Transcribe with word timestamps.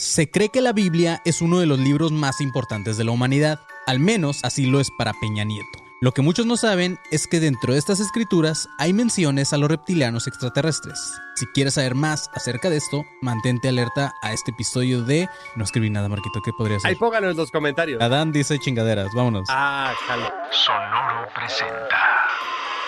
Se 0.00 0.30
cree 0.30 0.48
que 0.48 0.60
la 0.60 0.72
Biblia 0.72 1.20
es 1.24 1.42
uno 1.42 1.58
de 1.58 1.66
los 1.66 1.80
libros 1.80 2.12
más 2.12 2.40
importantes 2.40 2.96
de 2.96 3.02
la 3.02 3.10
humanidad, 3.10 3.58
al 3.84 3.98
menos 3.98 4.44
así 4.44 4.64
lo 4.66 4.78
es 4.78 4.92
para 4.96 5.12
Peña 5.12 5.42
Nieto. 5.42 5.80
Lo 6.00 6.12
que 6.14 6.22
muchos 6.22 6.46
no 6.46 6.56
saben 6.56 7.00
es 7.10 7.26
que 7.26 7.40
dentro 7.40 7.72
de 7.72 7.80
estas 7.80 7.98
escrituras 7.98 8.68
hay 8.78 8.92
menciones 8.92 9.52
a 9.52 9.56
los 9.56 9.68
reptilianos 9.68 10.28
extraterrestres. 10.28 11.00
Si 11.34 11.46
quieres 11.46 11.74
saber 11.74 11.96
más 11.96 12.30
acerca 12.32 12.70
de 12.70 12.76
esto, 12.76 13.04
mantente 13.22 13.68
alerta 13.68 14.14
a 14.22 14.32
este 14.32 14.52
episodio 14.52 15.02
de... 15.02 15.28
No 15.56 15.64
escribí 15.64 15.90
nada, 15.90 16.08
Marquito, 16.08 16.42
¿qué 16.44 16.52
podría 16.52 16.78
ser? 16.78 16.90
Ahí 16.90 16.94
pónganlo 16.94 17.32
en 17.32 17.36
los 17.36 17.50
comentarios. 17.50 18.00
Adán 18.00 18.30
dice 18.30 18.56
chingaderas, 18.60 19.12
vámonos. 19.12 19.48
Ah, 19.50 19.92
jalo. 20.06 20.32
Sonoro 20.52 21.26
presenta. 21.34 22.07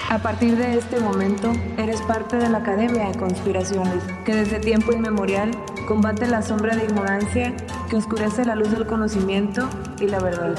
A 0.09 0.21
partir 0.21 0.57
de 0.57 0.77
este 0.77 0.98
momento, 0.98 1.53
eres 1.79 2.00
parte 2.03 2.37
de 2.37 2.49
la 2.49 2.59
Academia 2.59 3.09
de 3.09 3.19
Conspiraciones, 3.19 4.03
que 4.25 4.35
desde 4.35 4.59
tiempo 4.59 4.93
inmemorial 4.93 5.50
combate 5.87 6.27
la 6.27 6.43
sombra 6.43 6.75
de 6.75 6.85
ignorancia 6.85 7.55
que 7.89 7.96
oscurece 7.96 8.45
la 8.45 8.55
luz 8.57 8.71
del 8.71 8.86
conocimiento 8.86 9.68
y 10.00 10.07
la 10.07 10.18
verdad. 10.18 10.55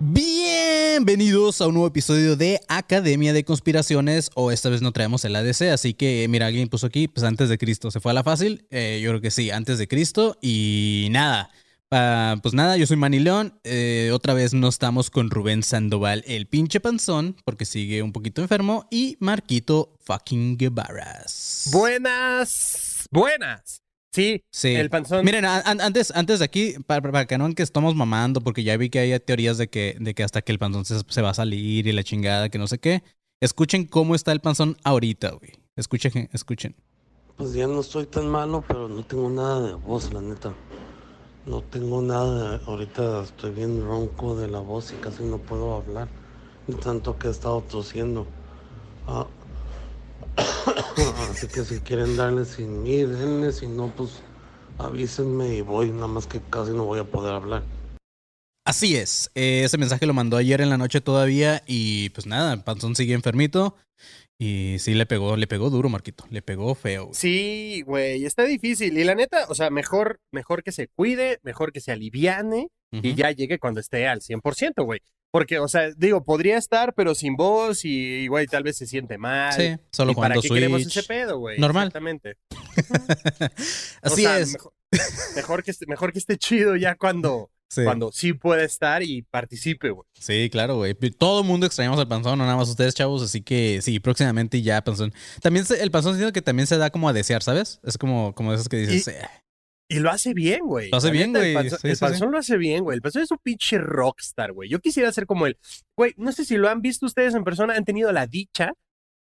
Bienvenidos 0.00 1.60
a 1.60 1.68
un 1.68 1.74
nuevo 1.74 1.86
episodio 1.86 2.34
de 2.36 2.60
Academia 2.66 3.32
de 3.32 3.44
Conspiraciones, 3.44 4.30
o 4.34 4.50
esta 4.50 4.68
vez 4.68 4.82
no 4.82 4.92
traemos 4.92 5.24
el 5.24 5.36
ADC, 5.36 5.70
así 5.72 5.94
que 5.94 6.26
mira, 6.28 6.46
alguien 6.46 6.68
puso 6.68 6.86
aquí, 6.86 7.06
pues 7.06 7.22
antes 7.24 7.48
de 7.48 7.58
Cristo, 7.58 7.92
¿se 7.92 8.00
fue 8.00 8.10
a 8.10 8.14
la 8.14 8.24
fácil? 8.24 8.64
Eh, 8.70 9.00
yo 9.02 9.10
creo 9.10 9.20
que 9.20 9.30
sí, 9.30 9.50
antes 9.50 9.78
de 9.78 9.86
Cristo, 9.86 10.36
y 10.40 11.08
nada. 11.12 11.50
Ah, 11.94 12.36
pues 12.42 12.54
nada, 12.54 12.78
yo 12.78 12.86
soy 12.86 12.96
Manny 12.96 13.18
León. 13.20 13.60
eh, 13.64 14.10
otra 14.14 14.32
vez 14.32 14.54
no 14.54 14.68
estamos 14.68 15.10
con 15.10 15.28
Rubén 15.30 15.62
Sandoval, 15.62 16.24
el 16.26 16.46
pinche 16.46 16.80
panzón, 16.80 17.36
porque 17.44 17.66
sigue 17.66 18.02
un 18.02 18.12
poquito 18.12 18.40
enfermo, 18.40 18.86
y 18.90 19.18
Marquito 19.20 19.94
fucking 20.00 20.56
Guevaras. 20.56 21.68
Buenas, 21.70 23.06
buenas. 23.10 23.82
Sí, 24.14 24.42
Sí. 24.50 24.68
el 24.74 24.88
panzón. 24.88 25.22
Miren, 25.24 25.44
an- 25.44 25.80
antes, 25.82 26.10
antes 26.14 26.38
de 26.38 26.44
aquí, 26.46 26.74
para, 26.86 27.02
para 27.02 27.26
que 27.26 27.36
no 27.36 27.54
que 27.54 27.62
estamos 27.62 27.94
mamando, 27.94 28.40
porque 28.40 28.62
ya 28.62 28.76
vi 28.78 28.88
que 28.88 28.98
hay 29.00 29.20
teorías 29.20 29.58
de 29.58 29.68
que, 29.68 29.96
de 30.00 30.14
que 30.14 30.22
hasta 30.22 30.40
que 30.40 30.52
el 30.52 30.58
panzón 30.58 30.84
se, 30.86 30.98
se 31.06 31.22
va 31.22 31.30
a 31.30 31.34
salir 31.34 31.86
y 31.86 31.92
la 31.92 32.02
chingada, 32.04 32.48
que 32.48 32.58
no 32.58 32.66
sé 32.68 32.78
qué. 32.78 33.02
Escuchen 33.40 33.84
cómo 33.86 34.14
está 34.14 34.32
el 34.32 34.40
panzón 34.40 34.76
ahorita, 34.84 35.30
güey. 35.32 35.52
Escuchen, 35.76 36.28
escuchen. 36.32 36.74
Pues 37.36 37.52
ya 37.54 37.66
no 37.66 37.80
estoy 37.80 38.06
tan 38.06 38.28
malo, 38.28 38.62
pero 38.66 38.88
no 38.88 39.02
tengo 39.04 39.28
nada 39.30 39.66
de 39.68 39.74
voz, 39.74 40.12
la 40.12 40.20
neta. 40.20 40.54
No 41.46 41.60
tengo 41.62 42.00
nada. 42.02 42.60
Ahorita 42.66 43.22
estoy 43.24 43.50
bien 43.50 43.84
ronco 43.84 44.36
de 44.36 44.48
la 44.48 44.60
voz 44.60 44.92
y 44.92 44.96
casi 44.96 45.24
no 45.24 45.38
puedo 45.38 45.74
hablar. 45.76 46.08
Tanto 46.82 47.18
que 47.18 47.28
he 47.28 47.30
estado 47.30 47.60
tosiendo. 47.62 48.26
Ah, 49.06 49.26
Así 51.30 51.48
que 51.48 51.64
si 51.64 51.80
quieren 51.80 52.16
darle 52.16 52.44
sin 52.44 52.82
mí, 52.82 52.98
denle. 53.02 53.52
Si 53.52 53.66
no, 53.66 53.88
pues 53.94 54.22
avísenme 54.78 55.54
y 55.56 55.60
voy. 55.62 55.90
Nada 55.90 56.06
más 56.06 56.26
que 56.26 56.40
casi 56.40 56.72
no 56.72 56.84
voy 56.84 57.00
a 57.00 57.04
poder 57.04 57.34
hablar. 57.34 57.62
Así 58.64 58.94
es. 58.94 59.28
eh, 59.34 59.64
ese 59.64 59.76
mensaje 59.76 60.06
lo 60.06 60.14
mandó 60.14 60.36
ayer 60.36 60.60
en 60.60 60.70
la 60.70 60.78
noche 60.78 61.00
todavía 61.00 61.64
y 61.66 62.10
pues 62.10 62.26
nada, 62.26 62.62
panzón 62.64 62.94
sigue 62.94 63.12
enfermito. 63.12 63.74
Y 64.44 64.80
sí 64.80 64.94
le 64.94 65.06
pegó, 65.06 65.36
le 65.36 65.46
pegó 65.46 65.70
duro, 65.70 65.88
Marquito. 65.88 66.24
Le 66.30 66.42
pegó 66.42 66.74
feo. 66.74 67.04
güey. 67.04 67.14
Sí, 67.14 67.82
güey, 67.86 68.24
está 68.24 68.42
difícil. 68.42 68.98
Y 68.98 69.04
la 69.04 69.14
neta, 69.14 69.46
o 69.48 69.54
sea, 69.54 69.70
mejor, 69.70 70.18
mejor 70.32 70.64
que 70.64 70.72
se 70.72 70.88
cuide, 70.88 71.38
mejor 71.44 71.70
que 71.72 71.80
se 71.80 71.92
aliviane 71.92 72.66
y 72.90 73.14
ya 73.14 73.30
llegue 73.30 73.60
cuando 73.60 73.78
esté 73.78 74.08
al 74.08 74.20
100%, 74.20 74.84
güey. 74.84 75.00
Porque, 75.30 75.60
o 75.60 75.68
sea, 75.68 75.90
digo, 75.96 76.24
podría 76.24 76.58
estar, 76.58 76.92
pero 76.92 77.14
sin 77.14 77.36
voz 77.36 77.84
y, 77.84 78.26
güey, 78.26 78.48
tal 78.48 78.64
vez 78.64 78.76
se 78.76 78.88
siente 78.88 79.16
mal. 79.16 79.52
Sí, 79.52 79.76
solo 79.92 80.10
¿Y 80.10 80.14
para 80.16 80.34
jugando 80.34 80.42
qué 80.42 80.48
queremos 80.48 80.82
Switch. 80.82 80.96
ese 80.96 81.06
pedo, 81.06 81.38
güey? 81.38 81.60
Normal. 81.60 81.86
Exactamente. 81.86 82.36
O 84.02 84.08
Así 84.08 84.22
sea, 84.22 84.40
es. 84.40 84.52
Mejor, 84.54 84.72
mejor 85.36 85.62
que 85.62 85.70
esté, 85.70 85.86
mejor 85.86 86.12
que 86.12 86.18
esté 86.18 86.36
chido 86.36 86.74
ya 86.74 86.96
cuando, 86.96 87.51
Sí. 87.74 87.84
cuando 87.84 88.12
sí 88.12 88.34
puede 88.34 88.64
estar 88.64 89.02
y 89.02 89.22
participe, 89.22 89.88
güey. 89.88 90.06
Sí, 90.12 90.50
claro, 90.50 90.76
güey. 90.76 90.92
Todo 90.94 91.40
el 91.40 91.46
mundo 91.46 91.64
extrañamos 91.64 91.98
al 91.98 92.06
panzón, 92.06 92.38
no 92.38 92.44
nada 92.44 92.58
más 92.58 92.68
ustedes, 92.68 92.94
chavos. 92.94 93.22
Así 93.22 93.40
que 93.40 93.80
sí, 93.80 93.98
próximamente 93.98 94.60
ya 94.60 94.84
panzón. 94.84 95.14
También 95.40 95.64
se- 95.64 95.82
el 95.82 95.90
panzón 95.90 96.16
siento 96.16 96.34
que 96.34 96.42
también 96.42 96.66
se 96.66 96.76
da 96.76 96.90
como 96.90 97.08
a 97.08 97.14
desear, 97.14 97.42
¿sabes? 97.42 97.80
Es 97.82 97.96
como, 97.96 98.34
como 98.34 98.52
esos 98.52 98.68
que 98.68 98.76
dices. 98.76 99.08
eh, 99.08 99.26
Y 99.88 100.00
lo 100.00 100.10
hace 100.10 100.34
bien, 100.34 100.60
güey. 100.66 100.90
Lo 100.90 100.98
hace 100.98 101.06
La 101.06 101.12
bien, 101.14 101.32
güey. 101.32 101.48
El 101.48 101.54
panzón, 101.54 101.78
Sí, 101.80 101.88
el 101.88 101.96
sí, 101.96 102.00
panzón 102.00 102.30
lo 102.32 102.38
hace 102.38 102.58
bien, 102.58 102.84
güey. 102.84 102.96
El 102.96 103.00
panzón 103.00 103.22
es 103.22 103.30
un 103.30 103.38
pinche 103.42 103.78
rockstar, 103.78 104.52
güey. 104.52 104.68
Yo 104.68 104.78
quisiera 104.78 105.10
ser 105.10 105.24
como 105.24 105.46
él. 105.46 105.56
Güey, 105.96 106.12
no 106.18 106.30
sé 106.32 106.44
si 106.44 106.56
lo 106.58 106.68
han 106.68 106.82
visto 106.82 107.06
ustedes 107.06 107.34
en 107.34 107.42
persona, 107.42 107.74
han 107.74 107.86
tenido 107.86 108.12
la 108.12 108.26
dicha, 108.26 108.74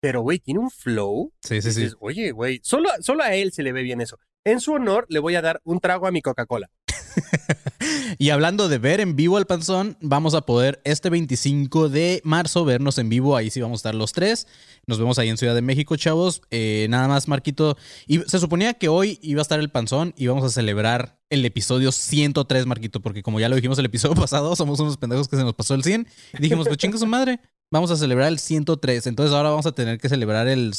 pero, 0.02 0.20
güey, 0.22 0.40
tiene 0.40 0.60
un 0.60 0.70
flow. 0.70 1.32
Sí, 1.42 1.62
sí, 1.62 1.72
sí. 1.72 1.80
Dices, 1.84 1.96
Oye, 2.02 2.32
güey, 2.32 2.60
solo, 2.62 2.90
solo 3.00 3.24
a 3.24 3.34
él 3.36 3.54
se 3.54 3.64
le 3.64 3.72
ve 3.72 3.84
bien 3.84 4.02
eso. 4.02 4.20
En 4.46 4.60
su 4.60 4.74
honor, 4.74 5.06
le 5.08 5.20
voy 5.20 5.36
a 5.36 5.42
dar 5.42 5.62
un 5.64 5.80
trago 5.80 6.08
a 6.08 6.12
mi 6.12 6.22
Coca-Cola. 6.22 6.70
Y 8.18 8.30
hablando 8.30 8.70
de 8.70 8.78
ver 8.78 9.00
en 9.00 9.16
vivo 9.16 9.38
al 9.38 9.46
panzón, 9.46 9.98
vamos 10.02 10.34
a 10.34 10.42
poder 10.42 10.82
este 10.84 11.10
25 11.10 11.90
de 11.90 12.22
marzo 12.24 12.66
vernos 12.66 12.98
en 12.98 13.10
vivo. 13.10 13.36
Ahí 13.36 13.50
sí 13.50 13.62
vamos 13.62 13.78
a 13.78 13.82
estar 13.82 13.96
los 13.96 14.14
tres. 14.14 14.48
Nos 14.86 15.00
vemos 15.00 15.20
ahí 15.20 15.30
en 15.30 15.38
Ciudad 15.38 15.56
de 15.56 15.62
México, 15.62 15.96
chavos. 15.96 16.42
Eh, 16.52 16.88
nada 16.90 17.08
más, 17.08 17.28
Marquito. 17.28 17.78
Y 18.08 18.20
se 18.20 18.40
suponía 18.40 18.74
que 18.74 18.90
hoy 18.90 19.20
iba 19.22 19.42
a 19.42 19.44
estar 19.44 19.60
el 19.60 19.70
panzón 19.70 20.14
y 20.18 20.28
vamos 20.28 20.44
a 20.44 20.50
celebrar 20.50 21.20
el 21.30 21.46
episodio 21.46 21.92
103, 21.92 22.66
Marquito, 22.66 23.02
porque 23.02 23.24
como 23.24 23.40
ya 23.40 23.50
lo 23.50 23.56
dijimos 23.56 23.80
el 23.80 23.86
episodio 23.86 24.16
pasado, 24.22 24.56
somos 24.56 24.80
unos 24.80 24.98
pendejos 24.98 25.28
que 25.28 25.38
se 25.38 25.44
nos 25.44 25.54
pasó 25.54 25.74
el 25.74 25.84
100. 25.84 26.08
Y 26.34 26.42
dijimos, 26.42 26.68
pues 26.68 26.78
chinga 26.78 26.98
su 26.98 27.08
madre. 27.08 27.40
Vamos 27.72 27.90
a 27.92 27.98
celebrar 27.98 28.28
el 28.28 28.40
103. 28.40 29.08
Entonces 29.08 29.34
ahora 29.34 29.50
vamos 29.50 29.66
a 29.66 29.72
tener 29.72 29.98
que 30.00 30.10
celebrar 30.10 30.48
el 30.48 30.74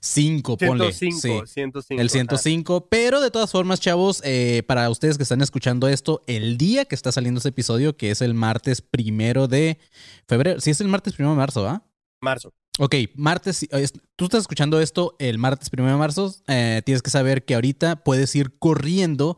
105, 0.00 0.56
ponle. 0.58 0.92
105, 0.92 1.46
Sí. 1.46 1.52
105. 1.54 2.00
El 2.00 2.06
ajá. 2.06 2.12
105, 2.12 2.86
pero 2.88 3.20
de 3.20 3.30
todas 3.30 3.50
formas, 3.50 3.80
chavos, 3.80 4.20
eh, 4.24 4.62
para 4.66 4.88
ustedes 4.90 5.16
que 5.16 5.22
están 5.24 5.40
escuchando 5.40 5.88
esto, 5.88 6.22
el 6.26 6.56
día 6.58 6.84
que 6.84 6.94
está 6.94 7.12
saliendo 7.12 7.38
este 7.38 7.50
episodio, 7.50 7.96
que 7.96 8.10
es 8.10 8.22
el 8.22 8.34
martes 8.34 8.80
primero 8.80 9.48
de 9.48 9.78
febrero, 10.26 10.60
sí 10.60 10.70
es 10.70 10.80
el 10.80 10.88
martes 10.88 11.14
primero 11.14 11.32
de 11.32 11.38
marzo, 11.38 11.66
¿ah? 11.68 11.82
Marzo. 12.20 12.52
Ok, 12.80 12.94
martes, 13.16 13.66
es- 13.70 13.92
tú 14.14 14.26
estás 14.26 14.42
escuchando 14.42 14.80
esto 14.80 15.16
el 15.18 15.36
martes 15.38 15.68
primero 15.68 15.94
de 15.94 15.98
marzo, 15.98 16.32
eh, 16.46 16.80
tienes 16.84 17.02
que 17.02 17.10
saber 17.10 17.44
que 17.44 17.56
ahorita 17.56 18.04
puedes 18.04 18.32
ir 18.36 18.56
corriendo 18.56 19.36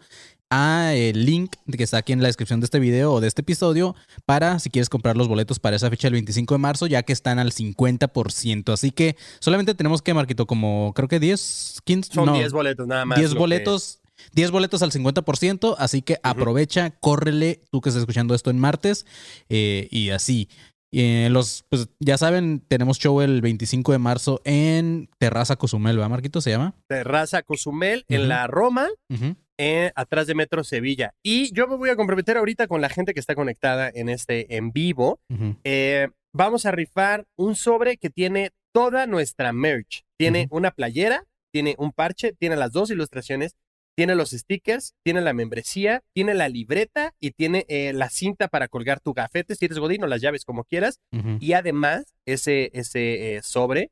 a 0.51 0.95
el 0.95 1.25
link 1.25 1.55
que 1.77 1.83
está 1.85 1.99
aquí 1.99 2.13
en 2.13 2.21
la 2.23 2.27
descripción 2.29 2.61
de 2.61 2.65
este 2.65 2.81
video 2.81 3.13
o 3.13 3.21
de 3.21 3.29
este 3.29 3.43
episodio 3.43 3.95
para 4.27 4.59
si 4.59 4.69
quieres 4.69 4.89
comprar 4.89 5.17
los 5.17 5.29
boletos 5.29 5.59
para 5.61 5.77
esa 5.77 5.89
fecha 5.91 6.09
el 6.09 6.15
25 6.15 6.55
de 6.55 6.59
marzo, 6.59 6.87
ya 6.87 7.03
que 7.05 7.13
están 7.13 7.39
al 7.39 7.53
50%. 7.53 8.73
Así 8.73 8.91
que 8.91 9.17
solamente 9.39 9.75
tenemos 9.75 10.03
que, 10.03 10.13
Marquito, 10.15 10.47
como 10.47 10.93
creo 10.95 11.09
que 11.09 11.21
10, 11.21 11.81
15, 11.85 12.13
Son 12.13 12.27
no, 12.27 12.35
10 12.35 12.53
boletos 12.53 12.87
nada 12.87 13.05
más. 13.05 13.19
10 13.19 13.31
lo 13.31 13.35
que- 13.35 13.39
boletos. 13.41 13.97
10 14.35 14.51
boletos 14.51 14.83
al 14.83 14.93
50%, 14.93 15.77
así 15.79 16.03
que 16.03 16.19
aprovecha, 16.23 16.91
córrele, 16.91 17.63
tú 17.71 17.81
que 17.81 17.89
estás 17.89 18.01
escuchando 18.03 18.35
esto 18.35 18.51
en 18.51 18.59
martes, 18.59 19.07
eh, 19.49 19.89
y 19.91 20.11
así. 20.11 20.51
Eh, 20.93 21.29
los, 21.31 21.65
pues 21.71 21.89
ya 22.01 22.19
saben, 22.19 22.63
tenemos 22.69 22.99
show 22.99 23.23
el 23.23 23.41
25 23.41 23.93
de 23.93 23.99
marzo 23.99 24.43
en 24.45 25.09
Terraza 25.19 25.57
Cozumel, 25.57 25.97
¿verdad, 25.97 26.11
Marquito? 26.11 26.41
¿Se 26.43 26.51
llama? 26.51 26.75
Terraza 26.87 27.43
Cozumel 27.43 28.05
en 28.09 28.29
la 28.29 28.47
Roma. 28.47 28.89
Ujú. 29.09 29.37
Eh, 29.61 29.93
atrás 29.95 30.27
de 30.27 30.35
Metro 30.35 30.65
Sevilla. 30.65 31.13
Y 31.23 31.53
yo 31.53 31.69
me 31.69 31.77
voy 31.77 31.91
a 31.91 31.97
comprometer 31.97 32.39
ahorita 32.39 32.67
con 32.67 32.81
la 32.81 32.89
gente 32.89 33.13
que 33.13 33.21
está 33.21 33.35
conectada 33.35 33.91
en 33.93 34.09
este 34.09 34.57
en 34.57 34.73
vivo. 34.73 35.21
Eh, 35.65 36.09
vamos 36.33 36.65
a 36.65 36.73
rifar 36.73 37.27
un 37.37 37.55
sobre 37.57 37.99
que 37.99 38.09
tiene 38.09 38.53
toda 38.73 39.07
nuestra 39.07 39.53
merch. 39.53 40.03
Tiene 40.17 40.49
una 40.51 40.71
playera, 40.71 41.25
tiene 41.53 41.75
un 41.79 41.93
parche, 41.93 42.33
tiene 42.33 42.57
las 42.57 42.73
dos 42.73 42.91
ilustraciones, 42.91 43.55
tiene 43.95 44.15
los 44.15 44.31
stickers, 44.31 44.95
tiene 45.05 45.21
la 45.21 45.35
membresía, 45.35 46.03
tiene 46.15 46.33
la 46.33 46.49
libreta 46.49 47.13
y 47.21 47.33
tiene 47.33 47.67
eh, 47.69 47.93
la 47.93 48.09
cinta 48.09 48.49
para 48.49 48.67
colgar 48.69 49.01
tu 49.01 49.13
gafete, 49.13 49.57
si 49.57 49.67
eres 49.67 49.79
godín 49.79 50.03
o 50.05 50.07
las 50.07 50.23
llaves 50.23 50.47
como 50.47 50.65
quieras. 50.65 51.01
Y 51.39 51.53
además, 51.53 52.15
ese, 52.25 52.71
ese 52.73 53.37
eh, 53.37 53.43
sobre 53.43 53.91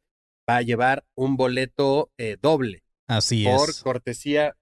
va 0.49 0.57
a 0.57 0.63
llevar 0.63 1.05
un 1.15 1.37
boleto 1.37 2.11
eh, 2.17 2.39
doble 2.41 2.85
Así 3.07 3.45
por 3.45 3.71
es. 3.71 3.83
cortesía 3.83 4.55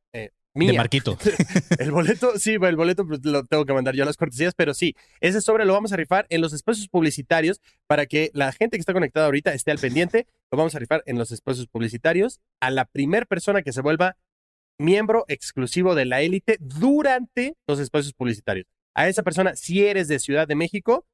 De 0.57 0.73
mía. 0.73 0.81
Marquito. 0.81 1.19
El 1.79 1.91
boleto, 1.91 2.39
sí, 2.39 2.55
el 2.55 2.77
boleto 2.77 3.07
pues, 3.07 3.25
lo 3.25 3.45
tengo 3.45 3.65
que 3.65 3.73
mandar 3.73 3.95
yo 3.95 4.03
a 4.03 4.07
las 4.07 4.17
cortesías, 4.17 4.55
pero 4.55 4.75
sí, 4.75 4.95
ese 5.21 5.41
sobre 5.41 5.65
lo 5.65 5.73
vamos 5.73 5.93
a 5.93 5.97
rifar 5.97 6.27
en 6.31 6.41
los 6.41 6.53
espacios 6.53 6.89
publicitarios 6.89 7.61
para 7.87 8.07
que 8.07 8.31
la 8.33 8.53
gente 8.53 8.77
que 8.77 8.81
está 8.81 8.93
conectada 8.93 9.27
ahorita 9.27 9.53
esté 9.53 9.71
al 9.71 9.79
pendiente. 9.79 10.27
Lo 10.51 10.59
vamos 10.59 10.75
a 10.75 10.79
rifar 10.79 11.03
en 11.07 11.19
los 11.19 11.31
espacios 11.31 11.67
publicitarios 11.67 12.41
a 12.61 12.71
la 12.71 12.87
primer 12.87 13.27
persona 13.27 13.63
que 13.63 13.73
se 13.73 13.83
vuelva 13.83 14.17
miembro 14.79 15.25
exclusivo 15.29 15.95
de 15.95 16.05
la 16.05 16.23
élite 16.23 16.57
durante 16.61 17.57
los 17.67 17.79
espacios 17.79 18.13
publicitarios. 18.15 18.67
A 18.95 19.09
esa 19.09 19.23
persona, 19.23 19.57
si 19.57 19.85
eres 19.85 20.09
de 20.09 20.19
Ciudad 20.19 20.49
de 20.49 20.55
México, 20.55 21.07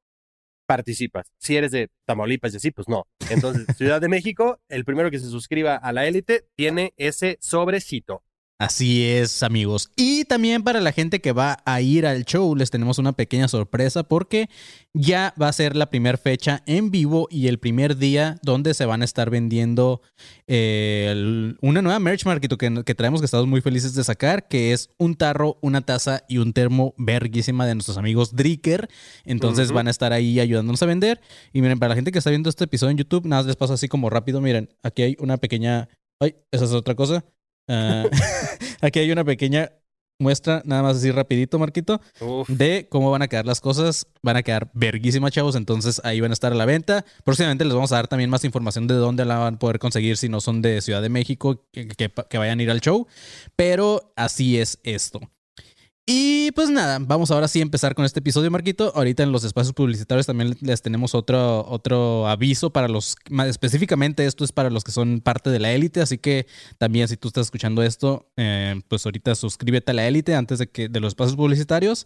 participas. 0.65 1.31
Si 1.37 1.55
eres 1.55 1.71
de 1.71 1.89
Tamaulipas 2.05 2.53
y 2.53 2.57
así, 2.57 2.71
pues 2.71 2.87
no. 2.87 3.05
Entonces, 3.29 3.65
Ciudad 3.77 4.01
de 4.01 4.07
México, 4.07 4.59
el 4.69 4.85
primero 4.85 5.11
que 5.11 5.19
se 5.19 5.27
suscriba 5.27 5.75
a 5.75 5.91
la 5.91 6.05
élite 6.05 6.45
tiene 6.55 6.93
ese 6.97 7.37
sobrecito. 7.41 8.23
Así 8.59 9.03
es, 9.03 9.43
amigos. 9.43 9.89
Y 9.97 10.23
también 10.25 10.63
para 10.63 10.79
la 10.79 10.93
gente 10.93 11.19
que 11.19 11.33
va 11.33 11.57
a 11.65 11.81
ir 11.81 12.05
al 12.05 12.23
show, 12.23 12.55
les 12.55 12.69
tenemos 12.71 12.97
una 12.97 13.11
pequeña 13.11 13.49
sorpresa 13.49 14.03
porque 14.03 14.47
ya 14.93 15.33
va 15.41 15.49
a 15.49 15.53
ser 15.53 15.75
la 15.75 15.89
primera 15.89 16.17
fecha 16.17 16.63
en 16.65 16.89
vivo 16.89 17.27
y 17.29 17.47
el 17.47 17.57
primer 17.59 17.97
día 17.97 18.37
donde 18.41 18.73
se 18.73 18.85
van 18.85 19.01
a 19.01 19.05
estar 19.05 19.29
vendiendo 19.29 20.01
eh, 20.47 21.09
el- 21.11 21.57
una 21.61 21.81
nueva 21.81 21.99
merch, 21.99 22.25
Marquito, 22.25 22.57
que, 22.57 22.83
que 22.85 22.95
traemos 22.95 23.19
que 23.19 23.25
estamos 23.25 23.47
muy 23.47 23.59
felices 23.59 23.95
de 23.95 24.03
sacar, 24.03 24.47
que 24.47 24.71
es 24.71 24.91
un 24.97 25.15
tarro, 25.15 25.57
una 25.61 25.81
taza 25.81 26.23
y 26.29 26.37
un 26.37 26.53
termo 26.53 26.93
verguísima 26.97 27.65
de 27.65 27.73
nuestros 27.75 27.97
amigos 27.97 28.33
Dricker. 28.33 28.87
Entonces 29.25 29.71
van 29.75 29.87
a 29.87 29.91
estar 29.91 30.13
ahí 30.13 30.39
ayudándonos 30.39 30.81
a 30.83 30.85
vender. 30.85 31.19
Y 31.51 31.61
miren, 31.61 31.79
para 31.79 31.89
la 31.89 31.95
gente 31.95 32.11
que 32.13 32.19
está 32.19 32.29
viendo 32.29 32.49
este 32.49 32.63
episodio 32.63 32.91
en 32.91 32.97
YouTube, 32.97 33.25
nada 33.25 33.41
más 33.41 33.47
les 33.47 33.55
paso 33.57 33.73
así 33.73 33.89
como 33.89 34.09
rápido. 34.09 34.39
Miren, 34.39 34.69
aquí 34.83 35.01
hay 35.01 35.17
una 35.19 35.35
pequeña. 35.37 35.89
Ay, 36.21 36.35
esa 36.51 36.63
es 36.65 36.71
otra 36.71 36.95
cosa. 36.95 37.25
Ah, 37.67 38.05
aquí 38.81 38.99
hay 38.99 39.11
una 39.11 39.23
pequeña 39.23 39.71
muestra, 40.19 40.61
nada 40.65 40.83
más 40.83 40.97
así 40.97 41.11
rapidito, 41.11 41.59
Marquito, 41.59 41.99
Uf. 42.21 42.47
de 42.47 42.87
cómo 42.89 43.11
van 43.11 43.21
a 43.23 43.27
quedar 43.27 43.45
las 43.45 43.59
cosas. 43.59 44.07
Van 44.21 44.37
a 44.37 44.43
quedar 44.43 44.69
verguísimas, 44.73 45.31
chavos. 45.31 45.55
Entonces 45.55 45.99
ahí 46.05 46.21
van 46.21 46.31
a 46.31 46.33
estar 46.33 46.51
a 46.51 46.55
la 46.55 46.65
venta. 46.65 47.03
Próximamente 47.25 47.65
les 47.65 47.73
vamos 47.73 47.91
a 47.91 47.95
dar 47.95 48.07
también 48.07 48.29
más 48.29 48.45
información 48.45 48.87
de 48.87 48.93
dónde 48.95 49.25
la 49.25 49.37
van 49.37 49.55
a 49.55 49.59
poder 49.59 49.79
conseguir 49.79 50.15
si 50.17 50.29
no 50.29 50.39
son 50.39 50.61
de 50.61 50.81
Ciudad 50.81 51.01
de 51.01 51.09
México, 51.09 51.65
que, 51.71 51.87
que- 51.87 52.11
que 52.29 52.37
vayan 52.37 52.59
a 52.59 52.63
ir 52.63 52.71
al 52.71 52.79
show. 52.81 53.07
Pero 53.55 54.13
así 54.15 54.57
es 54.59 54.79
esto. 54.83 55.19
Y 56.05 56.51
pues 56.51 56.69
nada, 56.69 56.99
vamos 56.99 57.31
ahora 57.31 57.47
sí 57.47 57.59
a 57.59 57.61
empezar 57.61 57.95
con 57.95 58.03
este 58.03 58.19
episodio, 58.19 58.51
Marquito. 58.51 58.91
Ahorita 58.93 59.23
en 59.23 59.31
los 59.31 59.45
espacios 59.45 59.73
publicitarios 59.73 60.25
también 60.25 60.57
les 60.59 60.81
tenemos 60.81 61.15
otro, 61.15 61.65
otro 61.65 62.27
aviso 62.27 62.71
para 62.73 62.89
los, 62.89 63.15
más 63.29 63.47
específicamente 63.47 64.25
esto 64.25 64.43
es 64.43 64.51
para 64.51 64.69
los 64.69 64.83
que 64.83 64.91
son 64.91 65.21
parte 65.21 65.49
de 65.49 65.59
la 65.59 65.71
élite, 65.71 66.01
así 66.01 66.17
que 66.17 66.45
también 66.77 67.07
si 67.07 67.15
tú 67.15 67.29
estás 67.29 67.45
escuchando 67.47 67.83
esto, 67.83 68.27
eh, 68.35 68.81
pues 68.89 69.05
ahorita 69.05 69.33
suscríbete 69.35 69.91
a 69.91 69.93
la 69.93 70.05
élite 70.05 70.35
antes 70.35 70.59
de 70.59 70.67
que 70.67 70.89
de 70.89 70.99
los 70.99 71.11
espacios 71.11 71.37
publicitarios. 71.37 72.05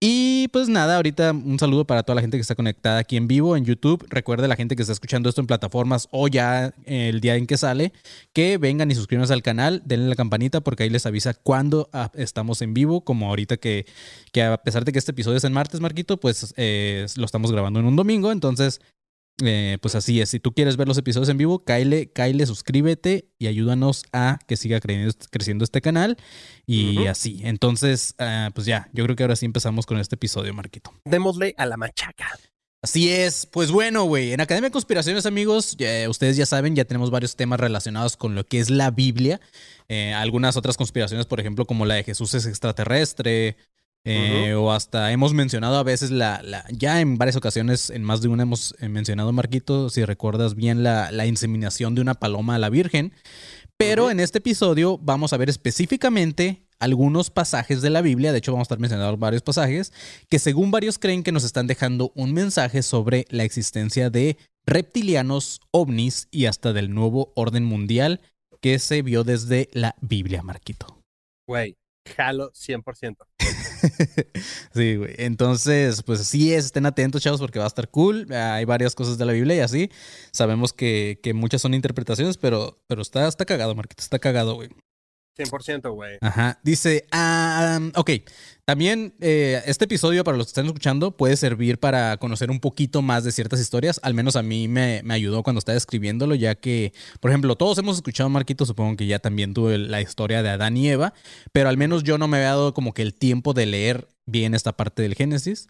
Y 0.00 0.48
pues 0.48 0.68
nada, 0.68 0.96
ahorita 0.96 1.32
un 1.32 1.58
saludo 1.58 1.86
para 1.86 2.02
toda 2.02 2.16
la 2.16 2.20
gente 2.20 2.36
que 2.36 2.42
está 2.42 2.54
conectada 2.54 2.98
aquí 2.98 3.16
en 3.16 3.26
vivo 3.26 3.56
en 3.56 3.64
YouTube. 3.64 4.04
Recuerde 4.10 4.48
la 4.48 4.56
gente 4.56 4.76
que 4.76 4.82
está 4.82 4.92
escuchando 4.92 5.28
esto 5.28 5.40
en 5.40 5.46
plataformas 5.46 6.08
o 6.10 6.28
ya 6.28 6.74
el 6.84 7.20
día 7.20 7.36
en 7.36 7.46
que 7.46 7.56
sale, 7.56 7.92
que 8.34 8.58
vengan 8.58 8.90
y 8.90 8.94
suscríbanse 8.94 9.32
al 9.32 9.42
canal, 9.42 9.82
denle 9.86 10.08
la 10.08 10.14
campanita 10.14 10.60
porque 10.60 10.82
ahí 10.82 10.90
les 10.90 11.06
avisa 11.06 11.32
cuando 11.32 11.88
ah, 11.92 12.10
estamos 12.14 12.60
en 12.60 12.74
vivo, 12.74 13.02
como 13.02 13.28
ahorita 13.28 13.56
que, 13.56 13.86
que 14.30 14.42
a 14.42 14.58
pesar 14.58 14.84
de 14.84 14.92
que 14.92 14.98
este 14.98 15.12
episodio 15.12 15.38
es 15.38 15.44
en 15.44 15.54
martes, 15.54 15.80
Marquito, 15.80 16.18
pues 16.18 16.52
eh, 16.58 17.06
lo 17.16 17.24
estamos 17.24 17.50
grabando 17.50 17.80
en 17.80 17.86
un 17.86 17.96
domingo, 17.96 18.30
entonces 18.30 18.80
eh, 19.42 19.78
pues 19.80 19.94
así 19.94 20.20
es. 20.20 20.30
Si 20.30 20.40
tú 20.40 20.52
quieres 20.52 20.76
ver 20.76 20.86
los 20.86 20.98
episodios 20.98 21.28
en 21.28 21.38
vivo, 21.38 21.64
cáele, 21.64 22.12
cáele, 22.12 22.46
suscríbete 22.46 23.28
y 23.38 23.48
ayúdanos 23.48 24.04
a 24.12 24.38
que 24.46 24.56
siga 24.56 24.80
creciendo, 24.80 25.14
creciendo 25.30 25.64
este 25.64 25.80
canal. 25.80 26.16
Y 26.66 27.06
así. 27.06 27.40
Entonces, 27.42 28.14
ah, 28.18 28.50
pues 28.54 28.66
ya, 28.66 28.88
yo 28.92 29.04
creo 29.04 29.16
que 29.16 29.24
ahora 29.24 29.36
sí 29.36 29.46
empezamos 29.46 29.86
con 29.86 29.98
este 29.98 30.14
episodio, 30.14 30.54
Marquito. 30.54 30.92
Démosle 31.04 31.54
a 31.58 31.66
la 31.66 31.76
machaca. 31.76 32.26
Así 32.84 33.10
es. 33.10 33.46
Pues 33.46 33.70
bueno, 33.70 34.04
güey. 34.04 34.34
En 34.34 34.42
Academia 34.42 34.68
de 34.68 34.72
Conspiraciones, 34.72 35.24
amigos, 35.24 35.74
ustedes 36.06 36.36
ya 36.36 36.44
saben, 36.44 36.76
ya 36.76 36.84
tenemos 36.84 37.10
varios 37.10 37.34
temas 37.34 37.58
relacionados 37.58 38.18
con 38.18 38.34
lo 38.34 38.44
que 38.44 38.60
es 38.60 38.68
la 38.68 38.90
Biblia. 38.90 39.40
Eh, 39.88 40.12
algunas 40.12 40.58
otras 40.58 40.76
conspiraciones, 40.76 41.24
por 41.24 41.40
ejemplo, 41.40 41.64
como 41.64 41.86
la 41.86 41.94
de 41.94 42.04
Jesús 42.04 42.34
es 42.34 42.44
extraterrestre. 42.44 43.56
Eh, 44.04 44.54
O 44.54 44.72
hasta 44.72 45.10
hemos 45.12 45.32
mencionado 45.32 45.76
a 45.76 45.82
veces 45.82 46.10
la, 46.10 46.42
la- 46.42 46.64
Ya 46.70 47.00
en 47.00 47.16
varias 47.18 47.36
ocasiones, 47.36 47.90
en 47.90 48.02
más 48.02 48.20
de 48.20 48.28
una 48.28 48.42
hemos 48.42 48.74
eh, 48.80 48.88
mencionado, 48.88 49.32
Marquito, 49.32 49.88
si 49.90 50.04
recuerdas 50.04 50.54
bien, 50.54 50.82
la, 50.82 51.10
la 51.10 51.26
inseminación 51.26 51.94
de 51.94 52.00
una 52.02 52.14
paloma 52.14 52.54
a 52.54 52.58
la 52.58 52.68
Virgen. 52.70 53.12
Pero 53.76 54.10
en 54.10 54.20
este 54.20 54.38
episodio 54.38 54.98
vamos 54.98 55.32
a 55.32 55.36
ver 55.36 55.48
específicamente 55.48 56.62
algunos 56.78 57.30
pasajes 57.30 57.82
de 57.82 57.90
la 57.90 58.02
Biblia, 58.02 58.30
de 58.32 58.38
hecho 58.38 58.52
vamos 58.52 58.66
a 58.66 58.68
estar 58.68 58.78
mencionando 58.78 59.16
varios 59.16 59.42
pasajes, 59.42 59.92
que 60.28 60.38
según 60.38 60.70
varios 60.70 60.98
creen 60.98 61.22
que 61.22 61.32
nos 61.32 61.44
están 61.44 61.66
dejando 61.66 62.12
un 62.14 62.32
mensaje 62.32 62.82
sobre 62.82 63.26
la 63.30 63.42
existencia 63.44 64.10
de 64.10 64.36
reptilianos, 64.66 65.60
ovnis 65.72 66.28
y 66.30 66.46
hasta 66.46 66.72
del 66.72 66.92
nuevo 66.94 67.32
orden 67.36 67.64
mundial 67.64 68.20
que 68.60 68.78
se 68.78 69.02
vio 69.02 69.24
desde 69.24 69.68
la 69.72 69.94
Biblia, 70.00 70.42
Marquito. 70.42 70.98
Güey, 71.48 71.74
jalo 72.04 72.52
100%. 72.52 73.16
sí, 74.74 74.96
güey. 74.96 75.14
Entonces, 75.18 76.02
pues 76.02 76.26
sí 76.26 76.52
es, 76.52 76.66
estén 76.66 76.86
atentos, 76.86 77.22
chavos, 77.22 77.40
porque 77.40 77.58
va 77.58 77.64
a 77.64 77.68
estar 77.68 77.88
cool. 77.90 78.26
Hay 78.32 78.64
varias 78.64 78.94
cosas 78.94 79.18
de 79.18 79.24
la 79.24 79.32
Biblia 79.32 79.56
y 79.56 79.60
así. 79.60 79.90
Sabemos 80.32 80.72
que, 80.72 81.20
que 81.22 81.34
muchas 81.34 81.62
son 81.62 81.74
interpretaciones, 81.74 82.36
pero, 82.36 82.78
pero 82.86 83.02
está, 83.02 83.28
está 83.28 83.44
cagado, 83.44 83.74
Marquito, 83.74 84.02
está 84.02 84.18
cagado, 84.18 84.54
güey. 84.54 84.70
100%, 85.36 85.92
güey. 85.94 86.18
Ajá. 86.20 86.60
Dice, 86.62 87.06
ah, 87.12 87.80
ok. 87.96 88.10
También 88.64 89.14
eh, 89.20 89.62
este 89.66 89.84
episodio, 89.84 90.24
para 90.24 90.38
los 90.38 90.46
que 90.46 90.50
están 90.50 90.66
escuchando, 90.66 91.16
puede 91.16 91.36
servir 91.36 91.78
para 91.78 92.16
conocer 92.16 92.50
un 92.50 92.60
poquito 92.60 93.02
más 93.02 93.24
de 93.24 93.32
ciertas 93.32 93.60
historias. 93.60 94.00
Al 94.02 94.14
menos 94.14 94.36
a 94.36 94.42
mí 94.42 94.68
me, 94.68 95.02
me 95.04 95.14
ayudó 95.14 95.42
cuando 95.42 95.58
estaba 95.58 95.76
escribiéndolo, 95.76 96.34
ya 96.34 96.54
que, 96.54 96.92
por 97.20 97.30
ejemplo, 97.30 97.56
todos 97.56 97.76
hemos 97.78 97.96
escuchado, 97.96 98.30
Marquito, 98.30 98.64
supongo 98.64 98.96
que 98.96 99.06
ya 99.06 99.18
también 99.18 99.52
tuve 99.52 99.76
la 99.76 100.00
historia 100.00 100.42
de 100.42 100.50
Adán 100.50 100.76
y 100.76 100.88
Eva, 100.88 101.12
pero 101.52 101.68
al 101.68 101.76
menos 101.76 102.04
yo 102.04 102.16
no 102.16 102.28
me 102.28 102.38
había 102.38 102.50
dado 102.50 102.72
como 102.72 102.94
que 102.94 103.02
el 103.02 103.14
tiempo 103.14 103.52
de 103.52 103.66
leer 103.66 104.08
bien 104.26 104.54
esta 104.54 104.76
parte 104.76 105.02
del 105.02 105.14
Génesis, 105.14 105.68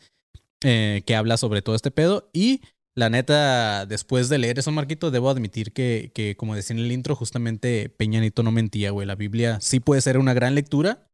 eh, 0.63 1.03
que 1.05 1.15
habla 1.17 1.37
sobre 1.37 1.63
todo 1.63 1.75
este 1.75 1.91
pedo. 1.91 2.31
Y 2.33 2.63
la 2.95 3.11
neta, 3.11 3.87
después 3.87 4.29
de 4.29 4.39
leer 4.39 4.59
eso, 4.59 4.71
Marquito, 4.71 5.11
debo 5.11 5.29
admitir 5.29 5.73
que, 5.73 6.13
que, 6.15 6.37
como 6.37 6.55
decía 6.55 6.77
en 6.77 6.83
el 6.83 6.93
intro, 6.93 7.17
justamente 7.17 7.89
Peñanito 7.89 8.43
no 8.43 8.53
mentía, 8.53 8.91
güey. 8.91 9.07
La 9.07 9.17
Biblia 9.17 9.59
sí 9.61 9.81
puede 9.81 10.01
ser 10.01 10.19
una 10.19 10.33
gran 10.33 10.55
lectura, 10.55 11.09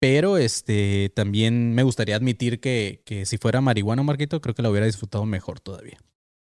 pero 0.00 0.38
este 0.38 1.12
también 1.14 1.74
me 1.74 1.84
gustaría 1.84 2.16
admitir 2.16 2.58
que, 2.58 3.02
que 3.04 3.26
si 3.26 3.38
fuera 3.38 3.60
marihuana, 3.60 4.02
Marquito, 4.02 4.40
creo 4.40 4.54
que 4.54 4.62
la 4.62 4.70
hubiera 4.70 4.86
disfrutado 4.86 5.24
mejor 5.24 5.60
todavía. 5.60 5.98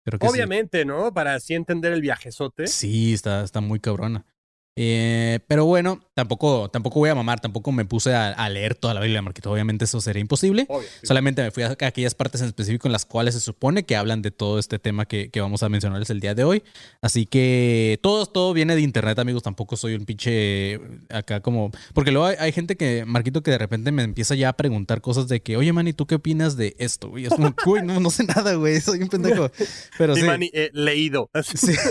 Creo 0.04 0.18
que 0.18 0.26
sí. 0.26 0.32
Obviamente, 0.32 0.84
¿no? 0.84 1.14
Para 1.14 1.34
así 1.34 1.54
entender 1.54 1.92
el 1.92 2.00
viajezote. 2.00 2.66
Sí, 2.66 3.12
está, 3.12 3.44
está 3.44 3.60
muy 3.60 3.78
cabrona. 3.78 4.26
Eh, 4.74 5.40
pero 5.48 5.66
bueno, 5.66 6.00
tampoco, 6.14 6.70
tampoco 6.70 6.98
voy 6.98 7.10
a 7.10 7.14
mamar, 7.14 7.40
tampoco 7.40 7.72
me 7.72 7.84
puse 7.84 8.14
a, 8.14 8.30
a 8.30 8.48
leer 8.48 8.74
toda 8.74 8.94
la 8.94 9.00
Biblia, 9.00 9.20
Marquito. 9.20 9.50
Obviamente 9.50 9.84
eso 9.84 10.00
sería 10.00 10.20
imposible. 10.20 10.64
Obvio. 10.68 10.88
sí. 11.00 11.06
Solamente 11.06 11.42
me 11.42 11.50
fui 11.50 11.62
a 11.62 11.76
aquellas 11.80 12.14
partes 12.14 12.40
en 12.40 12.46
específico 12.46 12.88
en 12.88 12.92
las 12.92 13.04
cuales 13.04 13.34
se 13.34 13.40
supone 13.40 13.84
que 13.84 13.96
hablan 13.96 14.22
de 14.22 14.30
todo 14.30 14.58
este 14.58 14.78
tema 14.78 15.06
que, 15.06 15.30
que 15.30 15.40
vamos 15.40 15.62
a 15.62 15.68
mencionarles 15.68 16.10
el 16.10 16.20
día 16.20 16.34
de 16.34 16.44
hoy. 16.44 16.62
Así 17.02 17.26
que 17.26 17.98
todo, 18.02 18.24
todo 18.26 18.52
viene 18.54 18.74
de 18.74 18.80
internet, 18.80 19.18
amigos. 19.18 19.42
Tampoco 19.42 19.76
soy 19.76 19.94
un 19.94 20.06
pinche 20.06 20.80
acá 21.10 21.40
como. 21.40 21.70
Porque 21.92 22.10
luego 22.10 22.26
hay, 22.26 22.36
hay 22.38 22.52
gente 22.52 22.76
que, 22.76 23.04
Marquito, 23.04 23.42
que 23.42 23.50
de 23.50 23.58
repente 23.58 23.92
me 23.92 24.02
empieza 24.02 24.34
ya 24.34 24.48
a 24.48 24.52
preguntar 24.54 25.00
cosas 25.02 25.28
de 25.28 25.42
que, 25.42 25.56
oye, 25.56 25.72
Manny, 25.72 25.92
¿tú 25.92 26.06
qué 26.06 26.14
opinas 26.14 26.56
de 26.56 26.74
esto? 26.78 27.10
güey? 27.10 27.26
es 27.26 27.30
como, 27.34 27.54
güey, 27.66 27.82
no, 27.82 28.00
no 28.00 28.10
sé 28.10 28.24
nada, 28.24 28.54
güey. 28.54 28.80
Soy 28.80 29.02
un 29.02 29.08
pendejo. 29.08 29.50
Pero 29.98 30.14
Sí, 30.14 30.22
sí. 30.22 30.26
Manny, 30.26 30.50
eh, 30.54 30.70
leído. 30.72 31.30
Sí. 31.44 31.72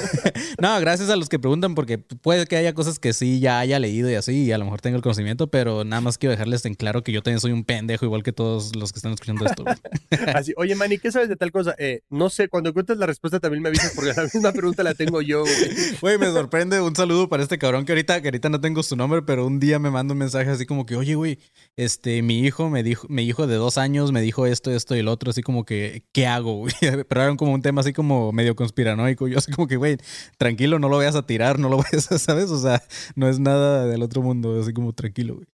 No, 0.62 0.80
gracias 0.80 1.10
a 1.10 1.16
los 1.16 1.30
que 1.30 1.40
preguntan, 1.40 1.76
porque 1.76 1.98
puede 1.98 2.46
que 2.46 2.56
haya 2.56 2.71
cosas 2.74 3.00
que 3.00 3.14
sí 3.14 3.40
ya 3.40 3.60
haya 3.60 3.80
leído 3.80 4.10
y 4.10 4.16
así, 4.16 4.44
y 4.44 4.52
a 4.52 4.58
lo 4.58 4.66
mejor 4.66 4.82
tengo 4.82 4.98
el 4.98 5.04
conocimiento, 5.04 5.48
pero 5.48 5.84
nada 5.84 6.02
más 6.02 6.18
quiero 6.18 6.32
dejarles 6.32 6.66
en 6.66 6.76
claro 6.76 7.04
que 7.04 7.12
yo 7.12 7.22
también 7.22 7.40
soy 7.40 7.52
un 7.52 7.64
pendejo, 7.64 8.06
igual 8.06 8.24
que 8.24 8.34
todos 8.34 8.76
los 8.76 8.92
que 8.92 9.00
están 9.00 9.14
escuchando 9.14 9.46
esto. 9.46 9.64
Así, 10.36 10.54
oye, 10.58 10.76
Manny, 10.76 10.98
¿qué 10.98 11.12
sabes 11.12 11.30
de 11.30 11.36
tal 11.36 11.52
cosa? 11.52 11.76
Eh, 11.78 12.02
no 12.10 12.30
sé, 12.30 12.48
cuando 12.48 12.74
cuentes 12.74 12.98
la 12.98 13.06
respuesta 13.06 13.40
también 13.40 13.64
me 13.64 13.70
avisas 13.70 13.94
porque 13.96 14.14
la 14.16 14.24
misma 14.24 14.52
pregunta 14.52 14.84
la 14.84 14.94
tengo 14.94 15.22
yo, 15.22 15.42
güey. 15.42 15.52
Güey, 16.02 16.18
me 16.18 16.28
sorprende. 16.28 16.82
Un 16.82 16.96
saludo 16.96 17.30
para 17.30 17.44
este 17.44 17.58
cabrón 17.58 17.86
que 17.86 17.92
ahorita, 17.92 18.22
que 18.22 18.28
ahorita 18.28 18.50
no 18.50 18.60
tengo 18.60 18.82
su 18.84 18.96
nombre, 18.96 19.22
pero 19.22 19.46
un 19.46 19.60
día 19.60 19.80
me 19.80 19.92
manda 19.92 20.14
un 20.14 20.18
mensaje 20.18 20.50
así 20.50 20.66
como 20.66 20.86
que, 20.86 20.96
oye, 20.96 21.16
güey, 21.16 21.40
este, 21.76 22.22
mi 22.22 22.40
hijo 22.40 22.70
me 22.70 22.84
dijo, 22.84 23.08
mi 23.10 23.24
hijo 23.24 23.48
de 23.48 23.56
dos 23.56 23.78
años 23.78 24.12
me 24.12 24.22
dijo 24.22 24.46
esto, 24.46 24.72
esto 24.72 24.96
y 24.96 25.00
el 25.00 25.08
otro, 25.08 25.32
así 25.32 25.42
como 25.42 25.66
que, 25.66 26.04
¿qué 26.12 26.28
hago, 26.28 26.56
güey? 26.58 26.74
Pero 27.08 27.24
era 27.24 27.36
como 27.36 27.54
un 27.54 27.62
tema 27.62 27.82
así 27.82 27.94
como 27.94 28.32
medio 28.32 28.56
conspiranoico. 28.56 29.28
Yo 29.28 29.38
así 29.38 29.52
como 29.52 29.68
que, 29.68 29.78
güey, 29.78 29.98
tranquilo, 30.38 30.80
no 30.80 30.90
lo 30.90 30.98
vayas 30.98 31.16
a 31.16 31.26
tirar, 31.26 31.60
no 31.60 31.70
lo 31.70 31.78
vayas 31.78 32.12
a, 32.12 32.20
¿sabes? 32.20 32.50
O 32.50 32.60
sea, 32.62 32.84
no 33.16 33.30
es 33.30 33.40
nada 33.40 33.86
del 33.86 34.04
otro 34.04 34.22
mundo, 34.22 34.60
así 34.62 34.74
como 34.74 34.94
tranquilo, 34.94 35.36
güey. 35.36 35.48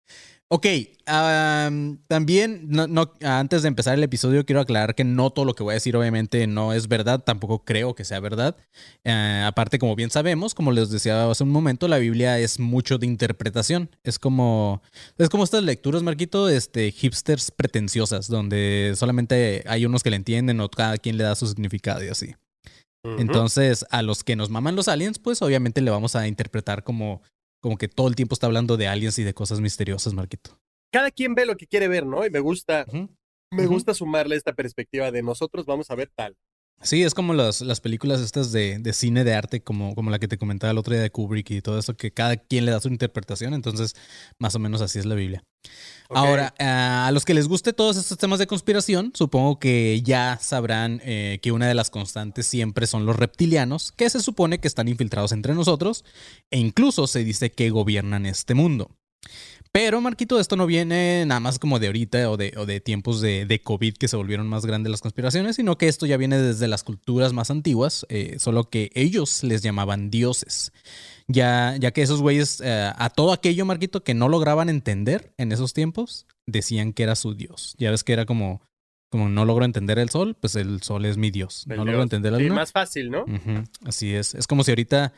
Ok, 0.48 0.64
am, 1.06 1.98
también, 2.06 2.66
no, 2.68 2.86
no, 2.86 3.12
antes 3.20 3.62
de 3.62 3.68
empezar 3.68 3.94
el 3.94 4.04
episodio, 4.04 4.46
quiero 4.46 4.60
aclarar 4.60 4.94
que 4.94 5.02
no 5.02 5.30
todo 5.30 5.44
lo 5.44 5.54
que 5.54 5.64
voy 5.64 5.72
a 5.72 5.74
decir 5.74 5.96
obviamente 5.96 6.46
no 6.46 6.72
es 6.72 6.86
verdad, 6.86 7.24
tampoco 7.24 7.64
creo 7.64 7.96
que 7.96 8.04
sea 8.04 8.20
verdad. 8.20 8.56
Eh, 9.02 9.42
aparte, 9.44 9.80
como 9.80 9.96
bien 9.96 10.10
sabemos, 10.10 10.54
como 10.54 10.70
les 10.70 10.88
decía 10.88 11.28
hace 11.28 11.42
un 11.42 11.50
momento, 11.50 11.88
la 11.88 11.98
Biblia 11.98 12.38
es 12.38 12.60
mucho 12.60 12.96
de 12.98 13.06
interpretación. 13.06 13.90
Es 14.04 14.20
como, 14.20 14.82
es 15.18 15.28
como 15.30 15.42
estas 15.42 15.64
lecturas, 15.64 16.04
Marquito, 16.04 16.48
este, 16.48 16.92
hipsters 16.92 17.50
pretenciosas, 17.50 18.28
donde 18.28 18.92
solamente 18.96 19.64
hay 19.66 19.84
unos 19.84 20.04
que 20.04 20.10
le 20.10 20.16
entienden 20.16 20.60
o 20.60 20.68
cada 20.68 20.96
quien 20.98 21.16
le 21.18 21.24
da 21.24 21.34
su 21.34 21.48
significado 21.48 22.04
y 22.04 22.08
así. 22.08 22.36
Entonces, 23.18 23.84
a 23.90 24.02
los 24.02 24.24
que 24.24 24.36
nos 24.36 24.50
maman 24.50 24.76
los 24.76 24.88
aliens, 24.88 25.18
pues 25.18 25.42
obviamente 25.42 25.80
le 25.80 25.90
vamos 25.90 26.16
a 26.16 26.26
interpretar 26.26 26.84
como, 26.84 27.22
como 27.60 27.76
que 27.76 27.88
todo 27.88 28.08
el 28.08 28.16
tiempo 28.16 28.34
está 28.34 28.46
hablando 28.46 28.76
de 28.76 28.88
aliens 28.88 29.18
y 29.18 29.24
de 29.24 29.34
cosas 29.34 29.60
misteriosas, 29.60 30.14
Marquito. 30.14 30.58
Cada 30.92 31.10
quien 31.10 31.34
ve 31.34 31.46
lo 31.46 31.56
que 31.56 31.66
quiere 31.66 31.88
ver, 31.88 32.06
¿no? 32.06 32.24
Y 32.24 32.30
me 32.30 32.40
gusta, 32.40 32.86
me 33.50 33.66
gusta 33.66 33.94
sumarle 33.94 34.36
esta 34.36 34.52
perspectiva 34.52 35.10
de 35.10 35.22
nosotros 35.22 35.66
vamos 35.66 35.90
a 35.90 35.94
ver 35.94 36.10
tal. 36.14 36.36
Sí, 36.82 37.02
es 37.02 37.14
como 37.14 37.34
las, 37.34 37.62
las 37.62 37.80
películas 37.80 38.20
estas 38.20 38.52
de, 38.52 38.78
de 38.78 38.92
cine 38.92 39.24
de 39.24 39.34
arte, 39.34 39.62
como, 39.62 39.94
como 39.94 40.10
la 40.10 40.18
que 40.18 40.28
te 40.28 40.38
comentaba 40.38 40.70
el 40.70 40.78
otro 40.78 40.92
día 40.92 41.02
de 41.02 41.10
Kubrick 41.10 41.50
y 41.50 41.62
todo 41.62 41.78
eso, 41.78 41.96
que 41.96 42.12
cada 42.12 42.36
quien 42.36 42.64
le 42.64 42.70
da 42.70 42.80
su 42.80 42.88
interpretación, 42.88 43.54
entonces 43.54 43.94
más 44.38 44.54
o 44.54 44.58
menos 44.58 44.82
así 44.82 44.98
es 44.98 45.06
la 45.06 45.14
Biblia. 45.14 45.42
Ahora, 46.10 46.54
a 46.58 47.10
los 47.12 47.24
que 47.24 47.34
les 47.34 47.48
guste 47.48 47.72
todos 47.72 47.96
estos 47.96 48.18
temas 48.18 48.38
de 48.38 48.46
conspiración, 48.46 49.10
supongo 49.14 49.58
que 49.58 50.00
ya 50.02 50.38
sabrán 50.40 51.00
eh, 51.04 51.40
que 51.42 51.50
una 51.50 51.66
de 51.66 51.74
las 51.74 51.90
constantes 51.90 52.46
siempre 52.46 52.86
son 52.86 53.06
los 53.06 53.16
reptilianos, 53.16 53.92
que 53.92 54.08
se 54.08 54.20
supone 54.20 54.60
que 54.60 54.68
están 54.68 54.86
infiltrados 54.86 55.32
entre 55.32 55.54
nosotros, 55.54 56.04
e 56.50 56.58
incluso 56.58 57.06
se 57.06 57.24
dice 57.24 57.50
que 57.50 57.70
gobiernan 57.70 58.26
este 58.26 58.54
mundo. 58.54 58.90
Pero, 59.76 60.00
Marquito, 60.00 60.40
esto 60.40 60.56
no 60.56 60.64
viene 60.64 61.26
nada 61.26 61.38
más 61.38 61.58
como 61.58 61.78
de 61.78 61.88
ahorita 61.88 62.30
o 62.30 62.38
de, 62.38 62.54
o 62.56 62.64
de 62.64 62.80
tiempos 62.80 63.20
de, 63.20 63.44
de 63.44 63.60
COVID 63.60 63.98
que 63.98 64.08
se 64.08 64.16
volvieron 64.16 64.48
más 64.48 64.64
grandes 64.64 64.90
las 64.90 65.02
conspiraciones, 65.02 65.56
sino 65.56 65.76
que 65.76 65.86
esto 65.86 66.06
ya 66.06 66.16
viene 66.16 66.38
desde 66.38 66.66
las 66.66 66.82
culturas 66.82 67.34
más 67.34 67.50
antiguas, 67.50 68.06
eh, 68.08 68.36
solo 68.38 68.70
que 68.70 68.90
ellos 68.94 69.44
les 69.44 69.60
llamaban 69.60 70.10
dioses. 70.10 70.72
Ya, 71.28 71.76
ya 71.78 71.90
que 71.90 72.00
esos 72.00 72.22
güeyes, 72.22 72.62
eh, 72.64 72.90
a 72.96 73.10
todo 73.10 73.34
aquello, 73.34 73.66
Marquito, 73.66 74.02
que 74.02 74.14
no 74.14 74.30
lograban 74.30 74.70
entender 74.70 75.34
en 75.36 75.52
esos 75.52 75.74
tiempos, 75.74 76.24
decían 76.46 76.94
que 76.94 77.02
era 77.02 77.14
su 77.14 77.34
dios. 77.34 77.74
Ya 77.76 77.90
ves 77.90 78.02
que 78.02 78.14
era 78.14 78.24
como, 78.24 78.62
como 79.10 79.28
no 79.28 79.44
logro 79.44 79.66
entender 79.66 79.98
el 79.98 80.08
sol, 80.08 80.38
pues 80.40 80.56
el 80.56 80.80
sol 80.80 81.04
es 81.04 81.18
mi 81.18 81.30
dios. 81.30 81.66
El 81.68 81.76
no 81.76 81.84
logro 81.84 82.02
entender 82.02 82.32
la 82.32 82.38
luna. 82.38 82.54
más 82.54 82.72
fácil, 82.72 83.10
¿no? 83.10 83.26
Así 83.84 84.14
es. 84.14 84.34
Es 84.34 84.46
como 84.46 84.64
si 84.64 84.70
ahorita, 84.70 85.12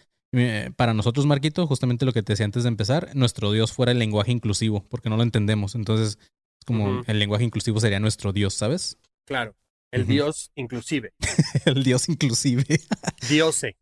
para 0.77 0.95
nosotros, 0.95 1.27
Marquito, 1.27 1.67
justamente 1.67 2.05
lo 2.05 2.13
que 2.13 2.23
te 2.23 2.33
decía 2.33 2.45
antes 2.45 2.65
de 2.65 2.69
empezar, 2.69 3.11
nuestro 3.15 3.53
Dios 3.53 3.73
fuera 3.73 3.93
el 3.93 3.99
lenguaje 3.99 4.33
inclusivo, 4.33 4.85
porque 4.89 5.09
no 5.09 5.17
lo 5.17 5.23
entendemos. 5.23 5.75
Entonces, 5.75 6.19
es 6.21 6.65
como 6.67 7.03
el 7.07 7.19
lenguaje 7.19 7.45
inclusivo 7.45 7.81
sería 7.81 8.01
nuestro 8.01 8.33
Dios, 8.33 8.55
¿sabes? 8.55 8.99
Claro. 9.25 9.55
El. 9.91 10.07
Dios 10.07 10.51
inclusive. 10.55 11.15
el 11.65 11.83
Dios 11.83 12.09
inclusive. 12.09 12.65
Diose. 13.29 13.77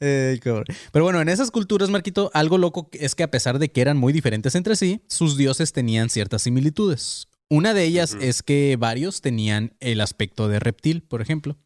Pero 0.00 1.04
bueno, 1.04 1.20
en 1.20 1.28
esas 1.28 1.50
culturas, 1.52 1.88
Marquito, 1.88 2.30
algo 2.34 2.58
loco 2.58 2.90
es 2.92 3.14
que 3.14 3.22
a 3.22 3.30
pesar 3.30 3.60
de 3.60 3.70
que 3.70 3.80
eran 3.80 3.96
muy 3.98 4.12
diferentes 4.12 4.56
entre 4.56 4.74
sí, 4.74 5.02
sus 5.06 5.36
dioses 5.36 5.72
tenían 5.72 6.10
ciertas 6.10 6.42
similitudes. 6.42 7.28
Una 7.48 7.74
de 7.74 7.84
ellas 7.84 8.16
es 8.20 8.42
que 8.42 8.76
varios 8.78 9.20
tenían 9.20 9.74
el 9.78 10.00
aspecto 10.00 10.48
de 10.48 10.58
reptil, 10.58 11.02
por 11.02 11.20
ejemplo. 11.20 11.58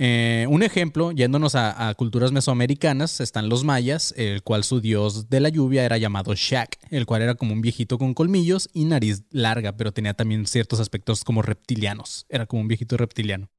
Eh, 0.00 0.46
un 0.48 0.62
ejemplo, 0.62 1.10
yéndonos 1.10 1.56
a, 1.56 1.88
a 1.88 1.94
culturas 1.94 2.30
mesoamericanas, 2.30 3.20
están 3.20 3.48
los 3.48 3.64
mayas, 3.64 4.14
el 4.16 4.42
cual 4.44 4.62
su 4.62 4.80
dios 4.80 5.28
de 5.28 5.40
la 5.40 5.48
lluvia 5.48 5.84
era 5.84 5.98
llamado 5.98 6.34
Shak, 6.36 6.78
el 6.90 7.04
cual 7.04 7.22
era 7.22 7.34
como 7.34 7.52
un 7.52 7.60
viejito 7.60 7.98
con 7.98 8.14
colmillos 8.14 8.68
y 8.72 8.84
nariz 8.84 9.24
larga, 9.30 9.76
pero 9.76 9.92
tenía 9.92 10.14
también 10.14 10.46
ciertos 10.46 10.78
aspectos 10.78 11.24
como 11.24 11.42
reptilianos. 11.42 12.26
Era 12.28 12.46
como 12.46 12.62
un 12.62 12.68
viejito 12.68 12.96
reptiliano. 12.96 13.50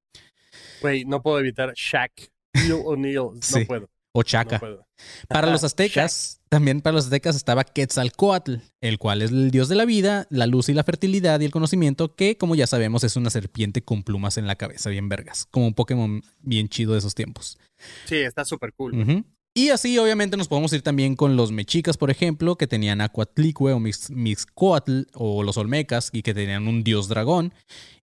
Güey, 0.82 1.04
no 1.04 1.22
puedo 1.22 1.40
evitar 1.40 1.74
Shaq. 1.76 2.32
Neil 2.54 2.72
O'Neill. 2.86 3.16
No 3.16 3.32
Sí. 3.42 3.66
puedo. 3.66 3.90
O 4.12 4.24
No 4.24 4.60
puedo. 4.60 4.88
Para 5.28 5.52
los 5.52 5.64
aztecas, 5.64 6.42
también 6.50 6.82
para 6.82 6.96
los 6.96 7.06
aztecas 7.06 7.36
estaba 7.36 7.64
Quetzalcoatl, 7.64 8.56
el 8.82 8.98
cual 8.98 9.22
es 9.22 9.32
el 9.32 9.52
dios 9.52 9.70
de 9.70 9.76
la 9.76 9.86
vida, 9.86 10.28
la 10.30 10.48
luz 10.48 10.68
y 10.70 10.74
la 10.74 10.84
fertilidad 10.84 11.40
y 11.40 11.46
el 11.46 11.52
conocimiento, 11.52 12.16
que 12.16 12.38
como 12.38 12.56
ya 12.56 12.68
sabemos 12.68 13.04
es 13.04 13.16
una 13.16 13.30
serpiente 13.30 13.84
con 13.84 14.04
plumas 14.04 14.38
en 14.38 14.48
la 14.48 14.56
cabeza, 14.56 14.90
bien 14.90 15.10
vergas, 15.10 15.46
como 15.52 15.68
un 15.68 15.74
Pokémon 15.74 16.24
bien 16.40 16.70
chido 16.70 16.94
de 16.94 17.00
esos 17.00 17.14
tiempos. 17.14 17.60
Sí, 18.06 18.16
está 18.16 18.46
súper 18.46 18.74
cool. 18.74 19.24
Y 19.56 19.70
así 19.70 19.98
obviamente 19.98 20.38
nos 20.38 20.48
podemos 20.48 20.72
ir 20.74 20.82
también 20.84 21.16
con 21.16 21.36
los 21.36 21.52
mexicas, 21.52 21.98
por 21.98 22.12
ejemplo, 22.12 22.56
que 22.56 22.68
tenían 22.68 23.02
Acuatlicue 23.02 23.74
o 23.74 23.80
Mix- 23.80 24.10
Mixcoatl 24.10 25.02
o 25.14 25.44
los 25.44 25.58
olmecas 25.58 26.10
y 26.14 26.22
que 26.22 26.34
tenían 26.34 26.68
un 26.68 26.84
dios 26.84 27.08
dragón. 27.08 27.54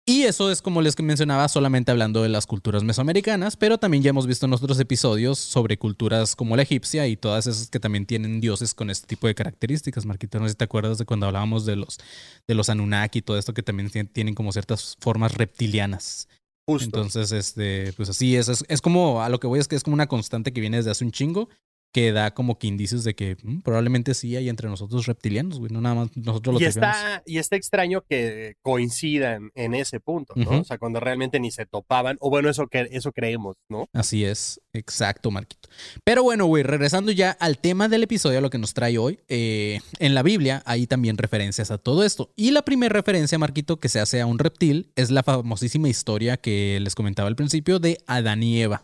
Y 0.05 0.23
eso 0.23 0.51
es 0.51 0.61
como 0.61 0.81
les 0.81 0.99
mencionaba, 0.99 1.47
solamente 1.47 1.89
hablando 1.91 2.23
de 2.23 2.27
las 2.29 2.45
culturas 2.45 2.83
mesoamericanas, 2.83 3.55
pero 3.55 3.77
también 3.77 4.03
ya 4.03 4.09
hemos 4.09 4.27
visto 4.27 4.45
en 4.45 4.51
otros 4.53 4.77
episodios 4.79 5.39
sobre 5.39 5.77
culturas 5.77 6.35
como 6.35 6.57
la 6.57 6.63
egipcia 6.63 7.07
y 7.07 7.15
todas 7.15 7.47
esas 7.47 7.69
que 7.69 7.79
también 7.79 8.05
tienen 8.05 8.41
dioses 8.41 8.73
con 8.73 8.89
este 8.89 9.07
tipo 9.07 9.27
de 9.27 9.35
características. 9.35 10.05
Marquito, 10.05 10.39
no 10.39 10.45
sé 10.45 10.51
si 10.51 10.57
te 10.57 10.65
acuerdas 10.65 10.97
de 10.97 11.05
cuando 11.05 11.27
hablábamos 11.27 11.65
de 11.65 11.77
los, 11.77 11.99
de 12.47 12.53
los 12.53 12.67
Anunnaki 12.69 13.19
y 13.19 13.21
todo 13.21 13.37
esto 13.37 13.53
que 13.53 13.63
también 13.63 13.89
tien- 13.91 14.09
tienen 14.11 14.33
como 14.35 14.51
ciertas 14.51 14.97
formas 14.99 15.35
reptilianas. 15.35 16.27
Entonces, 16.67 17.31
este, 17.31 17.93
pues 17.93 18.09
así 18.09 18.35
es, 18.35 18.47
es. 18.47 18.63
es 18.67 18.81
como, 18.81 19.21
a 19.21 19.29
lo 19.29 19.39
que 19.39 19.47
voy 19.47 19.59
es 19.59 19.67
que 19.67 19.75
es 19.75 19.83
como 19.83 19.95
una 19.95 20.07
constante 20.07 20.53
que 20.53 20.61
viene 20.61 20.77
desde 20.77 20.91
hace 20.91 21.03
un 21.03 21.11
chingo, 21.11 21.49
que 21.93 22.11
da 22.11 22.33
como 22.33 22.57
que 22.57 22.67
indicios 22.67 23.03
de 23.03 23.15
que 23.15 23.37
mm, 23.41 23.59
probablemente 23.59 24.15
sí 24.15 24.35
hay 24.35 24.49
entre 24.49 24.67
nosotros 24.67 25.05
reptilianos, 25.05 25.59
güey. 25.59 25.71
No 25.71 25.79
nada 25.79 25.95
más 25.95 26.17
nosotros 26.17 26.55
lo 26.55 26.61
y 26.61 26.65
está, 26.65 27.21
y 27.25 27.37
está 27.37 27.55
extraño 27.55 28.01
que 28.01 28.55
coincidan 28.63 29.51
en 29.53 29.75
ese 29.75 29.99
punto, 29.99 30.33
¿no? 30.35 30.61
O 30.61 30.63
sea, 30.63 30.79
cuando 30.79 30.99
realmente 30.99 31.39
ni 31.39 31.51
se 31.51 31.67
topaban, 31.67 32.17
o 32.19 32.31
bueno, 32.31 32.49
eso 32.49 32.67
que 32.67 32.89
eso 32.91 33.11
creemos, 33.11 33.57
¿no? 33.69 33.87
Así 33.93 34.25
es, 34.25 34.59
exacto, 34.73 35.29
Marquito. 35.29 35.69
Pero 36.03 36.23
bueno, 36.23 36.45
güey, 36.45 36.63
regresando 36.63 37.11
ya 37.11 37.31
al 37.31 37.59
tema 37.59 37.87
del 37.87 38.03
episodio, 38.03 38.39
a 38.39 38.41
lo 38.41 38.49
que 38.49 38.57
nos 38.57 38.73
trae 38.73 38.97
hoy, 38.97 39.19
eh, 39.27 39.79
en 39.99 40.15
la 40.15 40.23
Biblia 40.23 40.63
hay 40.65 40.87
también 40.87 41.17
referencias 41.17 41.69
a 41.69 41.77
todo 41.77 42.03
esto. 42.03 42.33
Y 42.35 42.51
la 42.51 42.63
primera 42.63 42.91
referencia, 42.91 43.37
Marquito, 43.37 43.79
que 43.79 43.89
se 43.89 43.99
hace 43.99 44.19
a 44.19 44.25
un 44.25 44.39
reptil 44.39 44.91
es 44.95 45.11
la 45.11 45.21
famosísima 45.21 45.89
historia 45.89 46.37
que 46.37 46.79
les 46.81 46.95
comentaba 46.95 47.27
al 47.27 47.35
principio 47.35 47.77
de 47.77 47.99
Adán 48.07 48.41
y 48.41 48.61
Eva. 48.61 48.83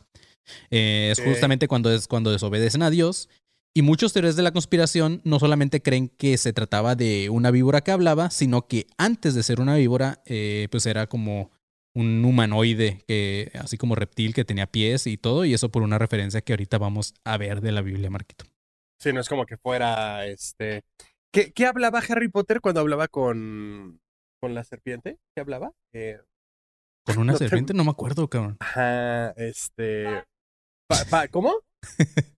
Eh, 0.71 1.09
es 1.11 1.21
justamente 1.21 1.67
cuando, 1.67 1.91
es, 1.91 2.07
cuando 2.07 2.31
desobedecen 2.31 2.81
a 2.83 2.89
Dios. 2.89 3.29
Y 3.75 3.81
muchos 3.83 4.13
teorías 4.13 4.35
de 4.35 4.41
la 4.43 4.51
conspiración 4.51 5.21
no 5.23 5.39
solamente 5.39 5.81
creen 5.81 6.09
que 6.09 6.37
se 6.37 6.53
trataba 6.53 6.95
de 6.95 7.29
una 7.29 7.51
víbora 7.51 7.81
que 7.81 7.91
hablaba, 7.91 8.31
sino 8.31 8.67
que 8.67 8.87
antes 8.97 9.35
de 9.35 9.43
ser 9.43 9.61
una 9.61 9.75
víbora, 9.75 10.21
eh, 10.25 10.67
pues 10.71 10.85
era 10.87 11.07
como 11.07 11.51
un 11.95 12.23
humanoide, 12.25 13.03
que, 13.07 13.51
así 13.59 13.77
como 13.77 13.93
reptil, 13.95 14.33
que 14.33 14.43
tenía 14.45 14.65
pies 14.67 15.05
y 15.07 15.17
todo, 15.17 15.45
y 15.45 15.53
eso 15.53 15.69
por 15.69 15.83
una 15.83 15.97
referencia 15.99 16.41
que 16.41 16.53
ahorita 16.53 16.77
vamos 16.79 17.13
a 17.23 17.37
ver 17.37 17.61
de 17.61 17.71
la 17.71 17.81
Biblia, 17.81 18.09
Marquito. 18.09 18.45
Sí, 18.99 19.13
no 19.13 19.21
es 19.21 19.29
como 19.29 19.45
que 19.45 19.57
fuera 19.57 20.25
este. 20.25 20.81
¿Qué, 21.31 21.51
qué 21.53 21.65
hablaba 21.67 21.99
Harry 22.09 22.27
Potter 22.27 22.61
cuando 22.61 22.81
hablaba 22.81 23.07
con, 23.07 23.99
con 24.41 24.55
la 24.55 24.63
serpiente? 24.63 25.17
¿Qué 25.35 25.41
hablaba? 25.41 25.71
Eh, 25.93 26.17
Con 27.05 27.19
una 27.19 27.33
No 27.33 27.37
te- 27.37 27.45
serpiente, 27.45 27.73
no 27.75 27.83
me 27.83 27.91
acuerdo, 27.91 28.27
cabrón. 28.27 28.57
ajá, 28.59 29.29
este. 29.31 30.23
Pa- 30.89 31.05
pa- 31.09 31.27
¿Cómo? 31.29 31.53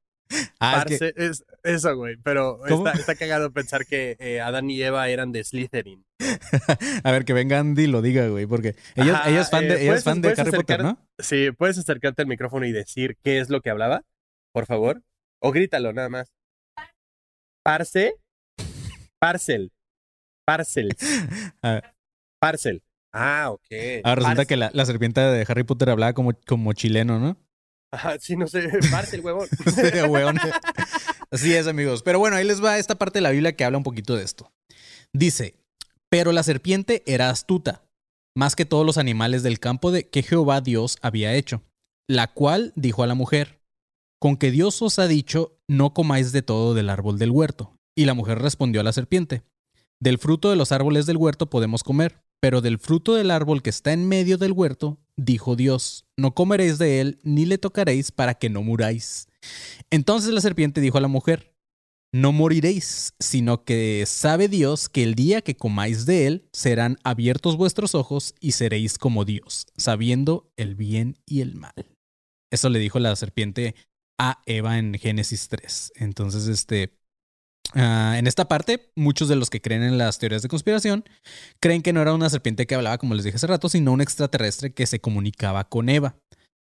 Ah, 0.61 0.85
es 0.87 0.97
que- 0.99 1.11
Parce- 1.11 1.13
es, 1.25 1.43
eso, 1.63 1.93
güey. 1.97 2.15
Pero 2.23 2.65
está, 2.65 2.91
está 2.93 3.15
cagado 3.15 3.51
pensar 3.51 3.85
que 3.85 4.15
eh, 4.17 4.39
Adán 4.39 4.69
y 4.69 4.81
Eva 4.81 5.09
eran 5.09 5.33
de 5.33 5.43
Slytherin. 5.43 6.05
a 7.03 7.11
ver, 7.11 7.25
que 7.25 7.33
venga 7.33 7.59
Andy 7.59 7.83
y 7.83 7.87
lo 7.87 8.01
diga, 8.01 8.25
güey, 8.29 8.45
porque 8.45 8.75
ella, 8.95 9.23
ella 9.25 9.41
es 9.41 9.49
fan 9.49 9.67
de, 9.67 9.73
eh, 9.73 9.81
ella 9.81 9.81
es 9.81 9.87
¿puedes- 9.87 10.03
fan 10.05 10.21
de 10.21 10.29
Harry 10.37 10.51
Potter, 10.51 10.83
¿no? 10.83 11.05
Sí, 11.19 11.51
¿puedes 11.51 11.77
acercarte 11.77 12.21
al 12.21 12.29
micrófono 12.29 12.65
y 12.65 12.71
decir 12.71 13.17
qué 13.21 13.39
es 13.41 13.49
lo 13.49 13.59
que 13.59 13.71
hablaba? 13.71 14.03
Por 14.53 14.65
favor. 14.67 15.01
O 15.41 15.51
grítalo 15.51 15.91
nada 15.91 16.07
más. 16.07 16.31
Parce. 17.65 18.13
Parcel. 19.19 19.71
Parcel. 20.47 20.89
Parcel. 22.41 22.81
Ah, 23.13 23.49
ok. 23.51 23.65
ah, 24.05 24.15
resulta 24.15 24.35
Parcel. 24.37 24.47
que 24.47 24.55
la, 24.57 24.71
la 24.73 24.85
serpiente 24.85 25.19
de 25.19 25.45
Harry 25.47 25.63
Potter 25.63 25.89
hablaba 25.89 26.13
como, 26.13 26.31
como 26.47 26.71
chileno, 26.73 27.19
¿no? 27.19 27.37
Ajá, 27.91 28.17
sí, 28.19 28.35
no 28.35 28.47
sé. 28.47 28.69
Parcel, 28.91 29.21
huevón. 29.21 29.47
Weón. 30.09 30.39
Así 31.29 31.53
es, 31.53 31.67
amigos. 31.67 32.03
Pero 32.03 32.19
bueno, 32.19 32.37
ahí 32.37 32.45
les 32.45 32.63
va 32.63 32.77
esta 32.77 32.95
parte 32.95 33.19
de 33.19 33.23
la 33.23 33.31
Biblia 33.31 33.55
que 33.55 33.65
habla 33.65 33.77
un 33.77 33.83
poquito 33.83 34.15
de 34.15 34.23
esto. 34.23 34.51
Dice, 35.13 35.55
pero 36.09 36.31
la 36.31 36.43
serpiente 36.43 37.03
era 37.05 37.29
astuta, 37.29 37.83
más 38.35 38.55
que 38.55 38.65
todos 38.65 38.85
los 38.85 38.97
animales 38.97 39.43
del 39.43 39.59
campo 39.59 39.91
de 39.91 40.09
que 40.09 40.23
Jehová 40.23 40.61
Dios 40.61 40.97
había 41.01 41.33
hecho, 41.33 41.63
la 42.07 42.27
cual 42.27 42.71
dijo 42.75 43.03
a 43.03 43.07
la 43.07 43.15
mujer, 43.15 43.61
con 44.19 44.37
que 44.37 44.51
Dios 44.51 44.81
os 44.81 44.99
ha 44.99 45.07
dicho, 45.07 45.59
no 45.67 45.93
comáis 45.93 46.31
de 46.31 46.41
todo 46.41 46.73
del 46.73 46.89
árbol 46.89 47.17
del 47.17 47.31
huerto. 47.31 47.75
Y 47.93 48.05
la 48.05 48.13
mujer 48.13 48.39
respondió 48.39 48.79
a 48.79 48.83
la 48.85 48.93
serpiente, 48.93 49.43
del 49.99 50.17
fruto 50.17 50.49
de 50.49 50.55
los 50.55 50.71
árboles 50.71 51.05
del 51.05 51.17
huerto 51.17 51.49
podemos 51.49 51.83
comer, 51.83 52.23
pero 52.39 52.61
del 52.61 52.79
fruto 52.79 53.15
del 53.15 53.31
árbol 53.31 53.61
que 53.61 53.69
está 53.69 53.91
en 53.91 54.07
medio 54.07 54.37
del 54.37 54.53
huerto, 54.53 54.97
dijo 55.17 55.55
Dios, 55.55 56.05
no 56.17 56.33
comeréis 56.33 56.77
de 56.77 57.01
él, 57.01 57.19
ni 57.23 57.45
le 57.45 57.57
tocaréis 57.57 58.11
para 58.11 58.33
que 58.35 58.49
no 58.49 58.63
muráis. 58.63 59.27
Entonces 59.89 60.33
la 60.33 60.41
serpiente 60.41 60.81
dijo 60.81 60.97
a 60.97 61.01
la 61.01 61.07
mujer, 61.07 61.51
no 62.13 62.33
moriréis, 62.33 63.13
sino 63.19 63.63
que 63.63 64.03
sabe 64.05 64.49
Dios 64.49 64.89
que 64.89 65.03
el 65.03 65.15
día 65.15 65.41
que 65.41 65.55
comáis 65.55 66.05
de 66.05 66.27
él 66.27 66.49
serán 66.51 66.97
abiertos 67.03 67.55
vuestros 67.55 67.95
ojos 67.95 68.35
y 68.41 68.51
seréis 68.51 68.97
como 68.97 69.23
Dios, 69.23 69.67
sabiendo 69.77 70.51
el 70.57 70.75
bien 70.75 71.17
y 71.25 71.41
el 71.41 71.55
mal. 71.55 71.95
Eso 72.51 72.69
le 72.69 72.79
dijo 72.79 72.99
la 72.99 73.15
serpiente 73.15 73.75
a 74.19 74.41
Eva 74.45 74.77
en 74.77 74.93
Génesis 74.95 75.47
3. 75.47 75.93
Entonces, 75.95 76.47
este, 76.47 76.93
ah, 77.73 78.15
en 78.17 78.27
esta 78.27 78.47
parte, 78.47 78.91
muchos 78.95 79.29
de 79.29 79.35
los 79.35 79.49
que 79.49 79.61
creen 79.61 79.83
en 79.83 79.97
las 79.97 80.19
teorías 80.19 80.41
de 80.41 80.49
conspiración 80.49 81.03
creen 81.59 81.81
que 81.81 81.93
no 81.93 82.01
era 82.01 82.13
una 82.13 82.29
serpiente 82.29 82.67
que 82.67 82.75
hablaba, 82.75 82.97
como 82.97 83.15
les 83.15 83.23
dije 83.23 83.37
hace 83.37 83.47
rato, 83.47 83.69
sino 83.69 83.91
un 83.91 84.01
extraterrestre 84.01 84.73
que 84.73 84.85
se 84.85 84.99
comunicaba 84.99 85.67
con 85.69 85.89
Eva. 85.89 86.15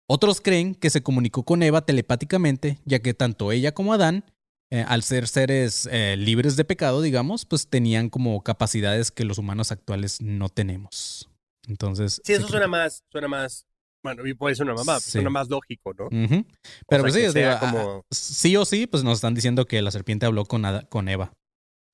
Otros 0.09 0.41
creen 0.41 0.75
que 0.75 0.91
se 0.91 1.03
comunicó 1.03 1.45
con 1.45 1.62
Eva 1.62 1.87
telepáticamente, 1.87 2.79
ya 2.85 2.99
que 2.99 3.15
tanto 3.15 3.53
ella 3.53 3.73
como 3.73 3.93
Adán, 3.95 4.25
eh, 4.71 4.85
al 4.89 5.03
ser 5.03 5.29
seres 5.29 5.89
eh, 5.93 6.17
libres 6.17 6.57
de 6.57 6.65
pecado, 6.65 7.03
digamos, 7.03 7.45
pues 7.45 7.69
tenían 7.69 8.09
como 8.09 8.43
capacidades 8.43 9.11
que 9.11 9.25
los 9.25 9.39
humanos 9.39 9.71
actuales 9.71 10.21
no 10.21 10.49
tenemos. 10.49 11.29
Entonces. 11.69 12.21
Sí, 12.25 12.33
eso 12.33 12.49
suena 12.49 12.67
más, 12.67 13.05
suena 13.11 13.29
más, 13.29 13.67
bueno, 14.03 14.27
y 14.27 14.35
puede 14.35 14.55
ser 14.55 14.67
una 14.67 14.75
mamá, 14.75 15.01
Sí. 15.01 15.13
suena 15.13 15.31
más 15.31 15.49
lógico, 15.49 15.93
¿no? 15.99 16.09
Pero 16.11 17.03
O 17.03 17.05
pues 17.05 17.15
sí, 17.15 17.21
digo, 17.21 17.33
sea 17.33 17.55
ah, 17.55 17.61
como- 17.61 18.05
sí 18.11 18.57
o 18.57 18.65
sí, 18.65 18.87
pues 18.87 19.05
nos 19.05 19.15
están 19.19 19.35
diciendo 19.35 19.67
que 19.67 19.81
la 19.83 19.91
serpiente 19.91 20.27
habló 20.27 20.45
con, 20.45 20.65
Ada- 20.65 20.89
con 20.89 21.09
Eva. 21.09 21.33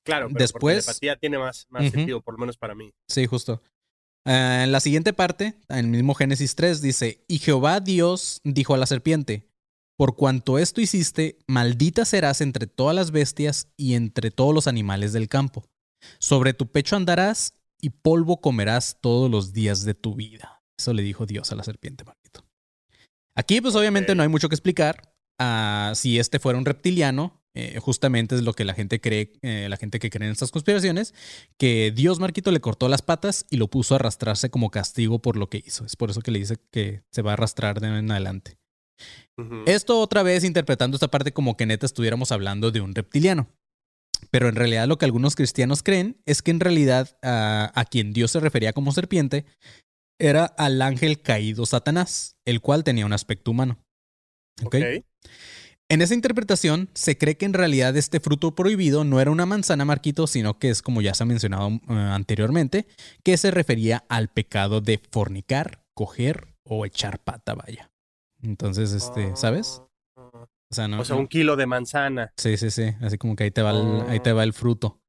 Claro, 0.04 0.28
pero 0.28 0.38
Después- 0.38 0.86
por 0.86 0.94
telepatía 0.94 1.16
tiene 1.16 1.38
más, 1.38 1.66
sentido, 1.90 2.20
por 2.22 2.34
lo 2.34 2.38
menos 2.40 2.56
para 2.56 2.74
mí. 2.74 2.90
Sí, 3.08 3.26
justo. 3.26 3.62
Ah, 4.26 4.62
en 4.64 4.72
la 4.72 4.80
siguiente 4.80 5.12
parte, 5.12 5.54
en 5.68 5.76
el 5.78 5.86
mismo 5.86 6.14
Génesis 6.14 6.54
3, 6.54 6.80
dice, 6.82 7.24
y 7.28 7.38
Jehová 7.38 7.80
Dios 7.80 8.40
dijo 8.44 8.74
a 8.74 8.78
la 8.78 8.86
serpiente, 8.86 9.46
por 9.96 10.16
cuanto 10.16 10.58
esto 10.58 10.80
hiciste, 10.80 11.38
maldita 11.46 12.04
serás 12.04 12.40
entre 12.40 12.66
todas 12.66 12.94
las 12.94 13.10
bestias 13.10 13.68
y 13.76 13.94
entre 13.94 14.30
todos 14.30 14.54
los 14.54 14.66
animales 14.66 15.12
del 15.12 15.28
campo. 15.28 15.64
Sobre 16.20 16.54
tu 16.54 16.70
pecho 16.70 16.94
andarás 16.96 17.52
y 17.80 17.90
polvo 17.90 18.40
comerás 18.40 18.98
todos 19.00 19.30
los 19.30 19.52
días 19.52 19.84
de 19.84 19.94
tu 19.94 20.14
vida. 20.14 20.57
Eso 20.78 20.92
le 20.92 21.02
dijo 21.02 21.26
Dios 21.26 21.50
a 21.52 21.56
la 21.56 21.64
serpiente, 21.64 22.04
Marquito. 22.04 22.44
Aquí, 23.36 23.60
pues 23.60 23.74
obviamente 23.74 24.14
no 24.14 24.22
hay 24.22 24.28
mucho 24.28 24.48
que 24.48 24.54
explicar. 24.54 25.14
Ah, 25.40 25.92
si 25.94 26.18
este 26.18 26.38
fuera 26.38 26.58
un 26.58 26.64
reptiliano, 26.64 27.40
eh, 27.54 27.78
justamente 27.80 28.34
es 28.34 28.42
lo 28.42 28.52
que 28.52 28.64
la 28.64 28.74
gente 28.74 29.00
cree, 29.00 29.32
eh, 29.42 29.68
la 29.68 29.76
gente 29.76 29.98
que 29.98 30.10
cree 30.10 30.26
en 30.26 30.32
estas 30.32 30.50
conspiraciones, 30.50 31.14
que 31.56 31.92
Dios 31.94 32.20
Marquito 32.20 32.50
le 32.50 32.60
cortó 32.60 32.88
las 32.88 33.02
patas 33.02 33.46
y 33.50 33.56
lo 33.56 33.68
puso 33.68 33.94
a 33.94 33.96
arrastrarse 33.96 34.50
como 34.50 34.70
castigo 34.70 35.20
por 35.20 35.36
lo 35.36 35.48
que 35.48 35.62
hizo. 35.64 35.84
Es 35.84 35.96
por 35.96 36.10
eso 36.10 36.20
que 36.20 36.30
le 36.30 36.40
dice 36.40 36.56
que 36.70 37.02
se 37.12 37.22
va 37.22 37.30
a 37.30 37.34
arrastrar 37.34 37.80
de 37.80 37.88
en 37.88 38.10
adelante. 38.10 38.58
Esto 39.66 40.00
otra 40.00 40.24
vez 40.24 40.42
interpretando 40.42 40.96
esta 40.96 41.08
parte 41.08 41.32
como 41.32 41.56
que 41.56 41.66
neta 41.66 41.86
estuviéramos 41.86 42.32
hablando 42.32 42.72
de 42.72 42.80
un 42.80 42.94
reptiliano. 42.94 43.48
Pero 44.30 44.48
en 44.48 44.56
realidad 44.56 44.88
lo 44.88 44.98
que 44.98 45.04
algunos 45.04 45.36
cristianos 45.36 45.84
creen 45.84 46.20
es 46.26 46.42
que 46.42 46.50
en 46.50 46.58
realidad 46.58 47.16
a, 47.22 47.70
a 47.74 47.84
quien 47.84 48.12
Dios 48.12 48.32
se 48.32 48.40
refería 48.40 48.72
como 48.72 48.90
serpiente 48.90 49.46
era 50.18 50.44
al 50.44 50.80
ángel 50.82 51.20
caído 51.22 51.66
Satanás, 51.66 52.36
el 52.44 52.60
cual 52.60 52.84
tenía 52.84 53.06
un 53.06 53.12
aspecto 53.12 53.50
humano. 53.50 53.78
¿Ok? 54.64 54.74
Ok. 54.76 55.04
En 55.90 56.02
esa 56.02 56.12
interpretación, 56.12 56.90
se 56.92 57.16
cree 57.16 57.38
que 57.38 57.46
en 57.46 57.54
realidad 57.54 57.96
este 57.96 58.20
fruto 58.20 58.54
prohibido 58.54 59.04
no 59.04 59.20
era 59.20 59.30
una 59.30 59.46
manzana, 59.46 59.86
Marquito, 59.86 60.26
sino 60.26 60.58
que 60.58 60.68
es, 60.68 60.82
como 60.82 61.00
ya 61.00 61.14
se 61.14 61.22
ha 61.22 61.26
mencionado 61.26 61.68
eh, 61.70 61.80
anteriormente, 61.88 62.86
que 63.24 63.38
se 63.38 63.50
refería 63.50 64.04
al 64.10 64.28
pecado 64.28 64.82
de 64.82 65.00
fornicar, 65.10 65.82
coger 65.94 66.48
o 66.62 66.84
echar 66.84 67.20
pata, 67.20 67.54
vaya. 67.54 67.90
Entonces, 68.42 68.92
este, 68.92 69.34
¿sabes? 69.34 69.80
O 70.14 70.74
sea, 70.74 70.88
no. 70.88 71.00
O 71.00 71.04
sea, 71.06 71.14
no- 71.16 71.22
un 71.22 71.26
kilo 71.28 71.56
de 71.56 71.64
manzana. 71.64 72.32
Sí, 72.36 72.58
sí, 72.58 72.70
sí. 72.70 72.90
Así 73.00 73.16
como 73.16 73.34
que 73.34 73.44
ahí 73.44 73.50
te 73.50 73.62
va 73.62 73.70
el, 73.70 73.76
Oh. 73.78 74.06
ahí 74.08 74.20
te 74.20 74.32
va 74.34 74.44
el 74.44 74.52
fruto. 74.52 75.00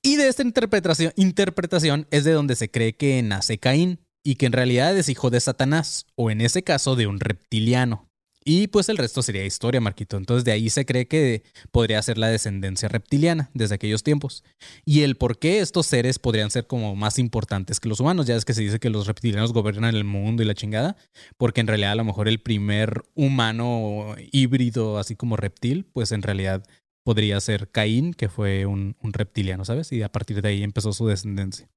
Y 0.00 0.14
de 0.14 0.28
esta 0.28 0.42
interpretación, 0.42 1.12
interpretación 1.16 2.06
es 2.12 2.22
de 2.22 2.30
donde 2.32 2.54
se 2.54 2.70
cree 2.70 2.94
que 2.96 3.20
nace 3.24 3.58
Caín 3.58 3.98
y 4.24 4.36
que 4.36 4.46
en 4.46 4.52
realidad 4.52 4.96
es 4.96 5.08
hijo 5.08 5.30
de 5.30 5.40
Satanás, 5.40 6.06
o 6.14 6.30
en 6.30 6.40
ese 6.40 6.62
caso 6.62 6.96
de 6.96 7.06
un 7.06 7.20
reptiliano. 7.20 8.08
Y 8.50 8.68
pues 8.68 8.88
el 8.88 8.96
resto 8.96 9.20
sería 9.20 9.44
historia, 9.44 9.78
Marquito. 9.78 10.16
Entonces 10.16 10.42
de 10.42 10.52
ahí 10.52 10.70
se 10.70 10.86
cree 10.86 11.06
que 11.06 11.42
podría 11.70 12.00
ser 12.00 12.16
la 12.16 12.28
descendencia 12.28 12.88
reptiliana 12.88 13.50
desde 13.52 13.74
aquellos 13.74 14.02
tiempos. 14.02 14.42
Y 14.86 15.02
el 15.02 15.16
por 15.16 15.38
qué 15.38 15.60
estos 15.60 15.86
seres 15.86 16.18
podrían 16.18 16.50
ser 16.50 16.66
como 16.66 16.96
más 16.96 17.18
importantes 17.18 17.78
que 17.78 17.90
los 17.90 18.00
humanos. 18.00 18.26
Ya 18.26 18.36
es 18.36 18.46
que 18.46 18.54
se 18.54 18.62
dice 18.62 18.78
que 18.78 18.88
los 18.88 19.06
reptilianos 19.06 19.52
gobiernan 19.52 19.94
el 19.94 20.04
mundo 20.04 20.42
y 20.42 20.46
la 20.46 20.54
chingada. 20.54 20.96
Porque 21.36 21.60
en 21.60 21.66
realidad 21.66 21.92
a 21.92 21.96
lo 21.96 22.04
mejor 22.04 22.26
el 22.26 22.40
primer 22.40 23.02
humano 23.14 24.16
híbrido, 24.32 24.96
así 24.96 25.14
como 25.14 25.36
reptil, 25.36 25.84
pues 25.84 26.10
en 26.12 26.22
realidad 26.22 26.64
podría 27.04 27.38
ser 27.40 27.70
Caín, 27.70 28.14
que 28.14 28.30
fue 28.30 28.64
un, 28.64 28.96
un 29.02 29.12
reptiliano, 29.12 29.66
¿sabes? 29.66 29.92
Y 29.92 30.02
a 30.02 30.10
partir 30.10 30.40
de 30.40 30.48
ahí 30.48 30.62
empezó 30.62 30.94
su 30.94 31.06
descendencia. 31.06 31.68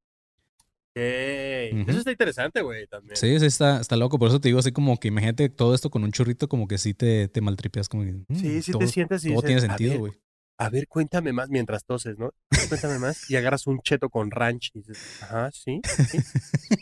Eso 0.94 2.00
está 2.00 2.12
interesante, 2.12 2.62
güey, 2.62 2.86
también. 2.88 3.16
Sí, 3.18 3.40
sí, 3.40 3.46
está, 3.46 3.80
está 3.80 3.96
loco. 3.96 4.20
Por 4.20 4.28
eso 4.30 4.40
te 4.42 4.50
digo 4.50 4.60
así 4.60 4.72
como 4.72 5.00
que 5.00 5.08
imagínate 5.08 5.50
todo 5.50 5.74
esto 5.74 5.90
con 5.90 6.04
un 6.04 6.12
churrito, 6.12 6.48
como 6.50 6.68
que 6.68 6.78
sí 6.78 6.94
te, 6.94 7.28
te 7.28 7.42
maltripeas. 7.42 7.88
Como 7.90 8.04
que, 8.04 8.12
mm, 8.14 8.26
Sí, 8.36 8.62
sí 8.62 8.72
todo, 8.72 8.82
te 8.82 8.88
sientes 8.88 9.24
y 9.26 9.30
todo 9.30 9.36
dices, 9.42 9.48
tiene 9.48 9.62
"A 9.62 9.68
sentido, 9.68 9.92
ver, 9.92 10.00
güey. 10.00 10.14
A 10.58 10.70
ver, 10.70 10.88
cuéntame 10.88 11.34
más 11.34 11.50
mientras 11.50 11.86
toses, 11.86 12.18
¿no? 12.20 12.32
Cuéntame 12.68 13.00
más. 13.00 13.24
Y 13.28 13.36
agarras 13.36 13.66
un 13.68 13.80
cheto 13.82 14.10
con 14.10 14.30
ranch 14.32 14.70
y 14.74 14.80
dices, 14.80 14.98
ajá, 15.20 15.50
sí, 15.52 15.82
sí. 16.12 16.20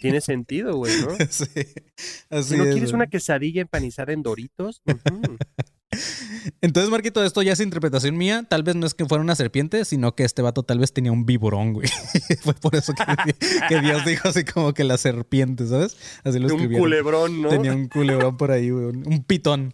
Tiene 0.01 0.19
sentido, 0.21 0.75
güey, 0.75 0.99
¿no? 0.99 1.07
sí, 1.29 1.45
así 2.29 2.49
Si 2.51 2.57
no 2.57 2.63
es, 2.63 2.71
quieres 2.73 2.89
güey. 2.91 2.95
una 2.95 3.07
quesadilla 3.07 3.61
empanizada 3.61 4.11
en 4.13 4.21
doritos, 4.23 4.81
ujú. 4.85 5.37
Entonces, 6.61 6.89
Marquito, 6.91 7.23
esto 7.23 7.41
ya 7.41 7.53
es 7.53 7.59
interpretación 7.59 8.15
mía. 8.17 8.45
Tal 8.47 8.63
vez 8.63 8.75
no 8.75 8.85
es 8.85 8.93
que 8.93 9.05
fuera 9.05 9.23
una 9.23 9.35
serpiente, 9.35 9.85
sino 9.85 10.15
que 10.15 10.23
este 10.23 10.41
vato 10.41 10.63
tal 10.63 10.79
vez 10.79 10.93
tenía 10.93 11.11
un 11.11 11.25
viborón, 11.25 11.73
güey. 11.73 11.87
Fue 12.41 12.53
por 12.53 12.75
eso 12.75 12.93
que, 12.93 13.33
que 13.67 13.81
Dios 13.81 14.05
dijo 14.05 14.27
así 14.29 14.43
como 14.45 14.73
que 14.73 14.83
la 14.83 14.97
serpiente, 14.97 15.65
¿sabes? 15.67 15.97
Así 16.23 16.39
lo 16.39 16.45
un 16.47 16.51
escribieron. 16.53 16.83
culebrón, 16.85 17.41
¿no? 17.41 17.49
Tenía 17.49 17.73
un 17.73 17.87
culebrón 17.87 18.37
por 18.37 18.51
ahí, 18.51 18.69
güey. 18.69 18.85
Un, 18.85 19.03
un 19.07 19.23
pitón. 19.23 19.73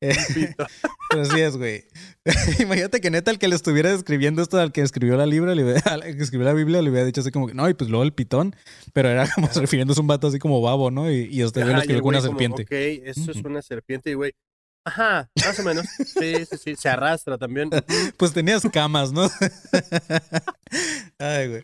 Eh, 0.00 0.14
Pito. 0.34 0.66
pero 1.10 1.22
así 1.22 1.40
es, 1.40 1.56
güey. 1.56 1.84
Imagínate 2.60 3.00
que 3.00 3.10
neta 3.10 3.30
el 3.30 3.38
que 3.38 3.48
le 3.48 3.56
estuviera 3.56 3.90
escribiendo 3.92 4.40
esto 4.42 4.58
al 4.58 4.70
que 4.70 4.82
escribió 4.82 5.16
la 5.16 5.26
libra, 5.26 5.54
le 5.54 5.64
hubiera- 5.64 5.80
al 5.92 6.02
que 6.02 6.22
escribió 6.22 6.46
la 6.46 6.52
Biblia, 6.52 6.80
le 6.82 6.90
hubiera 6.90 7.04
dicho 7.06 7.22
así 7.22 7.30
como 7.30 7.48
que 7.48 7.54
no, 7.54 7.68
y 7.68 7.74
pues 7.74 7.90
luego 7.90 8.04
el 8.04 8.12
pitón. 8.12 8.54
Pero 8.92 9.08
era 9.08 9.28
como 9.34 9.48
refiriéndose 9.54 10.00
a 10.00 10.02
un 10.02 10.06
vato 10.08 10.28
así 10.28 10.38
como 10.38 10.60
babo, 10.60 10.90
¿no? 10.90 11.10
Y, 11.10 11.28
y 11.30 11.42
usted 11.42 11.62
Ajá, 11.62 11.70
lo 11.70 11.72
y 11.72 11.74
el 11.76 11.80
escribió 11.82 12.02
güey 12.02 12.18
una 12.18 12.26
como, 12.26 12.38
serpiente. 12.38 12.62
Ok, 12.62 13.06
eso 13.08 13.30
es 13.32 13.36
una 13.44 13.62
serpiente 13.62 14.10
y 14.10 14.14
güey. 14.14 14.32
Ajá, 14.84 15.30
más 15.44 15.58
o 15.58 15.62
menos. 15.62 15.86
Sí, 16.06 16.44
sí, 16.44 16.56
sí. 16.62 16.76
Se 16.76 16.88
arrastra 16.88 17.38
también. 17.38 17.70
Pues 18.16 18.32
tenías 18.32 18.62
camas, 18.72 19.12
¿no? 19.12 19.30
Ay, 21.18 21.48
güey. 21.48 21.62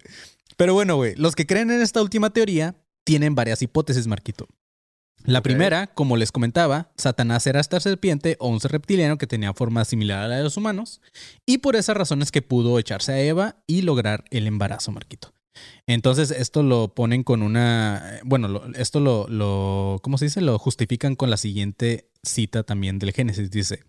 Pero 0.56 0.74
bueno, 0.74 0.96
güey, 0.96 1.14
los 1.16 1.35
que 1.35 1.46
creen 1.46 1.70
en 1.70 1.80
esta 1.80 2.02
última 2.02 2.30
teoría 2.30 2.74
tienen 3.04 3.35
varias 3.35 3.62
hipótesis, 3.62 4.06
Marquito. 4.06 4.46
La 5.24 5.42
primera, 5.42 5.88
como 5.88 6.16
les 6.16 6.33
comentaba, 6.33 6.92
Satanás 6.96 7.46
era 7.46 7.61
esta 7.61 7.78
serpiente 7.78 8.37
o 8.40 8.48
un 8.48 8.61
ser 8.61 8.72
reptiliano 8.72 9.18
que 9.18 9.26
tenía 9.26 9.52
forma 9.52 9.85
similar 9.85 10.24
a 10.24 10.28
la 10.28 10.37
de 10.37 10.42
los 10.42 10.56
humanos, 10.56 11.02
y 11.46 11.59
por 11.59 11.76
esas 11.76 11.96
razones 11.96 12.30
que 12.33 12.40
pudo 12.40 12.78
echarse 12.78 13.12
a 13.12 13.20
Eva 13.20 13.56
y 13.66 13.83
lograr 13.83 14.24
el 14.30 14.46
embarazo, 14.46 14.92
Marquito. 14.92 15.35
Entonces, 15.86 16.30
esto 16.30 16.62
lo 16.62 16.94
ponen 16.94 17.22
con 17.24 17.42
una. 17.42 18.20
Bueno, 18.24 18.48
lo- 18.48 18.66
esto 18.74 19.00
lo, 19.00 19.26
lo. 19.28 19.98
¿Cómo 20.02 20.18
se 20.18 20.26
dice? 20.26 20.40
Lo 20.40 20.58
justifican 20.58 21.16
con 21.16 21.30
la 21.30 21.36
siguiente 21.36 22.10
cita 22.22 22.62
también 22.62 22.98
del 22.98 23.12
Génesis. 23.12 23.50
Dice: 23.50 23.84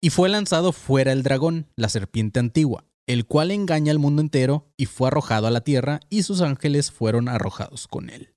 Y 0.00 0.10
fue 0.10 0.28
lanzado 0.28 0.72
fuera 0.72 1.12
el 1.12 1.22
dragón, 1.22 1.66
la 1.76 1.88
serpiente 1.88 2.40
antigua, 2.40 2.84
el 3.06 3.26
cual 3.26 3.50
engaña 3.50 3.92
al 3.92 3.98
mundo 3.98 4.22
entero, 4.22 4.72
y 4.76 4.86
fue 4.86 5.08
arrojado 5.08 5.46
a 5.46 5.50
la 5.50 5.60
tierra, 5.62 6.00
y 6.08 6.22
sus 6.22 6.40
ángeles 6.40 6.90
fueron 6.90 7.28
arrojados 7.28 7.86
con 7.86 8.10
él. 8.10 8.34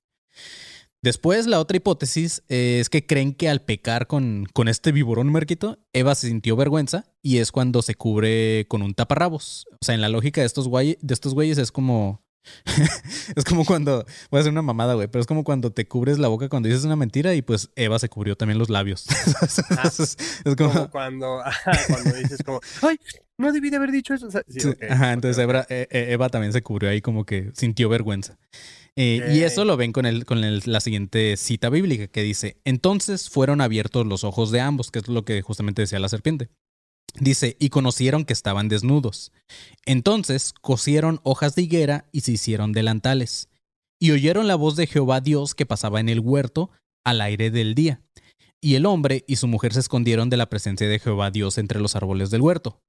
Después, 1.02 1.46
la 1.46 1.60
otra 1.60 1.78
hipótesis 1.78 2.42
eh, 2.50 2.76
es 2.78 2.90
que 2.90 3.06
creen 3.06 3.32
que 3.32 3.48
al 3.48 3.62
pecar 3.62 4.06
con, 4.06 4.46
con 4.52 4.68
este 4.68 4.92
viborón 4.92 5.32
marquito, 5.32 5.78
Eva 5.94 6.14
se 6.14 6.28
sintió 6.28 6.56
vergüenza 6.56 7.06
y 7.22 7.38
es 7.38 7.52
cuando 7.52 7.80
se 7.80 7.94
cubre 7.94 8.66
con 8.68 8.82
un 8.82 8.92
taparrabos. 8.92 9.64
O 9.72 9.78
sea, 9.84 9.94
en 9.94 10.02
la 10.02 10.10
lógica 10.10 10.42
de 10.42 10.46
estos, 10.46 10.70
de 10.70 10.98
estos 11.08 11.32
güeyes 11.32 11.56
es 11.56 11.72
como. 11.72 12.22
es 13.36 13.44
como 13.44 13.64
cuando. 13.64 14.04
Voy 14.30 14.38
a 14.38 14.40
hacer 14.40 14.52
una 14.52 14.62
mamada, 14.62 14.94
güey, 14.94 15.08
pero 15.08 15.20
es 15.20 15.26
como 15.26 15.44
cuando 15.44 15.72
te 15.72 15.86
cubres 15.86 16.18
la 16.18 16.28
boca 16.28 16.48
cuando 16.48 16.68
dices 16.68 16.84
una 16.84 16.96
mentira 16.96 17.34
y 17.34 17.42
pues 17.42 17.70
Eva 17.76 17.98
se 17.98 18.08
cubrió 18.08 18.36
también 18.36 18.58
los 18.58 18.70
labios. 18.70 19.06
es, 19.08 20.16
es 20.44 20.56
como. 20.56 20.72
Como 20.72 20.90
cuando, 20.90 21.40
ajá, 21.40 21.72
cuando 21.88 22.14
dices 22.14 22.42
como, 22.44 22.60
ay, 22.82 22.98
no 23.38 23.52
debí 23.52 23.70
de 23.70 23.76
haber 23.76 23.90
dicho 23.92 24.14
eso. 24.14 24.26
O 24.26 24.30
sea, 24.30 24.42
sí, 24.48 24.60
Sí, 24.60 24.68
ok, 24.68 24.82
Ajá, 24.90 25.12
entonces. 25.12 25.42
Eva, 25.42 25.66
Eva 25.68 26.28
también 26.28 26.52
se 26.52 26.62
cubrió 26.62 26.90
ahí 26.90 27.00
como 27.00 27.24
que 27.24 27.50
sintió 27.54 27.88
vergüenza. 27.88 28.38
Eh, 28.96 29.32
Y 29.32 29.42
eso 29.42 29.64
lo 29.64 29.76
ven 29.76 29.92
con, 29.92 30.04
el, 30.04 30.26
con 30.26 30.42
el- 30.42 30.62
la 30.66 30.80
siguiente 30.80 31.36
cita 31.36 31.70
bíblica 31.70 32.08
que 32.08 32.22
dice, 32.22 32.56
entonces 32.64 33.30
fueron 33.30 33.60
abiertos 33.60 34.04
los 34.04 34.24
ojos 34.24 34.50
de 34.50 34.60
ambos, 34.60 34.90
que 34.90 34.98
es 34.98 35.08
lo 35.08 35.24
que 35.24 35.40
justamente 35.42 35.82
decía 35.82 36.00
la 36.00 36.08
serpiente. 36.08 36.48
Dice, 37.18 37.56
y 37.58 37.70
conocieron 37.70 38.24
que 38.24 38.32
estaban 38.32 38.68
desnudos. 38.68 39.32
Entonces 39.84 40.52
cosieron 40.52 41.20
hojas 41.22 41.54
de 41.54 41.62
higuera 41.62 42.06
y 42.12 42.20
se 42.20 42.32
hicieron 42.32 42.72
delantales. 42.72 43.48
Y 43.98 44.12
oyeron 44.12 44.46
la 44.46 44.54
voz 44.54 44.76
de 44.76 44.86
Jehová 44.86 45.20
Dios 45.20 45.54
que 45.54 45.66
pasaba 45.66 46.00
en 46.00 46.08
el 46.08 46.20
huerto 46.20 46.70
al 47.04 47.20
aire 47.20 47.50
del 47.50 47.74
día. 47.74 48.02
Y 48.62 48.74
el 48.74 48.86
hombre 48.86 49.24
y 49.26 49.36
su 49.36 49.46
mujer 49.48 49.72
se 49.72 49.80
escondieron 49.80 50.30
de 50.30 50.36
la 50.36 50.48
presencia 50.48 50.88
de 50.88 50.98
Jehová 50.98 51.30
Dios 51.30 51.58
entre 51.58 51.80
los 51.80 51.96
árboles 51.96 52.30
del 52.30 52.42
huerto. 52.42 52.80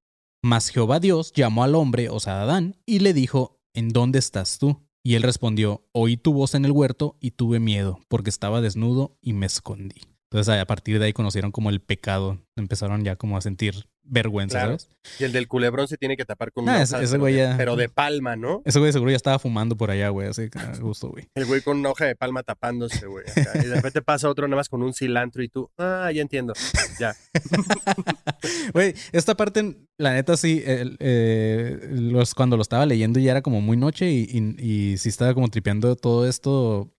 Mas 0.43 0.69
Jehová 0.69 0.99
Dios 0.99 1.31
llamó 1.34 1.63
al 1.63 1.75
hombre, 1.75 2.10
o 2.10 2.19
sea, 2.19 2.41
Adán, 2.41 2.77
y 2.86 2.99
le 2.99 3.13
dijo, 3.13 3.60
¿En 3.73 3.89
dónde 3.89 4.19
estás 4.19 4.57
tú? 4.57 4.81
Y 5.03 5.15
él 5.15 5.23
respondió, 5.23 5.88
Oí 5.93 6.17
tu 6.17 6.34
voz 6.34 6.55
en 6.55 6.65
el 6.65 6.71
huerto 6.71 7.17
y 7.19 7.31
tuve 7.31 7.60
miedo, 7.60 8.01
porque 8.07 8.29
estaba 8.29 8.60
desnudo 8.60 9.17
y 9.21 9.34
me 9.34 9.45
escondí. 9.45 10.11
Entonces 10.31 10.59
a 10.59 10.65
partir 10.65 10.97
de 10.99 11.05
ahí 11.07 11.13
conocieron 11.13 11.51
como 11.51 11.69
el 11.69 11.81
pecado, 11.81 12.39
empezaron 12.55 13.03
ya 13.03 13.17
como 13.17 13.35
a 13.37 13.41
sentir 13.41 13.85
vergüenza, 14.03 14.59
Claro. 14.59 14.79
¿sabes? 14.79 14.89
Y 15.19 15.23
el 15.25 15.31
del 15.31 15.47
culebrón 15.47 15.87
se 15.87 15.97
tiene 15.97 16.17
que 16.17 16.25
tapar 16.25 16.51
con 16.51 16.67
Ah, 16.67 16.71
una 16.73 16.81
ese- 16.81 16.95
hoja, 16.95 17.03
ese 17.03 17.11
pero 17.13 17.21
güey 17.21 17.33
de- 17.33 17.39
ya- 17.39 17.57
pero 17.57 17.75
de 17.75 17.87
palma, 17.89 18.35
¿no? 18.35 18.61
Ese 18.65 18.79
güey 18.79 18.91
seguro 18.91 19.11
ya 19.11 19.17
estaba 19.17 19.39
fumando 19.39 19.75
por 19.77 19.91
allá, 19.91 20.09
güey, 20.09 20.27
así 20.29 20.49
que 20.49 20.57
a 20.57 20.71
gusto, 20.79 21.09
güey. 21.09 21.27
El 21.35 21.45
güey 21.45 21.61
con 21.61 21.77
una 21.79 21.89
hoja 21.91 22.05
de 22.05 22.15
palma 22.15 22.43
tapándose, 22.43 23.05
güey. 23.05 23.25
acá. 23.29 23.51
Y 23.61 23.67
de 23.67 23.75
repente 23.75 24.01
pasa 24.01 24.27
otro 24.29 24.47
nada 24.47 24.57
más 24.57 24.69
con 24.69 24.81
un 24.81 24.93
cilantro 24.93 25.43
y 25.43 25.49
tú, 25.49 25.69
ah, 25.77 26.09
ya 26.13 26.21
entiendo. 26.21 26.53
Ya. 26.99 27.15
Güey, 28.73 28.93
esta 29.11 29.35
parte, 29.35 29.75
la 29.97 30.13
neta, 30.13 30.37
sí, 30.37 30.63
el- 30.65 30.97
eh, 30.99 31.89
los, 31.91 32.33
cuando 32.33 32.55
lo 32.57 32.61
estaba 32.61 32.85
leyendo 32.85 33.19
ya 33.19 33.31
era 33.31 33.41
como 33.41 33.61
muy 33.61 33.77
noche 33.77 34.09
y, 34.09 34.27
y, 34.29 34.91
y 34.93 34.97
sí 34.97 35.09
estaba 35.09 35.33
como 35.33 35.47
tripeando 35.49 35.95
todo 35.95 36.27
esto. 36.27 36.89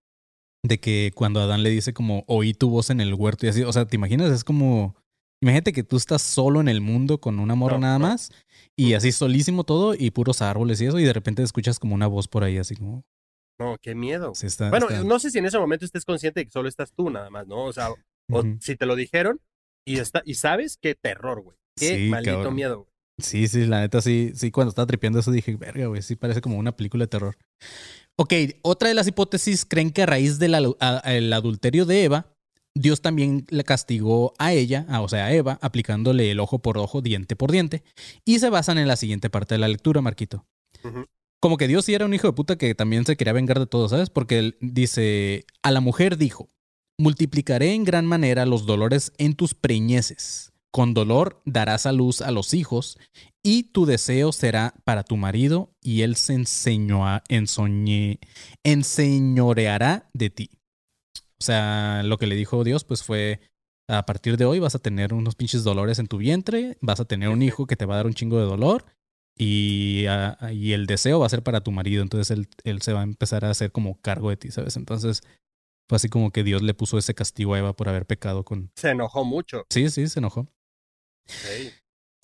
De 0.65 0.79
que 0.79 1.11
cuando 1.15 1.41
Adán 1.41 1.63
le 1.65 1.71
dice 1.71 1.93
como 1.93 2.25
oí 2.29 2.55
tu 2.55 2.71
voz 2.71 2.91
en 2.91 3.01
el 3.01 3.15
huerto 3.15 3.47
y 3.47 3.49
así, 3.49 3.63
o 3.63 3.73
sea, 3.73 3.85
¿te 3.87 3.97
imaginas? 3.97 4.31
Es 4.31 4.45
como, 4.45 4.95
imagínate 5.41 5.73
que 5.73 5.83
tú 5.83 5.97
estás 5.97 6.23
solo 6.23 6.61
en 6.61 6.69
el 6.69 6.81
mundo 6.81 7.19
con 7.21 7.41
una 7.41 7.57
morra 7.57 7.75
No, 7.75 7.81
nada 7.81 7.99
no. 7.99 8.07
más 8.07 8.31
y 8.77 8.95
así 8.95 9.11
solísimo 9.11 9.65
todo 9.65 9.95
y 9.99 10.13
puros 10.13 10.41
árboles 10.41 10.81
y 10.81 10.87
eso 10.87 11.01
y 11.01 11.05
de 11.05 11.13
repente 11.13 11.43
escuchas 11.43 11.81
como 11.81 11.97
una 11.97 12.07
voz 12.07 12.29
por 12.29 12.45
ahí 12.45 12.59
así 12.59 12.77
como, 12.77 13.05
No, 13.59 13.77
qué 13.83 13.97
miedo. 13.97 14.35
sí 14.37 14.47
está, 14.47 14.71
Bueno, 14.71 14.89
está- 14.89 15.03
no 15.03 15.19
sé 15.19 15.31
si 15.33 15.39
en 15.39 15.47
ese 15.47 15.59
momento 15.59 15.85
estés 15.85 16.05
consciente 16.05 16.41
de 16.41 16.45
que 16.47 16.53
solo 16.53 16.69
estás 16.69 16.93
tú 16.93 17.11
nada 17.11 17.29
más, 17.29 17.47
¿no? 17.49 17.65
O 17.65 17.73
sea, 17.73 17.89
o 18.31 18.43
si 18.61 18.77
te 18.77 18.87
lo 18.87 18.95
dijeron 18.95 19.41
y, 19.85 19.99
está, 19.99 20.23
y 20.25 20.35
sabes, 20.35 20.79
qué 20.81 20.95
terror, 20.95 21.43
güey. 21.43 21.57
Qué 21.77 21.97
Sí, 21.97 22.09
maldito 22.09 22.37
cabrón. 22.37 22.55
miedo, 22.55 22.77
güey. 22.79 22.89
Sí, 23.19 23.47
sí, 23.49 23.67
la 23.67 23.81
neta 23.81 24.01
sí, 24.01 24.31
sí, 24.35 24.51
cuando 24.53 24.71
estaba 24.71 24.87
tripeando 24.87 25.19
eso 25.19 25.31
dije, 25.33 25.55
verga, 25.57 25.87
güey, 25.87 26.03
sí 26.03 26.15
parece 26.17 26.41
como 26.41 26.57
una 26.57 26.75
película 26.77 27.05
de 27.05 27.09
terror. 27.09 27.37
Ok, 28.19 28.35
otra 28.63 28.89
de 28.89 28.95
las 28.95 29.07
hipótesis 29.09 29.65
creen 29.65 29.91
que 29.91 30.03
a 30.03 30.07
raíz 30.07 30.39
del 30.39 30.55
adulterio 31.33 31.87
de 31.87 32.05
Eva, 32.05 32.27
Dios 32.75 33.03
también 33.03 33.47
le 33.51 33.65
castigó 33.65 34.33
a 34.39 34.53
ella, 34.53 34.87
a- 34.89 35.01
o 35.01 35.09
sea, 35.09 35.27
a 35.27 35.33
Eva, 35.33 35.59
aplicándole 35.63 36.31
el 36.31 36.41
ojo 36.41 36.61
por 36.61 36.79
ojo, 36.79 37.03
diente 37.03 37.37
por 37.37 37.51
diente, 37.53 37.83
y 38.25 38.39
se 38.39 38.49
basan 38.51 38.79
en 38.79 38.89
la 38.89 38.97
siguiente 38.97 39.29
parte 39.31 39.55
de 39.55 39.59
la 39.59 39.69
lectura, 39.69 40.01
Marquito. 40.01 40.47
Como 41.41 41.57
que 41.57 41.69
Dios 41.69 41.85
sí 41.85 41.95
era 41.95 42.07
un 42.07 42.15
hijo 42.15 42.29
de 42.29 42.33
puta 42.35 42.57
que 42.57 42.75
también 42.75 43.05
se 43.05 43.17
quería 43.17 43.33
vengar 43.33 43.59
de 43.59 43.67
todo, 43.67 43.89
¿sabes? 43.89 44.11
Porque 44.11 44.39
él 44.39 44.57
dice, 44.61 45.45
a 45.63 45.71
la 45.71 45.81
mujer 45.81 46.17
dijo, 46.17 46.49
multiplicaré 46.99 47.75
en 47.75 47.85
gran 47.85 48.07
manera 48.07 48.47
los 48.47 48.65
dolores 48.65 49.13
en 49.19 49.35
tus 49.35 49.55
preñeces. 49.55 50.53
Con 50.71 50.95
dolor 50.95 51.43
darás 51.45 51.85
a 51.85 51.93
luz 51.93 52.23
a 52.23 52.31
los 52.31 52.55
hijos, 52.55 52.99
y 53.43 53.65
tu 53.65 53.87
deseo 53.87 54.33
será 54.33 54.75
para 54.85 55.03
tu 55.03 55.17
marido, 55.17 55.75
y 55.81 56.03
él 56.03 56.17
se 56.17 56.35
enseñoa- 56.35 57.23
ensoñe- 57.29 58.19
enseñoreará 58.65 60.09
de 60.13 60.31
ti. 60.31 60.51
O 61.41 61.45
sea, 61.45 62.03
lo 62.05 62.19
que 62.19 62.27
le 62.27 62.37
dijo 62.37 62.63
Dios, 62.65 62.85
pues 62.85 63.03
fue, 63.03 63.41
a 63.89 64.07
partir 64.07 64.37
de 64.37 64.45
hoy 64.45 64.61
vas 64.61 64.75
a 64.77 64.79
tener 64.79 65.13
unos 65.13 65.35
pinches 65.35 65.65
dolores 65.65 65.99
en 65.99 66.07
tu 66.07 66.19
vientre, 66.19 66.79
vas 66.81 67.01
a 67.01 67.05
tener 67.05 67.29
un 67.31 67.43
hijo 67.43 67.67
que 67.67 67.77
te 67.77 67.85
va 67.85 67.95
a 67.95 67.97
dar 67.99 68.07
un 68.07 68.15
chingo 68.15 68.39
de 68.39 68.45
dolor, 68.45 68.85
y, 69.37 70.05
y 70.53 70.73
el 70.73 70.87
deseo 70.87 71.19
va 71.19 71.27
a 71.27 71.31
ser 71.31 71.43
para 71.43 71.63
tu 71.63 71.73
marido, 71.73 72.03
entonces 72.03 72.31
él, 72.31 72.49
él 72.65 72.83
se 72.83 72.93
va 72.93 73.01
a 73.01 73.05
empezar 73.05 73.45
a 73.45 73.51
hacer 73.51 73.73
como 73.73 74.01
cargo 74.01 74.31
de 74.31 74.37
ti, 74.37 74.51
¿sabes? 74.51 74.77
Entonces 74.77 75.23
fue 75.89 75.97
así 75.97 76.09
como 76.09 76.31
que 76.31 76.45
Dios 76.45 76.63
le 76.63 76.75
puso 76.75 76.97
ese 76.97 77.15
castigo 77.15 77.55
a 77.55 77.59
Eva 77.59 77.75
por 77.75 77.89
haber 77.89 78.07
pecado 78.07 78.45
con... 78.45 78.71
Se 78.77 78.91
enojó 78.91 79.25
mucho. 79.25 79.67
Sí, 79.71 79.91
sí, 79.91 80.09
se 80.09 80.21
enojó. 80.21 80.49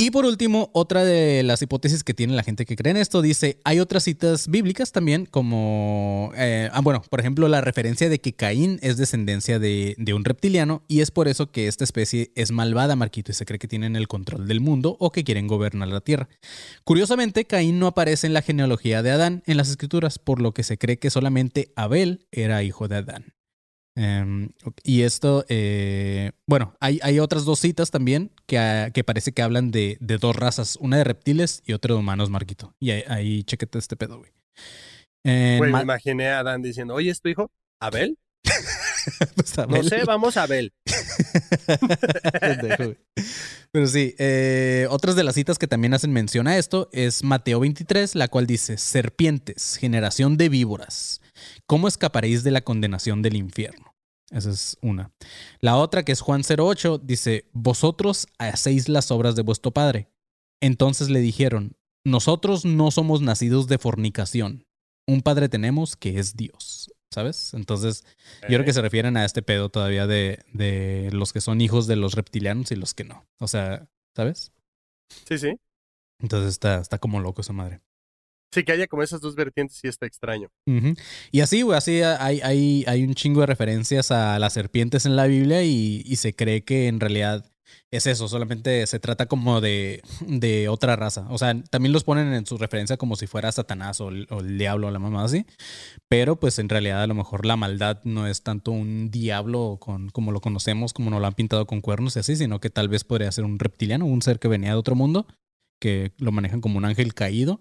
Y 0.01 0.13
por 0.13 0.25
último, 0.25 0.71
otra 0.75 1.05
de 1.05 1.43
las 1.43 1.61
hipótesis 1.61 2.05
que 2.05 2.15
tiene 2.15 2.37
la 2.37 2.45
gente 2.45 2.65
que 2.65 2.77
cree 2.77 2.93
en 2.93 2.99
esto 2.99 3.21
dice, 3.21 3.59
hay 3.65 3.81
otras 3.81 4.05
citas 4.05 4.47
bíblicas 4.47 4.93
también 4.93 5.27
como, 5.27 6.31
eh, 6.37 6.71
ah, 6.73 6.81
bueno, 6.83 7.03
por 7.11 7.19
ejemplo, 7.19 7.49
la 7.49 7.63
referencia 7.63 8.09
de 8.09 8.21
que 8.21 8.33
Caín 8.33 8.79
es 8.81 8.97
descendencia 8.97 9.59
de, 9.59 9.97
de 9.99 10.15
un 10.15 10.25
reptiliano 10.25 10.85
y 10.87 11.01
es 11.01 11.11
por 11.11 11.27
eso 11.27 11.51
que 11.51 11.67
esta 11.67 11.83
especie 11.83 12.31
es 12.37 12.53
malvada, 12.53 12.95
Marquito, 12.95 13.33
y 13.33 13.35
se 13.35 13.45
cree 13.45 13.59
que 13.59 13.67
tienen 13.67 13.97
el 13.97 14.07
control 14.07 14.47
del 14.47 14.61
mundo 14.61 14.97
o 15.01 15.11
que 15.11 15.25
quieren 15.25 15.49
gobernar 15.49 15.89
la 15.89 16.01
tierra. 16.01 16.29
Curiosamente, 16.85 17.45
Caín 17.45 17.81
no 17.81 17.89
aparece 17.89 18.29
en 18.29 18.35
la 18.35 18.43
genealogía 18.43 19.03
de 19.03 19.11
Adán 19.11 19.43
en 19.47 19.57
las 19.57 19.69
escrituras, 19.69 20.21
por 20.21 20.41
lo 20.41 20.55
que 20.55 20.63
se 20.63 20.79
cree 20.79 21.01
que 21.01 21.11
solamente 21.11 21.73
Abel 21.75 22.29
era 22.31 22.63
hijo 22.63 22.87
de 22.87 22.99
Adán. 22.99 23.38
Em, 24.01 24.51
y 24.85 25.03
esto, 25.03 25.45
eh, 25.49 26.31
bueno, 26.47 26.77
hay, 26.79 27.01
hay 27.03 27.19
otras 27.19 27.45
dos 27.45 27.59
citas 27.59 27.91
también 27.91 28.31
que, 28.47 28.57
ah, 28.57 28.91
que 28.95 29.03
parece 29.03 29.33
que 29.33 29.43
hablan 29.43 29.73
de, 29.73 29.97
de 30.01 30.19
dos 30.19 30.37
razas, 30.37 30.77
una 30.81 30.99
de 30.99 31.03
reptiles 31.05 31.63
y 31.67 31.73
otra 31.73 31.95
de 31.95 31.99
humanos, 31.99 32.31
Marquito. 32.31 32.77
Y 32.79 32.93
ahí, 32.93 33.03
ahí 33.09 33.43
chequete 33.43 33.77
este 33.79 33.97
pedo, 33.97 34.19
güey. 34.19 34.31
Me 35.25 35.59
Ma- 35.69 35.83
imaginé 35.83 36.29
a 36.29 36.39
Adán 36.39 36.63
diciendo, 36.63 36.95
oye, 36.95 37.11
¿es 37.11 37.21
tu 37.21 37.29
hijo? 37.29 37.51
¿Abel? 37.81 38.17
pues, 39.35 39.57
No 39.69 39.83
sé, 39.83 40.05
vamos 40.05 40.37
a 40.37 40.45
Abel. 40.45 40.73
Pero 43.73 43.87
sí, 43.87 44.15
eh, 44.19 44.87
otras 44.91 45.17
de 45.17 45.25
las 45.25 45.35
citas 45.35 45.59
que 45.59 45.67
también 45.67 45.95
hacen 45.95 46.13
mención 46.13 46.47
a 46.47 46.57
esto 46.57 46.89
es 46.93 47.23
Mateo 47.25 47.61
23, 47.61 48.15
la 48.15 48.29
cual 48.29 48.47
dice, 48.47 48.79
serpientes, 48.79 49.77
generación 49.77 50.37
de 50.37 50.49
víboras, 50.49 51.21
¿cómo 51.67 51.89
escaparéis 51.89 52.45
de 52.45 52.51
la 52.53 52.61
condenación 52.63 53.23
del 53.23 53.37
infierno? 53.37 53.88
Esa 54.31 54.51
es 54.51 54.77
una. 54.83 55.11
La 55.61 55.77
otra, 55.77 56.05
que 56.05 56.13
es 56.13 56.21
Juan 56.21 56.43
08, 56.43 56.99
dice, 56.99 57.49
vosotros 57.53 58.27
hacéis 58.39 58.89
las 58.89 59.11
obras 59.11 59.37
de 59.37 59.43
vuestro 59.43 59.71
Padre. 59.71 60.09
Entonces 60.61 61.09
le 61.09 61.21
dijeron, 61.21 61.77
nosotros 62.05 62.65
no 62.65 62.91
somos 62.91 63.23
nacidos 63.23 63.69
de 63.69 63.79
fornicación. 63.79 64.67
Un 65.07 65.23
Padre 65.23 65.49
tenemos 65.49 65.97
que 65.97 66.19
es 66.19 66.37
Dios. 66.37 66.91
¿Sabes? 67.11 67.55
Entonces, 67.55 68.05
yo 68.43 68.49
creo 68.49 68.65
que 68.67 68.75
se 68.75 68.83
refieren 68.83 69.17
a 69.17 69.25
este 69.25 69.41
pedo 69.41 69.71
todavía 69.71 70.07
de, 70.07 70.45
de 70.53 71.09
los 71.13 71.33
que 71.33 71.41
son 71.41 71.63
hijos 71.63 71.87
de 71.87 71.97
los 71.97 72.13
reptilianos 72.13 72.71
y 72.71 72.77
los 72.77 72.93
que 72.93 73.05
no. 73.05 73.25
O 73.41 73.49
sea, 73.49 73.89
¿sabes? 74.15 74.53
Sí, 75.27 75.39
sí. 75.39 75.59
Entonces 76.21 76.51
está, 76.51 76.81
está 76.81 76.99
como 76.99 77.21
loco 77.21 77.41
esa 77.41 77.55
madre. 77.55 77.81
Sí, 78.53 78.65
que 78.65 78.73
haya 78.73 78.87
como 78.87 79.03
esas 79.03 79.21
dos 79.21 79.35
vertientes 79.35 79.77
sí 79.77 79.89
está 79.89 80.07
extraño. 80.07 80.49
Y 81.31 81.41
así, 81.41 81.63
güey, 81.63 81.77
así 81.77 82.03
hay, 82.03 82.41
hay, 82.41 82.85
hay 82.87 83.05
un 83.05 83.15
chingo 83.15 83.41
de 83.41 83.47
referencias 83.47 84.11
a 84.11 84.39
las 84.39 84.55
serpientes 84.55 85.05
en 85.05 85.17
la 85.17 85.27
Biblia 85.27 85.63
y, 85.63 86.17
se 86.17 86.35
cree 86.35 86.65
que 86.65 86.89
en 86.89 86.99
realidad 86.99 87.45
es 87.91 88.07
eso, 88.07 88.27
solamente 88.27 88.87
se 88.87 88.99
trata 88.99 89.27
como 89.27 89.61
de, 89.61 90.03
de 90.27 90.69
otra 90.69 90.97
raza. 90.97 91.27
O 91.29 91.39
sea, 91.39 91.63
también 91.71 91.93
los 91.93 92.05
ponen 92.05 92.33
en 92.33 92.47
su 92.47 92.57
referencia 92.57 92.97
como 92.97 93.17
si 93.17 93.27
fuera 93.27 93.53
Satanás 93.53 94.01
o 94.01 94.09
el, 94.09 94.27
o 94.31 94.41
el 94.41 94.59
diablo 94.59 94.89
o 94.89 94.91
la 94.91 94.99
mamá 94.99 95.25
así. 95.25 95.45
Pero 96.09 96.41
pues 96.41 96.59
en 96.59 96.71
realidad 96.71 97.03
a 97.03 97.07
lo 97.07 97.15
mejor 97.15 97.45
la 97.45 97.57
maldad 97.57 98.01
no 98.05 98.27
es 98.27 98.43
tanto 98.43 98.73
un 98.73 99.11
diablo 99.11 99.77
con, 99.79 100.09
como 100.09 100.33
lo 100.33 100.41
conocemos, 100.41 100.93
como 100.95 101.11
nos 101.11 101.21
lo 101.21 101.27
han 101.27 101.35
pintado 101.35 101.67
con 101.67 101.83
cuernos 101.83 102.17
y 102.17 102.21
así, 102.21 102.35
sino 102.35 102.61
que 102.61 102.71
tal 102.71 102.89
vez 102.89 103.05
podría 103.05 103.31
ser 103.31 103.45
un 103.45 103.59
reptiliano, 103.59 104.07
un 104.07 104.23
ser 104.23 104.39
que 104.39 104.49
venía 104.49 104.71
de 104.71 104.77
otro 104.77 104.95
mundo, 104.95 105.27
que 105.81 106.13
lo 106.19 106.33
manejan 106.33 106.61
como 106.61 106.79
un 106.79 106.87
ángel 106.87 107.15
caído. 107.15 107.61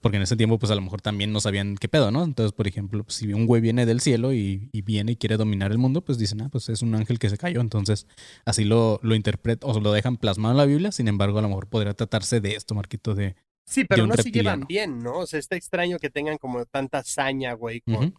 Porque 0.00 0.16
en 0.16 0.22
ese 0.22 0.36
tiempo, 0.36 0.58
pues 0.58 0.70
a 0.70 0.74
lo 0.74 0.80
mejor 0.82 1.00
también 1.00 1.32
no 1.32 1.40
sabían 1.40 1.76
qué 1.76 1.88
pedo, 1.88 2.10
¿no? 2.10 2.24
Entonces, 2.24 2.52
por 2.52 2.66
ejemplo, 2.68 3.02
pues, 3.04 3.16
si 3.16 3.32
un 3.32 3.46
güey 3.46 3.60
viene 3.62 3.86
del 3.86 4.00
cielo 4.00 4.32
y, 4.32 4.68
y 4.72 4.82
viene 4.82 5.12
y 5.12 5.16
quiere 5.16 5.36
dominar 5.36 5.72
el 5.72 5.78
mundo, 5.78 6.02
pues 6.04 6.18
dicen, 6.18 6.42
ah, 6.42 6.48
pues 6.50 6.68
es 6.68 6.82
un 6.82 6.94
ángel 6.94 7.18
que 7.18 7.30
se 7.30 7.38
cayó. 7.38 7.60
Entonces, 7.60 8.06
así 8.44 8.64
lo, 8.64 9.00
lo 9.02 9.14
interpretan 9.14 9.68
o 9.70 9.80
lo 9.80 9.92
dejan 9.92 10.16
plasmado 10.16 10.52
en 10.52 10.58
la 10.58 10.64
Biblia. 10.66 10.92
Sin 10.92 11.08
embargo, 11.08 11.38
a 11.38 11.42
lo 11.42 11.48
mejor 11.48 11.68
podría 11.68 11.94
tratarse 11.94 12.40
de 12.40 12.54
esto, 12.54 12.74
Marquito, 12.74 13.14
de. 13.14 13.36
Sí, 13.68 13.84
pero 13.84 14.06
no 14.06 14.14
se 14.16 14.30
llevan 14.30 14.60
bien, 14.66 15.00
¿no? 15.02 15.18
O 15.18 15.26
sea, 15.26 15.40
está 15.40 15.56
extraño 15.56 15.98
que 15.98 16.10
tengan 16.10 16.38
como 16.38 16.64
tanta 16.66 16.98
hazaña, 16.98 17.52
güey. 17.54 17.80
con-. 17.80 18.14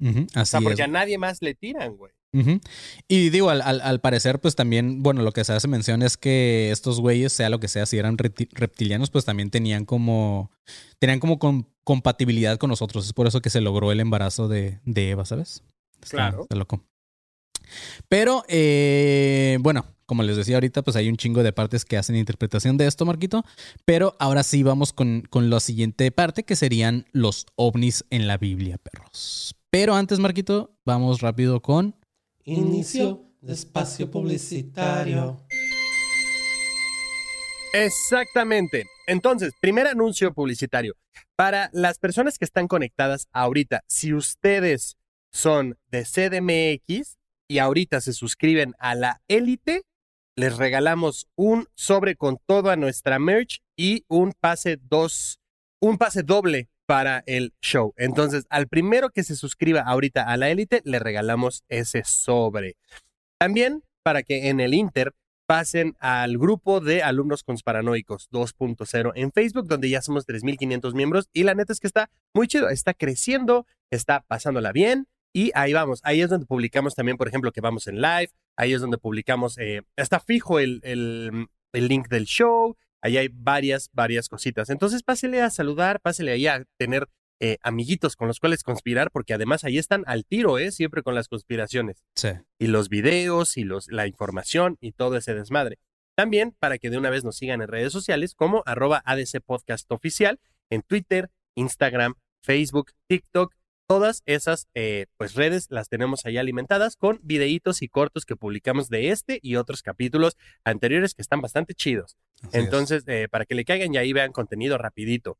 Ujú, 0.00 0.20
O 0.20 0.26
Así 0.38 0.50
sea, 0.52 0.60
porque 0.60 0.82
es. 0.82 0.88
a 0.88 0.90
nadie 0.90 1.18
más 1.18 1.42
le 1.42 1.54
tiran, 1.54 1.96
güey. 1.96 2.12
Y 3.08 3.30
digo, 3.30 3.50
al, 3.50 3.62
al- 3.62 3.80
al 3.80 4.00
parecer, 4.00 4.38
pues 4.40 4.54
también, 4.54 5.02
bueno, 5.02 5.22
lo 5.22 5.32
que 5.32 5.44
se 5.44 5.52
hace 5.52 5.66
mención 5.68 6.02
es 6.02 6.16
que 6.16 6.70
estos 6.70 7.00
güeyes, 7.00 7.32
sea 7.32 7.48
lo 7.50 7.58
que 7.60 7.68
sea, 7.68 7.86
si 7.86 7.96
eran 7.98 8.16
repti- 8.18 8.48
reptilianos, 8.52 9.10
pues 9.10 9.24
también 9.24 9.50
tenían 9.50 9.84
como, 9.84 10.50
tenían 10.98 11.20
como 11.20 11.38
com- 11.38 11.64
compatibilidad 11.84 12.58
con 12.58 12.70
nosotros. 12.70 13.06
Es 13.06 13.12
por 13.12 13.26
eso 13.26 13.40
que 13.40 13.50
se 13.50 13.60
logró 13.60 13.92
el 13.92 14.00
embarazo 14.00 14.46
de, 14.48 14.78
de 14.84 15.10
Eva, 15.10 15.24
¿sabes? 15.24 15.62
Está- 16.02 16.16
Claro. 16.16 16.42
está 16.42 16.54
loco. 16.56 16.84
Pero, 18.08 18.44
eh, 18.48 19.58
bueno, 19.60 19.84
como 20.06 20.22
les 20.22 20.36
decía 20.36 20.56
ahorita, 20.56 20.82
pues 20.82 20.96
hay 20.96 21.08
un 21.08 21.16
chingo 21.16 21.42
de 21.42 21.52
partes 21.52 21.84
que 21.84 21.96
hacen 21.98 22.16
interpretación 22.16 22.76
de 22.78 22.86
esto, 22.86 23.04
Marquito. 23.04 23.44
Pero 23.84 24.16
ahora 24.18 24.42
sí 24.42 24.62
vamos 24.62 24.92
con, 24.92 25.22
con 25.28 25.50
la 25.50 25.60
siguiente 25.60 26.10
parte, 26.10 26.44
que 26.44 26.56
serían 26.56 27.04
los 27.12 27.46
ovnis 27.56 28.04
en 28.10 28.26
la 28.26 28.38
Biblia, 28.38 28.78
perros. 28.78 29.54
Pero 29.70 29.94
antes, 29.94 30.18
Marquito, 30.18 30.74
vamos 30.86 31.20
rápido 31.20 31.60
con... 31.60 31.94
Inicio 32.50 33.30
de 33.42 33.52
espacio 33.52 34.10
publicitario. 34.10 35.46
Exactamente. 37.74 38.86
Entonces, 39.06 39.52
primer 39.60 39.86
anuncio 39.86 40.32
publicitario. 40.32 40.94
Para 41.36 41.68
las 41.74 41.98
personas 41.98 42.38
que 42.38 42.46
están 42.46 42.66
conectadas 42.66 43.28
ahorita, 43.32 43.82
si 43.86 44.14
ustedes 44.14 44.96
son 45.30 45.76
de 45.90 46.04
CDMX 46.04 47.18
y 47.48 47.58
ahorita 47.58 48.00
se 48.00 48.14
suscriben 48.14 48.74
a 48.78 48.94
la 48.94 49.20
élite, 49.28 49.82
les 50.34 50.56
regalamos 50.56 51.28
un 51.36 51.66
sobre 51.74 52.16
con 52.16 52.38
toda 52.46 52.76
nuestra 52.76 53.18
merch 53.18 53.60
y 53.76 54.06
un 54.08 54.32
pase 54.32 54.78
dos, 54.80 55.38
un 55.80 55.98
pase 55.98 56.22
doble 56.22 56.70
para 56.88 57.22
el 57.26 57.52
show. 57.60 57.92
Entonces, 57.98 58.46
al 58.48 58.66
primero 58.66 59.10
que 59.10 59.22
se 59.22 59.36
suscriba 59.36 59.82
ahorita 59.82 60.22
a 60.22 60.38
la 60.38 60.48
élite, 60.48 60.80
le 60.84 60.98
regalamos 60.98 61.62
ese 61.68 62.02
sobre. 62.02 62.76
También 63.38 63.82
para 64.02 64.22
que 64.22 64.48
en 64.48 64.58
el 64.58 64.72
Inter 64.72 65.12
pasen 65.46 65.96
al 65.98 66.38
grupo 66.38 66.80
de 66.80 67.02
alumnos 67.02 67.42
consparanoicos 67.42 68.30
2.0 68.30 69.12
en 69.16 69.32
Facebook, 69.32 69.68
donde 69.68 69.90
ya 69.90 70.00
somos 70.00 70.26
3.500 70.26 70.94
miembros 70.94 71.28
y 71.34 71.42
la 71.42 71.54
neta 71.54 71.74
es 71.74 71.80
que 71.80 71.86
está 71.86 72.08
muy 72.32 72.48
chido, 72.48 72.70
está 72.70 72.94
creciendo, 72.94 73.66
está 73.90 74.24
pasándola 74.26 74.72
bien 74.72 75.08
y 75.34 75.50
ahí 75.54 75.74
vamos, 75.74 76.00
ahí 76.04 76.22
es 76.22 76.30
donde 76.30 76.46
publicamos 76.46 76.94
también, 76.94 77.18
por 77.18 77.28
ejemplo, 77.28 77.52
que 77.52 77.60
vamos 77.60 77.86
en 77.86 78.00
live, 78.00 78.30
ahí 78.56 78.72
es 78.72 78.80
donde 78.80 78.96
publicamos, 78.96 79.58
eh, 79.58 79.82
está 79.96 80.20
fijo 80.20 80.58
el, 80.58 80.80
el, 80.84 81.48
el 81.74 81.88
link 81.88 82.08
del 82.08 82.24
show, 82.24 82.76
ahí 83.02 83.16
hay 83.16 83.28
varias, 83.32 83.90
varias 83.92 84.28
cositas. 84.28 84.70
Entonces 84.70 85.02
pásele 85.02 85.42
a 85.42 85.50
saludar, 85.50 86.00
pásele 86.00 86.32
ahí 86.32 86.46
a 86.46 86.64
tener 86.76 87.08
eh, 87.40 87.58
amiguitos 87.62 88.16
con 88.16 88.26
los 88.26 88.40
cuales 88.40 88.64
conspirar, 88.64 89.10
porque 89.12 89.34
además 89.34 89.62
ahí 89.64 89.78
están 89.78 90.02
al 90.06 90.24
tiro, 90.24 90.58
¿eh? 90.58 90.72
Siempre 90.72 91.02
con 91.02 91.14
las 91.14 91.28
conspiraciones. 91.28 92.02
Sí. 92.16 92.30
Y 92.58 92.66
los 92.66 92.88
videos 92.88 93.56
y 93.56 93.64
los, 93.64 93.88
la 93.88 94.06
información 94.06 94.76
y 94.80 94.92
todo 94.92 95.16
ese 95.16 95.34
desmadre. 95.34 95.78
También 96.16 96.52
para 96.58 96.78
que 96.78 96.90
de 96.90 96.98
una 96.98 97.10
vez 97.10 97.22
nos 97.22 97.36
sigan 97.36 97.62
en 97.62 97.68
redes 97.68 97.92
sociales 97.92 98.34
como 98.34 98.64
arroba 98.66 99.02
ADC 99.04 99.40
Podcast 99.44 99.90
Oficial 99.92 100.40
en 100.68 100.82
Twitter, 100.82 101.30
Instagram, 101.54 102.14
Facebook, 102.42 102.92
TikTok. 103.06 103.54
Todas 103.88 104.22
esas 104.26 104.68
eh, 104.74 105.06
pues 105.16 105.34
redes 105.34 105.66
las 105.70 105.88
tenemos 105.88 106.26
ahí 106.26 106.36
alimentadas 106.36 106.94
con 106.94 107.20
videitos 107.22 107.80
y 107.80 107.88
cortos 107.88 108.26
que 108.26 108.36
publicamos 108.36 108.90
de 108.90 109.08
este 109.08 109.40
y 109.42 109.56
otros 109.56 109.82
capítulos 109.82 110.36
anteriores 110.62 111.14
que 111.14 111.22
están 111.22 111.40
bastante 111.40 111.72
chidos. 111.72 112.18
Así. 112.42 112.58
Entonces, 112.58 113.04
eh, 113.06 113.28
para 113.30 113.46
que 113.46 113.54
le 113.54 113.64
caigan 113.64 113.94
y 113.94 113.96
ahí 113.96 114.12
vean 114.12 114.32
contenido 114.32 114.76
rapidito. 114.76 115.38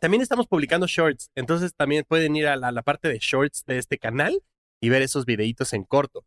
También 0.00 0.20
estamos 0.20 0.46
publicando 0.46 0.86
shorts, 0.86 1.30
entonces 1.34 1.74
también 1.74 2.04
pueden 2.06 2.36
ir 2.36 2.46
a 2.46 2.56
la, 2.56 2.68
a 2.68 2.72
la 2.72 2.82
parte 2.82 3.08
de 3.08 3.18
shorts 3.18 3.64
de 3.64 3.78
este 3.78 3.96
canal 3.96 4.42
y 4.80 4.90
ver 4.90 5.00
esos 5.00 5.24
videitos 5.24 5.72
en 5.72 5.84
corto. 5.84 6.26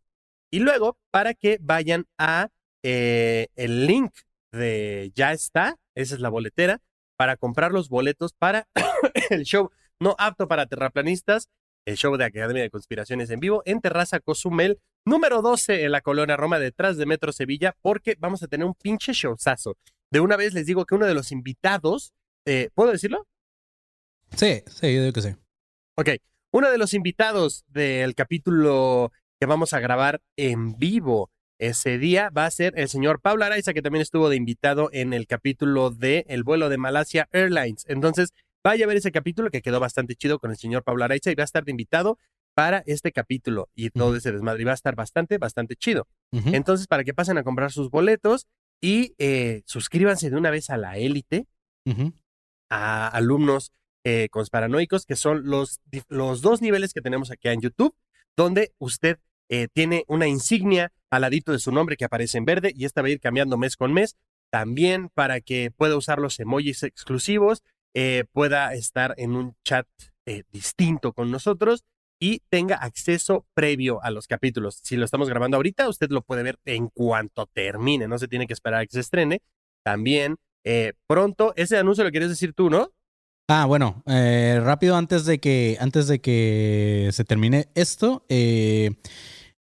Y 0.50 0.58
luego, 0.58 0.98
para 1.12 1.34
que 1.34 1.58
vayan 1.60 2.06
a 2.18 2.48
eh, 2.82 3.48
el 3.54 3.86
link 3.86 4.12
de 4.50 5.12
Ya 5.14 5.32
está, 5.32 5.76
esa 5.94 6.14
es 6.14 6.20
la 6.20 6.28
boletera, 6.28 6.80
para 7.16 7.36
comprar 7.36 7.72
los 7.72 7.88
boletos 7.88 8.32
para 8.32 8.66
el 9.30 9.44
show 9.44 9.70
no 10.00 10.14
apto 10.18 10.48
para 10.48 10.66
terraplanistas, 10.66 11.48
el 11.86 11.96
show 11.96 12.16
de 12.16 12.24
Academia 12.24 12.62
de 12.62 12.70
Conspiraciones 12.70 13.30
en 13.30 13.40
vivo 13.40 13.62
en 13.64 13.80
Terraza 13.80 14.20
Cozumel, 14.20 14.80
número 15.04 15.40
12 15.42 15.84
en 15.84 15.92
la 15.92 16.00
colonia 16.00 16.36
Roma, 16.36 16.58
detrás 16.58 16.96
de 16.96 17.06
Metro 17.06 17.32
Sevilla, 17.32 17.76
porque 17.80 18.16
vamos 18.18 18.42
a 18.42 18.48
tener 18.48 18.66
un 18.66 18.74
pinche 18.74 19.12
showzazo. 19.12 19.76
De 20.10 20.20
una 20.20 20.36
vez 20.36 20.54
les 20.54 20.66
digo 20.66 20.84
que 20.84 20.94
uno 20.94 21.06
de 21.06 21.14
los 21.14 21.32
invitados, 21.32 22.12
eh, 22.44 22.70
¿puedo 22.74 22.92
decirlo? 22.92 23.26
Sí, 24.34 24.62
sí, 24.66 24.94
yo 24.94 25.00
digo 25.00 25.12
que 25.12 25.22
sí. 25.22 25.34
Ok, 25.96 26.10
uno 26.52 26.70
de 26.70 26.78
los 26.78 26.94
invitados 26.94 27.64
del 27.68 28.14
capítulo 28.14 29.12
que 29.40 29.46
vamos 29.46 29.72
a 29.72 29.80
grabar 29.80 30.20
en 30.36 30.76
vivo 30.76 31.30
ese 31.58 31.98
día 31.98 32.30
va 32.30 32.44
a 32.44 32.50
ser 32.50 32.74
el 32.76 32.88
señor 32.88 33.20
Pablo 33.20 33.44
Araiza, 33.44 33.72
que 33.72 33.82
también 33.82 34.02
estuvo 34.02 34.28
de 34.28 34.36
invitado 34.36 34.90
en 34.92 35.12
el 35.12 35.26
capítulo 35.26 35.90
de 35.90 36.26
El 36.28 36.42
vuelo 36.42 36.68
de 36.68 36.76
Malasia 36.76 37.28
Airlines. 37.32 37.84
Entonces, 37.88 38.34
vaya 38.66 38.84
a 38.84 38.88
ver 38.88 38.96
ese 38.96 39.12
capítulo 39.12 39.48
que 39.50 39.62
quedó 39.62 39.78
bastante 39.78 40.16
chido 40.16 40.40
con 40.40 40.50
el 40.50 40.56
señor 40.56 40.82
Pablo 40.82 41.04
Araiza 41.04 41.30
y 41.30 41.36
va 41.36 41.44
a 41.44 41.44
estar 41.44 41.64
de 41.64 41.70
invitado 41.70 42.18
para 42.52 42.82
este 42.86 43.12
capítulo 43.12 43.68
y 43.76 43.90
todo 43.90 44.16
ese 44.16 44.32
desmadre. 44.32 44.62
Y 44.62 44.64
va 44.64 44.72
a 44.72 44.74
estar 44.74 44.96
bastante, 44.96 45.38
bastante 45.38 45.76
chido. 45.76 46.08
Entonces, 46.32 46.88
para 46.88 47.04
que 47.04 47.14
pasen 47.14 47.38
a 47.38 47.44
comprar 47.44 47.70
sus 47.70 47.90
boletos 47.90 48.46
y 48.80 49.14
eh, 49.18 49.62
suscríbanse 49.66 50.30
de 50.30 50.36
una 50.36 50.50
vez 50.50 50.68
a 50.70 50.76
la 50.78 50.98
élite 50.98 51.46
a 52.68 53.06
alumnos 53.06 53.72
eh, 54.02 54.28
conspiranoicos, 54.30 55.06
que 55.06 55.14
son 55.14 55.44
los, 55.44 55.80
los 56.08 56.42
dos 56.42 56.60
niveles 56.60 56.92
que 56.92 57.00
tenemos 57.00 57.30
aquí 57.30 57.48
en 57.48 57.60
YouTube, 57.60 57.94
donde 58.36 58.72
usted 58.78 59.18
eh, 59.48 59.68
tiene 59.72 60.04
una 60.08 60.26
insignia 60.26 60.92
al 61.08 61.22
ladito 61.22 61.52
de 61.52 61.60
su 61.60 61.70
nombre 61.70 61.96
que 61.96 62.04
aparece 62.04 62.38
en 62.38 62.44
verde 62.46 62.72
y 62.74 62.84
esta 62.84 63.00
va 63.00 63.08
a 63.08 63.12
ir 63.12 63.20
cambiando 63.20 63.56
mes 63.58 63.76
con 63.76 63.92
mes. 63.92 64.16
También 64.50 65.08
para 65.14 65.40
que 65.40 65.70
pueda 65.70 65.96
usar 65.96 66.18
los 66.18 66.40
emojis 66.40 66.82
exclusivos, 66.82 67.62
eh, 67.98 68.24
pueda 68.30 68.74
estar 68.74 69.14
en 69.16 69.34
un 69.34 69.56
chat 69.64 69.86
eh, 70.26 70.42
distinto 70.52 71.14
con 71.14 71.30
nosotros 71.30 71.82
y 72.20 72.42
tenga 72.50 72.76
acceso 72.76 73.46
previo 73.54 74.02
a 74.02 74.10
los 74.10 74.26
capítulos. 74.26 74.80
Si 74.82 74.96
lo 74.96 75.06
estamos 75.06 75.30
grabando 75.30 75.56
ahorita, 75.56 75.88
usted 75.88 76.10
lo 76.10 76.20
puede 76.20 76.42
ver 76.42 76.58
en 76.66 76.88
cuanto 76.88 77.46
termine, 77.46 78.06
no 78.06 78.18
se 78.18 78.28
tiene 78.28 78.46
que 78.46 78.52
esperar 78.52 78.80
a 78.80 78.84
que 78.84 78.92
se 78.92 79.00
estrene. 79.00 79.40
También 79.82 80.36
eh, 80.62 80.92
pronto, 81.06 81.54
ese 81.56 81.78
anuncio 81.78 82.04
lo 82.04 82.10
quieres 82.10 82.28
decir 82.28 82.52
tú, 82.52 82.68
¿no? 82.68 82.92
Ah, 83.48 83.64
bueno, 83.64 84.02
eh, 84.04 84.60
rápido 84.62 84.94
antes 84.96 85.24
de 85.24 85.38
que 85.38 85.78
antes 85.80 86.06
de 86.06 86.20
que 86.20 87.08
se 87.12 87.24
termine 87.24 87.68
esto, 87.74 88.26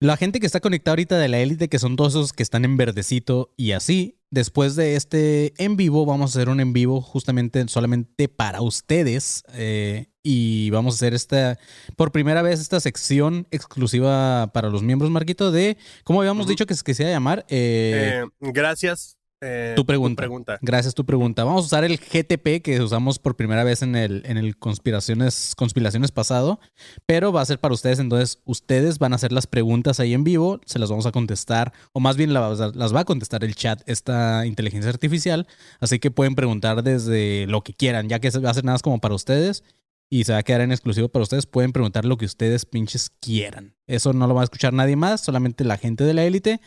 la 0.05 0.19
gente 0.19 0.39
que 0.39 0.45
está 0.47 0.61
conectada 0.61 0.93
ahorita 0.93 1.19
de 1.19 1.29
la 1.29 1.39
élite, 1.39 1.69
que 1.69 1.79
son 1.79 1.97
todos 1.97 2.13
esos 2.13 2.33
que 2.35 2.43
están 2.43 2.67
en 2.67 2.77
verdecito 2.77 3.55
y 3.57 3.73
así, 3.73 4.19
después 4.31 4.77
de 4.77 4.97
este 4.97 5.55
en 5.57 5.77
vivo, 5.77 6.05
vamos 6.05 6.31
a 6.31 6.39
hacer 6.39 6.51
un 6.51 6.61
en 6.61 6.75
vivo 6.75 7.01
justamente 7.01 7.67
solamente 7.69 8.29
para 8.29 8.61
ustedes 8.61 9.45
eh, 9.55 10.09
y 10.23 10.69
vamos 10.69 10.95
a 10.95 10.97
hacer 10.97 11.15
esta, 11.15 11.59
por 11.97 12.13
primera 12.13 12.43
vez, 12.43 12.61
esta 12.61 12.81
sección 12.81 13.47
exclusiva 13.51 14.51
para 14.53 14.69
los 14.69 14.83
miembros, 14.83 15.11
Marquito, 15.11 15.51
de, 15.51 15.79
¿cómo 16.05 16.21
habíamos 16.21 16.47
dicho 16.47 16.67
que 16.67 16.75
se 16.75 16.85
que 16.85 16.93
se 16.93 17.05
iba 17.05 17.11
a 17.11 17.15
llamar? 17.15 17.47
Eh, 17.49 18.25
Eh, 18.25 18.31
gracias. 18.41 19.14
Eh, 19.41 19.75
tu 19.77 19.85
pregunta. 19.85 20.59
Gracias 20.63 20.95
tu 20.95 21.05
pregunta. 21.05 21.45
Vamos 21.45 21.65
a 21.65 21.67
usar 21.67 21.85
el 21.85 21.99
GTP 21.99 22.63
que 22.63 22.81
usamos 22.81 23.19
por 23.19 23.37
primera 23.37 23.65
vez 23.65 23.83
en 23.83 23.95
el, 23.95 24.23
en 24.27 24.37
el 24.37 24.57
conspiraciones, 24.57 25.55
conspiraciones 25.57 26.13
pasado, 26.13 26.61
pero 27.07 27.33
va 27.33 27.43
a 27.43 27.45
ser 27.45 27.61
para 27.61 27.75
ustedes. 27.75 27.99
Entonces, 27.99 28.41
ustedes 28.45 28.99
van 28.99 29.13
a 29.13 29.17
hacer 29.17 29.33
las 29.33 29.47
preguntas 29.47 30.01
ahí 30.01 30.15
en 30.15 30.25
vivo, 30.25 30.61
se 30.65 30.79
las 30.79 30.91
vamos 30.91 31.07
a 31.07 31.13
contestar, 31.13 31.73
o 31.93 32.01
más 32.01 32.17
bien 32.17 32.33
las, 32.33 32.75
las 32.75 32.95
va 32.95 33.01
a 33.01 33.05
contestar 33.05 33.45
el 33.45 33.55
chat, 33.55 33.83
esta 33.87 34.47
inteligencia 34.47 34.91
artificial. 34.91 35.47
Así 35.81 35.99
que 35.99 36.11
pueden 36.11 36.35
preguntar 36.35 36.83
desde 36.83 37.47
lo 37.47 37.63
que 37.63 37.75
quieran, 37.75 38.09
ya 38.09 38.21
que 38.21 38.31
va 38.31 38.51
a 38.51 38.55
ser 38.55 38.65
nada 38.65 38.75
más 38.75 38.83
como 38.83 39.01
para 39.01 39.15
ustedes 39.15 39.63
y 40.11 40.25
se 40.25 40.33
va 40.33 40.39
a 40.39 40.43
quedar 40.43 40.61
en 40.61 40.73
exclusivo 40.73 41.09
para 41.09 41.23
ustedes. 41.23 41.47
Pueden 41.47 41.73
preguntar 41.73 42.05
lo 42.05 42.17
que 42.17 42.25
ustedes 42.25 42.65
pinches 42.67 43.11
quieran. 43.21 43.77
Eso 43.87 44.13
no 44.13 44.27
lo 44.27 44.35
va 44.35 44.43
a 44.43 44.45
escuchar 44.45 44.73
nadie 44.73 44.97
más, 44.97 45.21
solamente 45.21 45.65
la 45.65 45.77
gente 45.77 46.05
de 46.05 46.15
la 46.15 46.25
élite. 46.25 46.61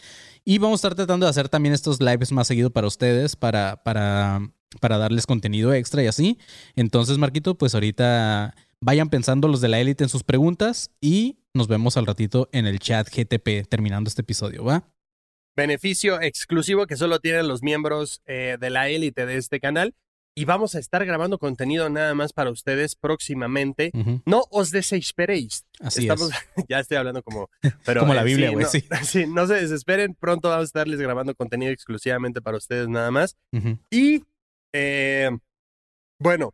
Y 0.44 0.58
vamos 0.58 0.76
a 0.76 0.88
estar 0.88 0.96
tratando 0.96 1.26
de 1.26 1.30
hacer 1.30 1.50
también 1.50 1.74
estos 1.74 2.02
lives 2.02 2.32
más 2.32 2.48
seguido 2.48 2.70
para 2.72 2.88
ustedes, 2.88 3.36
para, 3.36 3.84
para, 3.84 4.42
para 4.80 4.98
darles 4.98 5.26
contenido 5.26 5.74
extra 5.74 6.04
y 6.04 6.08
así. 6.08 6.38
Entonces, 6.76 7.18
Marquito, 7.18 7.58
pues 7.58 7.74
ahorita 7.74 8.56
vayan 8.80 9.10
pensando 9.10 9.48
los 9.48 9.62
de 9.62 9.68
la 9.70 9.80
élite 9.80 10.04
en 10.04 10.10
sus 10.10 10.24
preguntas 10.24 10.92
y 11.02 11.40
nos 11.54 11.68
vemos 11.68 11.98
al 11.98 12.06
ratito 12.06 12.50
en 12.52 12.68
el 12.68 12.80
chat 12.80 13.08
GTP 13.10 13.68
terminando 13.68 14.08
este 14.08 14.22
episodio, 14.22 14.64
¿va? 14.64 14.88
Beneficio 15.56 16.22
exclusivo 16.22 16.86
que 16.86 16.96
solo 16.96 17.20
tienen 17.20 17.48
los 17.48 17.64
miembros 17.64 18.22
eh, 18.28 18.58
de 18.60 18.70
la 18.70 18.90
élite 18.90 19.26
de 19.26 19.38
este 19.38 19.60
canal. 19.60 19.96
Y 20.38 20.46
vamos 20.46 20.76
a 20.76 20.80
estar 20.80 21.04
grabando 21.04 21.40
contenido 21.40 21.90
nada 21.90 22.14
más 22.14 22.32
para 22.32 22.52
ustedes 22.52 22.96
próximamente. 22.96 23.92
No 24.24 24.44
os 24.52 24.70
desesperéis. 24.70 25.66
Así 25.80 26.02
Estamos, 26.02 26.30
es. 26.30 26.66
ya 26.70 26.80
estoy 26.80 26.98
hablando 26.98 27.24
como. 27.24 27.50
Pero, 27.86 28.02
Como 28.02 28.14
la 28.14 28.22
eh, 28.22 28.26
Biblia, 28.26 28.50
sí, 28.50 28.54
güey, 28.54 28.66
no, 28.66 28.70
sí. 28.70 28.84
sí, 29.04 29.26
no 29.26 29.48
se 29.48 29.56
desesperen. 29.56 30.14
Pronto 30.14 30.50
vamos 30.50 30.62
a 30.62 30.66
estarles 30.66 31.00
grabando 31.00 31.34
contenido 31.34 31.72
exclusivamente 31.72 32.40
para 32.40 32.58
ustedes 32.58 32.88
nada 32.88 33.10
más. 33.10 33.36
Y 33.90 34.26
eh, 34.74 35.32
bueno, 36.20 36.54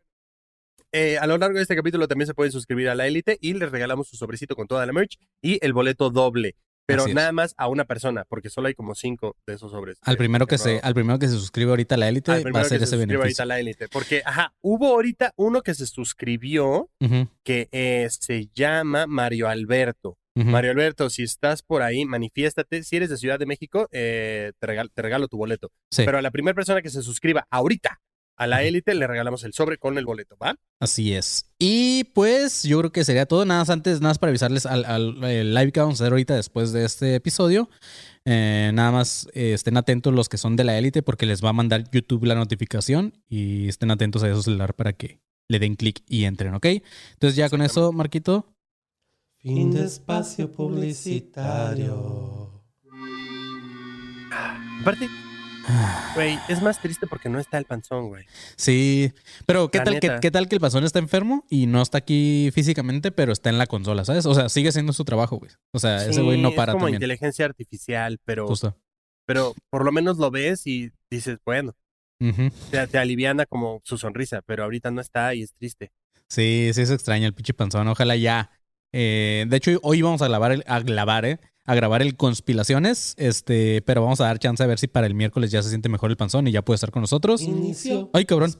eh, 0.90 1.18
a 1.18 1.26
lo 1.26 1.36
largo 1.36 1.56
de 1.56 1.62
este 1.62 1.76
capítulo 1.76 2.08
también 2.08 2.28
se 2.28 2.34
pueden 2.34 2.52
suscribir 2.52 2.88
a 2.88 2.94
la 2.94 3.06
élite 3.06 3.36
y 3.38 3.52
les 3.52 3.70
regalamos 3.70 4.08
su 4.08 4.16
sobrecito 4.16 4.56
con 4.56 4.66
toda 4.66 4.86
la 4.86 4.94
merch 4.94 5.18
y 5.42 5.58
el 5.60 5.74
boleto 5.74 6.08
doble. 6.08 6.56
Pero 6.86 7.06
nada 7.08 7.32
más 7.32 7.54
a 7.56 7.68
una 7.68 7.84
persona, 7.84 8.24
porque 8.28 8.50
solo 8.50 8.68
hay 8.68 8.74
como 8.74 8.94
cinco 8.94 9.36
de 9.46 9.54
esos 9.54 9.70
sobres. 9.72 9.98
Al 10.02 10.16
primero 10.16 10.46
que 10.46 10.58
se, 10.58 10.80
al 10.82 10.94
primero 10.94 11.18
que 11.18 11.28
se 11.28 11.32
suscribe 11.34 11.70
ahorita 11.70 11.94
a 11.94 11.98
la 11.98 12.08
élite 12.08 12.30
va 12.50 12.60
a 12.60 12.64
ser 12.64 12.82
ese 12.82 12.86
se 12.86 12.96
suscriba 12.96 13.22
ahorita 13.22 13.22
beneficio. 13.22 13.42
a 13.42 13.46
la 13.46 13.58
élite. 13.60 13.88
Porque, 13.88 14.22
ajá, 14.24 14.52
hubo 14.60 14.88
ahorita 14.88 15.32
uno 15.36 15.62
que 15.62 15.74
se 15.74 15.86
suscribió 15.86 16.90
que 17.42 17.68
eh, 17.72 18.08
se 18.10 18.48
llama 18.54 19.06
Mario 19.06 19.48
Alberto. 19.48 20.18
Mario 20.36 20.72
Alberto, 20.72 21.10
si 21.10 21.22
estás 21.22 21.62
por 21.62 21.82
ahí, 21.82 22.04
manifiéstate. 22.04 22.82
Si 22.82 22.96
eres 22.96 23.08
de 23.08 23.16
Ciudad 23.18 23.38
de 23.38 23.46
México, 23.46 23.88
eh, 23.92 24.50
te, 24.58 24.66
regal- 24.66 24.90
te 24.92 25.00
regalo 25.00 25.28
tu 25.28 25.36
boleto. 25.36 25.70
Sí. 25.92 26.02
Pero 26.04 26.18
a 26.18 26.22
la 26.22 26.32
primera 26.32 26.54
persona 26.56 26.82
que 26.82 26.90
se 26.90 27.02
suscriba 27.02 27.46
ahorita 27.50 28.00
a 28.36 28.46
la 28.46 28.62
élite 28.64 28.94
le 28.94 29.06
regalamos 29.06 29.44
el 29.44 29.52
sobre 29.52 29.78
con 29.78 29.96
el 29.98 30.06
boleto, 30.06 30.36
¿va? 30.36 30.56
Así 30.80 31.14
es. 31.14 31.46
Y 31.58 32.04
pues 32.14 32.62
yo 32.64 32.78
creo 32.80 32.92
que 32.92 33.04
sería 33.04 33.26
todo. 33.26 33.44
Nada 33.44 33.60
más 33.60 33.70
antes, 33.70 34.00
nada 34.00 34.10
más 34.10 34.18
para 34.18 34.30
avisarles 34.30 34.66
al, 34.66 34.84
al- 34.84 35.20
live 35.54 35.72
que 35.72 35.80
vamos 35.80 36.00
a 36.00 36.04
hacer 36.04 36.12
ahorita 36.12 36.34
después 36.34 36.72
de 36.72 36.84
este 36.84 37.14
episodio. 37.14 37.68
Eh, 38.24 38.70
nada 38.74 38.90
más 38.90 39.28
eh, 39.34 39.52
estén 39.52 39.76
atentos 39.76 40.12
los 40.14 40.28
que 40.28 40.38
son 40.38 40.56
de 40.56 40.64
la 40.64 40.76
élite 40.78 41.02
porque 41.02 41.26
les 41.26 41.44
va 41.44 41.50
a 41.50 41.52
mandar 41.52 41.88
YouTube 41.90 42.24
la 42.24 42.34
notificación 42.34 43.22
y 43.28 43.68
estén 43.68 43.90
atentos 43.90 44.22
a 44.24 44.34
su 44.34 44.42
celular 44.42 44.74
para 44.74 44.94
que 44.94 45.20
le 45.48 45.58
den 45.58 45.76
clic 45.76 46.02
y 46.08 46.24
entren, 46.24 46.54
¿ok? 46.54 46.66
Entonces 47.12 47.36
ya 47.36 47.48
con 47.50 47.60
eso, 47.62 47.92
Marquito. 47.92 48.46
Fin 49.38 49.70
de 49.72 49.84
espacio 49.84 50.50
publicitario. 50.50 52.62
Aparte, 54.80 55.08
güey, 56.14 56.38
es 56.48 56.62
más 56.62 56.80
triste 56.80 57.06
porque 57.06 57.28
no 57.28 57.38
está 57.38 57.58
el 57.58 57.64
panzón, 57.64 58.08
güey. 58.08 58.24
Sí, 58.56 59.12
pero 59.46 59.70
¿qué 59.70 59.78
La 59.78 59.84
tal, 59.84 60.00
que, 60.00 60.08
neta. 60.08 60.20
¿qué 60.20 60.30
tal 60.30 60.48
que 60.48 60.54
el 60.56 60.60
pasón 60.60 60.84
está 60.84 60.98
enfermo 60.98 61.44
y 61.48 61.66
no 61.66 61.82
está 61.82 61.98
aquí 61.98 62.50
físicamente, 62.52 63.12
pero 63.12 63.32
está 63.32 63.50
en 63.50 63.58
la 63.58 63.66
consola, 63.66 64.04
¿sabes? 64.04 64.26
O 64.26 64.34
sea, 64.34 64.48
sigue 64.48 64.68
haciendo 64.68 64.92
su 64.92 65.04
trabajo, 65.04 65.36
güey. 65.38 65.50
O 65.72 65.78
sea, 65.78 66.04
ese 66.06 66.22
güey 66.22 66.40
no 66.40 66.52
para 66.54 66.72
Es 66.72 66.74
como 66.74 66.84
también. 66.86 66.96
inteligencia 67.02 67.44
artificial, 67.46 68.18
pero, 68.24 68.46
Justo. 68.46 68.76
pero 69.26 69.54
por 69.70 69.84
lo 69.84 69.92
menos 69.92 70.18
lo 70.18 70.30
ves 70.30 70.66
y 70.66 70.90
dices, 71.10 71.38
bueno, 71.44 71.74
Ujú. 72.20 72.50
te, 72.70 72.86
te 72.86 72.98
aliviana 72.98 73.46
como 73.46 73.80
su 73.84 73.98
sonrisa, 73.98 74.42
pero 74.46 74.64
ahorita 74.64 74.90
no 74.90 75.00
está 75.00 75.34
y 75.34 75.42
es 75.42 75.54
triste. 75.54 75.92
Sí, 76.28 76.70
sí, 76.74 76.86
se 76.86 76.94
extraña 76.94 77.26
el 77.26 77.34
pinche 77.34 77.54
panzón. 77.54 77.86
Ojalá 77.88 78.16
ya. 78.16 78.50
Eh, 78.92 79.44
de 79.48 79.56
hecho, 79.56 79.78
hoy 79.82 80.02
vamos 80.02 80.22
a 80.22 80.28
grabar 80.28 80.52
el, 80.52 80.64
a 80.66 80.80
grabar, 80.80 81.24
¿eh? 81.24 81.38
A 81.66 81.74
grabar 81.74 82.02
el 82.02 82.16
conspiraciones. 82.16 83.14
Este, 83.16 83.82
pero 83.82 84.02
vamos 84.02 84.20
a 84.20 84.24
dar 84.24 84.38
chance 84.38 84.62
a 84.62 84.66
ver 84.66 84.78
si 84.78 84.86
para 84.86 85.06
el 85.06 85.14
miércoles 85.14 85.50
ya 85.50 85.62
se 85.62 85.70
siente 85.70 85.88
mejor 85.88 86.10
el 86.10 86.16
panzón 86.16 86.46
y 86.46 86.52
ya 86.52 86.62
puede 86.62 86.76
estar 86.76 86.90
con 86.90 87.00
nosotros. 87.02 87.40
Inicio. 87.42 88.10
Ay, 88.12 88.24
cabrón. 88.26 88.54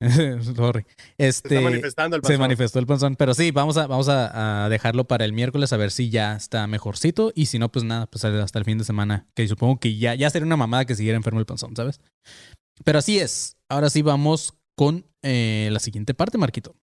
Sorry. 0.56 0.86
Se 1.18 1.28
Este, 1.28 1.56
está 1.56 1.60
manifestando 1.60 2.16
el 2.16 2.22
se 2.22 2.28
panzón. 2.28 2.40
manifestó 2.40 2.78
el 2.78 2.86
panzón. 2.86 3.16
Pero 3.16 3.34
sí, 3.34 3.50
vamos 3.50 3.76
a, 3.76 3.86
vamos 3.86 4.08
a, 4.08 4.64
a 4.64 4.68
dejarlo 4.68 5.04
para 5.06 5.24
el 5.24 5.32
miércoles 5.32 5.72
a 5.72 5.76
ver 5.76 5.90
si 5.90 6.08
ya 6.10 6.34
está 6.36 6.66
mejorcito. 6.66 7.32
Y 7.34 7.46
si 7.46 7.58
no, 7.58 7.70
pues 7.70 7.84
nada, 7.84 8.06
pues 8.06 8.24
hasta 8.24 8.58
el 8.58 8.64
fin 8.64 8.78
de 8.78 8.84
semana. 8.84 9.26
Que 9.34 9.46
supongo 9.46 9.78
que 9.78 9.96
ya, 9.96 10.14
ya 10.14 10.30
sería 10.30 10.46
una 10.46 10.56
mamada 10.56 10.86
que 10.86 10.94
siguiera 10.96 11.16
enfermo 11.16 11.38
el 11.38 11.46
panzón, 11.46 11.76
¿sabes? 11.76 12.00
Pero 12.82 12.98
así 12.98 13.18
es. 13.18 13.56
Ahora 13.68 13.90
sí 13.90 14.02
vamos 14.02 14.54
con 14.74 15.04
eh, 15.22 15.68
la 15.70 15.78
siguiente 15.80 16.14
parte, 16.14 16.38
Marquito. 16.38 16.74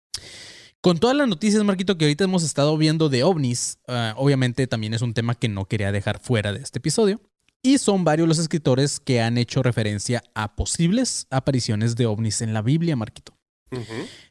Con 0.87 0.99
todas 0.99 1.17
las 1.17 1.27
noticias, 1.27 1.65
Marquito, 1.65 1.99
que 1.99 2.05
ahorita 2.05 2.23
hemos 2.23 2.45
estado 2.45 2.79
viendo 2.79 3.09
de 3.09 3.25
ovnis, 3.25 3.81
ah, 3.89 4.15
obviamente 4.17 4.69
también 4.69 4.95
es 4.95 5.03
un 5.03 5.15
tema 5.15 5.35
que 5.35 5.49
no 5.49 5.65
quería 5.65 5.91
dejar 5.91 6.21
fuera 6.21 6.53
de 6.53 6.61
este 6.61 6.79
episodio. 6.79 7.21
Y 7.61 7.79
son 7.79 8.05
varios 8.05 8.29
los 8.29 8.39
escritores 8.39 9.01
que 9.01 9.21
han 9.21 9.37
hecho 9.37 9.65
referencia 9.65 10.23
a 10.37 10.55
posibles 10.55 11.27
apariciones 11.31 11.97
de 11.97 12.07
ovnis 12.07 12.41
en 12.41 12.55
la 12.55 12.63
Biblia, 12.63 12.95
Marquito. 12.95 13.37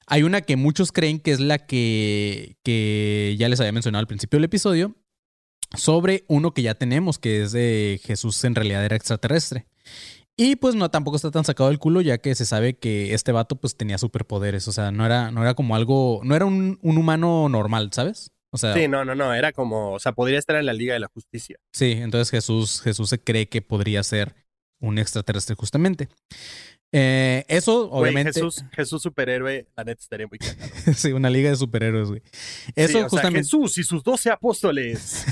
Hay 0.08 0.24
una 0.24 0.40
que 0.40 0.56
muchos 0.56 0.94
creen 0.94 1.20
que 1.20 1.32
es 1.32 1.42
la 1.42 1.58
que, 1.58 2.56
que 2.64 3.36
ya 3.38 3.50
les 3.50 3.60
había 3.60 3.74
mencionado 3.74 4.00
al 4.00 4.08
principio 4.08 4.38
del 4.38 4.46
episodio, 4.46 4.96
sobre 5.74 6.24
uno 6.30 6.54
que 6.54 6.62
ya 6.62 6.76
tenemos, 6.76 7.20
que 7.20 7.44
es 7.44 7.52
de 7.52 8.00
Jesús 8.02 8.42
en 8.46 8.56
realidad 8.56 8.86
era 8.86 8.96
extraterrestre. 8.96 9.68
Y 10.38 10.58
pues 10.58 10.76
no, 10.76 10.92
tampoco 10.92 11.16
está 11.16 11.32
tan 11.32 11.46
sacado 11.46 11.70
del 11.70 11.80
culo, 11.80 12.02
ya 12.02 12.18
que 12.18 12.36
se 12.36 12.46
sabe 12.46 12.78
que 12.78 13.14
este 13.14 13.32
vato 13.32 13.56
pues 13.56 13.78
tenía 13.78 13.98
superpoderes. 13.98 14.68
O 14.68 14.72
sea, 14.74 14.92
no 14.92 15.06
era, 15.06 15.32
no 15.32 15.42
era 15.42 15.54
como 15.54 15.76
algo, 15.76 16.20
no 16.24 16.36
era 16.36 16.46
un, 16.46 16.78
un 16.82 16.98
humano 16.98 17.48
normal, 17.48 17.90
¿sabes? 17.94 18.32
O 18.52 18.58
sea, 18.58 18.74
Sí, 18.74 18.88
no, 18.88 19.06
no, 19.06 19.16
no. 19.16 19.34
Era 19.34 19.54
como, 19.54 19.94
o 19.94 20.00
sea, 20.00 20.12
podría 20.12 20.40
estar 20.40 20.56
en 20.58 20.66
la 20.66 20.74
Liga 20.74 20.94
de 20.94 21.00
la 21.00 21.08
Justicia. 21.08 21.58
Sí, 21.72 21.94
entonces 21.94 22.32
Jesús, 22.32 22.82
Jesús 22.82 23.10
se 23.10 23.22
cree 23.22 23.48
que 23.48 23.62
podría 23.62 24.04
ser 24.04 24.36
un 24.80 24.98
extraterrestre 24.98 25.56
justamente. 25.56 26.10
Eh, 26.98 27.44
eso, 27.50 27.92
obviamente, 27.92 28.32
Jesús, 28.32 28.64
Jesús 28.72 29.02
superhéroe, 29.02 29.68
la 29.76 29.84
neta 29.84 30.00
estaría 30.00 30.28
muy 30.28 30.40
cagado. 30.40 30.72
sí, 30.96 31.12
una 31.12 31.30
liga 31.30 31.50
de 31.50 31.58
superhéroes, 31.58 32.08
güey. 32.08 32.22
Eso 32.74 32.88
Sí, 32.88 32.96
o 32.96 33.00
sea, 33.00 33.10
justamente. 33.10 33.40
Jesús 33.40 33.78
y 33.80 33.84
sus 33.84 34.02
doce 34.02 34.32
apóstoles. 34.32 35.26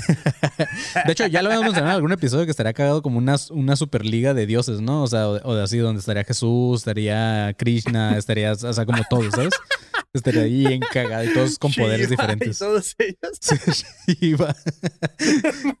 De 1.06 1.12
hecho, 1.12 1.26
ya 1.26 1.40
lo 1.40 1.48
habíamos 1.48 1.64
mencionado 1.64 1.92
en 1.92 1.96
algún 1.96 2.12
episodio 2.12 2.44
que 2.44 2.50
estaría 2.50 2.74
cagado 2.74 3.00
como 3.00 3.16
una, 3.16 3.36
una 3.48 3.76
superliga 3.76 4.34
de 4.34 4.44
dioses, 4.44 4.82
¿no? 4.82 5.04
O 5.04 5.06
sea, 5.06 5.26
o 5.26 5.32
de, 5.32 5.40
o 5.42 5.62
así, 5.62 5.78
donde 5.78 6.00
estaría 6.00 6.24
Jesús, 6.24 6.80
estaría 6.80 7.54
Krishna, 7.56 8.18
estaría, 8.18 8.52
o 8.52 8.72
sea, 8.74 8.84
como 8.84 9.02
todos, 9.08 9.32
¿sabes? 9.32 9.54
Estaría 10.14 10.42
ahí 10.42 10.64
en 10.66 10.80
cagado 10.80 11.24
y 11.24 11.34
todos 11.34 11.58
con 11.58 11.72
poderes 11.72 12.08
diferentes. 12.08 12.56
Y 12.56 12.58
todos 12.58 12.94
ellos. 12.98 13.40
Shiva. 14.06 14.54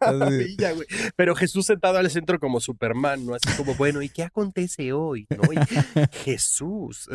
Maravilla, 0.00 0.72
güey. 0.72 0.88
Pero 1.14 1.36
Jesús 1.36 1.66
sentado 1.66 1.98
al 1.98 2.10
centro 2.10 2.40
como 2.40 2.60
Superman, 2.60 3.24
¿no? 3.24 3.34
Así 3.34 3.48
como, 3.56 3.76
bueno, 3.76 4.02
¿y 4.02 4.08
qué 4.08 4.24
acontece 4.24 4.92
hoy? 4.92 5.28
¿No? 5.30 5.52
Y 5.52 5.56
Jesús. 6.24 7.08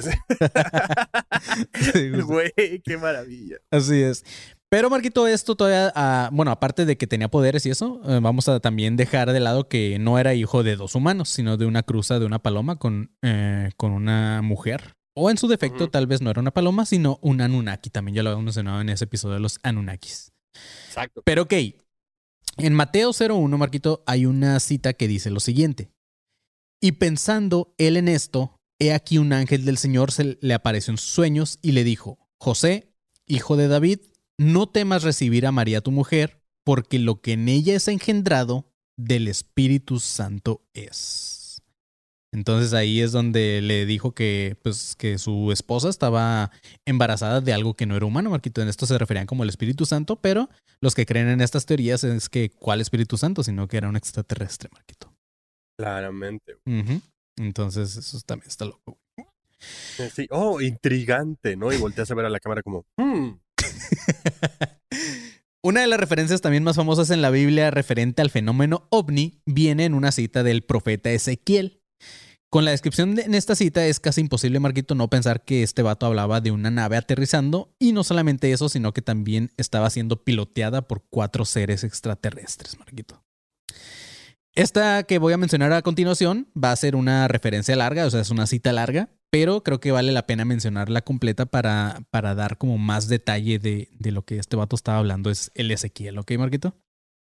Güey, 2.24 2.82
qué 2.86 2.98
maravilla. 2.98 3.58
Así 3.70 4.02
es. 4.02 4.24
Pero 4.70 4.90
Marquito, 4.90 5.28
esto 5.28 5.56
todavía, 5.56 5.92
ah, 5.96 6.30
bueno, 6.32 6.52
aparte 6.52 6.86
de 6.86 6.96
que 6.96 7.08
tenía 7.08 7.28
poderes 7.28 7.66
y 7.66 7.72
eso, 7.72 8.00
eh, 8.06 8.20
vamos 8.22 8.48
a 8.48 8.60
también 8.60 8.96
dejar 8.96 9.34
de 9.34 9.40
lado 9.42 9.68
que 9.68 9.98
no 10.00 10.20
era 10.20 10.36
hijo 10.36 10.64
de 10.64 10.78
dos 10.78 10.96
humanos, 10.96 11.28
sino 11.30 11.58
de 11.58 11.66
una 11.66 11.84
cruza 11.84 12.20
de 12.20 12.26
una 12.26 12.40
paloma 12.40 12.78
con, 12.78 13.12
eh, 13.24 13.72
con 13.78 13.92
una 13.92 14.42
mujer. 14.42 14.96
O 15.16 15.30
en 15.30 15.38
su 15.38 15.48
defecto, 15.48 15.90
tal 15.90 16.08
vez 16.08 16.22
no 16.22 16.30
era 16.30 16.40
una 16.40 16.52
paloma, 16.52 16.86
sino 16.86 17.20
un 17.22 17.42
Anunnaki. 17.42 17.90
También 17.90 18.16
ya 18.16 18.24
lo 18.24 18.30
habíamos 18.30 18.46
mencionado 18.46 18.82
en 18.82 18.90
ese 18.90 19.06
episodio 19.06 19.36
de 19.36 19.42
los 19.42 19.60
Anunnakis. 19.64 20.32
Exacto. 20.88 21.22
Pero 21.26 21.44
ok, 21.44 21.54
en 22.58 22.74
Mateo 22.74 23.12
01, 23.18 23.58
Marquito, 23.58 24.04
hay 24.06 24.26
una 24.26 24.60
cita 24.60 24.94
que 24.94 25.08
dice 25.08 25.30
lo 25.30 25.40
siguiente. 25.40 25.92
Y 26.82 26.94
pensando 26.94 27.74
él 27.78 27.98
en 27.98 28.08
esto, 28.08 28.56
he 28.80 28.94
aquí 28.94 29.18
un 29.18 29.34
ángel 29.34 29.66
del 29.66 29.78
Señor 29.78 30.12
se 30.12 30.38
le 30.42 30.54
apareció 30.54 30.92
en 30.92 30.98
sus 30.98 31.10
sueños 31.10 31.60
y 31.62 31.74
le 31.74 31.84
dijo, 31.84 32.18
José, 32.40 32.94
hijo 33.28 33.58
de 33.58 33.68
David, 33.68 34.00
no 34.38 34.70
temas 34.70 35.04
recibir 35.04 35.46
a 35.46 35.52
María 35.52 35.82
tu 35.82 35.92
mujer, 35.92 36.42
porque 36.64 37.00
lo 37.00 37.22
que 37.22 37.34
en 37.34 37.50
ella 37.50 37.76
es 37.76 37.88
engendrado 37.88 38.72
del 38.98 39.28
Espíritu 39.28 40.00
Santo 40.00 40.66
es. 40.74 41.39
Entonces 42.32 42.74
ahí 42.74 43.02
es 43.02 43.12
donde 43.12 43.62
le 43.62 43.86
dijo 43.86 44.14
que, 44.14 44.56
pues, 44.62 44.96
que 44.96 45.18
su 45.18 45.52
esposa 45.52 45.90
estaba 45.90 46.52
embarazada 46.86 47.42
de 47.42 47.54
algo 47.54 47.74
que 47.76 47.86
no 47.86 47.96
era 47.96 48.06
humano, 48.06 48.30
Marquito. 48.30 48.62
En 48.62 48.68
esto 48.68 48.86
se 48.86 48.98
referían 48.98 49.26
como 49.26 49.44
el 49.44 49.50
Espíritu 49.50 49.86
Santo, 49.86 50.16
pero 50.18 50.50
los 50.80 50.94
que 50.94 51.06
creen 51.06 51.28
en 51.28 51.42
estas 51.42 51.66
teorías 51.66 52.04
es 52.04 52.30
que 52.30 52.52
¿cuál 52.52 52.82
Espíritu 52.82 53.18
Santo? 53.18 53.44
Sino 53.44 53.68
que 53.68 53.78
era 53.78 53.90
un 53.90 53.96
extraterrestre, 53.96 54.70
Marquito. 54.72 55.12
Claramente. 55.78 56.58
Ujú. 56.66 57.02
Entonces 57.38 57.96
eso 57.96 58.20
también 58.26 58.50
está 58.50 58.66
loco. 58.66 59.00
Sí. 60.14 60.28
Oh, 60.30 60.62
intrigante, 60.62 61.58
¿no? 61.58 61.74
Y 61.74 61.78
volteas 61.78 62.10
a 62.12 62.16
ver 62.16 62.26
a 62.26 62.30
la 62.30 62.40
cámara 62.40 62.62
como, 62.62 62.86
hmm, 62.98 63.32
Una 65.62 65.82
de 65.82 65.88
las 65.88 66.00
referencias 66.00 66.40
también 66.40 66.64
más 66.64 66.78
famosas 66.78 67.10
en 67.10 67.22
la 67.22 67.30
Biblia 67.32 67.70
referente 67.70 68.22
al 68.22 68.30
fenómeno 68.30 68.88
ovni 68.92 69.42
viene 69.46 69.84
en 69.86 69.94
una 69.94 70.14
cita 70.14 70.42
del 70.42 70.64
profeta 70.64 71.12
Ezequiel. 71.12 71.79
Con 72.52 72.66
la 72.66 72.72
descripción 72.72 73.14
de- 73.14 73.22
en 73.24 73.36
esta 73.36 73.54
cita 73.56 73.86
es 73.86 74.00
casi 74.00 74.22
imposible, 74.22 74.60
Marquito, 74.60 74.96
no 74.96 75.08
pensar 75.10 75.44
que 75.46 75.62
este 75.62 75.84
vato 75.84 76.08
hablaba 76.08 76.42
de 76.42 76.50
una 76.52 76.72
nave 76.72 76.98
aterrizando 76.98 77.76
y 77.78 77.92
no 77.92 78.04
solamente 78.04 78.52
eso, 78.52 78.70
sino 78.70 78.92
que 78.92 79.04
también 79.04 79.52
estaba 79.58 79.90
siendo 79.92 80.24
piloteada 80.24 80.88
por 80.88 81.04
cuatro 81.10 81.46
seres 81.46 81.84
extraterrestres, 81.84 82.80
Marquito. 82.80 83.24
Esta 84.56 85.04
que 85.04 85.20
voy 85.20 85.32
a 85.34 85.38
mencionar 85.38 85.72
a 85.74 85.84
continuación 85.84 86.50
va 86.62 86.72
a 86.72 86.76
ser 86.76 86.96
una 86.96 87.28
referencia 87.28 87.76
larga, 87.76 88.06
o 88.06 88.10
sea, 88.10 88.22
es 88.22 88.32
una 88.32 88.48
cita 88.48 88.74
larga, 88.74 89.10
pero 89.30 89.62
creo 89.64 89.80
que 89.80 89.92
vale 89.92 90.12
la 90.12 90.26
pena 90.26 90.44
mencionarla 90.44 91.02
completa 91.04 91.46
para, 91.46 92.02
para 92.10 92.34
dar 92.34 92.58
como 92.58 92.80
más 92.80 93.08
detalle 93.08 93.60
de, 93.60 93.90
de 93.92 94.12
lo 94.12 94.26
que 94.26 94.38
este 94.40 94.56
vato 94.58 94.76
estaba 94.76 94.98
hablando. 94.98 95.30
Es 95.30 95.52
el 95.54 95.70
Ezequiel, 95.70 96.18
¿ok, 96.18 96.32
Marquito? 96.40 96.76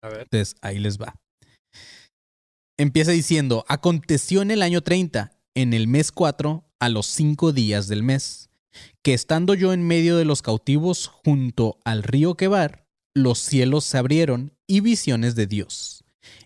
a 0.03 0.09
ver. 0.09 0.21
Entonces, 0.21 0.55
ahí 0.61 0.77
les 0.77 0.99
va. 1.01 1.15
Empieza 2.79 3.11
diciendo, 3.11 3.65
aconteció 3.67 4.43
en 4.43 4.51
el 4.51 4.61
año 4.61 4.81
30, 4.81 5.31
en 5.55 5.73
el 5.73 5.87
mes 5.87 6.11
4, 6.11 6.63
a 6.79 6.89
los 6.89 7.07
cinco 7.07 7.51
días 7.51 7.87
del 7.87 8.03
mes, 8.03 8.51
que 9.03 9.15
estando 9.15 9.55
yo 9.55 9.73
en 9.73 9.81
medio 9.81 10.15
de 10.15 10.25
los 10.25 10.43
cautivos 10.43 11.07
junto 11.07 11.79
al 11.85 12.03
río 12.03 12.35
Quebar, 12.35 12.85
los 13.15 13.39
cielos 13.39 13.83
se 13.83 13.97
abrieron 13.97 14.53
y 14.67 14.81
visiones 14.81 15.33
de 15.33 15.47
Dios. 15.47 16.03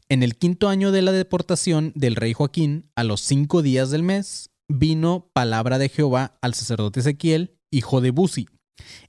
En 0.07 0.23
el 0.23 0.37
quinto 0.37 0.69
año 0.69 0.93
de 0.93 1.01
la 1.01 1.11
deportación 1.11 1.91
del 1.95 2.15
rey 2.15 2.31
Joaquín, 2.31 2.89
a 2.95 3.03
los 3.03 3.19
cinco 3.19 3.61
días 3.61 3.91
del 3.91 4.03
mes, 4.03 4.51
vino 4.69 5.29
palabra 5.33 5.79
de 5.79 5.89
Jehová 5.89 6.37
al 6.41 6.53
sacerdote 6.53 7.01
Ezequiel, 7.01 7.57
hijo 7.71 7.99
de 7.99 8.11
Buzi, 8.11 8.47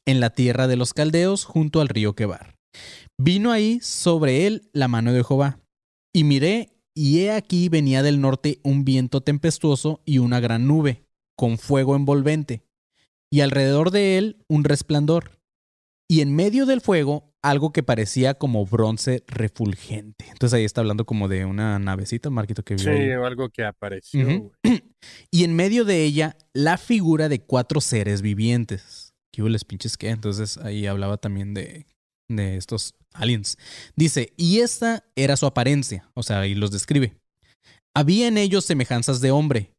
en 0.06 0.18
la 0.18 0.30
tierra 0.30 0.66
de 0.66 0.74
los 0.74 0.92
caldeos 0.92 1.44
junto 1.44 1.80
al 1.80 1.88
río 1.88 2.16
Quebar. 2.16 2.56
Vino 3.16 3.52
ahí 3.52 3.78
sobre 3.80 4.48
él 4.48 4.68
la 4.72 4.88
mano 4.88 5.12
de 5.12 5.22
Jehová. 5.22 5.61
Y 6.12 6.24
miré, 6.24 6.71
y 6.94 7.20
he 7.20 7.33
aquí 7.33 7.68
venía 7.68 8.02
del 8.02 8.20
norte 8.20 8.61
un 8.62 8.85
viento 8.85 9.20
tempestuoso 9.20 10.02
y 10.05 10.18
una 10.18 10.40
gran 10.40 10.66
nube, 10.66 11.05
con 11.37 11.59
fuego 11.59 11.96
envolvente, 11.96 12.62
y 13.31 13.40
alrededor 13.40 13.90
de 13.90 14.18
él 14.18 14.44
un 14.48 14.64
resplandor, 14.64 15.38
y 16.09 16.20
en 16.20 16.35
medio 16.35 16.66
del 16.66 16.81
fuego 16.81 17.33
algo 17.42 17.72
que 17.72 17.83
parecía 17.83 18.35
como 18.35 18.64
bronce 18.66 19.24
refulgente. 19.26 20.26
Entonces 20.31 20.55
ahí 20.57 20.64
está 20.64 20.81
hablando 20.81 21.05
como 21.07 21.26
de 21.26 21.44
una 21.44 21.78
navecita, 21.81 22.31
Marquito, 22.31 22.62
que 22.62 22.74
vio 22.76 22.85
Sí, 22.85 22.90
ahí. 22.90 23.11
algo 23.11 23.48
que 23.48 23.64
apareció. 23.64 24.52
Y 25.33 25.42
en 25.42 25.57
medio 25.57 25.85
de 25.85 26.05
ella 26.05 26.37
la 26.52 26.78
figura 26.78 27.28
de 27.28 27.40
cuatro 27.40 27.81
seres 27.81 28.22
vivientes. 28.22 29.14
¿Qué 29.33 29.42
hubo 29.42 29.48
les 29.48 29.64
pinches 29.64 29.96
qué? 29.96 30.11
Entonces 30.11 30.59
ahí 30.59 30.87
hablaba 30.87 31.16
también 31.16 31.55
de, 31.55 31.87
de 32.28 32.57
estos 32.57 32.94
aliens. 33.14 33.59
Dice, 33.96 34.33
y 34.37 34.61
esta 34.61 35.05
era 35.16 35.37
su 35.37 35.46
apariencia, 35.46 36.11
o 36.14 36.22
sea, 36.22 36.40
ahí 36.40 36.55
los 36.55 36.70
describe. 36.70 37.16
Había 37.94 38.29
en 38.29 38.38
ellos 38.38 38.64
semejanzas 38.64 39.20
de 39.20 39.31
hombre. 39.31 39.72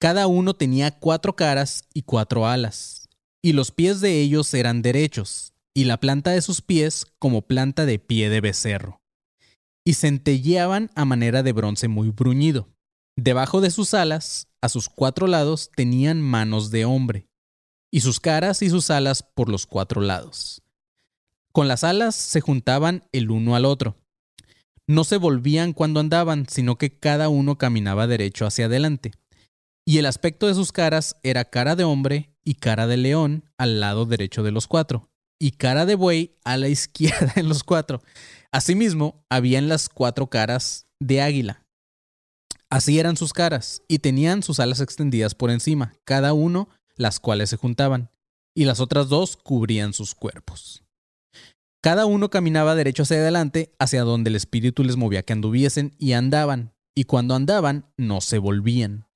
Cada 0.00 0.26
uno 0.26 0.54
tenía 0.54 0.90
cuatro 0.90 1.36
caras 1.36 1.84
y 1.94 2.02
cuatro 2.02 2.46
alas. 2.46 3.08
Y 3.42 3.52
los 3.52 3.70
pies 3.70 4.00
de 4.00 4.20
ellos 4.20 4.52
eran 4.52 4.82
derechos, 4.82 5.54
y 5.74 5.84
la 5.84 5.98
planta 5.98 6.32
de 6.32 6.42
sus 6.42 6.60
pies 6.60 7.06
como 7.18 7.42
planta 7.42 7.86
de 7.86 7.98
pie 7.98 8.28
de 8.28 8.40
becerro. 8.40 9.00
Y 9.84 9.94
centelleaban 9.94 10.90
a 10.94 11.04
manera 11.04 11.42
de 11.42 11.52
bronce 11.52 11.88
muy 11.88 12.10
bruñido. 12.10 12.68
Debajo 13.16 13.60
de 13.60 13.70
sus 13.70 13.94
alas, 13.94 14.48
a 14.60 14.68
sus 14.68 14.88
cuatro 14.88 15.26
lados, 15.26 15.70
tenían 15.74 16.20
manos 16.20 16.70
de 16.70 16.84
hombre, 16.84 17.26
y 17.90 18.00
sus 18.00 18.20
caras 18.20 18.60
y 18.62 18.68
sus 18.68 18.90
alas 18.90 19.22
por 19.22 19.48
los 19.48 19.64
cuatro 19.64 20.02
lados. 20.02 20.62
Con 21.56 21.68
las 21.68 21.84
alas 21.84 22.14
se 22.14 22.42
juntaban 22.42 23.08
el 23.12 23.30
uno 23.30 23.56
al 23.56 23.64
otro. 23.64 23.96
No 24.86 25.04
se 25.04 25.16
volvían 25.16 25.72
cuando 25.72 26.00
andaban, 26.00 26.46
sino 26.50 26.76
que 26.76 26.98
cada 26.98 27.30
uno 27.30 27.56
caminaba 27.56 28.06
derecho 28.06 28.44
hacia 28.44 28.66
adelante. 28.66 29.12
Y 29.86 29.96
el 29.96 30.04
aspecto 30.04 30.48
de 30.48 30.54
sus 30.54 30.70
caras 30.70 31.16
era 31.22 31.46
cara 31.46 31.74
de 31.74 31.84
hombre 31.84 32.28
y 32.44 32.56
cara 32.56 32.86
de 32.86 32.98
león 32.98 33.50
al 33.56 33.80
lado 33.80 34.04
derecho 34.04 34.42
de 34.42 34.50
los 34.50 34.66
cuatro, 34.66 35.08
y 35.40 35.52
cara 35.52 35.86
de 35.86 35.94
buey 35.94 36.36
a 36.44 36.58
la 36.58 36.68
izquierda 36.68 37.32
en 37.36 37.48
los 37.48 37.64
cuatro. 37.64 38.02
Asimismo, 38.52 39.24
había 39.30 39.58
en 39.58 39.70
las 39.70 39.88
cuatro 39.88 40.26
caras 40.26 40.86
de 41.00 41.22
águila. 41.22 41.64
Así 42.68 42.98
eran 42.98 43.16
sus 43.16 43.32
caras, 43.32 43.80
y 43.88 44.00
tenían 44.00 44.42
sus 44.42 44.60
alas 44.60 44.82
extendidas 44.82 45.34
por 45.34 45.50
encima, 45.50 45.94
cada 46.04 46.34
uno 46.34 46.68
las 46.96 47.18
cuales 47.18 47.48
se 47.48 47.56
juntaban, 47.56 48.10
y 48.54 48.66
las 48.66 48.78
otras 48.78 49.08
dos 49.08 49.38
cubrían 49.38 49.94
sus 49.94 50.14
cuerpos. 50.14 50.85
Cada 51.86 52.04
uno 52.04 52.30
caminaba 52.30 52.74
derecho 52.74 53.04
hacia 53.04 53.18
adelante, 53.18 53.72
hacia 53.78 54.02
donde 54.02 54.30
el 54.30 54.34
espíritu 54.34 54.82
les 54.82 54.96
movía 54.96 55.22
que 55.22 55.32
anduviesen, 55.32 55.94
y 56.00 56.14
andaban, 56.14 56.74
y 56.96 57.04
cuando 57.04 57.36
andaban, 57.36 57.92
no 57.96 58.20
se 58.20 58.38
volvían. 58.38 59.06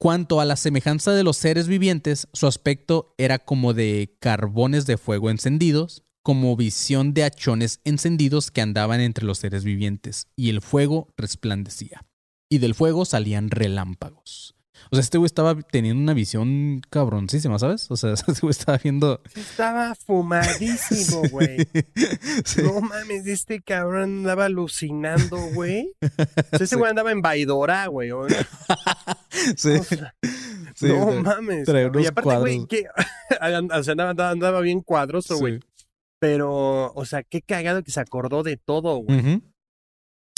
Cuanto 0.00 0.40
a 0.40 0.46
la 0.46 0.56
semejanza 0.56 1.12
de 1.12 1.22
los 1.22 1.36
seres 1.36 1.68
vivientes, 1.68 2.28
su 2.32 2.46
aspecto 2.46 3.14
era 3.18 3.38
como 3.38 3.74
de 3.74 4.16
carbones 4.20 4.86
de 4.86 4.96
fuego 4.96 5.28
encendidos, 5.28 6.02
como 6.22 6.56
visión 6.56 7.12
de 7.12 7.24
hachones 7.24 7.82
encendidos 7.84 8.50
que 8.50 8.62
andaban 8.62 9.02
entre 9.02 9.26
los 9.26 9.36
seres 9.36 9.62
vivientes, 9.62 10.28
y 10.34 10.48
el 10.48 10.62
fuego 10.62 11.12
resplandecía, 11.18 12.06
y 12.50 12.56
del 12.56 12.74
fuego 12.74 13.04
salían 13.04 13.50
relámpagos. 13.50 14.55
O 14.90 14.96
sea, 14.96 15.00
este 15.00 15.18
güey 15.18 15.26
estaba 15.26 15.54
teniendo 15.54 16.02
una 16.02 16.14
visión 16.14 16.80
cabroncísima, 16.90 17.58
¿sabes? 17.58 17.90
O 17.90 17.96
sea, 17.96 18.12
este 18.14 18.32
güey 18.40 18.50
estaba 18.50 18.78
viendo... 18.78 19.20
Estaba 19.34 19.94
fumadísimo, 19.94 21.22
güey. 21.30 21.68
Sí. 22.44 22.62
No 22.62 22.80
mames, 22.80 23.26
este 23.26 23.60
cabrón 23.60 24.18
andaba 24.18 24.46
alucinando, 24.46 25.36
güey. 25.54 25.92
O 26.00 26.56
sea, 26.56 26.64
ese 26.64 26.76
güey 26.76 26.90
andaba 26.90 27.12
en 27.12 27.22
Baidora, 27.22 27.86
güey. 27.86 28.10
Sí, 29.56 29.70
o 29.70 29.84
sea, 29.84 30.14
sí, 30.74 30.86
no 30.88 31.22
mames. 31.22 31.68
Y 31.68 32.06
aparte, 32.06 32.38
güey, 32.38 32.66
que 32.66 32.86
o 32.88 33.82
sea, 33.82 33.92
andaba, 33.92 34.60
bien 34.60 34.80
cuadroso, 34.80 35.36
güey. 35.38 35.60
Pero, 36.18 36.92
o 36.94 37.04
sea, 37.04 37.22
qué 37.22 37.42
cagado 37.42 37.82
que 37.82 37.90
se 37.90 38.00
acordó 38.00 38.42
de 38.42 38.56
todo, 38.56 38.96
güey. 38.96 39.18
Ujú. 39.18 39.42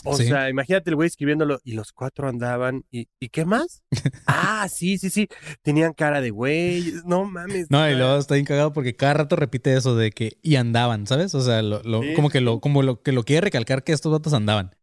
O 0.05 0.17
Sí. 0.17 0.27
sea, 0.27 0.49
imagínate 0.49 0.91
el 0.91 0.97
güey 0.97 1.09
escribiéndolo 1.09 1.59
y 1.65 1.73
los 1.73 1.93
cuatro 1.93 2.29
andaban 2.29 2.85
y, 2.91 3.09
¿y 3.21 3.29
qué 3.31 3.45
más? 3.45 3.83
ah, 4.27 4.69
sí, 4.69 4.97
sí, 4.99 5.11
sí. 5.11 5.29
Tenían 5.63 5.93
cara 5.93 6.21
de 6.21 6.31
güey. 6.31 6.93
No 7.05 7.25
mames. 7.25 7.67
No, 7.71 7.89
y 7.91 7.95
luego 7.97 8.17
está 8.19 8.35
bien 8.35 8.47
cagado 8.47 8.73
porque 8.73 8.95
cada 8.95 9.15
rato 9.15 9.35
repite 9.37 9.75
eso 9.77 9.97
de 9.97 10.13
que 10.13 10.39
y 10.43 10.55
andaban, 10.57 11.07
¿sabes? 11.07 11.35
O 11.35 11.41
sea, 11.43 11.63
lo, 11.63 11.83
lo- 11.83 12.03
Sí, 12.03 12.15
como 12.15 12.31
que 12.31 12.41
lo, 12.41 12.61
como 12.61 12.83
lo 12.83 13.03
que 13.03 13.13
lo 13.13 13.25
quiere 13.25 13.43
recalcar 13.43 13.83
que 13.83 13.93
estos 13.93 14.13
datos 14.13 14.33
andaban. 14.35 14.75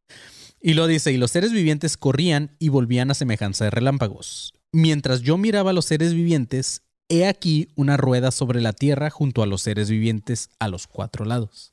Y 0.62 0.74
lo 0.74 0.88
dice, 0.88 1.12
y 1.12 1.18
los 1.18 1.32
seres 1.32 1.52
vivientes 1.52 1.96
corrían 1.96 2.56
y 2.60 2.70
volvían 2.70 3.10
a 3.12 3.14
semejanza 3.14 3.66
de 3.66 3.72
relámpagos. 3.72 4.54
Mientras 4.74 5.22
yo 5.22 5.38
miraba 5.38 5.70
a 5.70 5.74
los 5.74 5.86
seres 5.86 6.14
vivientes, 6.14 6.82
he 7.08 7.26
aquí 7.28 7.70
una 7.76 7.98
rueda 7.98 8.32
sobre 8.32 8.62
la 8.62 8.74
tierra 8.74 9.10
junto 9.12 9.44
a 9.44 9.46
los 9.46 9.62
seres 9.62 9.90
vivientes 9.90 10.50
a 10.60 10.68
los 10.68 10.88
cuatro 10.88 11.24
lados. 11.24 11.72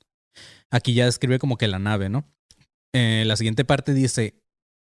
Aquí 0.71 0.95
ya 0.95 1.07
describe 1.07 1.39
como 1.39 1.57
que 1.57 1.69
la 1.69 1.79
nave, 1.79 2.09
¿no? 2.09 2.25
Eh, 2.95 3.25
la 3.27 3.37
siguiente 3.37 3.65
parte 3.65 3.95
dice, 3.95 4.35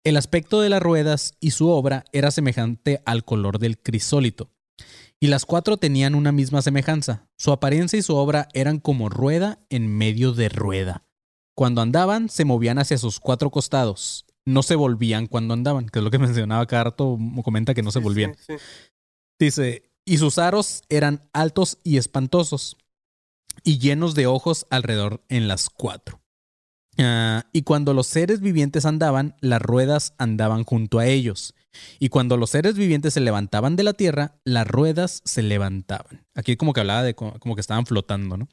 el 0.05 0.17
aspecto 0.17 0.61
de 0.61 0.69
las 0.69 0.81
ruedas 0.81 1.35
y 1.39 1.51
su 1.51 1.69
obra 1.69 2.03
era 2.11 2.31
semejante 2.31 3.01
al 3.05 3.23
color 3.23 3.59
del 3.59 3.77
crisólito. 3.79 4.51
Y 5.21 5.27
las 5.27 5.45
cuatro 5.45 5.77
tenían 5.77 6.15
una 6.15 6.33
misma 6.33 6.61
semejanza. 6.61 7.27
Su 7.37 7.51
apariencia 7.53 7.97
y 7.97 8.01
su 8.01 8.15
obra 8.15 8.49
eran 8.53 8.79
como 8.79 9.07
rueda 9.07 9.59
en 9.69 9.87
medio 9.87 10.33
de 10.33 10.49
rueda. 10.49 11.05
Cuando 11.55 11.81
andaban, 11.81 12.27
se 12.27 12.43
movían 12.43 12.79
hacia 12.79 12.97
sus 12.97 13.19
cuatro 13.21 13.49
costados. 13.49 14.25
No 14.45 14.63
se 14.63 14.75
volvían 14.75 15.27
cuando 15.27 15.53
andaban, 15.53 15.87
que 15.87 15.99
es 15.99 16.03
lo 16.03 16.11
que 16.11 16.17
mencionaba 16.19 16.65
cada 16.65 16.85
rato, 16.85 17.17
comenta 17.43 17.73
que 17.73 17.83
no 17.83 17.91
se 17.91 17.99
Sí, 17.99 18.03
volvían. 18.03 18.35
sí, 18.35 18.57
sí. 18.57 18.63
Dice, 19.39 19.83
y 20.05 20.17
sus 20.17 20.37
aros 20.37 20.81
eran 20.89 21.29
altos 21.31 21.77
y 21.83 21.95
espantosos, 21.97 22.75
y 23.63 23.77
llenos 23.79 24.15
de 24.15 24.27
ojos 24.27 24.65
alrededor 24.69 25.23
en 25.29 25.47
las 25.47 25.69
cuatro. 25.69 26.21
Ah, 26.99 27.45
y 27.51 27.63
cuando 27.63 27.93
los 27.93 28.07
seres 28.07 28.39
vivientes 28.39 28.85
andaban, 28.85 29.35
las 29.41 29.61
ruedas 29.61 30.13
andaban 30.17 30.63
junto 30.63 30.99
a 30.99 31.07
ellos. 31.07 31.55
Y 31.99 32.09
cuando 32.09 32.37
los 32.37 32.51
seres 32.51 32.75
vivientes 32.75 33.15
se 33.15 33.19
levantaban 33.19 33.75
de 33.75 33.83
la 33.83 33.93
tierra, 33.93 34.35
las 34.45 34.67
ruedas 34.67 35.21
se 35.25 35.41
levantaban. 35.41 36.23
Aquí 36.35 36.55
como 36.55 36.71
que 36.73 36.81
hablaba 36.81 37.01
de 37.03 37.15
co- 37.15 37.33
como 37.39 37.55
que 37.55 37.61
estaban 37.61 37.85
flotando, 37.87 38.37
¿no? 38.37 38.47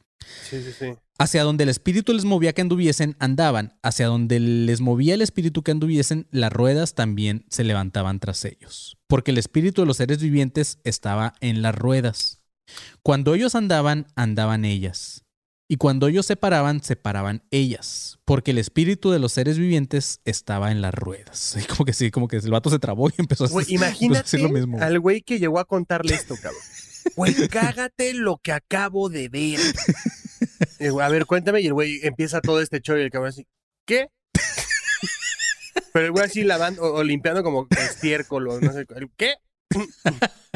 Sí, 0.48 0.62
sí, 0.62 0.72
sí. 0.78 0.86
Hacia 1.18 1.42
donde 1.44 1.64
el 1.64 1.70
espíritu 1.70 2.14
les 2.14 2.24
movía 2.24 2.54
que 2.54 2.62
anduviesen, 2.62 3.14
andaban. 3.18 3.74
Hacia 3.82 4.06
donde 4.06 4.40
les 4.40 4.80
movía 4.80 5.12
el 5.14 5.20
espíritu 5.22 5.62
que 5.62 5.70
anduviesen, 5.72 6.26
las 6.30 6.50
ruedas 6.50 6.94
también 6.94 7.44
se 7.50 7.62
levantaban 7.64 8.20
tras 8.20 8.42
ellos. 8.46 8.96
Porque 9.06 9.32
el 9.32 9.38
espíritu 9.38 9.82
de 9.82 9.86
los 9.86 9.98
seres 9.98 10.22
vivientes 10.22 10.78
estaba 10.84 11.34
en 11.40 11.60
las 11.60 11.74
ruedas. 11.74 12.40
Cuando 13.02 13.34
ellos 13.34 13.54
andaban, 13.54 14.06
andaban 14.14 14.64
ellas. 14.64 15.24
Y 15.70 15.76
cuando 15.76 16.08
ellos 16.08 16.26
se 16.26 16.34
paraban, 16.34 16.82
se 16.82 16.96
paraban 16.96 17.44
ellas. 17.52 18.18
Porque 18.24 18.50
el 18.50 18.58
espíritu 18.58 19.12
de 19.12 19.20
los 19.20 19.30
seres 19.30 19.56
vivientes 19.56 20.20
estaba 20.24 20.72
en 20.72 20.82
las 20.82 20.92
ruedas. 20.92 21.56
Y 21.62 21.64
como 21.64 21.84
que 21.84 21.92
sí, 21.92 22.10
como 22.10 22.26
que 22.26 22.38
el 22.38 22.50
vato 22.50 22.70
se 22.70 22.80
trabó 22.80 23.08
y 23.08 23.12
empezó 23.18 23.44
a, 23.44 23.46
empezó 23.52 23.70
a 23.70 23.72
imagínate 23.72 24.22
decir 24.24 24.40
lo 24.40 24.48
mismo. 24.48 24.82
al 24.82 24.98
güey 24.98 25.22
que 25.22 25.38
llegó 25.38 25.60
a 25.60 25.64
contarle 25.64 26.14
esto, 26.14 26.34
cabrón. 26.34 26.60
Güey, 27.14 27.46
cágate 27.46 28.14
lo 28.14 28.38
que 28.38 28.50
acabo 28.50 29.10
de 29.10 29.28
ver. 29.28 29.60
A 31.00 31.08
ver, 31.08 31.26
cuéntame. 31.26 31.60
Y 31.60 31.68
el 31.68 31.72
güey 31.72 32.00
empieza 32.02 32.40
todo 32.40 32.60
este 32.60 32.80
show 32.80 32.96
y 32.96 33.02
el 33.02 33.10
cabrón 33.10 33.28
así, 33.28 33.46
¿qué? 33.86 34.08
Pero 35.92 36.06
el 36.06 36.10
güey 36.10 36.24
así 36.24 36.42
lavando 36.42 36.82
o, 36.82 36.94
o 36.96 37.04
limpiando 37.04 37.44
como 37.44 37.68
estiércol 37.70 38.48
o 38.48 38.60
no 38.60 38.72
sé. 38.72 38.86
¿Qué? 39.16 39.36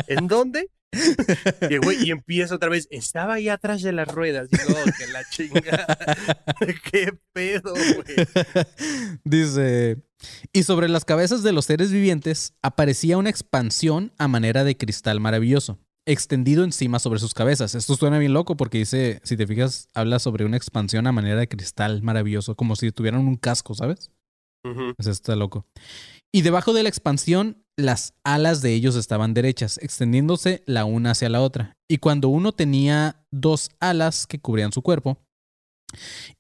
¿En 0.09 0.27
dónde? 0.27 0.71
Y 2.05 2.11
empieza 2.11 2.55
otra 2.55 2.69
vez. 2.69 2.89
Estaba 2.91 3.35
ahí 3.35 3.49
atrás 3.49 3.83
de 3.83 3.93
las 3.93 4.09
ruedas. 4.09 4.49
Y 4.51 4.57
no, 4.57 4.75
que 4.99 5.07
la 5.13 5.25
chingada. 5.31 5.87
¿Qué 6.91 7.13
pedo, 7.33 7.73
güey? 7.73 8.27
Dice, 9.25 10.03
y 10.53 10.63
sobre 10.63 10.89
las 10.89 11.05
cabezas 11.05 11.43
de 11.43 11.53
los 11.53 11.67
seres 11.67 11.91
vivientes 11.93 12.55
aparecía 12.63 13.19
una 13.19 13.31
expansión 13.31 14.13
a 14.19 14.29
manera 14.29 14.65
de 14.65 14.77
cristal 14.77 15.21
maravilloso, 15.21 15.79
extendido 16.07 16.65
encima 16.65 16.99
sobre 16.99 17.21
sus 17.21 17.35
cabezas. 17.35 17.75
Esto 17.75 17.97
suena 17.97 18.19
bien 18.19 18.33
loco 18.33 18.57
porque 18.57 18.79
dice, 18.79 19.21
si 19.25 19.37
te 19.37 19.47
fijas, 19.47 19.89
habla 19.95 20.19
sobre 20.19 20.45
una 20.45 20.57
expansión 20.57 21.07
a 21.07 21.13
manera 21.13 21.41
de 21.41 21.49
cristal 21.49 22.03
maravilloso, 22.03 22.57
como 22.57 22.77
si 22.77 22.93
tuvieran 22.93 23.27
un 23.27 23.37
casco, 23.37 23.75
¿sabes? 23.75 24.11
Eso 24.99 25.11
está 25.11 25.37
loco. 25.37 25.67
Y 26.35 26.43
debajo 26.43 26.73
de 26.73 26.83
la 26.83 26.89
expansión, 26.89 27.65
las 27.77 28.13
alas 28.25 28.61
de 28.61 28.75
ellos 28.75 28.97
estaban 28.97 29.35
derechas, 29.35 29.79
extendiéndose 29.79 30.65
la 30.67 30.85
una 30.85 31.13
hacia 31.13 31.29
la 31.29 31.41
otra. 31.41 31.77
Y 31.89 31.99
cuando 31.99 32.29
uno 32.29 32.51
tenía 32.51 33.25
dos 33.31 33.71
alas 33.79 34.27
que 34.27 34.41
cubrían 34.41 34.73
su 34.73 34.83
cuerpo, 34.83 35.17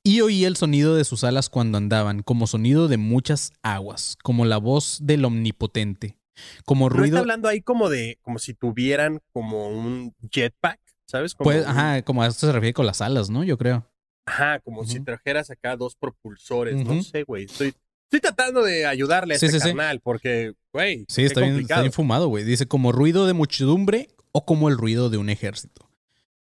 y 0.02 0.20
oí 0.20 0.44
el 0.46 0.56
sonido 0.56 0.96
de 0.96 1.04
sus 1.04 1.22
alas 1.22 1.48
cuando 1.48 1.78
andaban, 1.78 2.24
como 2.24 2.48
sonido 2.48 2.88
de 2.88 2.96
muchas 2.96 3.52
aguas, 3.62 4.16
como 4.24 4.44
la 4.44 4.56
voz 4.56 4.98
del 5.00 5.24
omnipotente, 5.24 6.18
como 6.64 6.88
No 6.88 6.94
está 6.96 6.98
ruido. 7.00 7.18
hablando 7.20 7.48
ahí 7.48 7.60
como 7.60 7.88
de, 7.88 8.18
como 8.22 8.40
si 8.40 8.52
tuvieran 8.52 9.20
como 9.32 9.68
un 9.68 10.12
jetpack, 10.28 10.80
¿sabes? 11.08 11.36
Como 11.36 11.44
Pues, 11.44 11.62
un- 11.64 11.70
ajá, 11.70 12.02
como 12.02 12.20
a 12.24 12.26
esto 12.26 12.48
se 12.48 12.52
refiere 12.52 12.74
con 12.74 12.86
las 12.86 13.00
alas, 13.00 13.30
¿no? 13.30 13.44
Yo 13.44 13.56
creo. 13.56 13.88
Ajá, 14.26 14.58
como 14.58 14.84
si 14.86 14.98
trajeras 15.00 15.50
acá 15.50 15.76
dos 15.76 15.94
propulsores, 15.94 16.84
no 16.84 17.00
sé, 17.02 17.22
güey. 17.22 17.44
Estoy, 17.44 17.74
estoy 18.16 18.20
tratando 18.32 18.62
de 18.62 18.86
ayudarle 18.86 19.34
a 19.34 19.38
Sí, 19.38 19.46
este 19.46 19.58
sí, 19.60 19.64
sí. 19.64 19.68
carnal, 19.70 20.00
porque, 20.00 20.54
güey, 20.72 21.04
Sí, 21.08 21.24
está 21.24 21.40
bien, 21.40 21.60
está 21.60 21.80
bien 21.80 21.92
fumado, 21.92 22.28
güey. 22.28 22.44
Dice 22.44 22.66
como 22.66 22.92
ruido 22.92 23.26
de 23.26 23.32
muchedumbre 23.32 24.08
o 24.32 24.44
como 24.44 24.68
el 24.68 24.76
ruido 24.76 25.10
de 25.10 25.18
un 25.18 25.30
ejército. 25.30 25.88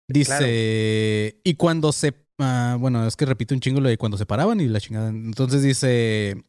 Dice, 0.08 1.40
y 1.44 1.54
cuando 1.54 1.92
se, 1.92 2.14
ah, 2.38 2.76
bueno, 2.78 3.06
es 3.06 3.16
que 3.16 3.24
repite 3.24 3.54
un 3.54 3.60
chingo 3.60 3.80
lo 3.80 3.88
de 3.88 3.96
cuando 3.96 4.18
se 4.18 4.26
paraban 4.26 4.60
y 4.60 4.68
la 4.68 4.80
chingada. 4.80 5.08
Entonces 5.08 5.62
dice, 5.62 6.44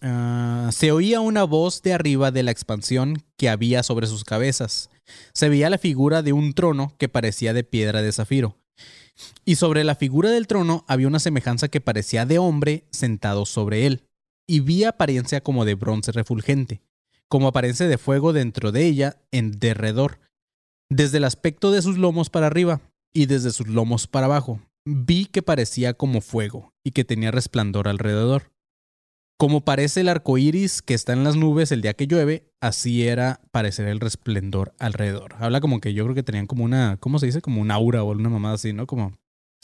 ah, 0.00 0.70
se 0.72 0.92
oía 0.92 1.20
una 1.20 1.44
voz 1.44 1.82
de 1.82 1.92
arriba 1.92 2.30
de 2.30 2.42
la 2.42 2.52
expansión 2.52 3.22
que 3.36 3.48
había 3.48 3.82
sobre 3.82 4.06
sus 4.06 4.24
cabezas. 4.24 4.90
Se 5.32 5.48
veía 5.48 5.70
la 5.70 5.78
figura 5.78 6.22
de 6.22 6.32
un 6.32 6.52
trono 6.52 6.94
que 6.98 7.08
parecía 7.08 7.52
de 7.52 7.64
piedra 7.64 8.00
de 8.02 8.12
zafiro. 8.12 8.56
Y 9.44 9.56
sobre 9.56 9.84
la 9.84 9.96
figura 9.96 10.30
del 10.30 10.46
trono 10.46 10.84
había 10.88 11.08
una 11.08 11.18
semejanza 11.18 11.68
que 11.68 11.80
parecía 11.80 12.26
de 12.26 12.38
hombre 12.38 12.84
sentado 12.90 13.44
sobre 13.44 13.86
él. 13.86 14.02
Y 14.50 14.60
vi 14.60 14.82
apariencia 14.82 15.40
como 15.42 15.64
de 15.64 15.76
bronce 15.76 16.10
refulgente 16.10 16.82
como 17.30 17.46
apariencia 17.46 17.86
de 17.86 17.96
fuego 17.96 18.32
dentro 18.32 18.72
de 18.72 18.84
ella 18.84 19.16
en 19.30 19.52
derredor, 19.52 20.18
desde 20.90 21.18
el 21.18 21.24
aspecto 21.24 21.70
de 21.70 21.80
sus 21.80 21.96
lomos 21.96 22.28
para 22.28 22.48
arriba 22.48 22.80
y 23.14 23.26
desde 23.26 23.52
sus 23.52 23.68
lomos 23.68 24.08
para 24.08 24.26
abajo. 24.26 24.60
Vi 24.84 25.26
que 25.26 25.40
parecía 25.40 25.94
como 25.94 26.22
fuego 26.22 26.74
y 26.84 26.90
que 26.90 27.04
tenía 27.04 27.30
resplandor 27.30 27.86
alrededor. 27.86 28.50
Como 29.38 29.64
parece 29.64 30.00
el 30.00 30.08
arco 30.08 30.38
iris 30.38 30.82
que 30.82 30.94
está 30.94 31.12
en 31.12 31.22
las 31.22 31.36
nubes 31.36 31.70
el 31.70 31.82
día 31.82 31.94
que 31.94 32.08
llueve, 32.08 32.50
así 32.60 33.06
era 33.06 33.40
parecer 33.52 33.86
el 33.86 34.00
resplendor 34.00 34.74
alrededor. 34.80 35.36
Habla 35.38 35.60
como 35.60 35.80
que 35.80 35.94
yo 35.94 36.02
creo 36.04 36.16
que 36.16 36.24
tenían 36.24 36.48
como 36.48 36.64
una, 36.64 36.96
¿cómo 36.98 37.20
se 37.20 37.26
dice? 37.26 37.40
Como 37.40 37.60
un 37.60 37.70
aura 37.70 38.02
o 38.02 38.10
una 38.10 38.28
mamada 38.28 38.56
así, 38.56 38.72
¿no? 38.72 38.88
Como 38.88 39.12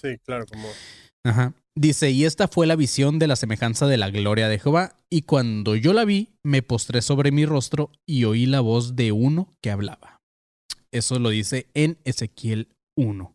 Sí, 0.01 0.18
claro, 0.24 0.47
como. 0.47 0.68
Ajá. 1.24 1.53
Dice, 1.79 2.11
y 2.11 2.24
esta 2.24 2.49
fue 2.49 2.66
la 2.66 2.74
visión 2.74 3.18
de 3.18 3.27
la 3.27 3.37
semejanza 3.37 3.87
de 3.87 3.99
la 3.99 4.09
gloria 4.11 4.49
de 4.49 4.59
Jehová, 4.59 4.99
y 5.11 5.22
cuando 5.22 5.77
yo 5.77 5.93
la 5.93 6.07
vi, 6.07 6.31
me 6.43 6.62
postré 6.62 7.03
sobre 7.03 7.31
mi 7.33 7.45
rostro 7.45 7.91
y 8.07 8.24
oí 8.24 8.47
la 8.47 8.61
voz 8.61 8.97
de 8.97 9.12
uno 9.12 9.51
que 9.62 9.70
hablaba. 9.70 10.18
Eso 10.91 11.18
lo 11.18 11.29
dice 11.29 11.66
en 11.74 11.99
Ezequiel 12.05 12.68
1. 12.97 13.35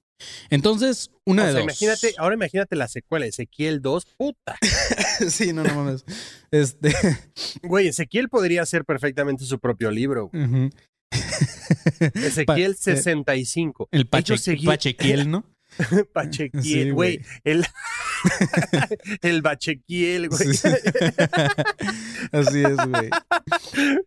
Entonces, 0.50 1.12
una 1.26 1.44
O 1.44 1.46
de 1.46 1.52
sea, 1.52 1.62
dos. 1.62 1.66
imagínate, 1.70 2.14
ahora 2.18 2.36
imagínate 2.36 2.76
la 2.76 2.88
secuela, 2.88 3.26
Ezequiel 3.28 3.82
2, 3.82 4.06
puta. 4.18 4.58
sí, 5.30 5.54
no, 5.54 5.64
no 5.64 5.76
mames. 5.76 6.04
Este. 6.50 6.92
Güey, 7.64 7.88
Ezequiel 7.88 8.28
podría 8.30 8.66
ser 8.66 8.86
perfectamente 8.86 9.46
su 9.46 9.60
propio 9.60 9.92
libro. 9.92 10.30
güey. 10.30 10.44
ujú. 10.46 10.70
Ezequiel 12.16 12.72
Pa- 12.76 12.82
65. 12.82 13.88
El 13.92 14.08
Pache, 14.08 14.34
Ellos 14.34 14.66
Pachequiel, 14.66 15.30
¿no? 15.30 15.44
Pachequiel, 16.14 16.94
güey. 16.94 17.22
el, 17.44 17.66
el 19.22 19.42
Bachequiel, 19.42 20.30
güey. 20.30 20.54
Sí. 20.54 20.68
Así 22.32 22.64
es, 22.64 22.78
güey. 22.78 23.10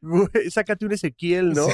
Güey, 0.00 0.50
Sácate 0.50 0.86
un 0.86 0.92
Ezequiel, 0.92 1.52
¿no? 1.52 1.66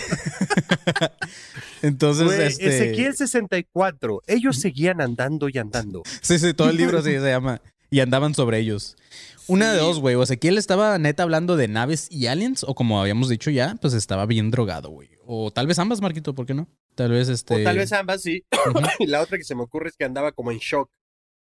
Entonces, 1.83 2.25
Güey, 2.25 2.43
este... 2.43 2.69
Ezequiel 2.69 3.17
64. 3.17 4.23
Ellos 4.27 4.59
seguían 4.59 5.01
andando 5.01 5.49
y 5.49 5.59
andando. 5.59 6.03
Sí, 6.21 6.39
sí, 6.39 6.55
todo 6.55 6.71
el 6.71 6.77
libro 6.77 6.99
así 6.99 7.13
se 7.13 7.31
llama. 7.31 7.61
Y 7.91 8.01
andaban 8.01 8.35
sobre 8.35 8.59
ellos. 8.59 8.97
Una 9.49 9.73
de 9.73 9.79
dos, 9.81 9.99
güey. 9.99 10.15
O 10.15 10.23
Ezequiel 10.23 10.59
estaba 10.59 10.97
neta 10.99 11.25
hablando 11.25 11.57
de 11.57 11.67
naves 11.67 12.07
y 12.11 12.27
aliens, 12.27 12.65
o 12.65 12.75
como 12.75 13.01
habíamos 13.01 13.29
dicho 13.29 13.51
ya, 13.51 13.77
pues 13.81 13.95
estaba 13.95 14.27
bien 14.27 14.51
drogado, 14.51 14.91
güey. 14.91 15.09
O 15.27 15.51
tal 15.51 15.67
vez 15.67 15.79
ambas, 15.79 16.01
Marquito, 16.01 16.35
¿por 16.35 16.47
qué 16.47 16.55
no? 16.55 16.69
Tal 17.01 17.13
vez 17.13 17.31
este. 17.31 17.55
O 17.55 17.65
tal 17.65 17.79
vez 17.79 17.91
ambas 17.95 18.21
sí. 18.21 18.45
Y 18.99 19.07
la 19.07 19.23
otra 19.23 19.39
que 19.39 19.45
se 19.45 19.55
me 19.55 19.63
ocurre 19.63 19.89
es 19.89 19.97
que 19.97 20.05
andaba 20.05 20.33
como 20.33 20.51
en 20.51 20.59
shock. 20.59 20.91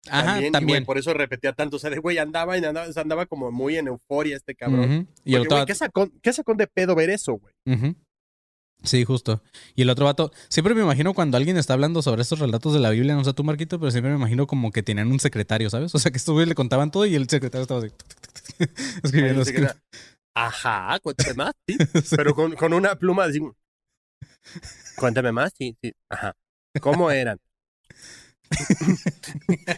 Ajá, 0.09 0.41
también. 0.51 0.87
por 0.87 0.97
eso 0.97 1.13
repetía 1.13 1.53
tanto. 1.53 1.77
O 1.77 1.79
sea, 1.79 1.91
de 1.91 1.99
güey, 1.99 2.17
andaba 2.17 2.57
y 2.57 2.65
andaba, 2.65 2.87
andaba 2.97 3.27
como 3.27 3.53
muy 3.53 3.77
en 3.77 3.89
euforia 3.89 4.39
este 4.39 4.55
cabrón. 4.55 4.91
Ujú. 4.91 5.07
Y 5.23 5.35
el 5.35 5.43
otro 5.43 5.67
¿qué, 5.67 5.75
sacó, 5.75 6.11
¿qué 6.23 6.33
sacó 6.33 6.55
de 6.55 6.67
pedo 6.67 6.95
ver 6.95 7.11
eso, 7.11 7.35
güey? 7.35 7.53
Sí, 8.83 9.05
justo. 9.05 9.43
Y 9.75 9.83
el 9.83 9.91
otro 9.91 10.07
vato, 10.07 10.33
siempre 10.49 10.75
me 10.75 10.81
imagino 10.81 11.13
cuando 11.13 11.37
alguien 11.37 11.59
está 11.59 11.75
hablando 11.75 12.01
sobre 12.01 12.23
estos 12.23 12.39
relatos 12.39 12.73
de 12.73 12.81
la 12.81 12.89
Biblia, 12.89 13.15
no 13.15 13.23
sé 13.23 13.35
tú, 13.35 13.45
Marquito, 13.45 13.79
pero 13.79 13.91
siempre 13.91 14.11
me 14.11 14.17
imagino 14.17 14.47
como 14.47 14.71
que 14.71 14.83
tenían 14.83 15.13
un 15.13 15.21
secretario, 15.21 15.69
¿sabes? 15.69 15.95
O 15.95 15.99
sea, 15.99 16.11
que 16.11 16.17
estos 16.17 16.33
güeyes 16.33 16.49
le 16.49 16.55
contaban 16.55 16.91
todo 16.91 17.05
y 17.05 17.15
el 17.17 17.29
secretario 17.29 17.65
estaba 17.65 17.81
así, 17.81 17.93
escribiendo. 19.03 19.43
Ajá, 20.35 20.99
cuéntame 21.01 21.35
más, 21.35 21.53
sí. 21.69 21.77
Pero 22.17 22.35
con, 22.35 22.55
con 22.55 22.73
una 22.73 22.95
pluma 22.95 23.25
así. 23.25 23.41
Cuéntame 24.97 25.32
más, 25.32 25.53
sí, 25.57 25.76
sí. 25.82 25.93
Ajá. 26.09 26.34
¿Cómo 26.80 27.11
eran? 27.11 27.38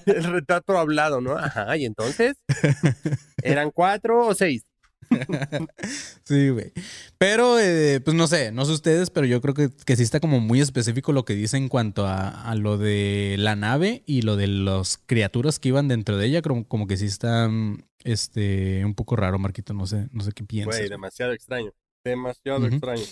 El 0.06 0.24
retrato 0.24 0.78
hablado, 0.78 1.20
¿no? 1.20 1.36
Ajá, 1.36 1.76
y 1.76 1.84
entonces, 1.84 2.36
¿eran 3.42 3.70
cuatro 3.70 4.26
o 4.26 4.34
seis? 4.34 4.64
Sí, 6.24 6.48
güey. 6.48 6.72
Pero, 7.18 7.58
eh, 7.58 8.00
pues 8.00 8.16
no 8.16 8.26
sé, 8.26 8.50
no 8.50 8.64
sé 8.64 8.72
ustedes, 8.72 9.10
pero 9.10 9.26
yo 9.26 9.40
creo 9.40 9.52
que, 9.52 9.68
que 9.84 9.96
sí 9.96 10.02
está 10.02 10.20
como 10.20 10.40
muy 10.40 10.60
específico 10.60 11.12
lo 11.12 11.24
que 11.24 11.34
dice 11.34 11.58
en 11.58 11.68
cuanto 11.68 12.06
a, 12.06 12.28
a 12.48 12.54
lo 12.54 12.78
de 12.78 13.36
la 13.38 13.56
nave 13.56 14.02
y 14.06 14.22
lo 14.22 14.36
de 14.36 14.46
las 14.46 14.98
criaturas 15.04 15.58
que 15.58 15.68
iban 15.68 15.88
dentro 15.88 16.16
de 16.16 16.26
ella. 16.26 16.40
Como, 16.40 16.66
como 16.66 16.86
que 16.86 16.96
sí 16.96 17.06
está 17.06 17.50
este, 18.04 18.84
un 18.84 18.94
poco 18.94 19.16
raro, 19.16 19.38
Marquito. 19.38 19.74
No 19.74 19.86
sé, 19.86 20.08
no 20.12 20.24
sé 20.24 20.32
qué 20.32 20.44
piensas. 20.44 20.78
Güey, 20.78 20.88
demasiado 20.88 21.32
extraño. 21.32 21.72
Demasiado 22.04 22.66
extraño. 22.66 23.04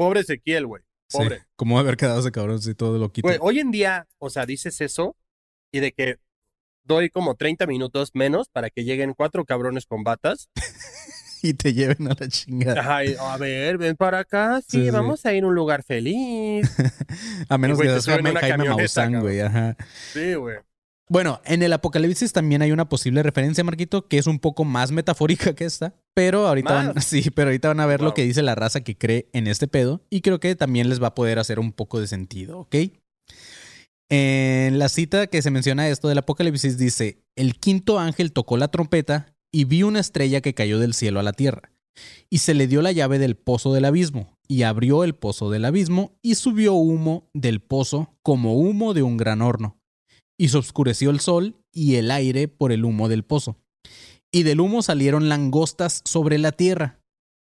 Pobre 0.00 0.20
Ezequiel, 0.20 0.66
güey. 0.66 0.82
Sí, 1.08 1.18
Pobre. 1.18 1.42
¿Cómo 1.56 1.74
va 1.74 1.82
a 1.82 1.84
haber 1.84 1.98
quedado 1.98 2.20
ese 2.20 2.32
cabrón 2.32 2.62
si 2.62 2.74
todo 2.74 2.96
lo 2.96 3.12
quita? 3.12 3.28
Güey, 3.28 3.38
hoy 3.42 3.58
en 3.58 3.70
día, 3.70 4.08
o 4.16 4.30
sea, 4.30 4.46
dices 4.46 4.80
eso 4.80 5.14
y 5.70 5.80
de 5.80 5.92
que 5.92 6.16
doy 6.84 7.10
como 7.10 7.34
30 7.34 7.66
minutos 7.66 8.12
menos 8.14 8.48
para 8.48 8.70
que 8.70 8.84
lleguen 8.84 9.12
cuatro 9.12 9.44
cabrones 9.44 9.84
con 9.84 10.02
batas. 10.02 10.48
y 11.42 11.52
te 11.52 11.74
lleven 11.74 12.10
a 12.10 12.16
la 12.18 12.28
chingada. 12.28 12.80
Ajá, 12.80 13.04
y, 13.04 13.14
a 13.14 13.36
ver, 13.36 13.76
ven 13.76 13.94
para 13.94 14.20
acá, 14.20 14.62
sí, 14.62 14.78
Sí, 14.78 14.84
sí. 14.84 14.90
vamos 14.90 15.26
a 15.26 15.34
ir 15.34 15.44
a 15.44 15.48
un 15.48 15.54
lugar 15.54 15.82
feliz. 15.82 16.74
A 17.50 17.58
menos 17.58 17.78
que 17.78 17.84
seas 17.84 18.02
suben 18.02 18.26
en 18.26 18.36
Jaime, 18.36 18.56
Jaime 18.56 18.74
Maussan, 18.74 19.20
güey. 19.20 19.40
Ajá. 19.40 19.76
Sí, 20.14 20.32
güey. 20.32 20.60
Bueno, 21.10 21.42
en 21.44 21.62
el 21.62 21.72
Apocalipsis 21.72 22.32
también 22.32 22.62
hay 22.62 22.70
una 22.70 22.88
posible 22.88 23.22
referencia, 23.22 23.64
Marquito, 23.64 24.06
que 24.06 24.16
es 24.16 24.28
un 24.28 24.38
poco 24.38 24.64
más 24.64 24.92
metafórica 24.92 25.54
que 25.54 25.64
esta. 25.64 25.92
Pero 26.14 26.46
ahorita 26.46 26.72
van, 26.72 26.94
sí, 27.02 27.30
pero 27.30 27.48
ahorita 27.48 27.68
van 27.68 27.80
a 27.80 27.86
ver 27.86 28.00
lo 28.00 28.14
que 28.14 28.24
dice 28.24 28.42
la 28.42 28.54
raza 28.54 28.82
que 28.82 28.96
cree 28.96 29.28
en 29.32 29.46
este 29.46 29.68
pedo. 29.68 30.02
Y 30.10 30.20
creo 30.20 30.40
que 30.40 30.54
también 30.56 30.88
les 30.88 31.02
va 31.02 31.08
a 31.08 31.14
poder 31.14 31.38
hacer 31.38 31.58
un 31.58 31.72
poco 31.72 32.00
de 32.00 32.06
sentido, 32.06 32.60
¿ok? 32.60 32.76
En 34.10 34.78
la 34.78 34.88
cita 34.88 35.28
que 35.28 35.40
se 35.40 35.50
menciona 35.50 35.88
esto 35.88 36.08
del 36.08 36.18
Apocalipsis 36.18 36.78
dice: 36.78 37.22
El 37.36 37.54
quinto 37.58 37.98
ángel 37.98 38.32
tocó 38.32 38.56
la 38.56 38.68
trompeta 38.68 39.34
y 39.52 39.64
vi 39.64 39.82
una 39.82 40.00
estrella 40.00 40.40
que 40.40 40.54
cayó 40.54 40.78
del 40.78 40.94
cielo 40.94 41.20
a 41.20 41.24
la 41.24 41.32
tierra. 41.32 41.72
Y 42.28 42.38
se 42.38 42.54
le 42.54 42.66
dio 42.66 42.82
la 42.82 42.92
llave 42.92 43.18
del 43.18 43.36
pozo 43.36 43.72
del 43.74 43.84
abismo, 43.84 44.36
y 44.48 44.62
abrió 44.62 45.04
el 45.04 45.14
pozo 45.14 45.50
del 45.50 45.64
abismo, 45.64 46.16
y 46.22 46.36
subió 46.36 46.74
humo 46.74 47.28
del 47.34 47.60
pozo 47.60 48.16
como 48.22 48.56
humo 48.56 48.94
de 48.94 49.02
un 49.02 49.16
gran 49.16 49.42
horno 49.42 49.80
y 50.40 50.48
se 50.48 50.56
oscureció 50.56 51.10
el 51.10 51.20
sol 51.20 51.54
y 51.70 51.96
el 51.96 52.10
aire 52.10 52.48
por 52.48 52.72
el 52.72 52.86
humo 52.86 53.10
del 53.10 53.24
pozo. 53.24 53.58
Y 54.32 54.44
del 54.44 54.60
humo 54.60 54.82
salieron 54.82 55.28
langostas 55.28 56.02
sobre 56.04 56.38
la 56.38 56.52
tierra, 56.52 57.00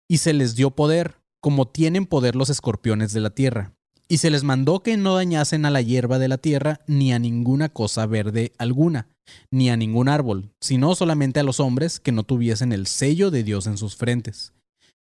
y 0.09 0.17
se 0.17 0.33
les 0.33 0.55
dio 0.55 0.71
poder, 0.71 1.15
como 1.41 1.67
tienen 1.67 2.05
poder 2.05 2.35
los 2.35 2.49
escorpiones 2.49 3.13
de 3.13 3.19
la 3.19 3.29
tierra. 3.29 3.73
Y 4.07 4.17
se 4.17 4.31
les 4.31 4.43
mandó 4.43 4.81
que 4.81 4.97
no 4.97 5.15
dañasen 5.15 5.65
a 5.65 5.69
la 5.69 5.81
hierba 5.81 6.17
de 6.19 6.27
la 6.27 6.37
tierra, 6.37 6.81
ni 6.87 7.13
a 7.13 7.19
ninguna 7.19 7.69
cosa 7.69 8.05
verde 8.05 8.53
alguna, 8.57 9.07
ni 9.51 9.69
a 9.69 9.77
ningún 9.77 10.09
árbol, 10.09 10.51
sino 10.59 10.95
solamente 10.95 11.39
a 11.39 11.43
los 11.43 11.59
hombres 11.59 11.99
que 11.99 12.11
no 12.11 12.23
tuviesen 12.23 12.73
el 12.73 12.87
sello 12.87 13.29
de 13.29 13.43
Dios 13.43 13.67
en 13.67 13.77
sus 13.77 13.95
frentes. 13.95 14.53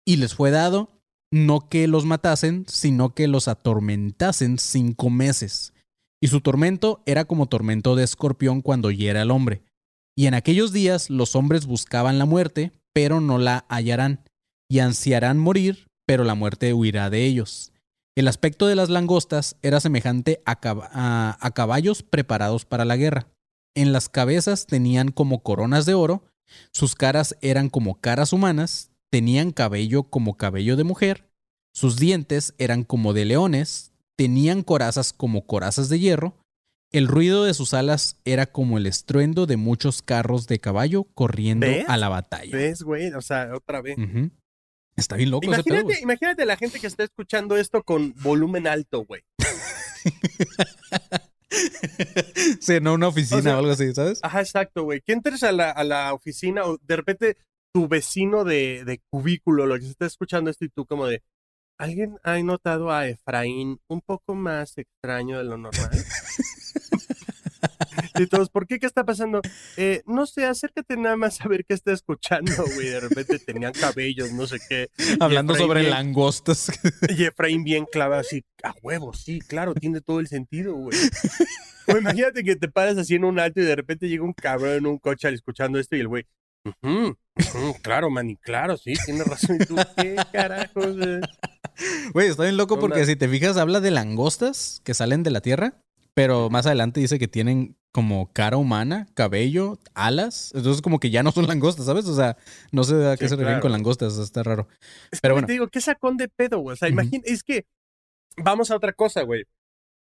Y 0.08 0.16
les 0.16 0.34
fue 0.34 0.50
dado 0.50 0.90
no 1.32 1.70
que 1.70 1.88
los 1.88 2.06
matasen, 2.06 2.66
sino 2.68 3.14
que 3.14 3.28
los 3.28 3.48
atormentasen 3.48 4.58
cinco 4.58 5.12
meses 5.12 5.74
y 6.22 6.28
su 6.28 6.42
tormento 6.42 7.02
era 7.06 7.26
como 7.26 7.48
tormento 7.48 7.96
de 7.96 8.04
escorpión 8.04 8.62
cuando 8.62 8.92
hiera 8.92 9.22
al 9.22 9.32
hombre. 9.32 9.64
Y 10.20 10.28
en 10.28 10.34
aquellos 10.34 10.74
días 10.74 11.10
los 11.10 11.34
hombres 11.38 11.66
buscaban 11.66 12.20
la 12.20 12.26
muerte, 12.26 12.74
pero 12.92 13.22
no 13.22 13.38
la 13.38 13.66
hallarán, 13.70 14.26
y 14.70 14.80
ansiarán 14.80 15.38
morir, 15.38 15.88
pero 16.06 16.26
la 16.26 16.36
muerte 16.36 16.74
huirá 16.74 17.10
de 17.10 17.24
ellos. 17.24 17.72
El 18.18 18.28
aspecto 18.28 18.68
de 18.68 18.76
las 18.76 18.90
langostas 18.90 19.56
era 19.62 19.80
semejante 19.80 20.42
a, 20.46 21.38
a 21.40 21.52
caballos 21.52 22.04
preparados 22.04 22.66
para 22.66 22.84
la 22.84 22.98
guerra. 22.98 23.30
En 23.78 23.94
las 23.94 24.10
cabezas 24.10 24.66
tenían 24.66 25.12
como 25.12 25.42
coronas 25.42 25.86
de 25.86 25.94
oro, 25.94 26.26
sus 26.74 26.96
caras 26.96 27.38
eran 27.40 27.70
como 27.70 28.02
caras 28.02 28.34
humanas, 28.34 28.92
tenían 29.10 29.52
cabello 29.52 30.04
como 30.04 30.36
cabello 30.36 30.76
de 30.76 30.84
mujer, 30.84 31.30
sus 31.74 31.96
dientes 31.96 32.56
eran 32.58 32.84
como 32.84 33.14
de 33.14 33.24
leones, 33.24 33.94
tenían 34.18 34.64
corazas 34.64 35.14
como 35.14 35.48
corazas 35.48 35.88
de 35.88 35.98
hierro, 35.98 36.36
el 36.92 37.08
ruido 37.08 37.44
de 37.44 37.54
sus 37.54 37.74
alas 37.74 38.18
era 38.26 38.48
como 38.48 38.78
el 38.78 38.86
estruendo 38.86 39.46
de 39.46 39.58
muchos 39.58 40.02
carros 40.02 40.48
de 40.48 40.60
caballo 40.60 41.04
corriendo 41.04 41.68
¿Ves? 41.68 41.86
a 41.88 41.98
la 41.98 42.10
batalla. 42.10 42.56
¿Ves, 42.56 42.84
güey? 42.84 43.14
O 43.14 43.22
sea, 43.22 43.52
otra 43.54 43.82
vez. 43.82 43.98
Está 44.96 45.16
bien 45.16 45.32
loco 45.32 45.52
ese 45.52 45.64
pedo, 45.64 45.76
Imagínate, 45.76 46.02
imagínate 46.02 46.46
la 46.46 46.58
gente 46.58 46.80
que 46.80 46.88
está 46.88 47.04
escuchando 47.04 47.58
esto 47.58 47.84
con 47.84 48.14
volumen 48.22 48.68
alto, 48.68 49.06
güey. 49.06 49.22
Sí, 52.60 52.80
no 52.80 52.94
una 52.94 53.08
oficina 53.08 53.40
O 53.40 53.42
sea, 53.42 53.56
o 53.56 53.60
algo 53.60 53.72
así, 53.72 53.94
¿sabes? 53.94 54.20
Ajá, 54.22 54.40
exacto, 54.42 54.84
güey. 54.84 55.02
Que 55.02 55.14
entres 55.14 55.44
a 55.44 55.52
la, 55.52 55.72
a 55.72 55.84
la 55.84 56.14
oficina 56.14 56.64
o 56.64 56.78
de 56.78 56.96
repente 56.96 57.38
tu 57.74 57.88
vecino 57.88 58.44
de, 58.44 58.84
de 58.86 59.02
cubículo, 59.10 59.66
lo 59.66 59.76
que 59.76 59.82
se 59.82 59.92
está 59.92 60.06
escuchando 60.06 60.50
esto 60.50 60.66
y 60.66 60.70
tú 60.70 60.86
como 60.86 61.08
de, 61.08 61.24
¿alguien 61.78 62.18
ha 62.24 62.38
notado 62.40 62.92
a 62.92 63.08
Efraín 63.08 63.80
un 63.88 64.02
poco 64.02 64.36
más 64.36 64.78
extraño 64.78 65.38
de 65.38 65.44
lo 65.44 65.58
normal? 65.58 65.90
y 68.18 68.28
todos, 68.28 68.50
¿por 68.50 68.68
qué? 68.68 68.80
¿Qué 68.80 68.86
está 68.86 69.04
pasando? 69.06 69.42
"Eh, 69.78 70.02
no 70.06 70.26
sé, 70.26 70.46
acércate 70.46 70.98
nada 70.98 71.16
más 71.18 71.42
a 71.42 71.48
ver 71.48 71.66
qué 71.66 71.74
está 71.74 71.92
escuchando, 71.94 72.52
güey. 72.76 72.88
De 72.90 73.00
repente 73.00 73.40
tenían 73.40 73.74
cabellos, 73.74 74.32
no 74.34 74.48
sé 74.48 74.60
qué. 74.68 74.90
Hablando 75.20 75.56
sobre 75.56 75.82
bien- 75.82 75.92
langostas. 75.92 76.72
Y 77.20 77.24
Efraín 77.26 77.64
bien 77.64 77.86
clavado 77.92 78.22
así, 78.22 78.44
a 78.64 78.74
huevo, 78.82 79.14
sí, 79.14 79.40
claro, 79.40 79.74
tiene 79.74 80.02
todo 80.02 80.20
el 80.20 80.28
sentido, 80.28 80.74
güey. 80.76 80.98
Imagínate 81.88 82.44
que 82.44 82.56
te 82.56 82.68
paras 82.70 82.98
así 82.98 83.16
en 83.16 83.24
un 83.26 83.40
alto 83.40 83.60
y 83.62 83.64
de 83.64 83.76
repente 83.76 84.08
llega 84.08 84.24
un 84.24 84.34
cabrón 84.34 84.72
en 84.74 84.86
un 84.86 84.98
coche 85.00 85.28
al 85.28 85.34
escuchando 85.34 85.80
esto 85.80 85.96
y 85.96 86.02
el 86.02 86.08
güey, 86.08 86.26
"Ujú, 86.66 87.16
ujú, 87.38 87.76
claro, 87.82 88.10
man, 88.10 88.30
y 88.30 88.36
claro, 88.36 88.78
sí, 88.78 88.94
tienes 89.06 89.26
razón. 89.26 89.58
Y 89.60 89.66
tú, 89.66 89.76
¿qué 89.98 90.16
carajos? 90.32 90.96
eh?". 91.02 91.22
Güey, 92.14 92.28
está 92.28 92.44
bien 92.44 92.58
loco 92.58 92.80
porque 92.80 93.06
si 93.06 93.16
te 93.16 93.28
fijas, 93.30 93.58
habla 93.58 93.80
de 93.80 93.92
langostas 93.92 94.82
que 94.84 94.94
salen 94.94 95.24
de 95.24 95.32
la 95.32 95.42
tierra, 95.42 95.82
pero 96.20 96.50
más 96.50 96.66
adelante 96.66 97.00
dice 97.00 97.18
que 97.18 97.30
tienen 97.30 97.78
como 97.94 98.30
cara 98.34 98.58
humana, 98.58 99.08
cabello, 99.14 99.80
alas. 99.94 100.52
Entonces, 100.54 100.82
como 100.82 101.00
que 101.00 101.12
ya 101.12 101.24
no 101.24 101.32
son 101.32 101.48
langostas, 101.48 101.86
¿sabes? 101.86 102.08
O 102.08 102.14
sea, 102.14 102.36
no 102.74 102.84
sé 102.84 103.08
a 103.08 103.16
qué 103.16 103.24
Sí, 103.24 103.30
se 103.30 103.36
refieren 103.36 103.54
claro. 103.54 103.62
con 103.62 103.72
langostas, 103.72 104.18
está 104.18 104.44
raro. 104.44 104.68
Es 105.12 105.22
Pero 105.22 105.36
bueno. 105.36 105.48
te 105.48 105.54
digo, 105.54 105.70
¿qué 105.70 105.80
sacón 105.80 106.18
de 106.18 106.28
pedo, 106.28 106.60
güey? 106.60 106.74
O 106.74 106.76
sea, 106.76 106.90
es 107.24 107.42
que 107.42 107.66
vamos 108.36 108.70
a 108.70 108.76
otra 108.76 108.92
cosa, 108.92 109.22
güey. 109.22 109.46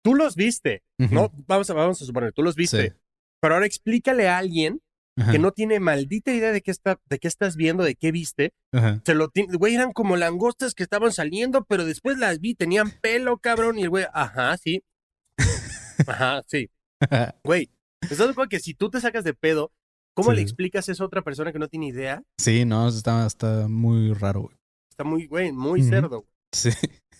Tú 0.02 0.14
los 0.14 0.34
viste, 0.34 0.82
Ujú. 0.98 1.14
¿no? 1.14 1.30
Vamos 1.46 1.68
a, 1.68 1.74
vamos 1.74 2.00
a 2.00 2.06
suponer, 2.06 2.32
tú 2.32 2.42
los 2.42 2.56
viste. 2.56 2.88
Sí. 2.88 2.96
Pero 3.42 3.54
ahora 3.56 3.66
explícale 3.66 4.28
a 4.28 4.38
alguien 4.38 4.80
Ajá, 5.18 5.32
que 5.32 5.38
no 5.38 5.52
tiene 5.52 5.78
maldita 5.78 6.32
idea 6.32 6.52
de 6.52 6.62
qué, 6.62 6.70
está, 6.70 6.98
de 7.04 7.18
qué 7.18 7.28
estás 7.28 7.54
viendo, 7.56 7.84
de 7.84 7.96
qué 7.96 8.12
viste. 8.12 8.54
ajá. 8.72 9.02
Se 9.04 9.14
lo 9.14 9.30
güey, 9.58 9.74
eran 9.74 9.92
como 9.92 10.16
langostas 10.16 10.72
que 10.72 10.84
estaban 10.84 11.12
saliendo, 11.12 11.66
pero 11.66 11.84
después 11.84 12.16
las 12.16 12.40
vi, 12.40 12.54
tenían 12.54 12.92
pelo, 13.02 13.36
cabrón, 13.36 13.78
y 13.78 13.82
el 13.82 13.90
güey, 13.90 14.06
ajá, 14.14 14.56
sí. 14.56 14.82
Ajá, 16.06 16.42
sí. 16.46 16.70
Güey, 17.44 17.70
¿estás 18.02 18.18
de 18.18 18.30
acuerdo 18.30 18.48
que 18.48 18.60
si 18.60 18.74
tú 18.74 18.90
te 18.90 19.00
sacas 19.00 19.24
de 19.24 19.34
pedo, 19.34 19.72
¿cómo 20.14 20.30
Sí. 20.30 20.36
le 20.36 20.42
explicas 20.42 20.88
eso 20.88 21.04
a 21.04 21.06
otra 21.06 21.22
persona 21.22 21.52
que 21.52 21.58
no 21.58 21.68
tiene 21.68 21.86
idea? 21.88 22.22
Sí, 22.38 22.64
no, 22.64 22.88
está, 22.88 23.26
está 23.26 23.68
muy 23.68 24.12
raro, 24.14 24.42
güey. 24.42 24.56
Está 24.90 25.04
muy, 25.04 25.26
güey, 25.26 25.52
muy 25.52 25.82
cerdo. 25.82 26.24
Sí. 26.52 26.70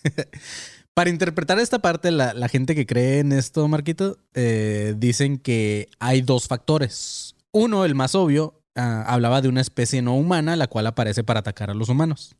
Para 0.93 1.09
interpretar 1.09 1.59
esta 1.59 1.79
parte, 1.79 2.11
la, 2.11 2.33
la 2.33 2.49
gente 2.49 2.75
que 2.75 2.85
cree 2.85 3.19
en 3.19 3.31
esto, 3.31 3.65
Marquito, 3.69 4.17
eh, 4.33 4.95
dicen 4.97 5.37
que 5.37 5.87
hay 5.99 6.21
dos 6.21 6.47
factores. 6.47 7.35
Uno, 7.53 7.85
el 7.85 7.95
más 7.95 8.15
obvio, 8.15 8.61
ah, 8.75 9.05
hablaba 9.07 9.41
de 9.41 9.47
una 9.47 9.61
especie 9.61 10.01
no 10.01 10.15
humana, 10.17 10.57
la 10.57 10.67
cual 10.67 10.87
aparece 10.87 11.23
para 11.23 11.39
atacar 11.39 11.69
a 11.69 11.73
los 11.73 11.87
humanos. 11.87 12.35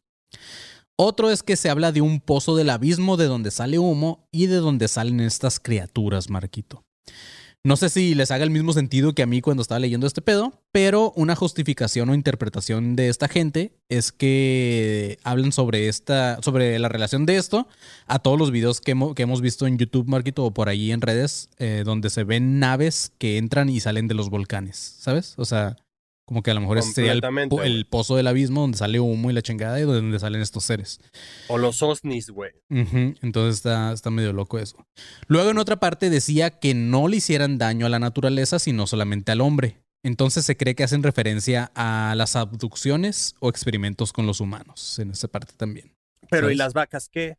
Otro 1.01 1.31
es 1.31 1.43
que 1.43 1.55
se 1.55 1.69
habla 1.69 1.93
de 1.93 2.01
un 2.01 2.19
pozo 2.19 2.57
del 2.57 2.69
abismo 2.69 3.15
de 3.15 3.27
donde 3.27 3.51
sale 3.51 3.79
humo 3.79 4.27
y 4.33 4.47
de 4.47 4.57
donde 4.57 4.89
salen 4.89 5.21
estas 5.21 5.57
criaturas, 5.57 6.29
Marquito. 6.29 6.83
No 7.63 7.77
sé 7.77 7.87
si 7.89 8.15
les 8.15 8.31
haga 8.31 8.43
el 8.43 8.49
mismo 8.49 8.73
sentido 8.73 9.13
que 9.13 9.23
a 9.23 9.25
mí 9.25 9.39
cuando 9.39 9.61
estaba 9.61 9.79
leyendo 9.79 10.07
este 10.07 10.21
pedo, 10.21 10.61
pero 10.73 11.13
una 11.15 11.37
justificación 11.37 12.09
o 12.09 12.13
interpretación 12.13 12.97
de 12.97 13.07
esta 13.07 13.29
gente 13.29 13.71
es 13.87 14.11
que 14.11 15.19
hablan 15.23 15.53
sobre 15.53 15.87
esta, 15.87 16.41
sobre 16.41 16.77
la 16.79 16.89
relación 16.89 17.25
de 17.25 17.37
esto 17.37 17.69
a 18.05 18.19
todos 18.19 18.37
los 18.37 18.51
videos 18.51 18.81
que, 18.81 18.93
hemo- 18.93 19.13
que 19.13 19.23
hemos 19.23 19.39
visto 19.39 19.67
en 19.67 19.77
YouTube, 19.77 20.07
Marquito, 20.07 20.43
o 20.43 20.53
por 20.53 20.67
ahí 20.67 20.91
en 20.91 20.99
redes, 20.99 21.49
eh, 21.59 21.83
donde 21.85 22.09
se 22.09 22.25
ven 22.25 22.59
naves 22.59 23.13
que 23.17 23.37
entran 23.37 23.69
y 23.69 23.79
salen 23.79 24.09
de 24.09 24.15
los 24.15 24.29
volcanes, 24.29 24.95
¿sabes? 24.99 25.33
O 25.37 25.45
sea, 25.45 25.77
como 26.29 26.43
que 26.43 26.51
a 26.51 26.53
lo 26.53 26.61
mejor 26.61 26.77
ese 26.77 26.93
sería 26.93 27.11
el, 27.13 27.87
pozo 27.87 28.15
del 28.15 28.27
abismo 28.27 28.61
donde 28.61 28.77
sale 28.77 28.99
humo 28.99 29.31
y 29.31 29.33
la 29.33 29.41
chingada 29.41 29.79
y 29.79 29.81
donde 29.81 30.19
salen 30.19 30.43
estos 30.43 30.63
seres. 30.63 31.01
O 31.47 31.57
los 31.57 31.81
OSNIs, 31.81 32.29
güey. 32.29 32.51
Entonces 32.69 33.55
está, 33.55 33.91
está 33.93 34.11
medio 34.11 34.31
loco 34.31 34.59
eso. 34.59 34.85
Luego 35.25 35.49
en 35.49 35.57
otra 35.57 35.79
parte 35.79 36.11
decía 36.11 36.51
que 36.59 36.75
no 36.75 37.07
le 37.07 37.17
hicieran 37.17 37.57
daño 37.57 37.87
a 37.87 37.89
la 37.89 37.97
naturaleza, 37.97 38.59
sino 38.59 38.85
solamente 38.85 39.31
al 39.31 39.41
hombre. 39.41 39.81
Entonces 40.03 40.45
se 40.45 40.55
cree 40.55 40.75
que 40.75 40.83
hacen 40.83 41.01
referencia 41.01 41.71
a 41.73 42.13
las 42.15 42.35
abducciones 42.35 43.35
o 43.39 43.49
experimentos 43.49 44.13
con 44.13 44.27
los 44.27 44.39
humanos 44.39 44.99
en 44.99 45.09
esa 45.09 45.29
parte 45.29 45.53
también. 45.57 45.95
Pero 46.29 46.51
¿y 46.51 46.55
las 46.55 46.73
vacas 46.73 47.09
qué? 47.09 47.37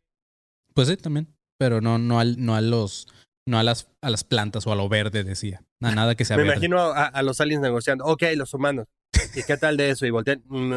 Pues 0.73 0.89
sí, 0.89 0.97
también. 0.97 1.33
Pero 1.57 1.79
no, 1.79 1.97
no, 1.97 2.19
al- 2.19 2.43
no 2.43 2.55
a 2.55 2.59
los, 2.61 3.07
no 3.47 3.57
a 3.57 3.63
las, 3.63 3.87
a 4.01 4.09
las 4.09 4.25
plantas 4.25 4.67
o 4.67 4.73
a 4.73 4.75
lo 4.75 4.89
verde, 4.89 5.23
decía. 5.23 5.63
Nada 5.81 6.15
que 6.15 6.23
sea 6.25 6.37
Me 6.37 6.43
imagino 6.43 6.79
a, 6.79 7.05
a 7.07 7.23
los 7.23 7.41
aliens 7.41 7.61
negociando. 7.61 8.05
Ok, 8.05 8.23
los 8.35 8.53
humanos. 8.53 8.87
¿Y 9.35 9.43
qué 9.43 9.57
tal 9.57 9.77
de 9.77 9.89
eso? 9.91 10.05
Y 10.05 10.09
voltean. 10.09 10.41
"Mm, 10.47 10.71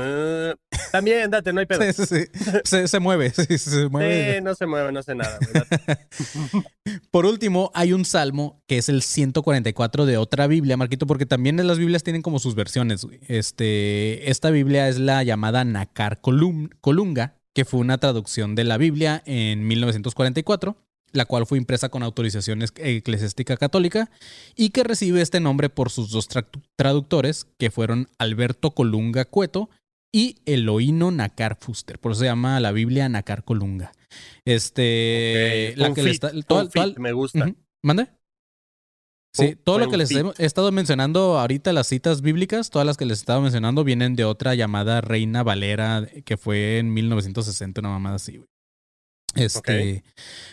También, 0.92 1.30
date, 1.30 1.52
no 1.52 1.60
hay 1.60 1.66
pedo. 1.66 1.82
Sí, 1.82 1.92
sí, 1.92 2.06
sí. 2.06 2.26
Se, 2.64 2.88
se 2.88 3.00
mueve, 3.00 3.30
sí, 3.30 3.58
se 3.58 3.88
mueve. 3.88 4.40
No 4.40 4.54
se 4.54 4.66
mueve, 4.66 4.92
no 4.92 5.02
sé 5.02 5.14
nada. 5.14 5.38
Por 7.10 7.26
último, 7.26 7.70
hay 7.74 7.92
un 7.92 8.04
salmo 8.04 8.62
que 8.66 8.78
es 8.78 8.88
el 8.88 9.02
144 9.02 10.06
de 10.06 10.16
otra 10.18 10.46
Biblia, 10.46 10.76
Marquito, 10.76 11.06
porque 11.06 11.26
también 11.26 11.64
las 11.66 11.78
Biblias 11.78 12.02
tienen 12.02 12.22
como 12.22 12.38
sus 12.38 12.54
versiones. 12.54 13.04
güey. 13.04 13.20
Este, 13.28 14.30
esta 14.30 14.50
Biblia 14.50 14.88
es 14.88 14.98
la 14.98 15.22
llamada 15.22 15.64
Nakar 15.64 16.20
Colum- 16.20 16.70
Colunga, 16.80 17.36
que 17.54 17.64
fue 17.64 17.80
una 17.80 17.98
traducción 17.98 18.54
de 18.54 18.64
la 18.64 18.76
Biblia 18.78 19.22
en 19.26 19.66
1944, 19.66 20.76
la 21.14 21.24
cual 21.24 21.46
fue 21.46 21.56
impresa 21.56 21.88
con 21.88 22.02
autorización 22.02 22.60
es- 22.62 22.72
eclesiástica 22.76 23.56
católica 23.56 24.10
y 24.54 24.70
que 24.70 24.84
recibe 24.84 25.22
este 25.22 25.40
nombre 25.40 25.70
por 25.70 25.88
sus 25.90 26.10
dos 26.10 26.28
tra- 26.28 26.46
traductores, 26.76 27.46
que 27.58 27.70
fueron 27.70 28.08
Alberto 28.18 28.72
Colunga 28.72 29.24
Cueto 29.24 29.70
y 30.12 30.36
Eloíno 30.44 31.10
Nakar 31.10 31.56
Fuster. 31.60 31.98
Por 31.98 32.12
eso 32.12 32.20
se 32.20 32.26
llama 32.26 32.60
la 32.60 32.72
Biblia 32.72 33.08
Nakar 33.08 33.44
Colunga. 33.44 33.92
Este, 34.44 35.74
la 35.76 35.92
que 35.94 36.02
le 36.02 36.10
está, 36.10 36.30
toda- 36.46 36.68
toda- 36.68 36.94
me 36.98 37.12
gusta. 37.12 37.52
¿Mande? 37.82 38.04
Sí, 39.36 39.46
Fue- 39.46 39.56
todo 39.56 39.78
lo 39.80 39.88
que 39.90 39.96
les 39.96 40.10
he, 40.12 40.22
he 40.38 40.46
estado 40.46 40.70
mencionando 40.70 41.38
ahorita, 41.40 41.72
las 41.72 41.88
citas 41.88 42.22
bíblicas, 42.22 42.70
todas 42.70 42.86
las 42.86 42.96
que 42.96 43.04
les 43.04 43.18
estaba 43.18 43.40
mencionando 43.40 43.82
vienen 43.82 44.14
de 44.14 44.24
otra 44.24 44.54
llamada 44.54 45.00
Reina 45.00 45.42
Valera, 45.42 46.06
que 46.24 46.36
fue 46.36 46.78
en 46.78 46.94
1960, 46.94 47.80
una 47.80 47.90
mamada 47.90 48.16
así, 48.16 48.36
güey. 48.36 48.48
Este, 49.34 50.04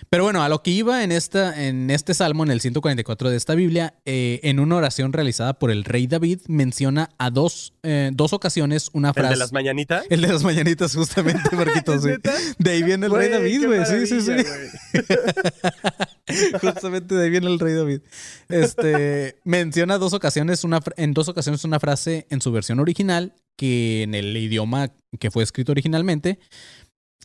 pero 0.10 0.24
bueno, 0.24 0.44
a 0.44 0.50
lo 0.50 0.62
que 0.64 0.72
iba 0.72 1.04
en 1.04 1.12
esta, 1.12 1.66
en 1.66 1.90
este 1.90 2.14
salmo, 2.14 2.44
en 2.44 2.52
el 2.52 2.62
144 2.62 3.30
de 3.30 3.38
esta 3.38 3.56
Biblia, 3.56 3.94
eh, 4.06 4.40
en 4.44 4.60
una 4.60 4.76
oración 4.76 5.14
realizada 5.14 5.54
por 5.58 5.72
el 5.72 5.84
rey 5.84 6.08
David, 6.08 6.42
menciona 6.48 7.12
a 7.18 7.30
dos, 7.30 7.74
eh, 7.84 8.12
dos 8.14 8.34
ocasiones 8.34 8.90
una 8.94 9.10
¿El 9.10 9.14
frase. 9.14 9.30
de 9.30 9.38
las 9.38 9.54
mañanitas? 9.54 10.06
El 10.10 10.22
de 10.22 10.28
las 10.28 10.44
mañanitas, 10.44 10.96
justamente, 10.96 11.50
Marquito, 11.56 12.00
sí. 12.00 12.10
De 12.58 12.72
ahí 12.72 12.84
viene 12.84 13.06
el 13.06 13.12
rey 13.12 13.30
David, 13.30 13.66
güey. 13.66 13.86
Sí, 13.86 14.08
sí, 14.08 14.22
sí. 14.22 14.32
Justamente 16.62 17.16
de 17.16 17.24
ahí 17.24 17.30
viene 17.30 17.48
el 17.48 17.60
rey 17.60 17.74
David. 17.74 18.02
Este 18.50 19.40
menciona 19.44 19.98
dos 19.98 20.14
ocasiones, 20.14 20.64
una, 20.64 20.80
en 20.98 21.14
dos 21.14 21.28
ocasiones 21.28 21.64
una 21.64 21.80
frase 21.80 22.28
en 22.30 22.42
su 22.42 22.52
versión 22.52 22.80
original, 22.80 23.34
que 23.56 24.04
en 24.04 24.16
el 24.16 24.36
idioma 24.36 24.92
que 25.20 25.32
fue 25.32 25.44
escrito 25.44 25.72
originalmente, 25.72 26.40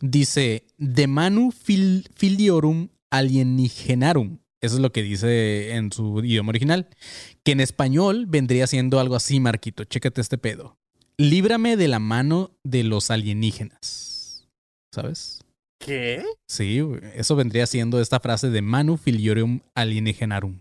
dice 0.01 0.65
de 0.77 1.07
manu 1.07 1.51
fil- 1.51 2.07
filiorum 2.15 2.89
alienígenarum. 3.09 4.39
Eso 4.61 4.75
es 4.75 4.81
lo 4.81 4.91
que 4.91 5.03
dice 5.03 5.75
en 5.75 5.91
su 5.91 6.19
idioma 6.23 6.49
original. 6.49 6.87
Que 7.43 7.51
en 7.51 7.59
español 7.59 8.25
vendría 8.27 8.65
siendo 8.67 8.99
algo 8.99 9.15
así, 9.15 9.39
Marquito. 9.39 9.83
Chécate 9.83 10.19
este 10.21 10.37
pedo. 10.37 10.77
Líbrame 11.17 11.77
de 11.77 11.87
la 11.87 11.99
mano 11.99 12.51
de 12.63 12.83
los 12.83 13.11
alienígenas. 13.11 14.47
¿Sabes? 14.93 15.41
¿Qué? 15.79 16.23
Sí, 16.47 16.81
eso 17.13 17.35
vendría 17.35 17.67
siendo 17.67 18.01
esta 18.01 18.19
frase 18.19 18.49
de 18.49 18.61
Manu 18.63 18.97
Filiorum 18.97 19.59
Alienígenarum. 19.75 20.59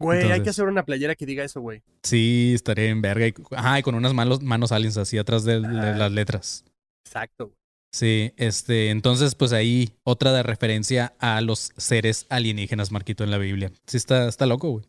Güey, 0.00 0.32
hay 0.32 0.42
que 0.42 0.50
hacer 0.50 0.64
una 0.66 0.84
playera 0.84 1.14
que 1.14 1.26
diga 1.26 1.44
eso, 1.44 1.60
güey. 1.60 1.82
Sí, 2.02 2.52
estaría 2.54 2.86
en 2.86 3.02
verga. 3.02 3.28
Y, 3.28 3.34
ajá, 3.50 3.78
y 3.78 3.82
con 3.82 3.94
unas 3.94 4.14
manos, 4.14 4.42
manos 4.42 4.72
aliens 4.72 4.96
así 4.96 5.18
atrás 5.18 5.44
de, 5.44 5.60
de 5.60 5.66
Ajá. 5.66 5.96
las 5.96 6.10
letras. 6.12 6.64
Exacto. 7.04 7.46
güey. 7.48 7.56
Sí, 7.92 8.32
este, 8.36 8.90
entonces, 8.90 9.34
pues 9.34 9.52
ahí 9.52 9.90
otra 10.04 10.32
de 10.32 10.42
referencia 10.42 11.14
a 11.18 11.40
los 11.40 11.72
seres 11.76 12.26
alienígenas, 12.28 12.92
Marquito, 12.92 13.24
en 13.24 13.30
la 13.30 13.38
Biblia. 13.38 13.72
Sí, 13.86 13.96
está, 13.96 14.28
está 14.28 14.46
loco, 14.46 14.70
güey. 14.70 14.84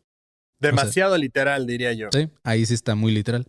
Demasiado 0.59 1.17
literal, 1.17 1.65
diría 1.65 1.93
yo. 1.93 2.09
Sí, 2.13 2.29
ahí 2.43 2.65
sí 2.65 2.75
está 2.75 2.93
muy 2.93 3.11
literal. 3.11 3.47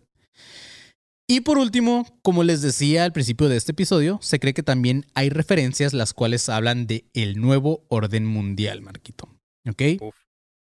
Y 1.27 1.41
por 1.41 1.57
último, 1.57 2.19
como 2.21 2.43
les 2.43 2.61
decía 2.61 3.05
al 3.05 3.13
principio 3.13 3.47
de 3.47 3.57
este 3.57 3.71
episodio, 3.71 4.19
se 4.21 4.39
cree 4.39 4.53
que 4.53 4.63
también 4.63 5.05
hay 5.13 5.29
referencias 5.29 5.93
las 5.93 6.13
cuales 6.13 6.49
hablan 6.49 6.87
de 6.87 7.05
el 7.13 7.39
nuevo 7.39 7.85
orden 7.87 8.25
mundial, 8.25 8.81
Marquito. 8.81 9.29
¿Ok? 9.69 9.81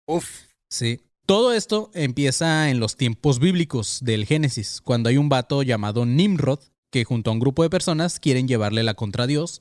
Uf. 0.06 0.42
Sí. 0.68 1.00
Todo 1.26 1.52
esto 1.52 1.90
empieza 1.94 2.70
en 2.70 2.80
los 2.80 2.96
tiempos 2.96 3.38
bíblicos 3.38 4.00
del 4.02 4.26
Génesis, 4.26 4.80
cuando 4.82 5.08
hay 5.08 5.16
un 5.16 5.28
vato 5.28 5.62
llamado 5.62 6.04
Nimrod 6.04 6.60
que 6.92 7.04
junto 7.04 7.30
a 7.30 7.32
un 7.32 7.40
grupo 7.40 7.64
de 7.64 7.70
personas 7.70 8.20
quieren 8.20 8.46
llevarle 8.46 8.82
la 8.84 8.94
contra 8.94 9.26
Dios, 9.26 9.60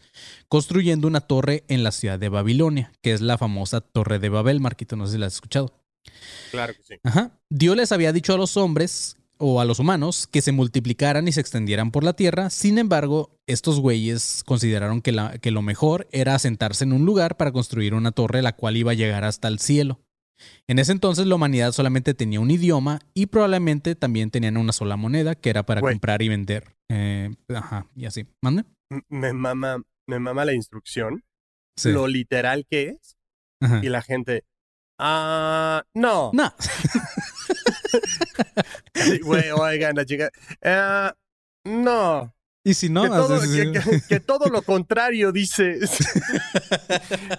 construyendo 0.49 1.07
una 1.07 1.21
torre 1.21 1.63
en 1.69 1.81
la 1.83 1.91
ciudad 1.91 2.19
de 2.19 2.29
Babilonia, 2.29 2.91
que 3.01 3.13
es 3.13 3.21
la 3.21 3.37
famosa 3.39 3.81
Torre 3.81 4.19
de 4.19 4.29
Babel, 4.29 4.59
Marquito, 4.59 4.95
no 4.95 5.07
sé 5.07 5.13
si 5.13 5.17
la 5.17 5.27
has 5.27 5.33
escuchado. 5.35 5.73
Claro 6.51 6.73
que 6.73 6.83
sí. 6.83 6.95
Ajá. 7.03 7.31
Dios 7.49 7.75
les 7.77 7.91
había 7.91 8.11
dicho 8.13 8.33
a 8.33 8.37
los 8.37 8.57
hombres 8.57 9.15
o 9.37 9.59
a 9.61 9.65
los 9.65 9.79
humanos 9.79 10.27
que 10.27 10.41
se 10.41 10.51
multiplicaran 10.51 11.27
y 11.27 11.31
se 11.31 11.41
extendieran 11.41 11.89
por 11.91 12.03
la 12.03 12.13
tierra. 12.13 12.49
Sin 12.49 12.77
embargo, 12.77 13.39
estos 13.47 13.79
güeyes 13.79 14.43
consideraron 14.45 15.01
que, 15.01 15.11
la- 15.11 15.37
que 15.39 15.49
lo 15.51 15.61
mejor 15.61 16.07
era 16.11 16.35
asentarse 16.35 16.83
en 16.83 16.93
un 16.93 17.05
lugar 17.05 17.37
para 17.37 17.51
construir 17.51 17.93
una 17.95 18.11
torre 18.11 18.41
la 18.41 18.55
cual 18.55 18.77
iba 18.77 18.91
a 18.91 18.95
llegar 18.95 19.23
hasta 19.23 19.47
el 19.47 19.57
cielo. 19.59 19.99
En 20.67 20.79
ese 20.79 20.91
entonces 20.91 21.25
la 21.27 21.35
humanidad 21.35 21.71
solamente 21.71 22.13
tenía 22.13 22.39
un 22.39 22.51
idioma 22.51 22.99
y 23.13 23.27
probablemente 23.27 23.95
también 23.95 24.31
tenían 24.31 24.57
una 24.57 24.71
sola 24.73 24.95
moneda 24.97 25.35
que 25.35 25.49
era 25.49 25.63
para 25.63 25.81
Güey. 25.81 25.95
comprar 25.95 26.21
y 26.21 26.29
vender. 26.29 26.75
Eh, 26.89 27.29
ajá, 27.55 27.87
y 27.95 28.05
así. 28.05 28.25
¿Mande? 28.41 28.63
Me 29.09 29.33
mama, 29.33 29.81
me 30.07 30.19
mama 30.19 30.45
la 30.45 30.53
instrucción, 30.53 31.23
Sí. 31.77 31.91
lo 31.91 32.07
literal 32.07 32.65
que 32.69 32.89
es, 32.89 33.15
Ajá. 33.61 33.79
y 33.83 33.89
la 33.89 34.01
gente. 34.01 34.43
Ah, 34.99 35.83
no. 35.95 36.31
No. 36.33 36.53
Así, 38.95 39.19
Güey, 39.19 39.51
oigan, 39.51 39.95
la 39.95 40.05
chica. 40.05 40.29
"Ah, 40.63 41.15
no. 41.65 42.33
Y 42.63 42.73
si 42.75 42.89
no, 42.89 43.03
que, 43.03 43.09
todo, 43.09 43.41
que- 43.41 43.71
que- 43.71 44.01
que 44.07 44.19
todo 44.19 44.49
lo 44.49 44.61
contrario 44.63 45.31
dice. 45.31 45.79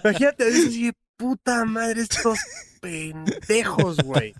Imagínate, 0.03 0.45
dices 0.51 0.67
así, 0.67 0.91
puta 1.17 1.65
madre, 1.65 2.01
estos 2.01 2.39
pendejos, 2.81 3.97
güey. 4.03 4.33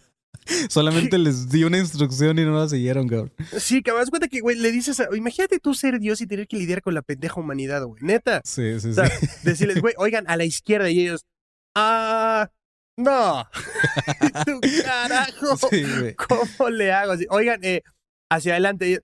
solamente 0.70 1.18
les 1.18 1.48
di 1.50 1.64
una 1.64 1.78
instrucción 1.78 2.38
y 2.38 2.44
no 2.44 2.60
la 2.60 2.68
siguieron, 2.68 3.08
cabrón. 3.08 3.32
Sí, 3.58 3.82
que 3.82 3.92
me 3.94 4.00
das 4.00 4.10
cuenta 4.10 4.28
que, 4.28 4.42
güey, 4.42 4.58
le 4.58 4.72
dices, 4.72 5.00
a- 5.00 5.08
imagínate 5.16 5.60
tú 5.60 5.74
ser 5.74 6.00
Dios 6.00 6.20
y 6.20 6.28
tener 6.28 6.48
que 6.48 6.58
lidiar 6.58 6.82
con 6.82 6.94
la 6.94 7.02
pendeja 7.02 7.40
humanidad, 7.40 7.84
güey. 7.86 8.02
Neta. 8.04 8.42
Sí, 8.44 8.80
sí, 8.82 8.90
O 8.90 8.94
sí. 8.94 8.94
sea, 8.94 9.10
decirles, 9.44 9.80
güey, 9.82 9.94
oigan, 9.98 10.26
a 10.28 10.36
la 10.36 10.44
izquierda 10.44 10.90
y 10.90 11.00
ellos, 11.00 11.26
ah, 11.76 12.50
no. 12.98 13.48
Tú, 14.46 14.60
carajo, 14.84 15.56
Sí. 15.70 15.84
¿cómo 16.28 16.70
le 16.70 16.92
hago? 16.92 17.14
Así, 17.14 17.26
oigan, 17.30 17.64
eh, 17.64 17.84
hacia 18.30 18.52
adelante. 18.54 18.86
y 18.88 18.92
ellos, 18.94 19.04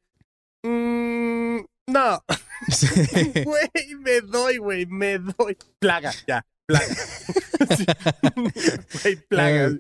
"Mm, 0.64 1.60
no, 1.92 2.24
güey, 3.46 3.96
me 4.00 4.22
doy, 4.22 4.58
güey, 4.58 4.86
me 4.86 5.18
doy. 5.20 5.58
Plaga, 5.80 6.12
ya, 6.28 6.46
plaga. 6.66 6.86
Güey, 9.04 9.16
plaga. 9.28 9.66
Eh, 9.68 9.80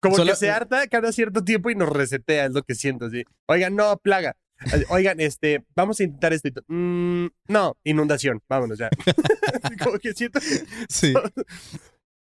Como 0.00 0.16
solo- 0.16 0.32
que 0.32 0.36
se 0.36 0.50
harta 0.50 0.86
cada 0.88 1.12
cierto 1.12 1.42
tiempo 1.42 1.70
y 1.70 1.74
nos 1.74 1.88
resetea, 1.88 2.46
es 2.46 2.52
lo 2.52 2.62
que 2.62 2.74
siento, 2.74 3.06
así. 3.06 3.24
Oigan, 3.46 3.74
no, 3.76 3.96
plaga. 3.98 4.36
Oigan, 4.88 5.20
este, 5.20 5.64
vamos 5.76 6.00
a 6.00 6.02
intentar 6.02 6.32
esto. 6.32 6.48
Mm, 6.66 7.26
no, 7.48 7.76
inundación, 7.84 8.42
vámonos 8.48 8.78
ya. 8.78 8.88
Como 9.84 9.98
que 9.98 10.12
siento 10.14 10.40
que 10.40 10.64
Sí. 10.88 11.14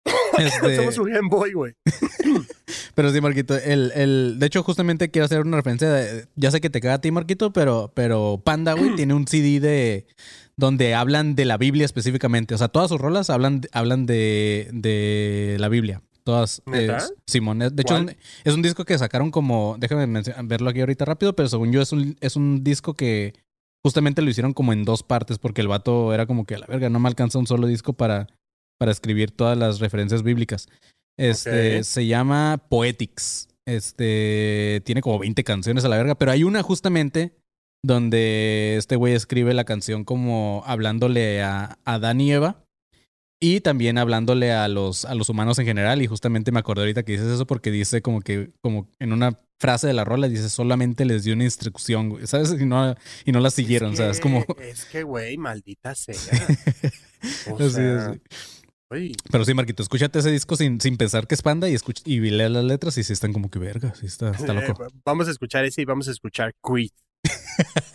Este, 0.38 0.76
somos 0.76 0.98
un 0.98 1.12
Game 1.12 1.30
Boy, 1.30 1.54
güey. 1.54 1.74
Pero 2.96 3.12
sí, 3.12 3.22
Marquito, 3.22 3.56
el, 3.58 3.92
el, 3.96 4.36
de 4.40 4.46
hecho, 4.46 4.64
justamente 4.64 5.10
quiero 5.10 5.26
hacer 5.26 5.42
una 5.42 5.58
referencia. 5.58 5.90
de- 5.90 6.28
ya 6.36 6.52
sé 6.52 6.62
que 6.62 6.70
te 6.70 6.82
caga 6.82 6.96
a 6.96 7.02
ti, 7.02 7.12
Marquito, 7.12 7.52
pero, 7.54 7.92
pero 7.94 8.42
Panda, 8.44 8.74
güey, 8.74 8.96
tiene 8.96 9.14
un 9.14 9.28
CD 9.28 9.60
de 9.60 10.08
donde 10.58 10.94
hablan 10.96 11.36
de 11.36 11.46
la 11.46 11.58
Biblia 11.58 11.86
específicamente. 11.86 12.54
O 12.56 12.58
sea, 12.58 12.68
todas 12.70 12.90
sus 12.90 13.00
rolas 13.00 13.30
hablan, 13.30 13.62
hablan 13.72 14.06
de, 14.06 14.70
de 14.74 15.58
la 15.60 15.68
Biblia. 15.70 16.02
Todas. 16.24 16.62
Eh, 16.74 16.92
Simón. 17.28 17.60
De 17.60 17.68
hecho, 17.68 17.74
es 17.80 17.86
¿Cuál? 17.86 18.04
un, 18.04 18.16
es 18.44 18.54
un 18.54 18.62
disco 18.62 18.84
que 18.86 18.98
sacaron 18.98 19.32
como. 19.32 19.76
Déjame 19.80 20.22
verlo 20.44 20.70
aquí 20.70 20.80
ahorita 20.80 21.06
rápido, 21.06 21.36
pero 21.36 21.48
según 21.50 21.72
yo, 21.72 21.82
es 21.82 21.92
un, 21.92 22.18
es 22.20 22.36
un 22.36 22.64
disco 22.64 22.94
que 22.94 23.34
justamente 23.84 24.22
lo 24.22 24.30
hicieron 24.30 24.54
como 24.54 24.74
en 24.74 24.84
dos 24.86 25.04
partes, 25.04 25.38
porque 25.38 25.62
el 25.62 25.68
vato 25.68 26.14
era 26.14 26.26
como 26.26 26.46
que 26.46 26.56
a 26.56 26.60
la 26.60 26.66
verga, 26.68 26.90
no 26.90 27.00
me 27.00 27.08
alcanza 27.10 27.38
un 27.38 27.46
solo 27.48 27.68
disco 27.68 27.94
para, 27.94 28.28
para 28.78 28.92
escribir 28.92 29.32
todas 29.32 29.58
las 29.58 29.80
referencias 29.80 30.24
bíblicas. 30.24 30.68
Este 31.18 31.84
se 31.84 32.06
llama 32.06 32.62
Poetics. 32.70 33.48
Este 33.66 34.82
tiene 34.86 35.02
como 35.02 35.20
20 35.20 35.44
canciones 35.44 35.86
a 35.86 35.90
la 35.90 35.98
verga, 35.98 36.16
pero 36.16 36.32
hay 36.32 36.44
una 36.44 36.62
justamente 36.62 37.34
donde 37.84 38.76
este 38.78 38.96
güey 38.96 39.14
escribe 39.14 39.54
la 39.54 39.64
canción 39.64 40.04
como 40.04 40.64
hablándole 40.66 41.42
a 41.42 41.78
Adán 41.86 42.20
y 42.22 42.32
Eva 42.32 42.66
y 43.40 43.62
también 43.62 43.98
hablándole 43.98 44.52
a 44.54 44.68
los, 44.68 45.06
a 45.06 45.14
los 45.14 45.30
humanos 45.30 45.60
en 45.60 45.66
general. 45.66 46.02
Y 46.02 46.08
justamente 46.08 46.52
me 46.52 46.60
acordé 46.60 46.82
ahorita 46.82 47.04
que 47.04 47.14
dices 47.14 47.28
eso 47.28 47.46
porque 47.46 47.72
dice 47.72 48.02
como 48.02 48.22
que, 48.22 48.52
como 48.62 48.90
en 49.00 49.14
una 49.14 49.40
frase 49.60 49.88
de 49.88 49.94
la 49.94 50.04
rola, 50.04 50.28
dice 50.28 50.50
solamente 50.50 51.06
les 51.06 51.24
dio 51.24 51.34
una 51.34 51.44
instrucción, 51.44 52.10
güey, 52.10 52.28
¿sabes? 52.28 52.56
Y 52.60 52.66
no, 52.66 52.96
y 53.26 53.32
no 53.32 53.40
la 53.40 53.52
siguieron, 53.52 53.94
o 53.94 53.96
sea, 53.96 54.10
es 54.10 54.20
como. 54.20 54.46
Es 54.60 54.86
que, 54.86 55.04
güey, 55.04 55.38
maldita 55.38 55.96
sea. 55.96 56.16
O 57.50 57.70
sea. 57.70 58.16
Pero 59.32 59.46
sí, 59.46 59.54
Marquito, 59.54 59.84
escúchate 59.84 60.20
ese 60.20 60.32
disco 60.32 60.56
sin, 60.56 60.80
sin 60.82 60.98
pensar 60.98 61.28
que 61.28 61.36
es 61.36 61.42
panda 61.42 61.70
y, 61.70 61.74
escucha, 61.74 62.02
y 62.06 62.20
lee 62.20 62.50
las 62.50 62.64
letras 62.64 62.98
y 62.98 63.04
sí 63.04 63.14
están 63.14 63.34
como 63.34 63.50
que 63.50 63.60
verga, 63.60 63.94
sí 63.96 64.06
está, 64.06 64.32
está 64.32 64.54
eh, 64.54 64.68
loco. 64.68 64.88
vamos 65.04 65.28
a 65.28 65.32
escuchar 65.32 65.66
ese 65.66 65.82
y 65.82 65.86
vamos 65.86 66.08
a 66.08 66.12
escuchar 66.12 66.54
Creed. 66.62 66.92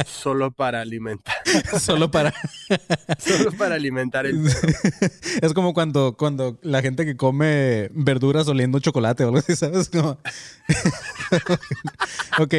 Solo 0.06 0.50
para 0.50 0.80
alimentar. 0.80 1.34
Solo 1.80 2.10
para. 2.10 2.32
Solo 3.18 3.52
para 3.52 3.74
alimentar 3.76 4.26
el. 4.26 4.46
es 5.42 5.52
como 5.54 5.74
cuando, 5.74 6.16
cuando 6.16 6.58
la 6.62 6.82
gente 6.82 7.04
que 7.04 7.16
come 7.16 7.88
verduras 7.92 8.48
oliendo 8.48 8.78
chocolate 8.80 9.24
o 9.24 9.28
algo 9.28 9.38
así, 9.38 9.56
¿sabes? 9.56 9.88
Como... 9.88 10.18
ok. 12.38 12.54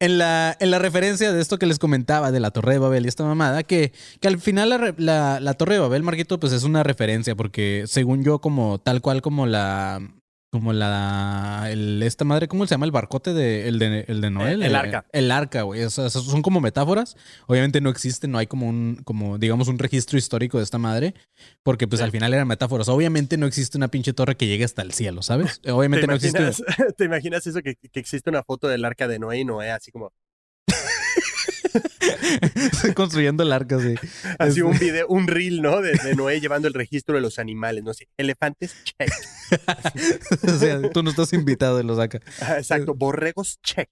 En 0.00 0.18
la, 0.18 0.56
en 0.60 0.70
la 0.70 0.78
referencia 0.78 1.32
de 1.32 1.40
esto 1.40 1.58
que 1.58 1.66
les 1.66 1.78
comentaba 1.78 2.30
de 2.32 2.40
la 2.40 2.50
Torre 2.50 2.74
de 2.74 2.78
Babel 2.78 3.04
y 3.04 3.08
esta 3.08 3.24
mamada, 3.24 3.62
que, 3.62 3.92
que 4.20 4.28
al 4.28 4.38
final 4.40 4.68
la, 4.70 4.94
la- 4.98 5.40
la 5.40 5.54
Torre 5.54 5.74
de 5.74 5.80
Babel, 5.80 6.02
Marquito, 6.02 6.38
pues 6.40 6.52
es 6.52 6.62
una 6.64 6.82
referencia, 6.82 7.34
porque 7.34 7.84
según 7.86 8.22
yo, 8.24 8.40
como 8.40 8.78
tal 8.80 9.00
cual 9.00 9.22
como 9.22 9.46
la. 9.46 10.00
Como 10.52 10.74
la. 10.74 11.68
El, 11.70 12.02
esta 12.02 12.26
madre, 12.26 12.46
¿cómo 12.46 12.66
se 12.66 12.74
llama? 12.74 12.84
El 12.84 12.92
barcote 12.92 13.32
de, 13.32 13.68
el 13.68 13.78
de, 13.78 14.04
el 14.06 14.20
de 14.20 14.30
Noel. 14.30 14.62
El 14.62 14.74
arca. 14.76 15.06
El 15.10 15.30
arca, 15.30 15.62
güey. 15.62 15.82
O 15.82 15.88
sea, 15.88 16.10
son 16.10 16.42
como 16.42 16.60
metáforas. 16.60 17.16
Obviamente 17.46 17.80
no 17.80 17.88
existe, 17.88 18.28
no 18.28 18.36
hay 18.36 18.46
como 18.46 18.68
un, 18.68 19.00
como, 19.04 19.38
digamos, 19.38 19.68
un 19.68 19.78
registro 19.78 20.18
histórico 20.18 20.58
de 20.58 20.64
esta 20.64 20.76
madre. 20.76 21.14
Porque 21.62 21.88
pues 21.88 22.00
Sí. 22.00 22.04
al 22.04 22.10
final 22.10 22.34
eran 22.34 22.46
metáforas. 22.46 22.90
Obviamente 22.90 23.38
no 23.38 23.46
existe 23.46 23.78
una 23.78 23.88
pinche 23.88 24.12
torre 24.12 24.36
que 24.36 24.46
llegue 24.46 24.64
hasta 24.64 24.82
el 24.82 24.92
cielo, 24.92 25.22
¿sabes? 25.22 25.58
¿Te 25.62 25.72
Obviamente 25.72 26.06
no 26.06 26.12
existe. 26.14 26.42
¿Te 26.98 27.04
imaginas 27.06 27.46
eso 27.46 27.62
que, 27.62 27.76
que 27.76 28.00
existe 28.00 28.28
una 28.28 28.42
foto 28.42 28.68
del 28.68 28.84
arca 28.84 29.08
de 29.08 29.18
Noé 29.18 29.38
y 29.38 29.44
Noé 29.46 29.70
así 29.70 29.90
como 29.90 30.12
Estoy 32.72 32.94
construyendo 32.94 33.42
el 33.42 33.52
arca, 33.52 33.78
sí. 33.80 33.94
así 34.38 34.60
Es- 34.60 34.64
un 34.64 34.78
video, 34.78 35.06
un 35.08 35.26
reel, 35.26 35.62
¿no? 35.62 35.80
De, 35.80 35.92
de 35.92 36.14
Noé 36.14 36.40
llevando 36.42 36.68
el 36.68 36.74
registro 36.74 37.14
de 37.14 37.20
los 37.20 37.38
animales, 37.38 37.82
no 37.84 37.94
sé, 37.94 38.08
elefantes, 38.16 38.74
check. 38.84 39.10
o 40.42 40.58
sea, 40.58 40.80
tú 40.90 41.02
no 41.02 41.10
estás 41.10 41.32
invitado 41.32 41.80
y 41.80 41.84
lo 41.84 41.96
saca. 41.96 42.20
Ah, 42.40 42.56
Exacto, 42.58 42.94
borregos, 42.94 43.58
check. 43.62 43.88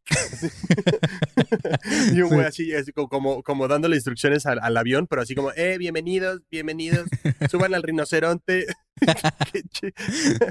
y 2.13 2.21
un 2.21 2.29
güey 2.31 2.47
así, 2.47 2.73
así 2.75 2.93
co- 2.93 3.09
como, 3.09 3.43
como 3.43 3.69
dándole 3.69 3.97
instrucciones 3.97 4.47
al, 4.47 4.59
al 4.63 4.77
avión, 4.77 5.07
pero 5.07 5.23
así 5.23 5.35
como, 5.35 5.53
eh, 5.53 5.77
bienvenidos, 5.79 6.41
bienvenidos, 6.51 7.09
suban 7.51 7.75
al 7.75 7.83
rinoceronte. 7.83 8.67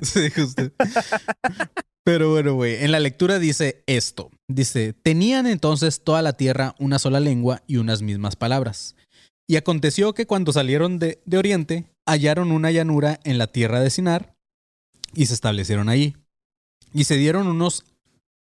Sí, 0.01 0.29
justo. 0.31 0.71
Pero 2.03 2.31
bueno, 2.31 2.53
güey, 2.55 2.83
en 2.83 2.91
la 2.91 2.99
lectura 2.99 3.39
dice 3.39 3.83
esto. 3.87 4.31
Dice, 4.49 4.93
tenían 4.93 5.45
entonces 5.45 6.03
toda 6.03 6.23
la 6.23 6.33
tierra 6.33 6.75
una 6.79 6.97
sola 6.97 7.19
lengua 7.19 7.61
y 7.67 7.77
unas 7.77 8.01
mismas 8.01 8.35
palabras. 8.35 8.95
Y 9.47 9.57
aconteció 9.57 10.13
que 10.13 10.25
cuando 10.25 10.51
salieron 10.51 10.97
de, 10.97 11.21
de 11.25 11.37
Oriente, 11.37 11.85
hallaron 12.07 12.51
una 12.51 12.71
llanura 12.71 13.19
en 13.23 13.37
la 13.37 13.47
tierra 13.47 13.79
de 13.79 13.91
Sinar 13.91 14.35
y 15.13 15.27
se 15.27 15.35
establecieron 15.35 15.87
allí. 15.87 16.15
Y 16.93 17.03
se 17.03 17.15
dieron 17.15 17.47
unos... 17.47 17.85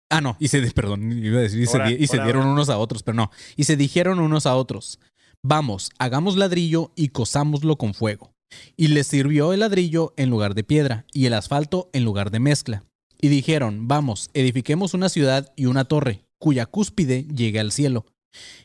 Ah, 0.09 0.21
no, 0.21 0.37
y 0.39 0.47
se... 0.47 0.61
Perdón, 0.75 1.13
iba 1.13 1.41
a 1.41 1.43
decir, 1.43 1.61
y 1.61 1.67
se, 2.07 2.23
dieron 2.23 2.47
unos 2.47 2.69
a 2.69 2.79
otros, 2.79 3.03
pero 3.03 3.17
no. 3.17 3.33
Y 3.57 3.65
se 3.65 3.77
dijeron 3.77 4.21
unos 4.21 4.47
a 4.47 4.55
otros, 4.55 5.01
vamos, 5.43 5.91
hagamos 5.99 6.37
ladrillo 6.37 6.93
y 6.95 7.09
cosámoslo 7.09 7.77
con 7.77 7.95
fuego. 7.95 8.33
Y 8.77 8.89
les 8.89 9.09
sirvió 9.09 9.53
el 9.53 9.61
ladrillo 9.61 10.15
en 10.17 10.31
lugar 10.31 10.55
de 10.55 10.63
piedra 10.63 11.05
y 11.13 11.27
el 11.27 11.35
asfalto 11.35 11.91
en 11.93 12.05
lugar 12.05 12.31
de 12.31 12.39
mezcla. 12.39 12.85
Y 13.21 13.29
dijeron, 13.29 13.89
vamos, 13.89 14.31
edifiquemos 14.35 14.95
una 14.95 15.09
ciudad 15.09 15.53
y 15.57 15.67
una 15.67 15.85
torre, 15.85 16.25
cuya 16.39 16.67
cúspide 16.67 17.25
llegue 17.25 17.61
al 17.61 17.73
cielo, 17.73 18.07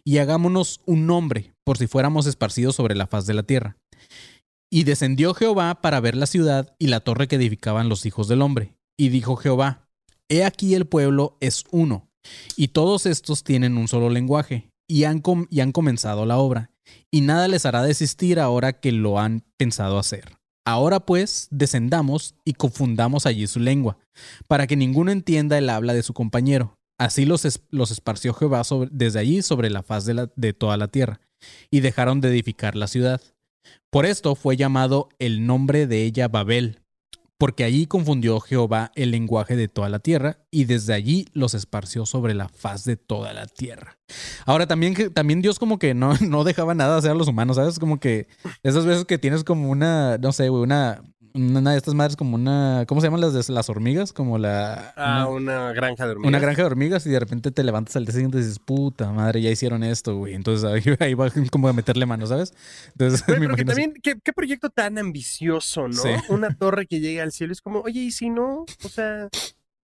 y 0.03 0.17
hagámonos 0.17 0.81
un 0.85 1.05
nombre, 1.05 1.53
por 1.63 1.77
si 1.77 1.87
fuéramos 1.87 2.25
esparcidos 2.25 2.75
sobre 2.75 2.95
la 2.95 3.07
faz 3.07 3.25
de 3.25 3.33
la 3.33 3.43
tierra. 3.43 3.77
Y 4.69 4.83
descendió 4.83 5.33
Jehová 5.33 5.81
para 5.81 5.99
ver 5.99 6.15
la 6.15 6.25
ciudad 6.25 6.75
y 6.79 6.87
la 6.87 7.01
torre 7.01 7.27
que 7.27 7.35
edificaban 7.35 7.89
los 7.89 8.05
hijos 8.05 8.27
del 8.27 8.41
hombre. 8.41 8.75
Y 8.97 9.09
dijo 9.09 9.35
Jehová, 9.35 9.89
He 10.29 10.45
aquí 10.45 10.75
el 10.75 10.85
pueblo 10.85 11.37
es 11.41 11.65
uno, 11.71 12.07
y 12.55 12.69
todos 12.69 13.05
estos 13.05 13.43
tienen 13.43 13.77
un 13.77 13.87
solo 13.87 14.09
lenguaje, 14.09 14.69
y 14.87 15.05
han, 15.05 15.21
comenzado 15.21 16.25
la 16.25 16.37
obra, 16.37 16.71
y 17.11 17.21
nada 17.21 17.47
les 17.47 17.65
hará 17.65 17.83
desistir 17.83 18.39
ahora 18.39 18.73
que 18.73 18.91
lo 18.91 19.19
han 19.19 19.43
pensado 19.57 19.97
hacer. 19.97 20.37
Ahora 20.65 20.99
pues, 20.99 21.47
descendamos 21.49 22.35
y 22.45 22.53
confundamos 22.53 23.25
allí 23.25 23.47
su 23.47 23.59
lengua, 23.59 23.97
para 24.47 24.67
que 24.67 24.75
ninguno 24.75 25.11
entienda 25.11 25.57
el 25.57 25.69
habla 25.69 25.93
de 25.93 26.03
su 26.03 26.13
compañero. 26.13 26.77
Así 26.99 27.25
los, 27.25 27.61
los 27.71 27.89
esparció 27.89 28.33
Jehová 28.33 28.61
desde 28.91 29.19
allí 29.19 29.41
sobre 29.41 29.71
la 29.71 29.81
faz 29.81 30.05
de 30.05 30.53
toda 30.53 30.77
la 30.77 30.87
tierra, 30.87 31.19
y 31.71 31.79
dejaron 31.79 32.21
de 32.21 32.29
edificar 32.29 32.75
la 32.75 32.87
ciudad. 32.87 33.21
Por 33.89 34.05
esto 34.05 34.35
fue 34.35 34.55
llamado 34.55 35.09
el 35.17 35.45
nombre 35.45 35.87
de 35.87 36.03
ella 36.03 36.27
Babel, 36.27 36.80
porque 37.41 37.63
allí 37.63 37.87
confundió 37.87 38.39
Jehová 38.39 38.91
el 38.93 39.09
lenguaje 39.09 39.55
de 39.55 39.67
toda 39.67 39.89
la 39.89 39.97
tierra, 39.97 40.37
y 40.51 40.65
desde 40.65 40.93
allí 40.93 41.25
los 41.33 41.55
esparció 41.55 42.05
sobre 42.05 42.35
la 42.35 42.47
faz 42.47 42.83
de 42.83 42.97
toda 42.97 43.33
la 43.33 43.47
tierra. 43.47 43.97
Ahora 44.45 44.67
también, 44.67 45.11
también 45.11 45.41
Dios 45.41 45.57
como 45.57 45.79
que 45.79 45.95
no, 45.95 46.13
no 46.21 46.43
dejaba 46.43 46.75
nada 46.75 46.97
hacer 46.97 47.09
a 47.09 47.15
los 47.15 47.27
humanos, 47.27 47.55
¿sabes? 47.55 47.79
Como 47.79 47.99
que 47.99 48.27
esas 48.61 48.85
veces 48.85 49.05
que 49.05 49.17
tienes 49.17 49.43
como 49.43 49.71
una, 49.71 50.19
no 50.19 50.33
sé, 50.33 50.51
una, 50.51 51.01
una 51.33 51.71
de 51.71 51.77
estas 51.77 51.93
madres 51.93 52.15
como 52.15 52.35
una, 52.35 52.85
¿cómo 52.87 53.01
se 53.01 53.07
llaman 53.07 53.21
las 53.21 53.33
de 53.33 53.53
las 53.53 53.69
hormigas? 53.69 54.13
Como 54.13 54.37
la... 54.37 54.93
Ah, 54.95 55.27
una- 55.27 55.67
una 55.67 55.73
granja 55.73 56.05
de 56.05 56.11
hormigas. 56.11 56.29
una 56.29 56.39
granja 56.39 56.61
de 56.61 56.65
hormigas 56.67 57.05
y 57.05 57.09
de 57.09 57.19
repente 57.19 57.51
te 57.51 57.63
levantas 57.63 57.95
al 57.95 58.05
día 58.05 58.13
siguiente 58.13 58.37
y 58.37 58.41
dices, 58.41 58.59
puta 58.59 59.11
madre, 59.11 59.41
ya 59.41 59.49
hicieron 59.49 59.83
esto, 59.83 60.15
güey. 60.17 60.33
Entonces 60.33 60.63
ahí, 60.87 60.95
ahí 60.99 61.13
va 61.13 61.29
como 61.51 61.67
a 61.67 61.73
meterle 61.73 62.05
mano, 62.05 62.25
¿sabes? 62.27 62.53
Entonces 62.93 63.23
me 63.27 63.39
pero 63.39 63.55
que 63.55 63.65
también, 63.65 63.93
¿qué, 64.01 64.15
qué 64.23 64.33
proyecto 64.33 64.69
tan 64.69 64.97
ambicioso, 64.97 65.87
¿no? 65.87 65.93
Sí. 66.01 66.09
Una 66.29 66.53
torre 66.55 66.85
que 66.87 66.99
llegue 66.99 67.21
al 67.21 67.31
cielo. 67.31 67.53
Es 67.53 67.61
como, 67.61 67.79
oye, 67.81 68.01
¿y 68.01 68.11
si 68.11 68.29
no? 68.29 68.65
O 68.83 68.89
sea, 68.89 69.27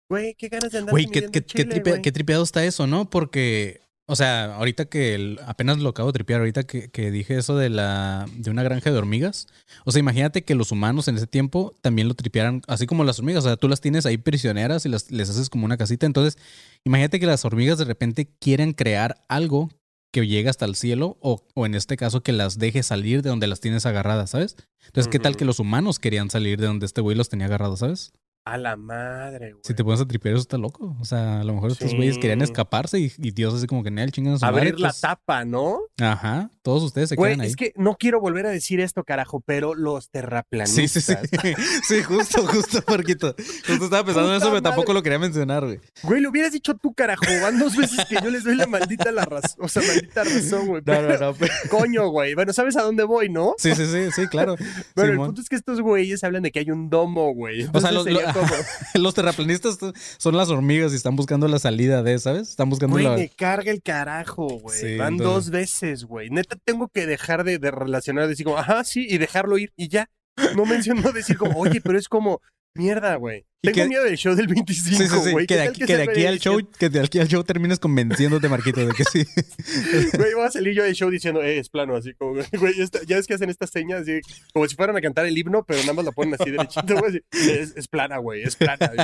güey, 0.09 0.35
qué 0.35 0.49
ganas 0.49 0.71
de 0.71 0.79
andar 0.79 0.91
Güey, 0.91 1.07
qué, 1.07 1.29
qué 1.29 2.11
tripeado 2.11 2.43
está 2.43 2.63
eso, 2.63 2.87
¿no? 2.87 3.09
Porque, 3.09 3.81
o 4.09 4.15
sea, 4.15 4.55
ahorita 4.55 4.85
que 4.85 5.15
el- 5.15 5.39
apenas 5.45 5.77
lo 5.79 5.89
acabo 5.89 6.09
de 6.09 6.13
tripear, 6.13 6.39
ahorita 6.39 6.63
que, 6.63 6.89
que 6.89 7.11
dije 7.11 7.37
eso 7.37 7.57
de 7.57 7.69
la 7.69 8.25
de 8.37 8.49
una 8.49 8.63
granja 8.63 8.89
de 8.91 8.97
hormigas. 8.97 9.47
O 9.85 9.91
sea, 9.91 9.99
imagínate 9.99 10.43
que 10.43 10.55
los 10.55 10.71
humanos 10.71 11.07
en 11.09 11.17
ese 11.17 11.27
tiempo 11.27 11.75
también 11.81 12.07
lo 12.07 12.13
tripearan, 12.13 12.61
así 12.67 12.85
como 12.87 13.03
las 13.03 13.19
hormigas. 13.19 13.43
O 13.43 13.47
sea, 13.47 13.57
tú 13.57 13.67
las 13.67 13.81
tienes 13.81 14.05
ahí 14.05 14.17
prisioneras 14.17 14.85
y 14.85 14.89
las, 14.89 15.11
les 15.11 15.29
haces 15.29 15.49
como 15.49 15.65
una 15.65 15.77
casita. 15.77 16.05
Entonces, 16.05 16.37
imagínate 16.85 17.19
que 17.19 17.25
las 17.25 17.43
hormigas 17.45 17.77
de 17.77 17.85
repente 17.85 18.29
quieren 18.39 18.73
crear 18.73 19.23
algo 19.27 19.69
que 20.13 20.25
llegue 20.25 20.49
hasta 20.49 20.63
el 20.65 20.75
cielo 20.75 21.17
o, 21.19 21.43
o 21.53 21.65
en 21.65 21.75
este 21.75 21.97
caso 21.97 22.23
que 22.23 22.31
las 22.31 22.57
deje 22.57 22.81
salir 22.83 23.21
de 23.21 23.29
donde 23.29 23.45
las 23.47 23.59
tienes 23.59 23.85
agarradas, 23.85 24.29
¿sabes? 24.29 24.55
Entonces, 24.85 25.09
¿qué 25.11 25.19
tal 25.19 25.35
que 25.35 25.43
los 25.45 25.59
humanos 25.59 25.99
querían 25.99 26.29
salir 26.29 26.59
de 26.61 26.67
donde 26.67 26.85
este 26.85 27.01
güey 27.01 27.17
los 27.17 27.27
tenía 27.27 27.47
agarrados, 27.47 27.79
¿sabes? 27.79 28.13
A 28.53 28.57
la 28.57 28.75
madre, 28.77 29.51
güey. 29.51 29.61
Si 29.63 29.73
te 29.73 29.83
pones 29.83 29.99
a 30.01 30.07
tripear, 30.07 30.35
eso 30.35 30.41
está 30.41 30.57
loco. 30.57 30.95
O 31.01 31.05
sea, 31.05 31.41
a 31.41 31.43
lo 31.43 31.53
mejor 31.53 31.71
estos 31.71 31.91
Sí. 31.91 31.97
güeyes 31.97 32.17
querían 32.17 32.41
escaparse 32.41 32.99
y, 32.99 33.11
y 33.17 33.31
Dios 33.31 33.53
así 33.53 33.67
como 33.67 33.83
que 33.83 33.89
en 33.89 34.09
chingan 34.09 34.35
a 34.35 34.37
su 34.39 34.45
madre, 34.45 34.57
Abrir 34.59 34.79
la 34.79 34.89
pues, 34.89 35.01
tapa, 35.01 35.43
¿no? 35.45 35.79
Ajá, 35.99 36.49
todos 36.61 36.83
ustedes 36.83 37.09
se 37.09 37.15
Güey, 37.15 37.31
quedan 37.33 37.41
ahí. 37.41 37.47
es 37.49 37.55
que 37.55 37.73
no 37.75 37.95
quiero 37.97 38.21
volver 38.21 38.45
a 38.45 38.49
decir 38.49 38.79
esto, 38.79 39.03
carajo, 39.03 39.41
pero 39.45 39.73
los 39.75 40.05
Sí, 40.05 40.09
terraplanistas. 40.13 41.03
sí, 41.03 41.13
sí. 41.41 41.53
Sí, 41.87 42.03
justo, 42.03 42.45
justo, 42.47 42.79
Marquito. 42.87 43.35
Justo 43.67 43.85
estaba 43.85 44.03
pensando 44.05 44.29
en 44.31 44.37
eso, 44.37 44.47
pero 44.49 44.61
tampoco 44.61 44.87
madre. 44.89 44.93
lo 44.95 45.03
quería 45.03 45.19
mencionar, 45.19 45.65
güey. 45.65 45.79
Güey, 46.03 46.21
lo 46.21 46.29
hubieras 46.29 46.51
dicho 46.51 46.75
tú, 46.75 46.93
carajo. 46.93 47.23
Van 47.41 47.59
dos 47.59 47.75
veces 47.75 48.05
que 48.05 48.15
yo 48.23 48.29
les 48.29 48.43
doy 48.43 48.55
la 48.55 48.67
maldita 48.67 49.11
la 49.11 49.25
razón. 49.25 49.57
O 49.59 49.67
sea, 49.67 49.81
maldita 49.81 50.23
razón, 50.23 50.67
güey. 50.67 50.81
No, 50.85 50.93
no, 51.01 51.07
Pero, 51.07 51.19
no. 51.19 51.33
pero- 51.33 51.53
Coño, 51.69 52.09
güey. 52.09 52.33
Bueno, 52.35 52.53
¿sabes 52.53 52.75
a 52.77 52.81
dónde 52.83 53.03
voy, 53.03 53.29
no? 53.29 53.53
Sí, 53.57 53.73
sí, 53.75 53.85
sí, 53.85 54.11
sí, 54.15 54.27
claro. 54.27 54.55
Bueno, 54.95 55.11
el 55.11 55.17
punto 55.17 55.41
es 55.41 55.49
que 55.49 55.55
estos 55.55 55.81
güeyes 55.81 56.23
hablan 56.23 56.43
de 56.43 56.51
que 56.51 56.59
hay 56.59 56.71
un 56.71 56.89
domo, 56.89 57.33
güey. 57.33 57.67
O 57.73 57.79
sea, 57.81 57.91
los, 57.91 58.05
lo- 58.05 58.19
los 58.95 59.13
terraplanistas 59.13 59.77
son 60.17 60.37
las 60.37 60.49
hormigas 60.49 60.93
y 60.93 60.95
están 60.95 61.15
buscando 61.15 61.47
la 61.47 61.59
salida 61.59 62.03
de, 62.03 62.17
¿sabes? 62.19 62.49
Están 62.49 62.69
buscando 62.69 62.95
güey, 62.95 63.05
la... 63.05 63.15
me 63.15 63.29
carga 63.29 63.71
el 63.71 63.81
carajo, 63.81 64.47
güey. 64.59 64.79
Sí, 64.79 64.97
Van 64.97 65.13
entonces- 65.13 65.33
dos 65.45 65.49
veces, 65.51 66.03
güey. 66.05 66.29
Neta, 66.29 66.55
tengo 66.63 66.87
que 66.89 67.05
dejar 67.05 67.43
de, 67.43 67.59
de 67.59 67.71
relacionar, 67.71 68.27
decir 68.27 68.45
como, 68.45 68.57
ajá, 68.57 68.83
sí, 68.83 69.05
y 69.09 69.17
dejarlo 69.17 69.57
ir, 69.57 69.71
y 69.75 69.87
ya. 69.87 70.09
No 70.55 70.65
menciono 70.65 71.11
decir 71.11 71.37
como, 71.37 71.59
oye, 71.59 71.81
pero 71.81 71.97
es 71.97 72.07
como, 72.07 72.41
mierda, 72.77 73.15
güey. 73.15 73.45
Tengo 73.61 73.75
que- 73.75 73.87
miedo 73.87 74.03
del 74.03 74.15
show 74.17 74.35
del 74.35 74.47
25, 74.47 74.89
Sí, 74.97 75.07
sí, 75.09 75.19
sí. 75.23 75.31
güey. 75.31 75.47
Que 75.47 75.55
¿Qué 75.55 75.61
de 75.61 75.67
aquí, 75.67 75.79
que 75.85 75.97
de 75.97 76.27
al 76.27 76.39
show, 76.39 76.59
que 76.79 76.89
de 76.89 76.99
aquí 77.01 77.19
al 77.19 77.27
show 77.27 77.43
termines 77.43 77.79
convenciéndote, 77.79 78.47
Marquito, 78.47 78.85
de 78.85 78.93
que 78.93 79.03
sí. 79.03 79.25
Güey, 80.17 80.33
voy 80.35 80.45
a 80.45 80.51
salir 80.51 80.73
yo 80.75 80.83
del 80.83 80.93
show 80.93 81.09
diciendo, 81.09 81.41
eh, 81.41 81.57
es 81.57 81.67
plano, 81.69 81.95
así 81.95 82.13
como, 82.13 82.33
güey, 82.59 82.73
ya 83.07 83.15
ves 83.17 83.25
que 83.27 83.33
hacen 83.33 83.49
estas 83.49 83.71
señas, 83.71 84.01
así, 84.03 84.19
como 84.53 84.67
si 84.67 84.75
fueran 84.75 84.95
a 84.95 85.01
cantar 85.01 85.25
el 85.25 85.37
himno, 85.37 85.65
pero 85.65 85.79
nada 85.81 85.93
más 85.93 86.05
la 86.05 86.11
ponen 86.11 86.35
así 86.39 86.51
derechito, 86.51 86.95
güey, 86.97 87.21
es, 87.31 87.73
es 87.75 87.87
plana, 87.87 88.17
güey, 88.19 88.43
es 88.43 88.55
plana. 88.55 88.91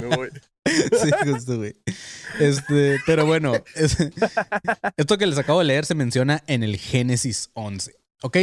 Sí, 0.66 1.10
justo, 1.30 1.58
güey. 1.58 1.74
Este, 2.40 3.00
pero 3.06 3.26
bueno, 3.26 3.54
es- 3.76 3.98
esto 4.98 5.18
que 5.18 5.26
les 5.26 5.38
acabo 5.38 5.60
de 5.60 5.66
leer 5.66 5.86
se 5.86 5.94
menciona 5.96 6.42
en 6.48 6.64
el 6.64 6.78
Génesis 6.78 7.50
11, 7.54 7.96
¿ok? 8.24 8.38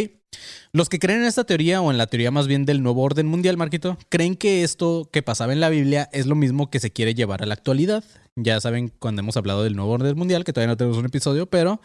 Los 0.72 0.88
que 0.88 1.00
creen 1.00 1.22
en 1.22 1.26
esta 1.26 1.44
teoría, 1.44 1.80
o 1.80 1.90
en 1.90 1.98
la 1.98 2.06
teoría 2.06 2.30
más 2.30 2.46
bien 2.46 2.64
del 2.64 2.82
nuevo 2.82 3.02
orden 3.02 3.26
mundial, 3.26 3.56
Marquito, 3.56 3.98
creen 4.08 4.36
que 4.36 4.62
esto 4.62 5.08
que 5.12 5.22
pasaba 5.22 5.52
en 5.52 5.58
la 5.58 5.68
Biblia 5.68 6.08
es 6.12 6.26
lo 6.26 6.36
mismo 6.36 6.70
que 6.70 6.78
se 6.78 6.92
quiere 6.92 7.14
llevar 7.14 7.42
a 7.42 7.46
la 7.46 7.54
actualidad. 7.54 8.04
Ya 8.36 8.60
saben 8.60 8.92
cuando 9.00 9.20
hemos 9.20 9.36
hablado 9.36 9.64
del 9.64 9.74
nuevo 9.74 9.90
orden 9.90 10.16
mundial, 10.16 10.44
que 10.44 10.52
todavía 10.52 10.72
no 10.72 10.76
tenemos 10.76 10.98
un 10.98 11.06
episodio, 11.06 11.46
pero 11.46 11.80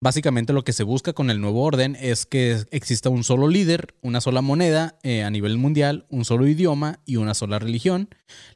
básicamente 0.00 0.52
lo 0.52 0.64
que 0.64 0.74
se 0.74 0.82
busca 0.82 1.14
con 1.14 1.30
el 1.30 1.40
nuevo 1.40 1.62
orden 1.62 1.96
es 1.98 2.26
que 2.26 2.64
exista 2.70 3.08
un 3.08 3.24
solo 3.24 3.48
líder, 3.48 3.94
una 4.02 4.20
sola 4.20 4.42
moneda 4.42 4.98
eh, 5.02 5.22
a 5.22 5.30
nivel 5.30 5.56
mundial, 5.56 6.04
un 6.10 6.26
solo 6.26 6.46
idioma 6.46 7.00
y 7.06 7.16
una 7.16 7.32
sola 7.32 7.58
religión, 7.58 8.10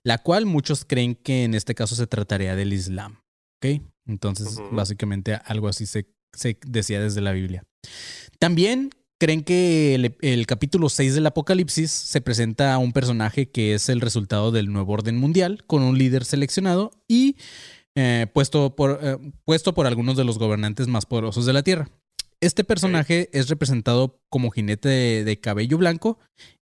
la 0.04 0.18
cual 0.18 0.44
muchos 0.44 0.84
creen 0.84 1.14
que 1.14 1.44
en 1.44 1.54
este 1.54 1.74
caso 1.74 1.94
se 1.94 2.06
trataría 2.06 2.54
del 2.56 2.74
Islam. 2.74 3.20
¿Ok? 3.62 3.80
Entonces, 4.06 4.58
básicamente 4.72 5.38
algo 5.44 5.68
así 5.68 5.86
se, 5.86 6.06
se 6.34 6.58
decía 6.66 7.00
desde 7.00 7.20
la 7.20 7.32
Biblia. 7.32 7.64
También 8.40 8.90
creen 9.18 9.44
que 9.44 9.94
el, 9.94 10.16
el 10.22 10.46
capítulo 10.46 10.88
6 10.88 11.14
del 11.14 11.26
Apocalipsis 11.26 11.90
se 11.90 12.22
presenta 12.22 12.72
a 12.72 12.78
un 12.78 12.92
personaje 12.92 13.50
que 13.50 13.74
es 13.74 13.90
el 13.90 14.00
resultado 14.00 14.50
del 14.50 14.72
nuevo 14.72 14.94
orden 14.94 15.18
mundial, 15.18 15.62
con 15.66 15.82
un 15.82 15.98
líder 15.98 16.24
seleccionado 16.24 16.90
y 17.06 17.36
eh, 17.94 18.28
puesto, 18.32 18.74
por, 18.74 18.98
eh, 19.02 19.18
puesto 19.44 19.74
por 19.74 19.86
algunos 19.86 20.16
de 20.16 20.24
los 20.24 20.38
gobernantes 20.38 20.88
más 20.88 21.04
poderosos 21.04 21.44
de 21.44 21.52
la 21.52 21.62
Tierra. 21.62 21.90
Este 22.40 22.64
personaje 22.64 23.28
es 23.34 23.50
representado 23.50 24.22
como 24.30 24.50
jinete 24.50 24.88
de, 24.88 25.24
de 25.24 25.38
cabello 25.38 25.76
blanco 25.76 26.18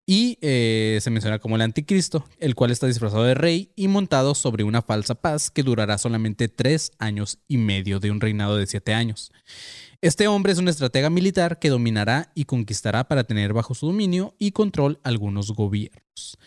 y 0.08 0.40
eh, 0.42 0.98
se 1.00 1.12
menciona 1.12 1.38
como 1.38 1.58
el 1.58 1.62
anticristo, 1.62 2.26
el 2.40 2.56
cual 2.56 2.72
está 2.72 2.88
disfrazado 2.88 3.24
de 3.24 3.36
rey 3.36 3.72
y 3.76 3.88
montado 3.88 4.34
sobre 4.34 4.64
una 4.64 4.82
falsa 4.82 5.14
paz 5.14 5.52
que 5.52 5.62
durará 5.62 6.00
solamente 6.00 6.48
tres 6.48 6.92
años 6.98 7.38
y 7.48 7.58
medio 7.58 8.00
de 8.00 8.10
un 8.10 8.20
reinado 8.20 8.58
de 8.58 8.66
siete 8.66 8.96
años. 8.96 9.32
Este 10.00 10.28
hombre 10.28 10.52
es 10.52 10.60
un 10.60 10.68
estratega 10.68 11.10
militar 11.10 11.58
que 11.58 11.70
dominará 11.70 12.32
y 12.36 12.46
conquistará 12.46 13.08
para 13.08 13.24
tener 13.24 13.54
bajo 13.54 13.74
su 13.74 13.88
dominio 13.88 14.36
y 14.38 14.52
control 14.52 15.00
algunos 15.04 15.52
gobiernos. 15.54 16.38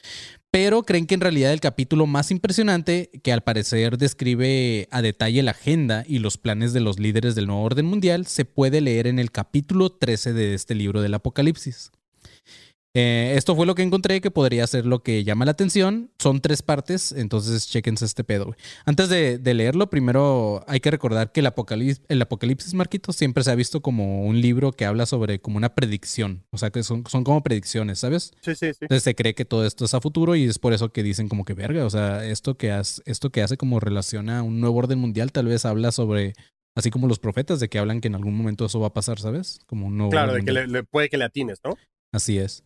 Pero 0.53 0.85
creen 0.85 1.07
que 1.07 1.15
en 1.15 1.21
realidad 1.21 1.53
el 1.53 1.61
capítulo 1.61 2.07
más 2.07 2.31
impresionante, 2.31 3.11
que 3.25 3.33
al 3.33 3.43
parecer 3.43 3.99
describe 3.99 4.87
a 4.93 5.03
detalle 5.03 5.43
la 5.43 5.51
agenda 5.51 6.05
y 6.07 6.21
los 6.21 6.39
planes 6.39 6.73
de 6.73 6.81
los 6.81 7.01
líderes 7.01 7.35
del 7.35 7.49
nuevo 7.49 7.63
orden 7.63 7.87
mundial, 7.87 8.27
se 8.27 8.45
puede 8.45 8.81
leer 8.81 9.09
en 9.09 9.19
el 9.19 9.33
capítulo 9.33 9.91
13 9.91 10.33
de 10.33 10.55
este 10.55 10.77
libro 10.77 11.03
del 11.03 11.15
Apocalipsis. 11.15 11.91
Eh, 12.93 13.35
esto 13.37 13.55
fue 13.55 13.67
lo 13.67 13.77
que 13.77 13.83
encontré 13.83 14.21
que 14.21 14.33
podría 14.33 14.67
ser 14.67 14.85
lo 14.85 15.05
que 15.05 15.23
llama 15.23 15.45
la 15.45 15.53
atención. 15.53 16.11
Son 16.19 16.41
tres 16.41 16.61
partes, 16.63 17.13
entonces 17.13 17.69
chequense 17.69 18.05
este 18.05 18.25
pedo. 18.25 18.47
güey. 18.47 18.57
Antes 18.85 19.09
de, 19.09 19.39
de 19.39 19.55
leerlo, 19.55 19.89
primero 19.91 20.65
hay 20.67 20.81
que 20.81 20.91
recordar 20.91 21.31
que 21.31 21.39
el 21.39 21.47
Apocalipsis, 21.47 22.03
el 22.09 22.21
Apocalipsis, 22.21 22.75
Marquito, 22.75 23.13
siempre 23.13 23.45
se 23.45 23.53
ha 23.53 23.55
visto 23.55 23.81
como 23.81 24.25
un 24.27 24.41
libro 24.41 24.73
que 24.73 24.87
habla 24.87 25.07
sobre 25.07 25.41
como 25.41 25.57
una 25.57 25.75
predicción. 25.77 26.45
O 26.51 26.59
sea, 26.59 26.71
que 26.71 26.83
son, 26.83 27.05
son 27.07 27.23
como 27.23 27.45
predicciones, 27.45 28.01
¿sabes? 28.01 28.33
Sí, 28.43 28.57
sí, 28.57 28.73
sí. 28.73 28.79
Entonces 28.83 29.05
se 29.05 29.15
cree 29.15 29.35
que 29.37 29.45
todo 29.45 29.65
esto 29.65 29.85
es 29.85 29.95
a 29.95 30.01
futuro 30.01 30.35
y 30.35 30.45
es 30.45 30.59
por 30.59 30.73
eso 30.73 30.93
que 30.93 31.05
dicen 31.05 31.29
como 31.29 31.45
que 31.45 31.55
verga, 31.55 31.85
o 31.87 31.91
sea, 31.91 32.25
esto 32.25 32.57
que 32.57 32.73
hace, 32.73 33.03
esto 33.07 33.31
que 33.31 33.43
hace 33.43 33.57
como 33.57 33.79
relaciona 33.79 34.41
a 34.41 34.43
un 34.43 34.59
nuevo 34.61 34.77
orden 34.79 34.99
mundial 34.99 35.31
tal 35.31 35.47
vez 35.47 35.65
habla 35.65 35.93
sobre, 35.93 36.33
así 36.75 36.91
como 36.91 37.07
los 37.07 37.21
profetas 37.21 37.61
de 37.61 37.69
que 37.69 37.79
hablan 37.79 38.01
que 38.01 38.09
en 38.09 38.17
algún 38.17 38.37
momento 38.37 38.65
eso 38.67 38.81
va 38.81 38.89
a 38.89 38.93
pasar, 38.95 39.21
¿sabes? 39.21 39.61
Como 39.67 39.87
un 39.87 39.97
nuevo 39.97 40.11
Claro, 40.11 40.33
de 40.33 40.43
que 40.43 40.51
le- 40.51 40.83
puede 40.83 41.09
que 41.09 41.19
le 41.19 41.25
atines, 41.25 41.61
¿no? 41.65 41.77
Así 42.13 42.39
es. 42.39 42.65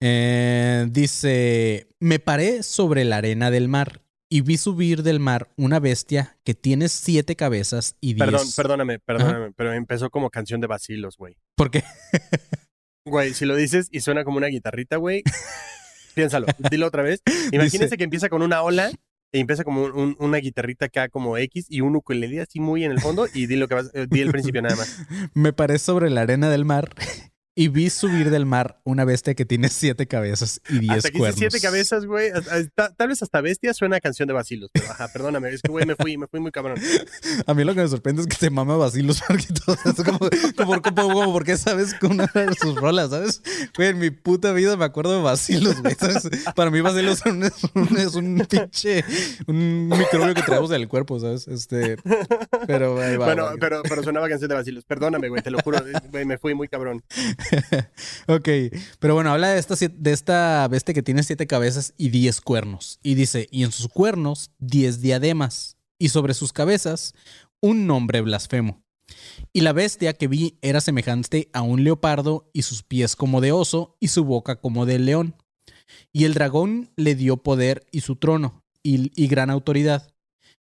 Eh, 0.00 0.86
dice, 0.90 1.88
me 2.00 2.18
paré 2.18 2.62
sobre 2.62 3.04
la 3.04 3.16
arena 3.16 3.50
del 3.50 3.68
mar 3.68 4.02
y 4.30 4.42
vi 4.42 4.56
subir 4.58 5.02
del 5.02 5.20
mar 5.20 5.48
una 5.56 5.80
bestia 5.80 6.38
que 6.44 6.54
tiene 6.54 6.88
siete 6.88 7.34
cabezas 7.34 7.96
y 8.00 8.14
diez... 8.14 8.24
Perdón, 8.30 8.46
perdóname, 8.56 8.98
perdóname, 9.00 9.52
pero 9.56 9.72
empezó 9.72 10.10
como 10.10 10.30
canción 10.30 10.60
de 10.60 10.66
vacilos, 10.66 11.16
güey. 11.16 11.36
¿Por 11.56 11.70
qué? 11.70 11.82
Güey, 13.06 13.32
si 13.32 13.46
lo 13.46 13.56
dices 13.56 13.88
y 13.90 14.00
suena 14.00 14.22
como 14.22 14.36
una 14.36 14.48
guitarrita, 14.48 14.96
güey, 14.96 15.22
piénsalo, 16.14 16.46
dilo 16.70 16.86
otra 16.86 17.02
vez. 17.02 17.22
Imagínense 17.52 17.78
Dice- 17.86 17.96
que 17.96 18.04
empieza 18.04 18.28
con 18.28 18.42
una 18.42 18.60
ola 18.60 18.90
y 19.32 19.40
empieza 19.40 19.64
como 19.64 19.82
un- 19.84 19.92
un- 19.92 20.16
una 20.18 20.36
guitarrita 20.36 20.86
acá 20.86 21.08
como 21.08 21.38
X 21.38 21.68
y 21.70 21.80
un 21.80 21.96
ukulele 21.96 22.42
así 22.42 22.60
muy 22.60 22.84
en 22.84 22.90
el 22.90 23.00
fondo 23.00 23.26
y 23.32 23.46
di 23.46 23.56
lo 23.56 23.66
que 23.66 23.76
vas, 23.76 23.90
eh, 23.94 24.06
di 24.10 24.20
el 24.20 24.30
principio 24.30 24.60
nada 24.60 24.76
más. 24.76 24.98
Me 25.34 25.54
paré 25.54 25.78
sobre 25.78 26.10
la 26.10 26.20
arena 26.20 26.50
del 26.50 26.66
mar 26.66 26.90
y 27.58 27.66
vi 27.66 27.90
subir 27.90 28.30
del 28.30 28.46
mar 28.46 28.78
una 28.84 29.04
bestia 29.04 29.34
que 29.34 29.44
tiene 29.44 29.68
siete 29.68 30.06
cabezas 30.06 30.60
y 30.68 30.78
diez 30.78 30.98
Hasta 30.98 31.10
que 31.10 31.18
cuernos. 31.18 31.40
siete 31.40 31.60
cabezas, 31.60 32.06
güey. 32.06 32.30
Tal 32.96 33.08
vez 33.08 33.20
hasta 33.20 33.40
bestia 33.40 33.74
suena 33.74 33.96
a 33.96 34.00
canción 34.00 34.28
de 34.28 34.32
vacilos, 34.32 34.70
pero 34.72 34.88
ajá, 34.88 35.08
perdóname, 35.12 35.48
es 35.48 35.62
que 35.62 35.72
güey 35.72 35.84
me 35.84 35.96
fui, 35.96 36.16
me 36.16 36.28
fui 36.28 36.38
muy 36.38 36.52
cabrón. 36.52 36.78
A 37.46 37.54
mí 37.54 37.64
lo 37.64 37.74
que 37.74 37.80
me 37.80 37.88
sorprende 37.88 38.22
es 38.22 38.28
que 38.28 38.36
te 38.36 38.50
mama 38.50 38.76
Basilos 38.76 39.20
Marquitos. 39.28 39.76
Es 39.86 40.04
como, 40.04 40.18
como, 40.56 40.82
como, 40.82 41.08
como, 41.12 41.32
¿por 41.32 41.44
qué 41.44 41.56
sabes 41.56 41.94
con 41.94 42.12
una 42.12 42.30
de 42.32 42.54
sus 42.54 42.76
rolas, 42.76 43.10
sabes? 43.10 43.42
Güey, 43.76 43.88
en 43.88 43.98
mi 43.98 44.10
puta 44.10 44.52
vida 44.52 44.76
me 44.76 44.84
acuerdo 44.84 45.16
de 45.16 45.22
Basilos, 45.24 45.82
güey. 45.82 45.96
¿sabes? 45.98 46.28
Para 46.54 46.70
mí 46.70 46.80
Basilos 46.80 47.18
es 47.18 47.26
un, 47.26 47.42
es 47.98 48.14
un, 48.14 48.46
pinche, 48.48 49.04
un 49.48 49.88
microbio 49.88 50.32
que 50.32 50.42
traemos 50.42 50.70
en 50.70 50.76
el 50.76 50.86
cuerpo, 50.86 51.18
¿sabes? 51.18 51.48
Este, 51.48 51.96
pero 52.68 53.00
ahí 53.02 53.16
va. 53.16 53.26
bueno, 53.26 53.44
va. 53.46 53.54
pero, 53.58 53.82
pero 53.82 54.04
sonaba 54.04 54.28
canción 54.28 54.48
de 54.48 54.54
vacilos. 54.54 54.84
Perdóname, 54.84 55.28
güey, 55.28 55.42
te 55.42 55.50
lo 55.50 55.58
juro, 55.58 55.80
güey, 56.12 56.24
me 56.24 56.38
fui 56.38 56.54
muy 56.54 56.68
cabrón. 56.68 57.02
ok, 58.26 58.48
pero 58.98 59.14
bueno, 59.14 59.32
habla 59.32 59.48
de 59.48 59.58
esta, 59.58 59.74
de 59.76 60.12
esta 60.12 60.68
bestia 60.68 60.94
que 60.94 61.02
tiene 61.02 61.22
siete 61.22 61.46
cabezas 61.46 61.94
y 61.96 62.10
diez 62.10 62.40
cuernos. 62.40 62.98
Y 63.02 63.14
dice, 63.14 63.48
y 63.50 63.64
en 63.64 63.72
sus 63.72 63.88
cuernos 63.88 64.50
diez 64.58 65.00
diademas, 65.00 65.76
y 65.98 66.10
sobre 66.10 66.34
sus 66.34 66.52
cabezas 66.52 67.14
un 67.60 67.86
nombre 67.86 68.20
blasfemo. 68.20 68.82
Y 69.52 69.62
la 69.62 69.72
bestia 69.72 70.12
que 70.12 70.28
vi 70.28 70.58
era 70.62 70.80
semejante 70.80 71.48
a 71.52 71.62
un 71.62 71.84
leopardo, 71.84 72.50
y 72.52 72.62
sus 72.62 72.82
pies 72.82 73.16
como 73.16 73.40
de 73.40 73.52
oso, 73.52 73.96
y 74.00 74.08
su 74.08 74.24
boca 74.24 74.60
como 74.60 74.86
de 74.86 74.98
león. 74.98 75.34
Y 76.12 76.24
el 76.24 76.34
dragón 76.34 76.90
le 76.96 77.14
dio 77.14 77.38
poder 77.38 77.86
y 77.90 78.00
su 78.00 78.16
trono, 78.16 78.62
y, 78.82 79.10
y 79.20 79.26
gran 79.28 79.50
autoridad. 79.50 80.12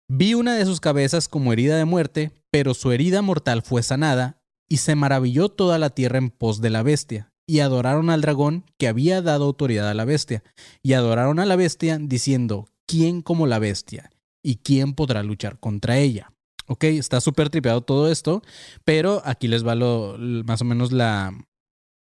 Vi 0.08 0.36
una 0.36 0.56
de 0.56 0.66
sus 0.66 0.80
cabezas 0.80 1.28
como 1.28 1.52
herida 1.52 1.78
de 1.78 1.86
muerte, 1.86 2.32
pero 2.52 2.74
su 2.76 2.92
herida 2.92 3.22
mortal 3.24 3.64
fue 3.64 3.82
sanada, 3.82 4.40
y 4.70 4.78
se 4.78 4.96
maravilló 4.96 5.50
toda 5.50 5.78
la 5.78 5.90
tierra 5.90 6.18
en 6.18 6.30
pos 6.30 6.62
de 6.62 6.70
la 6.70 6.84
bestia, 6.84 7.32
y 7.48 7.60
adoraron 7.60 8.10
al 8.10 8.22
dragón 8.22 8.66
que 8.78 8.88
había 8.88 9.22
dado 9.22 9.46
autoridad 9.46 9.90
a 9.90 9.94
la 9.94 10.06
bestia, 10.06 10.44
y 10.82 10.94
adoraron 10.94 11.40
a 11.40 11.46
la 11.46 11.56
bestia 11.56 11.98
diciendo, 12.00 12.68
¿quién 12.86 13.22
como 13.22 13.48
la 13.48 13.60
bestia? 13.60 14.12
¿Y 14.44 14.58
quién 14.58 14.94
podrá 14.94 15.24
luchar 15.24 15.60
contra 15.60 15.98
ella? 15.98 16.32
Ok, 16.68 16.86
está 16.86 17.22
súper 17.22 17.50
tripeado 17.50 17.82
todo 17.82 18.12
esto, 18.12 18.42
pero 18.84 19.22
aquí 19.26 19.48
les 19.48 19.66
va 19.66 19.76
lo, 19.76 20.18
más 20.20 20.62
o 20.62 20.66
menos 20.66 20.92
la, 20.92 21.32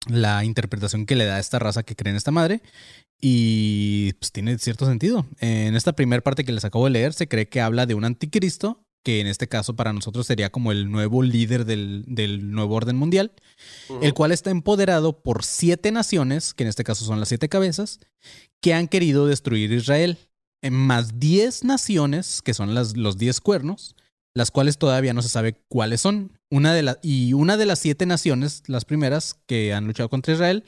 la 0.08 0.46
interpretación 0.46 1.06
que 1.06 1.16
le 1.16 1.26
da 1.26 1.36
a 1.36 1.40
esta 1.40 1.60
raza 1.60 1.84
que 1.84 1.96
cree 1.96 2.12
en 2.12 2.18
esta 2.18 2.32
madre. 2.32 2.62
Y 3.20 4.14
pues 4.14 4.32
tiene 4.32 4.58
cierto 4.58 4.86
sentido. 4.86 5.26
En 5.40 5.76
esta 5.76 5.94
primera 5.94 6.22
parte 6.22 6.44
que 6.44 6.52
les 6.52 6.66
acabo 6.66 6.86
de 6.86 6.92
leer, 6.92 7.14
se 7.14 7.28
cree 7.28 7.50
que 7.50 7.62
habla 7.62 7.86
de 7.86 7.96
un 7.96 8.06
anticristo, 8.06 8.85
que 9.06 9.20
en 9.22 9.28
este 9.28 9.48
caso 9.48 9.76
para 9.76 9.94
nosotros 9.94 10.26
sería 10.26 10.50
como 10.50 10.72
el 10.72 10.90
nuevo 10.92 11.22
líder 11.22 11.64
del, 11.64 12.04
del 12.08 12.52
nuevo 12.52 12.74
orden 12.76 12.96
mundial, 12.96 13.32
el 14.02 14.14
cual 14.16 14.32
está 14.32 14.50
empoderado 14.50 15.22
por 15.22 15.44
siete 15.46 15.92
naciones, 15.92 16.56
que 16.56 16.64
en 16.64 16.70
este 16.70 16.84
caso 16.84 17.06
son 17.06 17.20
las 17.20 17.30
siete 17.30 17.48
cabezas, 17.48 18.00
que 18.62 18.74
han 18.74 18.88
querido 18.88 19.28
destruir 19.28 19.72
Israel. 19.72 20.18
eh, 20.64 20.72
más 20.72 21.20
10 21.20 21.64
naciones, 21.64 22.42
que 22.42 22.56
son 22.56 22.74
las, 22.74 22.98
los 22.98 23.18
10 23.20 23.40
cuernos, 23.42 23.96
las 24.34 24.50
cuales 24.50 24.80
todavía 24.80 25.14
no 25.14 25.22
se 25.22 25.30
sabe 25.30 25.54
cuáles 25.70 26.02
son. 26.02 26.32
Una 26.50 26.74
de 26.74 26.82
la- 26.82 26.98
y 27.04 27.34
una 27.34 27.56
de 27.58 27.66
las 27.68 27.78
siete 27.80 28.06
naciones, 28.08 28.64
las 28.68 28.84
primeras 28.86 29.36
que 29.46 29.74
han 29.76 29.86
luchado 29.86 30.10
contra 30.10 30.34
Israel, 30.34 30.64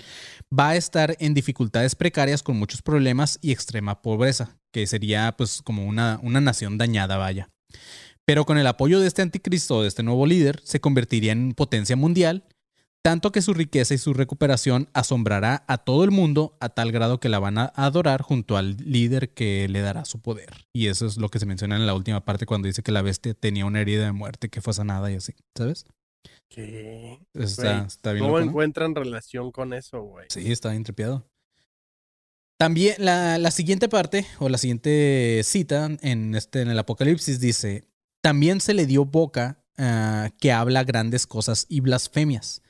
va 0.57 0.69
a 0.69 0.75
estar 0.75 1.15
en 1.19 1.33
dificultades 1.33 1.95
precarias 1.95 2.43
con 2.43 2.57
muchos 2.57 2.81
problemas 2.83 3.39
y 3.41 3.51
extrema 3.51 4.01
pobreza, 4.03 4.57
que 4.71 4.85
sería 4.85 5.33
pues 5.35 5.61
como 5.63 5.85
una, 5.87 6.19
una 6.21 6.39
nación 6.41 6.77
dañada, 6.77 7.17
vaya. 7.17 7.49
Pero 8.27 8.43
con 8.43 8.57
el 8.57 8.67
apoyo 8.67 8.99
de 8.99 9.07
este 9.07 9.21
anticristo, 9.21 9.81
de 9.81 9.87
este 9.87 10.03
nuevo 10.03 10.25
líder, 10.25 10.59
se 10.65 10.81
convertiría 10.81 11.31
en 11.31 11.53
potencia 11.53 11.95
mundial, 11.95 12.43
tanto 13.01 13.31
que 13.31 13.41
su 13.41 13.53
riqueza 13.53 13.93
y 13.93 13.97
su 13.97 14.13
recuperación 14.13 14.89
asombrará 14.91 15.63
a 15.65 15.77
todo 15.77 16.03
el 16.03 16.11
mundo 16.11 16.57
a 16.59 16.67
tal 16.67 16.91
grado 16.91 17.21
que 17.21 17.29
la 17.29 17.39
van 17.39 17.57
a 17.57 17.71
adorar 17.73 18.21
junto 18.21 18.57
al 18.57 18.75
líder 18.83 19.29
que 19.29 19.69
le 19.69 19.79
dará 19.79 20.03
su 20.03 20.19
poder. 20.19 20.67
Y 20.73 20.87
eso 20.87 21.05
es 21.05 21.15
lo 21.15 21.29
que 21.29 21.39
se 21.39 21.45
menciona 21.45 21.77
en 21.77 21.85
la 21.85 21.93
última 21.93 22.25
parte 22.25 22.45
cuando 22.45 22.67
dice 22.67 22.83
que 22.83 22.91
la 22.91 23.01
bestia 23.01 23.33
tenía 23.33 23.65
una 23.65 23.79
herida 23.79 24.03
de 24.03 24.11
muerte 24.11 24.49
que 24.49 24.59
fue 24.59 24.73
sanada 24.73 25.09
y 25.09 25.15
así, 25.15 25.31
¿sabes? 25.57 25.85
¿Qué? 26.49 27.19
Está, 27.33 27.85
está 27.85 28.11
bien 28.11 28.25
¿Cómo 28.25 28.39
loco, 28.39 28.45
¿no? 28.45 28.51
encuentran 28.51 28.93
relación 28.93 29.53
con 29.53 29.71
eso, 29.71 30.01
güey? 30.01 30.25
Sí, 30.27 30.51
está 30.51 30.71
bien 30.71 30.83
trepiado. 30.83 31.25
También 32.59 32.95
la, 32.97 33.37
la 33.37 33.51
siguiente 33.51 33.87
parte 33.87 34.25
o 34.39 34.49
la 34.49 34.57
siguiente 34.57 35.43
cita 35.45 35.89
en, 36.01 36.35
este, 36.35 36.59
en 36.61 36.67
el 36.67 36.79
Apocalipsis 36.79 37.39
dice, 37.39 37.87
también 38.21 38.61
se 38.61 38.73
le 38.73 38.85
dio 38.85 39.05
boca 39.05 39.63
ah, 39.77 40.29
que 40.39 40.51
habla 40.51 40.83
grandes 40.83 41.27
cosas 41.27 41.65
y 41.69 41.79
blasfemias, 41.81 42.61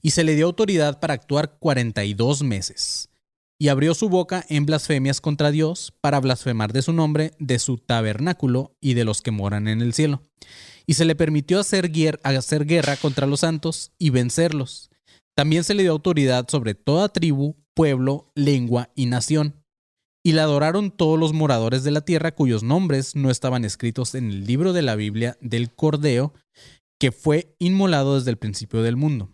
y 0.00 0.10
se 0.10 0.24
le 0.24 0.34
dio 0.34 0.46
autoridad 0.46 1.00
para 1.00 1.14
actuar 1.14 1.58
42 1.58 2.42
meses, 2.42 3.08
y 3.58 3.68
abrió 3.68 3.94
su 3.94 4.08
boca 4.08 4.44
en 4.48 4.66
blasfemias 4.66 5.20
contra 5.20 5.50
Dios 5.50 5.92
para 6.00 6.20
blasfemar 6.20 6.72
de 6.72 6.82
su 6.82 6.92
nombre, 6.92 7.32
de 7.38 7.58
su 7.58 7.78
tabernáculo 7.78 8.74
y 8.80 8.94
de 8.94 9.04
los 9.04 9.22
que 9.22 9.30
moran 9.30 9.68
en 9.68 9.82
el 9.82 9.94
cielo. 9.94 10.22
Y 10.84 10.94
se 10.94 11.04
le 11.04 11.14
permitió 11.14 11.60
hacer, 11.60 11.92
guer- 11.92 12.18
hacer 12.24 12.66
guerra 12.66 12.96
contra 12.96 13.28
los 13.28 13.40
santos 13.40 13.92
y 13.98 14.10
vencerlos. 14.10 14.90
También 15.36 15.62
se 15.62 15.74
le 15.74 15.84
dio 15.84 15.92
autoridad 15.92 16.48
sobre 16.48 16.74
toda 16.74 17.08
tribu, 17.08 17.54
pueblo, 17.74 18.32
lengua 18.34 18.90
y 18.96 19.06
nación. 19.06 19.61
Y 20.24 20.32
la 20.32 20.44
adoraron 20.44 20.90
todos 20.92 21.18
los 21.18 21.32
moradores 21.32 21.82
de 21.82 21.90
la 21.90 22.02
tierra 22.02 22.34
cuyos 22.34 22.62
nombres 22.62 23.16
no 23.16 23.30
estaban 23.30 23.64
escritos 23.64 24.14
en 24.14 24.30
el 24.30 24.46
libro 24.46 24.72
de 24.72 24.82
la 24.82 24.94
Biblia 24.94 25.36
del 25.40 25.74
Cordeo, 25.74 26.32
que 27.00 27.10
fue 27.10 27.56
inmolado 27.58 28.14
desde 28.16 28.30
el 28.30 28.36
principio 28.38 28.82
del 28.82 28.96
mundo. 28.96 29.30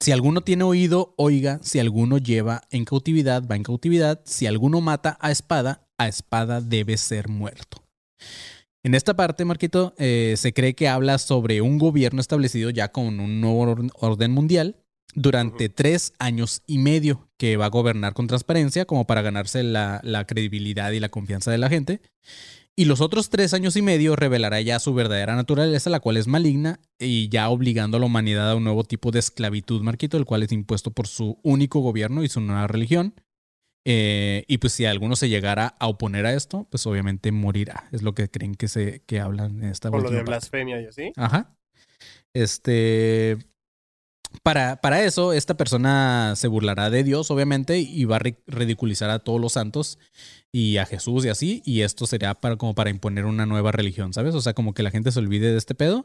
Si 0.00 0.10
alguno 0.10 0.40
tiene 0.40 0.64
oído, 0.64 1.14
oiga, 1.16 1.60
si 1.62 1.78
alguno 1.78 2.18
lleva 2.18 2.62
en 2.70 2.84
cautividad, 2.84 3.44
va 3.48 3.54
en 3.56 3.62
cautividad, 3.62 4.20
si 4.24 4.46
alguno 4.46 4.80
mata 4.80 5.16
a 5.20 5.30
espada, 5.30 5.86
a 5.96 6.08
espada 6.08 6.60
debe 6.60 6.96
ser 6.96 7.28
muerto. 7.28 7.84
En 8.84 8.94
esta 8.94 9.14
parte, 9.14 9.44
Marquito, 9.44 9.94
eh, 9.96 10.34
se 10.36 10.52
cree 10.52 10.74
que 10.74 10.88
habla 10.88 11.18
sobre 11.18 11.62
un 11.62 11.78
gobierno 11.78 12.20
establecido 12.20 12.70
ya 12.70 12.92
con 12.92 13.18
un 13.20 13.40
nuevo 13.40 13.60
or- 13.60 13.90
orden 13.94 14.32
mundial 14.32 14.76
durante 15.14 15.68
tres 15.68 16.12
años 16.18 16.62
y 16.66 16.78
medio, 16.78 17.28
que 17.38 17.56
va 17.56 17.66
a 17.66 17.70
gobernar 17.70 18.14
con 18.14 18.26
transparencia 18.26 18.84
como 18.84 19.06
para 19.06 19.22
ganarse 19.22 19.62
la, 19.62 20.00
la 20.02 20.26
credibilidad 20.26 20.90
y 20.92 21.00
la 21.00 21.08
confianza 21.08 21.50
de 21.50 21.58
la 21.58 21.68
gente. 21.68 22.00
Y 22.76 22.86
los 22.86 23.00
otros 23.00 23.30
tres 23.30 23.54
años 23.54 23.76
y 23.76 23.82
medio 23.82 24.16
revelará 24.16 24.60
ya 24.60 24.80
su 24.80 24.94
verdadera 24.94 25.36
naturaleza, 25.36 25.90
la 25.90 26.00
cual 26.00 26.16
es 26.16 26.26
maligna, 26.26 26.80
y 26.98 27.28
ya 27.28 27.48
obligando 27.48 27.96
a 27.98 28.00
la 28.00 28.06
humanidad 28.06 28.50
a 28.50 28.56
un 28.56 28.64
nuevo 28.64 28.82
tipo 28.82 29.12
de 29.12 29.20
esclavitud, 29.20 29.80
Marquito, 29.82 30.16
el 30.16 30.24
cual 30.24 30.42
es 30.42 30.50
impuesto 30.50 30.90
por 30.90 31.06
su 31.06 31.38
único 31.44 31.78
gobierno 31.78 32.24
y 32.24 32.28
su 32.28 32.40
nueva 32.40 32.66
religión. 32.66 33.14
Eh, 33.86 34.44
y 34.48 34.58
pues 34.58 34.72
si 34.72 34.86
alguno 34.86 35.14
se 35.14 35.28
llegara 35.28 35.76
a 35.78 35.86
oponer 35.86 36.26
a 36.26 36.32
esto, 36.32 36.66
pues 36.70 36.84
obviamente 36.86 37.30
morirá. 37.30 37.88
Es 37.92 38.02
lo 38.02 38.14
que 38.14 38.28
creen 38.28 38.56
que 38.56 38.66
se 38.66 39.02
que 39.06 39.20
hablan 39.20 39.62
en 39.62 39.68
esta 39.70 39.90
Por 39.90 40.02
lo 40.02 40.10
de 40.10 40.16
parte. 40.16 40.30
blasfemia 40.30 40.80
y 40.80 40.86
así. 40.86 41.12
Ajá. 41.16 41.54
Este. 42.32 43.36
Para, 44.42 44.80
para 44.80 45.02
eso, 45.04 45.32
esta 45.32 45.56
persona 45.56 46.34
se 46.36 46.48
burlará 46.48 46.90
de 46.90 47.04
Dios, 47.04 47.30
obviamente, 47.30 47.78
y 47.78 48.04
va 48.04 48.16
a 48.16 48.20
ri- 48.20 48.42
ridiculizar 48.46 49.08
a 49.10 49.18
todos 49.20 49.40
los 49.40 49.52
santos 49.52 49.98
y 50.52 50.76
a 50.78 50.86
Jesús 50.86 51.24
y 51.24 51.28
así. 51.28 51.62
Y 51.64 51.82
esto 51.82 52.06
sería 52.06 52.34
para, 52.34 52.56
como 52.56 52.74
para 52.74 52.90
imponer 52.90 53.24
una 53.24 53.46
nueva 53.46 53.72
religión, 53.72 54.12
¿sabes? 54.12 54.34
O 54.34 54.40
sea, 54.40 54.52
como 54.52 54.74
que 54.74 54.82
la 54.82 54.90
gente 54.90 55.12
se 55.12 55.18
olvide 55.20 55.52
de 55.52 55.58
este 55.58 55.74
pedo 55.74 56.04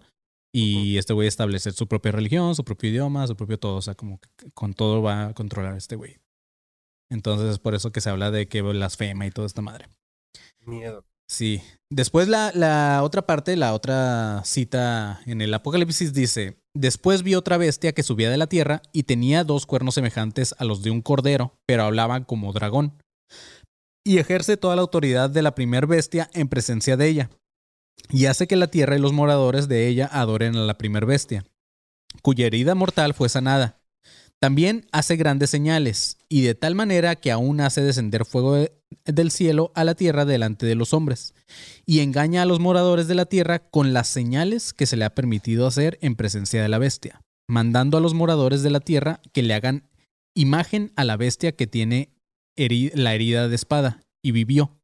y 0.54 0.98
este 0.98 1.14
güey 1.14 1.28
establecer 1.28 1.74
su 1.74 1.88
propia 1.88 2.12
religión, 2.12 2.56
su 2.56 2.64
propio 2.64 2.90
idioma, 2.90 3.28
su 3.28 3.36
propio 3.36 3.60
todo. 3.60 3.76
O 3.78 3.82
sea, 3.82 3.96
como 3.96 4.20
que 4.20 4.52
con 4.54 4.74
todo 4.74 5.02
va 5.02 5.28
a 5.28 5.34
controlar 5.34 5.74
a 5.74 5.78
este 5.78 5.96
güey. 5.96 6.18
Entonces, 7.12 7.50
es 7.50 7.60
por 7.60 7.74
eso 7.74 7.92
que 7.92 8.02
se 8.02 8.10
habla 8.10 8.32
de 8.32 8.48
que 8.48 8.62
blasfema 8.62 9.26
y 9.26 9.32
toda 9.32 9.48
esta 9.48 9.62
madre. 9.62 9.90
Miedo. 10.66 11.04
Sí. 11.28 11.62
Después 11.90 12.28
la, 12.28 12.52
la 12.54 13.02
otra 13.04 13.26
parte, 13.26 13.56
la 13.56 13.74
otra 13.74 14.42
cita 14.46 15.22
en 15.26 15.42
el 15.42 15.54
Apocalipsis 15.54 16.14
dice, 16.14 16.59
después 16.76 17.24
vi 17.24 17.36
otra 17.36 17.58
bestia 17.58 17.94
que 17.94 18.04
subía 18.04 18.30
de 18.30 18.38
la 18.38 18.48
tierra 18.48 18.82
y 18.92 19.04
tenía 19.04 19.44
dos 19.44 19.66
cuernos 19.66 19.96
semejantes 19.96 20.56
a 20.58 20.66
los 20.66 20.84
de 20.84 20.92
un 20.92 21.02
cordero, 21.02 21.54
pero 21.66 21.84
hablaban 21.84 22.24
como 22.24 22.54
dragón. 22.54 23.02
Y 24.06 24.18
ejerce 24.18 24.58
toda 24.58 24.76
la 24.76 24.82
autoridad 24.82 25.30
de 25.30 25.42
la 25.42 25.56
primer 25.56 25.88
bestia 25.88 26.30
en 26.34 26.48
presencia 26.48 26.98
de 26.98 27.08
ella. 27.08 27.30
Y 28.10 28.26
hace 28.26 28.48
que 28.48 28.56
la 28.56 28.68
tierra 28.68 28.96
y 28.96 29.00
los 29.00 29.14
moradores 29.14 29.68
de 29.68 29.88
ella 29.88 30.10
adoren 30.12 30.56
a 30.56 30.66
la 30.66 30.78
primer 30.78 31.06
bestia, 31.06 31.46
cuya 32.22 32.48
herida 32.48 32.76
mortal 32.76 33.14
fue 33.14 33.30
sanada. 33.30 33.80
También 34.40 34.88
hace 34.92 35.18
grandes 35.18 35.50
señales, 35.50 36.18
y 36.30 36.42
de 36.44 36.56
tal 36.56 36.74
manera 36.74 37.18
que 37.18 37.32
aún 37.32 37.60
hace 37.60 37.82
descender 37.82 38.26
fuego 38.26 38.66
del 39.06 39.32
cielo 39.32 39.72
a 39.76 39.84
la 39.84 39.96
tierra 39.96 40.26
delante 40.26 40.66
de 40.66 40.76
los 40.76 40.94
hombres, 40.94 41.34
y 41.86 42.00
engaña 42.00 42.42
a 42.42 42.46
los 42.46 42.60
moradores 42.60 43.08
de 43.08 43.16
la 43.16 43.26
tierra 43.26 43.60
con 43.60 43.94
las 43.94 44.08
señales 44.08 44.74
que 44.74 44.86
se 44.86 44.98
le 44.98 45.06
ha 45.06 45.16
permitido 45.16 45.68
hacer 45.68 45.98
en 46.02 46.16
presencia 46.16 46.62
de 46.62 46.70
la 46.70 46.78
bestia, 46.78 47.22
mandando 47.48 47.98
a 47.98 48.02
los 48.02 48.14
moradores 48.14 48.64
de 48.64 48.70
la 48.70 48.80
tierra 48.80 49.22
que 49.34 49.44
le 49.44 49.54
hagan 49.54 49.84
imagen 50.36 50.92
a 50.96 51.04
la 51.04 51.18
bestia 51.18 51.52
que 51.52 51.68
tiene 51.68 52.10
la 52.56 53.14
herida 53.14 53.48
de 53.48 53.56
espada, 53.56 54.02
y 54.22 54.32
vivió. 54.32 54.78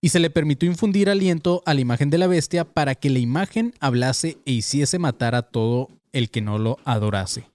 Y 0.00 0.10
se 0.10 0.20
le 0.20 0.30
permitió 0.30 0.68
infundir 0.68 1.08
aliento 1.08 1.62
a 1.64 1.74
la 1.74 1.80
imagen 1.80 2.10
de 2.10 2.18
la 2.18 2.26
bestia 2.26 2.64
para 2.64 2.94
que 2.94 3.10
la 3.10 3.18
imagen 3.18 3.74
hablase 3.80 4.38
e 4.44 4.52
hiciese 4.52 4.98
matar 4.98 5.34
a 5.34 5.42
todo 5.42 5.88
el 6.12 6.30
que 6.30 6.42
no 6.42 6.58
lo 6.58 6.78
adorase 6.84 7.46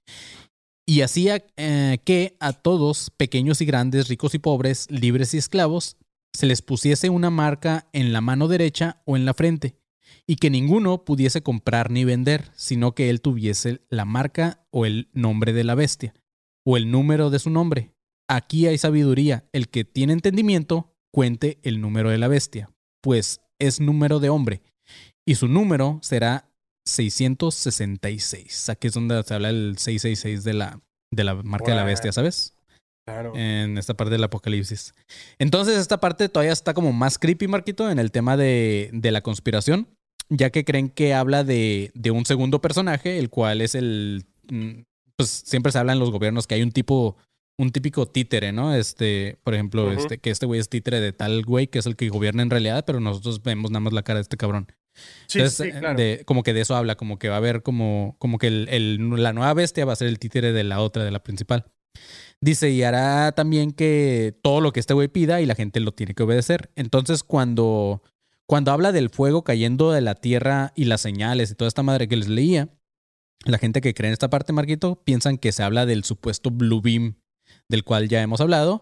y 0.85 1.01
hacía 1.01 1.45
eh, 1.57 1.99
que 2.03 2.35
a 2.39 2.53
todos, 2.53 3.11
pequeños 3.15 3.61
y 3.61 3.65
grandes, 3.65 4.07
ricos 4.07 4.33
y 4.35 4.39
pobres, 4.39 4.87
libres 4.89 5.33
y 5.33 5.37
esclavos, 5.37 5.97
se 6.33 6.45
les 6.45 6.61
pusiese 6.61 7.09
una 7.09 7.29
marca 7.29 7.89
en 7.93 8.13
la 8.13 8.21
mano 8.21 8.47
derecha 8.47 9.01
o 9.05 9.15
en 9.15 9.25
la 9.25 9.33
frente, 9.33 9.75
y 10.27 10.35
que 10.35 10.49
ninguno 10.49 11.03
pudiese 11.03 11.43
comprar 11.43 11.91
ni 11.91 12.05
vender, 12.05 12.51
sino 12.55 12.93
que 12.93 13.09
él 13.09 13.21
tuviese 13.21 13.81
la 13.89 14.05
marca 14.05 14.65
o 14.71 14.85
el 14.85 15.09
nombre 15.13 15.53
de 15.53 15.63
la 15.63 15.75
bestia, 15.75 16.13
o 16.63 16.77
el 16.77 16.89
número 16.91 17.29
de 17.29 17.39
su 17.39 17.49
nombre. 17.49 17.93
Aquí 18.27 18.67
hay 18.67 18.77
sabiduría. 18.77 19.45
El 19.51 19.67
que 19.67 19.83
tiene 19.83 20.13
entendimiento, 20.13 20.95
cuente 21.11 21.59
el 21.63 21.81
número 21.81 22.09
de 22.09 22.17
la 22.17 22.27
bestia, 22.29 22.71
pues 23.01 23.41
es 23.59 23.79
número 23.79 24.19
de 24.19 24.29
hombre, 24.29 24.61
y 25.25 25.35
su 25.35 25.47
número 25.47 25.99
será 26.01 26.50
666. 26.85 28.69
Aquí 28.69 28.87
es 28.87 28.93
donde 28.93 29.21
se 29.23 29.33
habla 29.33 29.49
el 29.49 29.77
666 29.77 30.43
de 30.43 30.53
la, 30.53 30.79
de 31.11 31.23
la 31.23 31.35
marca 31.35 31.71
de 31.71 31.77
la 31.77 31.83
bestia, 31.83 32.11
¿sabes? 32.11 32.53
Claro. 33.07 33.33
En 33.35 33.77
esta 33.77 33.95
parte 33.95 34.11
del 34.11 34.23
apocalipsis. 34.23 34.93
Entonces, 35.39 35.77
esta 35.77 35.99
parte 35.99 36.29
todavía 36.29 36.53
está 36.53 36.73
como 36.73 36.93
más 36.93 37.17
creepy, 37.17 37.47
Marquito, 37.47 37.89
en 37.89 37.99
el 37.99 38.11
tema 38.11 38.37
de, 38.37 38.89
de 38.93 39.11
la 39.11 39.21
conspiración, 39.21 39.87
ya 40.29 40.49
que 40.51 40.63
creen 40.63 40.89
que 40.89 41.13
habla 41.13 41.43
de, 41.43 41.91
de 41.93 42.11
un 42.11 42.25
segundo 42.25 42.61
personaje, 42.61 43.17
el 43.17 43.29
cual 43.29 43.61
es 43.61 43.75
el. 43.75 44.25
mm, 44.49 44.83
Pues 45.17 45.29
siempre 45.29 45.71
se 45.71 45.79
habla 45.79 45.93
en 45.93 45.99
los 45.99 46.11
gobiernos 46.11 46.47
que 46.47 46.55
hay 46.55 46.61
un 46.61 46.71
tipo. 46.71 47.17
Un 47.59 47.71
típico 47.71 48.07
títere, 48.07 48.51
¿no? 48.53 48.73
Este, 48.73 49.37
por 49.43 49.53
ejemplo, 49.53 49.91
este, 49.91 50.17
que 50.17 50.31
este 50.31 50.47
güey 50.47 50.59
es 50.59 50.69
títere 50.69 50.99
de 50.99 51.11
tal 51.13 51.43
güey 51.43 51.67
que 51.67 51.77
es 51.77 51.85
el 51.85 51.95
que 51.95 52.09
gobierna 52.09 52.41
en 52.41 52.49
realidad, 52.49 52.85
pero 52.87 52.99
nosotros 52.99 53.43
vemos 53.43 53.69
nada 53.69 53.81
más 53.81 53.93
la 53.93 54.01
cara 54.01 54.17
de 54.17 54.21
este 54.23 54.37
cabrón. 54.37 54.67
Sí, 55.27 55.39
Entonces, 55.39 55.57
sí, 55.71 55.75
eh, 55.75 55.79
claro. 55.79 55.97
de- 55.97 56.23
como 56.25 56.43
que 56.43 56.53
de 56.53 56.61
eso 56.61 56.75
habla, 56.75 56.95
como 56.95 57.17
que 57.19 57.29
va 57.29 57.35
a 57.35 57.37
haber 57.37 57.61
como, 57.63 58.15
como 58.19 58.37
que 58.37 58.47
el, 58.47 58.67
el- 58.69 59.21
la 59.21 59.33
nueva 59.33 59.53
bestia 59.53 59.85
va 59.85 59.93
a 59.93 59.97
ser 59.97 60.07
el 60.07 60.19
títere 60.19 60.51
de 60.53 60.63
la 60.63 60.79
otra, 60.81 61.03
de 61.03 61.11
la 61.11 61.23
principal. 61.23 61.65
Dice, 62.39 62.69
y 62.71 62.81
hará 62.83 63.31
también 63.33 63.71
que 63.71 64.35
todo 64.41 64.61
lo 64.61 64.71
que 64.73 64.79
este 64.79 64.93
güey 64.93 65.07
pida 65.07 65.41
y 65.41 65.45
la 65.45 65.55
gente 65.55 65.79
lo 65.79 65.91
tiene 65.91 66.13
que 66.15 66.23
obedecer. 66.23 66.71
Entonces, 66.75 67.23
cuando, 67.23 68.01
cuando 68.47 68.71
habla 68.71 68.91
del 68.91 69.09
fuego 69.09 69.43
cayendo 69.43 69.91
de 69.91 70.01
la 70.01 70.15
tierra 70.15 70.71
y 70.75 70.85
las 70.85 71.01
señales 71.01 71.51
y 71.51 71.55
toda 71.55 71.67
esta 71.67 71.83
madre 71.83 72.07
que 72.07 72.15
les 72.17 72.27
leía, 72.29 72.69
la 73.45 73.57
gente 73.59 73.81
que 73.81 73.93
cree 73.93 74.07
en 74.09 74.13
esta 74.13 74.29
parte, 74.29 74.53
Marquito, 74.53 75.01
piensan 75.03 75.37
que 75.37 75.51
se 75.51 75.61
habla 75.63 75.85
del 75.85 76.03
supuesto 76.03 76.49
Blue 76.51 76.81
Beam, 76.81 77.15
del 77.69 77.83
cual 77.83 78.07
ya 78.09 78.21
hemos 78.21 78.41
hablado. 78.41 78.81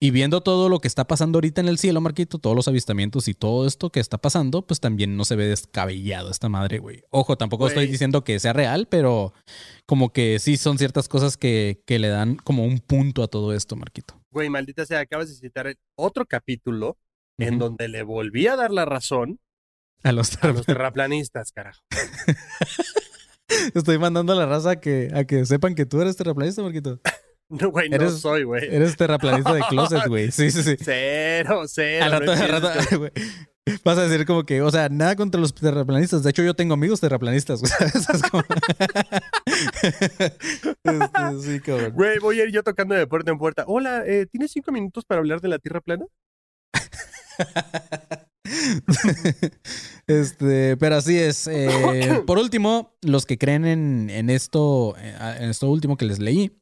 Y 0.00 0.10
viendo 0.10 0.42
todo 0.42 0.68
lo 0.68 0.80
que 0.80 0.88
está 0.88 1.06
pasando 1.06 1.38
ahorita 1.38 1.60
en 1.60 1.68
el 1.68 1.78
cielo, 1.78 2.00
Marquito, 2.00 2.38
todos 2.38 2.54
los 2.54 2.68
avistamientos 2.68 3.28
y 3.28 3.34
todo 3.34 3.66
esto 3.66 3.90
que 3.90 4.00
está 4.00 4.18
pasando, 4.18 4.66
pues 4.66 4.80
también 4.80 5.16
no 5.16 5.24
se 5.24 5.36
ve 5.36 5.46
descabellado 5.46 6.30
esta 6.30 6.48
madre, 6.48 6.78
güey. 6.78 7.02
Ojo, 7.10 7.38
tampoco 7.38 7.68
estoy 7.68 7.86
diciendo 7.86 8.24
que 8.24 8.38
sea 8.38 8.52
real, 8.52 8.86
pero 8.90 9.32
como 9.86 10.12
que 10.12 10.38
sí 10.40 10.56
son 10.56 10.78
ciertas 10.78 11.08
cosas 11.08 11.36
que, 11.36 11.82
que 11.86 11.98
le 11.98 12.08
dan 12.08 12.36
como 12.36 12.64
un 12.64 12.80
punto 12.80 13.22
a 13.22 13.28
todo 13.28 13.54
esto, 13.54 13.76
Marquito. 13.76 14.20
Güey, 14.30 14.50
maldita 14.50 14.84
sea, 14.84 15.00
acabas 15.00 15.28
de 15.28 15.36
citar 15.36 15.74
otro 15.96 16.26
capítulo 16.26 16.98
en 17.38 17.58
donde 17.58 17.88
le 17.88 18.02
volví 18.02 18.46
a 18.46 18.56
dar 18.56 18.70
la 18.70 18.84
razón 18.84 19.40
A 20.02 20.12
los 20.12 20.42
a 20.42 20.52
los 20.52 20.66
terraplanistas, 20.66 21.52
carajo. 21.52 21.80
Estoy 23.74 23.98
mandando 23.98 24.32
a 24.32 24.36
la 24.36 24.46
raza 24.46 24.72
a 24.72 24.80
que, 24.80 25.10
a 25.14 25.24
que 25.24 25.44
sepan 25.46 25.74
que 25.74 25.86
tú 25.86 26.00
eres 26.00 26.16
terraplanista, 26.16 26.62
Marquito. 26.62 27.00
No, 27.60 27.70
güey, 27.72 27.88
no 27.88 27.96
Eres- 27.96 28.20
soy, 28.20 28.44
güey. 28.44 28.66
Eres 28.74 28.96
terraplanista 28.96 29.52
de 29.54 29.62
closet, 29.68 30.02
güey. 30.08 30.30
Sí, 30.30 30.50
sí, 30.50 30.62
sí. 30.62 30.76
Cero, 30.80 31.62
cero. 31.66 32.04
Al 32.04 32.12
rato, 32.12 32.32
al 32.32 32.48
rato, 32.48 32.68
güey, 32.98 33.10
Vas 33.82 33.96
a 33.96 34.06
decir 34.06 34.26
como 34.26 34.44
que, 34.44 34.60
o 34.60 34.70
sea, 34.70 34.88
nada 34.90 35.16
contra 35.16 35.40
los 35.40 35.54
terraplanistas. 35.54 36.22
De 36.22 36.30
hecho, 36.30 36.42
yo 36.42 36.54
tengo 36.54 36.74
amigos 36.74 37.00
terraplanistas. 37.00 37.62
Es 37.62 38.22
como... 38.30 38.44
Este, 40.84 41.40
sí, 41.42 41.60
cabrón. 41.60 41.92
Güey, 41.94 42.18
voy 42.18 42.40
a 42.40 42.44
ir 42.44 42.52
yo 42.52 42.62
tocando 42.62 42.94
de 42.94 43.06
puerta 43.06 43.30
en 43.30 43.38
puerta. 43.38 43.64
Hola, 43.66 44.02
eh, 44.06 44.26
¿tienes 44.30 44.50
cinco 44.52 44.70
minutos 44.70 45.04
para 45.06 45.20
hablar 45.20 45.40
de 45.40 45.48
la 45.48 45.58
Tierra 45.58 45.80
plana? 45.80 46.04
Este, 50.06 50.76
pero 50.76 50.96
así 50.96 51.18
es. 51.18 51.46
eh, 51.46 52.22
por 52.26 52.38
último, 52.38 52.94
los 53.02 53.24
que 53.26 53.38
creen 53.38 53.64
en, 53.64 54.10
en 54.10 54.30
esto, 54.30 54.94
eh, 54.98 55.14
en 55.40 55.50
esto 55.50 55.70
último 55.70 55.96
que 55.96 56.04
les 56.04 56.18
leí, 56.18 56.52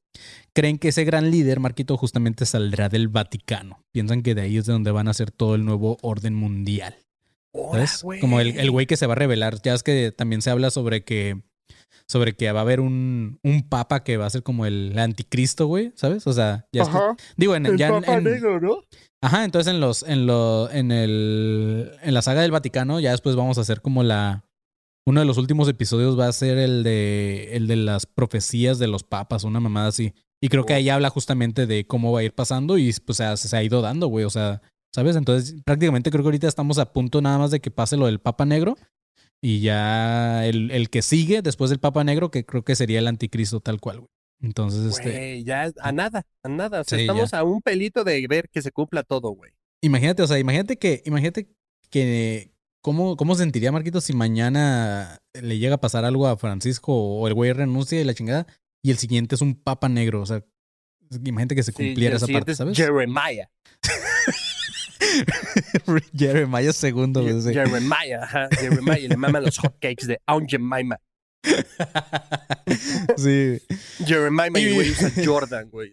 creen 0.54 0.78
que 0.78 0.88
ese 0.88 1.04
gran 1.04 1.30
líder, 1.30 1.60
Marquito, 1.60 1.96
justamente 1.96 2.46
saldrá 2.46 2.88
del 2.88 3.08
Vaticano. 3.08 3.82
Piensan 3.92 4.22
que 4.22 4.34
de 4.34 4.42
ahí 4.42 4.56
es 4.56 4.66
de 4.66 4.72
donde 4.72 4.90
van 4.90 5.08
a 5.08 5.14
ser 5.14 5.30
todo 5.30 5.54
el 5.54 5.64
nuevo 5.64 5.98
orden 6.02 6.34
mundial. 6.34 6.94
Hola, 7.54 7.86
¿Sabes? 7.86 8.20
Como 8.20 8.40
el, 8.40 8.58
el 8.58 8.70
güey 8.70 8.86
que 8.86 8.96
se 8.96 9.06
va 9.06 9.12
a 9.12 9.16
revelar. 9.16 9.60
Ya 9.62 9.74
es 9.74 9.82
que 9.82 10.12
también 10.12 10.42
se 10.42 10.50
habla 10.50 10.70
sobre 10.70 11.04
que 11.04 11.42
sobre 12.08 12.34
que 12.34 12.50
va 12.52 12.60
a 12.60 12.62
haber 12.62 12.80
un, 12.80 13.38
un 13.42 13.62
papa 13.68 14.02
que 14.04 14.16
va 14.18 14.26
a 14.26 14.30
ser 14.30 14.42
como 14.42 14.66
el 14.66 14.98
anticristo, 14.98 15.66
güey, 15.66 15.92
¿sabes? 15.94 16.26
O 16.26 16.32
sea, 16.32 16.66
ya 16.72 16.82
es 16.82 16.88
que- 16.88 16.96
Ajá. 16.96 17.16
digo, 17.36 17.54
en, 17.54 17.64
El 17.64 17.78
ya 17.78 17.88
Papa 17.90 18.14
en- 18.14 18.24
Negro, 18.24 18.60
¿no? 18.60 18.82
Ajá, 19.22 19.44
entonces 19.44 19.72
en 19.72 19.80
los, 19.80 20.02
en 20.02 20.26
lo, 20.26 20.70
en 20.70 20.90
el, 20.90 21.92
en 22.02 22.12
la 22.12 22.20
saga 22.20 22.42
del 22.42 22.50
Vaticano, 22.50 22.98
ya 23.00 23.12
después 23.12 23.36
vamos 23.36 23.56
a 23.56 23.60
hacer 23.62 23.80
como 23.80 24.02
la, 24.02 24.44
uno 25.06 25.20
de 25.20 25.26
los 25.26 25.38
últimos 25.38 25.68
episodios 25.68 26.18
va 26.18 26.26
a 26.26 26.32
ser 26.32 26.58
el 26.58 26.82
de, 26.82 27.50
el 27.52 27.66
de 27.66 27.76
las 27.76 28.04
profecías 28.04 28.78
de 28.78 28.88
los 28.88 29.04
papas, 29.04 29.44
una 29.44 29.60
mamada 29.60 29.88
así. 29.88 30.12
Y 30.42 30.48
creo 30.48 30.64
que 30.66 30.74
ahí 30.74 30.88
habla 30.88 31.08
justamente 31.08 31.66
de 31.66 31.86
cómo 31.86 32.10
va 32.12 32.20
a 32.20 32.24
ir 32.24 32.34
pasando 32.34 32.76
y 32.76 32.92
pues 33.06 33.18
se 33.18 33.24
ha, 33.24 33.36
se 33.36 33.56
ha 33.56 33.62
ido 33.62 33.80
dando, 33.80 34.08
güey, 34.08 34.24
o 34.24 34.30
sea, 34.30 34.60
¿sabes? 34.94 35.14
Entonces 35.16 35.54
prácticamente 35.64 36.10
creo 36.10 36.22
que 36.24 36.28
ahorita 36.28 36.48
estamos 36.48 36.78
a 36.78 36.92
punto 36.92 37.22
nada 37.22 37.38
más 37.38 37.50
de 37.52 37.60
que 37.60 37.70
pase 37.70 37.96
lo 37.96 38.06
del 38.06 38.18
Papa 38.18 38.44
Negro 38.44 38.76
y 39.40 39.60
ya 39.60 40.44
el, 40.46 40.70
el 40.72 40.90
que 40.90 41.00
sigue 41.02 41.42
después 41.42 41.70
del 41.70 41.78
Papa 41.80 42.02
Negro, 42.04 42.30
que 42.30 42.44
creo 42.44 42.64
que 42.64 42.74
sería 42.76 42.98
el 42.98 43.06
anticristo 43.06 43.60
tal 43.60 43.80
cual, 43.80 43.98
güey. 44.00 44.08
Entonces, 44.42 44.84
este... 44.86 45.10
Güey, 45.12 45.44
ya 45.44 45.66
es- 45.66 45.74
a 45.80 45.92
nada, 45.92 46.24
a 46.42 46.48
nada. 46.48 46.80
O 46.80 46.84
sea, 46.84 46.98
Sí, 46.98 47.02
estamos 47.02 47.32
a 47.32 47.44
un 47.44 47.62
pelito 47.62 48.02
de 48.02 48.26
ver 48.28 48.48
que 48.50 48.60
se 48.62 48.72
cumpla 48.72 49.04
todo, 49.04 49.30
güey. 49.30 49.52
Imagínate, 49.80 50.22
o 50.22 50.26
sea, 50.26 50.40
imagínate 50.40 50.76
que, 50.76 51.02
imagínate 51.06 51.48
que 51.90 52.50
cómo, 52.82 53.16
cómo 53.16 53.36
sentiría 53.36 53.70
Marquito 53.70 54.00
si 54.00 54.12
mañana 54.12 55.18
le 55.40 55.58
llega 55.58 55.76
a 55.76 55.80
pasar 55.80 56.04
algo 56.04 56.26
a 56.26 56.36
Francisco 56.36 56.92
o 56.92 57.28
el 57.28 57.34
güey 57.34 57.52
renuncia 57.52 58.00
y 58.00 58.04
la 58.04 58.14
chingada 58.14 58.46
y 58.82 58.90
el 58.90 58.98
siguiente 58.98 59.36
es 59.36 59.40
un 59.40 59.54
papa 59.54 59.88
negro, 59.88 60.20
o 60.22 60.26
sea, 60.26 60.44
imagínate 61.24 61.54
que 61.54 61.62
se 61.62 61.72
cumpliera 61.72 62.16
esa 62.16 62.26
parte, 62.26 62.52
es 62.52 62.58
¿sabes? 62.58 62.76
Jeremiah. 62.76 63.48
Jeremiah 66.16 66.72
segundo, 66.72 67.22
güey, 67.22 67.40
sí. 67.42 67.52
Jeremiah, 67.52 68.22
ajá. 68.22 68.48
Jeremiah 68.58 69.08
le 69.08 69.16
maman 69.16 69.44
los 69.44 69.58
hotcakes 69.58 70.06
de 70.06 70.20
Aunt 70.26 70.48
Jemima. 70.50 70.98
sí, 73.16 73.60
Jeremiah 74.06 74.48
y 74.58 74.74
güey 74.74 74.90
usa 74.90 75.10
Jordan, 75.24 75.70
güey. 75.70 75.92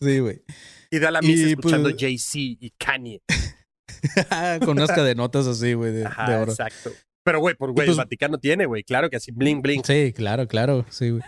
sí, 0.00 0.18
güey. 0.18 0.42
Y 0.90 0.98
da 0.98 1.10
la 1.10 1.20
misa 1.22 1.48
Y, 1.48 1.50
escuchando 1.52 1.90
pues- 1.90 2.00
Jay-Z 2.00 2.38
y 2.38 2.72
Kanye. 2.78 3.22
Con 4.60 4.70
unas 4.70 4.90
cadenotas 4.90 5.46
así, 5.46 5.72
güey, 5.74 5.92
de, 5.92 6.00
de 6.00 6.36
oro. 6.36 6.52
exacto. 6.52 6.92
Pero, 7.28 7.40
güey, 7.40 7.54
por 7.56 7.72
güey, 7.72 7.86
pues- 7.86 7.98
el 7.98 8.02
Vaticano 8.02 8.38
tiene, 8.38 8.64
güey. 8.64 8.82
Claro 8.82 9.10
que 9.10 9.16
así, 9.16 9.32
bling, 9.32 9.60
bling. 9.60 9.82
Sí, 9.84 10.14
claro, 10.14 10.48
claro, 10.48 10.86
sí, 10.88 11.10
güey. 11.10 11.22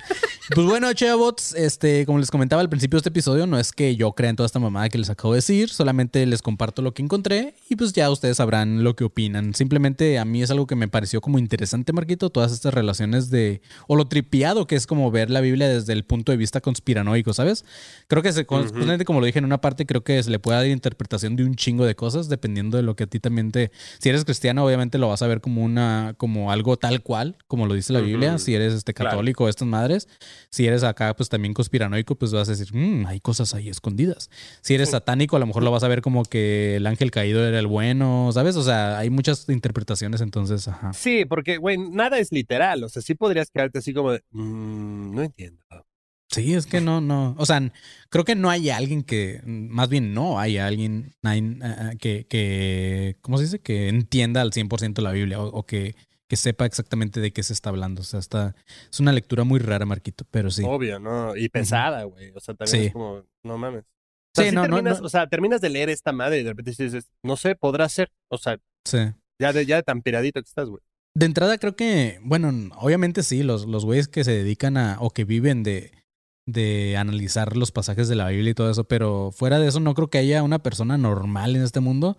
Pues 0.52 0.66
bueno, 0.66 0.92
chavos, 0.94 1.54
este, 1.54 2.04
como 2.06 2.18
les 2.18 2.28
comentaba 2.28 2.60
al 2.60 2.68
principio 2.68 2.96
de 2.96 3.00
este 3.00 3.10
episodio, 3.10 3.46
no 3.46 3.56
es 3.56 3.70
que 3.70 3.94
yo 3.94 4.10
crea 4.12 4.30
en 4.30 4.36
toda 4.36 4.46
esta 4.46 4.58
mamada 4.58 4.88
que 4.88 4.98
les 4.98 5.08
acabo 5.08 5.32
de 5.34 5.38
decir, 5.38 5.68
solamente 5.68 6.26
les 6.26 6.42
comparto 6.42 6.82
lo 6.82 6.92
que 6.92 7.02
encontré 7.02 7.54
y 7.68 7.76
pues 7.76 7.92
ya 7.92 8.10
ustedes 8.10 8.38
sabrán 8.38 8.82
lo 8.82 8.96
que 8.96 9.04
opinan. 9.04 9.54
Simplemente 9.54 10.18
a 10.18 10.24
mí 10.24 10.42
es 10.42 10.50
algo 10.50 10.66
que 10.66 10.74
me 10.74 10.88
pareció 10.88 11.20
como 11.20 11.38
interesante, 11.38 11.92
Marquito, 11.92 12.30
todas 12.30 12.50
estas 12.50 12.74
relaciones 12.74 13.30
de, 13.30 13.60
o 13.86 13.94
lo 13.94 14.08
tripiado 14.08 14.66
que 14.66 14.74
es 14.74 14.88
como 14.88 15.08
ver 15.12 15.30
la 15.30 15.40
Biblia 15.40 15.68
desde 15.68 15.92
el 15.92 16.04
punto 16.04 16.32
de 16.32 16.38
vista 16.38 16.60
conspiranoico, 16.60 17.32
¿sabes? 17.32 17.64
Creo 18.08 18.24
que, 18.24 18.32
se, 18.32 18.44
justamente 18.44 19.04
como 19.04 19.20
lo 19.20 19.26
dije 19.26 19.38
en 19.38 19.44
una 19.44 19.60
parte, 19.60 19.86
creo 19.86 20.02
que 20.02 20.20
se 20.20 20.30
le 20.30 20.40
puede 20.40 20.58
dar 20.58 20.66
interpretación 20.66 21.36
de 21.36 21.44
un 21.44 21.54
chingo 21.54 21.86
de 21.86 21.94
cosas 21.94 22.28
dependiendo 22.28 22.76
de 22.76 22.82
lo 22.82 22.96
que 22.96 23.04
a 23.04 23.06
ti 23.06 23.20
también 23.20 23.52
te... 23.52 23.70
Si 24.00 24.08
eres 24.08 24.24
cristiano, 24.24 24.64
obviamente 24.64 24.98
lo 24.98 25.08
vas 25.08 25.22
a 25.22 25.28
ver 25.28 25.40
como 25.40 25.62
una, 25.62 25.89
como 26.16 26.50
algo 26.52 26.76
tal 26.76 27.02
cual, 27.02 27.36
como 27.46 27.66
lo 27.66 27.74
dice 27.74 27.92
la 27.92 28.00
Biblia. 28.00 28.38
Si 28.38 28.54
eres 28.54 28.72
este 28.74 28.94
Claro. 28.94 29.10
católico, 29.10 29.48
estas 29.48 29.66
madres. 29.68 30.08
Si 30.50 30.66
eres 30.66 30.82
acá, 30.84 31.14
pues 31.16 31.28
también 31.28 31.54
conspiranoico, 31.54 32.14
pues 32.16 32.32
vas 32.32 32.48
a 32.48 32.52
decir, 32.52 32.74
"Mm, 32.74 33.06
hay 33.06 33.20
cosas 33.20 33.54
ahí 33.54 33.68
escondidas. 33.68 34.30
Si 34.62 34.74
eres 34.74 34.90
satánico, 34.90 35.36
a 35.36 35.38
lo 35.38 35.46
mejor 35.46 35.62
lo 35.62 35.70
vas 35.70 35.82
a 35.84 35.88
ver 35.88 36.02
como 36.02 36.24
que 36.24 36.76
el 36.76 36.86
ángel 36.86 37.10
caído 37.10 37.46
era 37.46 37.58
el 37.58 37.66
bueno, 37.66 38.30
¿sabes? 38.32 38.56
O 38.56 38.62
sea, 38.62 38.98
hay 38.98 39.10
muchas 39.10 39.48
interpretaciones, 39.48 40.20
entonces, 40.20 40.66
ajá. 40.68 40.92
Sí, 40.92 41.24
porque, 41.24 41.56
güey, 41.58 41.78
nada 41.78 42.18
es 42.18 42.32
literal. 42.32 42.82
O 42.84 42.88
sea, 42.88 43.02
sí 43.02 43.14
podrías 43.14 43.50
quedarte 43.50 43.78
así 43.78 43.92
como 43.94 44.12
de, 44.12 44.22
"Mm, 44.32 45.14
no 45.14 45.22
entiendo. 45.22 45.60
Sí, 46.30 46.54
es 46.54 46.66
que 46.66 46.80
no, 46.80 47.00
no. 47.00 47.34
O 47.38 47.46
sea, 47.46 47.60
creo 48.08 48.24
que 48.24 48.36
no 48.36 48.50
hay 48.50 48.70
alguien 48.70 49.02
que, 49.02 49.40
más 49.44 49.88
bien 49.88 50.14
no 50.14 50.38
hay 50.38 50.58
alguien 50.58 51.12
que, 51.98 52.26
que, 52.28 53.16
¿cómo 53.20 53.36
se 53.38 53.44
dice? 53.44 53.58
Que 53.58 53.88
entienda 53.88 54.40
al 54.40 54.52
100% 54.52 55.00
la 55.02 55.10
Biblia 55.10 55.40
o, 55.40 55.46
o 55.48 55.66
que, 55.66 55.96
que 56.28 56.36
sepa 56.36 56.66
exactamente 56.66 57.18
de 57.20 57.32
qué 57.32 57.42
se 57.42 57.52
está 57.52 57.70
hablando. 57.70 58.02
O 58.02 58.04
sea, 58.04 58.20
está, 58.20 58.54
es 58.90 59.00
una 59.00 59.12
lectura 59.12 59.42
muy 59.42 59.58
rara, 59.58 59.86
Marquito, 59.86 60.24
pero 60.30 60.50
sí. 60.52 60.62
Obvio, 60.64 61.00
¿no? 61.00 61.36
Y 61.36 61.48
pesada, 61.48 62.04
güey. 62.04 62.30
O 62.36 62.40
sea, 62.40 62.54
también 62.54 62.80
Sí. 62.82 62.86
es 62.86 62.92
como, 62.92 63.24
no 63.42 63.58
mames. 63.58 63.82
O 63.82 64.40
sea, 64.40 64.48
Sí, 64.48 64.54
no, 64.54 64.62
terminas, 64.62 65.00
no. 65.00 65.06
O 65.06 65.08
sea, 65.08 65.26
terminas 65.26 65.60
de 65.60 65.70
leer 65.70 65.90
esta 65.90 66.12
madre 66.12 66.38
y 66.38 66.42
de 66.44 66.50
repente 66.50 66.70
dices, 66.70 67.10
no 67.24 67.36
sé, 67.36 67.56
podrá 67.56 67.88
ser. 67.88 68.12
O 68.28 68.38
sea, 68.38 68.60
Sí. 68.84 68.98
ya 69.40 69.52
de, 69.52 69.66
ya 69.66 69.76
de 69.76 69.82
tan 69.82 70.02
piradito 70.02 70.40
que 70.40 70.48
estás, 70.48 70.68
güey. 70.68 70.80
De 71.16 71.26
entrada 71.26 71.58
creo 71.58 71.74
que, 71.74 72.20
bueno, 72.22 72.52
obviamente 72.76 73.24
sí, 73.24 73.42
los, 73.42 73.66
los 73.66 73.84
güeyes 73.84 74.06
que 74.06 74.22
se 74.22 74.30
dedican 74.30 74.76
a, 74.76 74.96
o 75.00 75.10
que 75.10 75.24
viven 75.24 75.64
de, 75.64 75.90
de 76.46 76.96
analizar 76.96 77.56
los 77.56 77.70
pasajes 77.72 78.08
de 78.08 78.16
la 78.16 78.28
Biblia 78.28 78.50
y 78.50 78.54
todo 78.54 78.70
eso, 78.70 78.84
pero 78.84 79.30
fuera 79.32 79.58
de 79.58 79.68
eso 79.68 79.80
no 79.80 79.94
creo 79.94 80.08
que 80.08 80.18
haya 80.18 80.42
una 80.42 80.58
persona 80.60 80.98
normal 80.98 81.54
en 81.56 81.62
este 81.62 81.80
mundo 81.80 82.16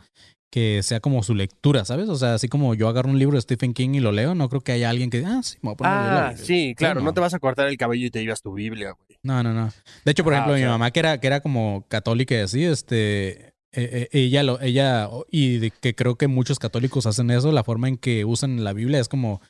que 0.53 0.84
sea 0.84 0.99
como 0.99 1.24
su 1.24 1.34
lectura, 1.34 1.86
¿sabes? 1.86 2.09
O 2.09 2.17
sea, 2.17 2.34
así 2.34 2.49
como 2.49 2.74
yo 2.74 2.89
agarro 2.89 3.09
un 3.09 3.17
libro 3.17 3.38
de 3.38 3.41
Stephen 3.41 3.74
King 3.74 3.91
y 3.93 3.99
lo 4.01 4.11
leo, 4.11 4.36
no 4.36 4.49
creo 4.49 4.59
que 4.61 4.74
haya 4.74 4.89
alguien 4.89 5.09
que, 5.09 5.24
ah, 5.26 5.39
sí, 5.43 5.55
me 5.61 5.69
voy 5.69 5.74
a 5.74 5.78
poner 5.78 5.93
Ah, 5.93 6.34
sí, 6.36 6.76
claro. 6.76 6.99
no. 6.99 7.05
No 7.07 7.13
te 7.13 7.22
vas 7.22 7.34
a 7.34 7.39
cortar 7.39 7.67
el 7.69 7.78
cabello 7.78 8.05
y 8.07 8.11
te 8.11 8.22
llevas 8.22 8.41
tu 8.41 8.53
Biblia, 8.53 8.91
güey. 8.91 9.17
No, 9.24 9.41
no, 9.43 9.53
no. 9.53 9.72
De 10.03 10.11
hecho, 10.11 10.26
por 10.26 10.34
Ah, 10.34 10.38
ejemplo, 10.39 10.55
o 10.55 10.57
mi 10.57 10.65
mamá 10.65 10.91
que 10.91 10.99
era, 10.99 11.19
que 11.19 11.28
era 11.28 11.39
como 11.39 11.86
católica 11.88 12.36
y 12.36 12.39
así, 12.39 12.65
este, 12.65 13.30
eh, 13.47 13.51
eh, 13.74 14.09
ella 14.11 14.43
lo, 14.43 14.59
ella, 14.59 15.09
y 15.32 15.59
de 15.59 15.72
que 15.72 15.95
creo 15.95 16.15
que 16.15 16.28
muchos 16.28 16.59
católicos 16.59 17.05
hacen 17.05 17.32
eso, 17.32 17.53
la 17.53 17.63
forma 17.63 17.88
en 17.88 17.95
que 17.95 18.26
usan 18.26 18.61
la 18.65 18.74
Biblia 18.74 18.99
es 18.99 19.07
como, 19.07 19.41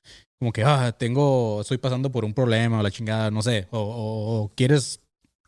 como 0.41 0.51
que, 0.53 0.63
ah, 0.63 0.91
tengo, 0.97 1.61
estoy 1.61 1.77
pasando 1.77 2.11
por 2.11 2.25
un 2.25 2.33
problema 2.33 2.79
o 2.79 2.81
la 2.81 2.89
chingada, 2.89 3.29
no 3.29 3.43
sé, 3.43 3.67
o, 3.69 3.77
o- 3.79 4.41
o 4.41 4.51
quieres 4.55 4.99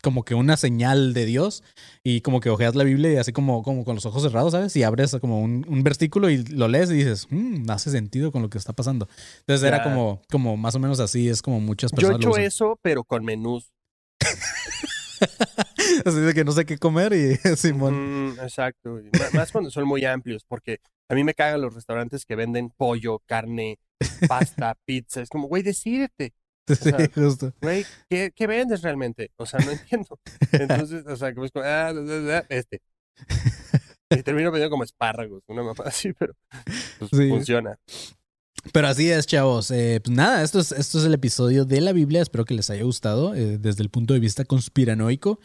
como 0.04 0.24
que 0.24 0.36
una 0.36 0.56
señal 0.56 1.14
de 1.14 1.24
Dios 1.26 1.64
y 2.04 2.20
como 2.20 2.38
que 2.38 2.48
ojeas 2.48 2.76
la 2.76 2.84
Biblia 2.84 3.12
y 3.12 3.16
así 3.16 3.32
como, 3.32 3.64
como 3.64 3.84
con 3.84 3.96
los 3.96 4.06
ojos 4.06 4.22
cerrados, 4.22 4.52
¿sabes? 4.52 4.76
Y 4.76 4.84
abres 4.84 5.16
como 5.20 5.40
un, 5.40 5.66
un 5.68 5.82
versículo 5.82 6.30
y 6.30 6.44
lo 6.44 6.68
lees 6.68 6.90
y 6.92 6.94
dices, 6.94 7.26
"Mm, 7.30 7.68
hace 7.70 7.90
sentido 7.90 8.30
con 8.30 8.40
lo 8.42 8.48
que 8.50 8.58
está 8.58 8.72
pasando. 8.72 9.08
Entonces 9.40 9.66
era 9.66 9.82
como, 9.82 10.22
como 10.30 10.56
más 10.56 10.76
o 10.76 10.78
menos 10.78 11.00
así, 11.00 11.28
es 11.28 11.42
como 11.42 11.58
muchas 11.58 11.90
Yo 11.90 11.96
he 11.96 12.00
personas 12.02 12.20
lo 12.20 12.26
hecho 12.26 12.30
usan. 12.30 12.44
eso, 12.44 12.78
pero 12.82 13.02
con 13.02 13.24
menús. 13.24 13.72
Así 16.04 16.20
de 16.20 16.34
que 16.34 16.44
no 16.44 16.52
sé 16.52 16.64
qué 16.64 16.78
comer 16.78 17.12
y 17.12 17.36
Simón. 17.56 18.28
Mm, 18.34 18.40
exacto. 18.40 19.00
Más 19.32 19.52
cuando 19.52 19.70
son 19.70 19.86
muy 19.86 20.04
amplios, 20.04 20.44
porque 20.46 20.80
a 21.08 21.14
mí 21.14 21.24
me 21.24 21.34
cagan 21.34 21.60
los 21.60 21.74
restaurantes 21.74 22.24
que 22.24 22.36
venden 22.36 22.70
pollo, 22.70 23.20
carne, 23.26 23.78
pasta, 24.28 24.76
pizza. 24.84 25.20
Es 25.22 25.28
como, 25.28 25.48
güey, 25.48 25.62
decídete. 25.62 26.32
Sí, 26.66 26.76
sea, 26.76 27.10
justo. 27.14 27.52
Güey, 27.60 27.84
¿qué, 28.08 28.32
¿qué 28.34 28.46
vendes 28.46 28.80
realmente? 28.80 29.30
O 29.36 29.44
sea, 29.44 29.60
no 29.60 29.70
entiendo. 29.72 30.18
Entonces, 30.52 31.04
o 31.06 31.16
sea, 31.16 31.34
como 31.34 31.44
es 31.44 31.52
como, 31.52 31.64
ah, 31.66 31.92
este. 32.48 32.80
Y 34.10 34.22
termino 34.22 34.50
pidiendo 34.50 34.70
como 34.70 34.84
espárragos, 34.84 35.42
una 35.46 35.62
mamá 35.62 35.84
así, 35.86 36.12
pero 36.14 36.34
pues, 36.98 37.10
Sí. 37.10 37.28
funciona. 37.28 37.78
Pero 38.72 38.88
así 38.88 39.10
es, 39.10 39.26
chavos. 39.26 39.70
Eh, 39.70 40.00
pues 40.02 40.16
nada, 40.16 40.42
esto 40.42 40.58
es, 40.60 40.72
esto 40.72 40.98
es 40.98 41.04
el 41.04 41.14
episodio 41.14 41.64
de 41.64 41.80
la 41.80 41.92
Biblia. 41.92 42.22
Espero 42.22 42.44
que 42.44 42.54
les 42.54 42.70
haya 42.70 42.82
gustado 42.82 43.34
eh, 43.34 43.58
desde 43.58 43.82
el 43.82 43.90
punto 43.90 44.14
de 44.14 44.20
vista 44.20 44.44
conspiranoico. 44.44 45.38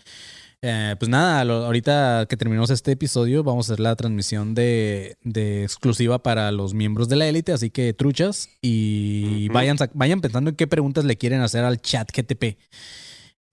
Eh, 0.62 0.96
pues 1.00 1.08
nada, 1.10 1.46
lo- 1.46 1.66
ahorita 1.66 2.26
que 2.30 2.36
terminamos 2.36 2.70
este 2.70 2.92
episodio, 2.92 3.44
vamos 3.44 3.70
a 3.70 3.74
hacer 3.74 3.80
la 3.82 3.96
transmisión 3.96 4.54
de, 4.56 5.16
de 5.24 5.64
exclusiva 5.64 6.22
para 6.22 6.52
los 6.52 6.74
miembros 6.74 7.08
de 7.08 7.16
la 7.16 7.28
élite. 7.28 7.52
Así 7.54 7.70
que 7.70 7.94
truchas 7.94 8.50
y 8.62 9.48
vayan, 9.50 9.78
vayan 9.94 10.20
pensando 10.22 10.50
en 10.50 10.56
qué 10.58 10.68
preguntas 10.68 11.06
le 11.06 11.18
quieren 11.18 11.42
hacer 11.42 11.64
al 11.64 11.82
chat 11.82 12.10
GTP. 12.16 12.58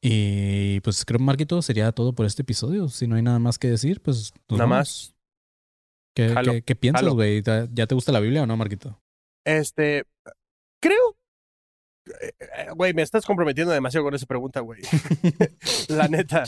Y 0.03 0.81
pues 0.81 1.05
creo, 1.05 1.19
Marquito, 1.21 1.61
sería 1.63 1.91
todo 1.93 2.13
por 2.13 2.27
este 2.27 2.43
episodio. 2.43 2.89
Si 2.89 3.07
no 3.07 3.17
hay 3.17 3.23
nada 3.23 3.39
más 3.39 3.59
que 3.59 3.69
decir, 3.69 4.01
pues. 4.01 4.33
Nada 4.49 4.65
vamos. 4.65 4.79
más. 4.79 5.15
¿Qué, 6.15 6.35
qué- 6.45 6.63
qué 6.63 6.77
piensas, 6.77 7.03
güey? 7.15 7.43
¿Ya 7.43 7.69
ya 7.73 7.87
te 7.87 7.95
gusta 7.95 8.13
la 8.13 8.21
Biblia 8.21 8.43
o 8.43 8.47
no, 8.47 8.57
Marquito? 8.57 8.99
Este, 9.47 10.03
creo. 10.81 11.17
eh, 12.21 12.33
eh, 12.41 12.67
Güey, 12.75 12.93
me 12.95 13.03
estás 13.03 13.25
comprometiendo 13.25 13.73
demasiado 13.73 14.05
con 14.05 14.15
esa 14.15 14.27
pregunta, 14.27 14.61
güey. 14.61 14.83
La 15.89 16.09
neta. 16.09 16.45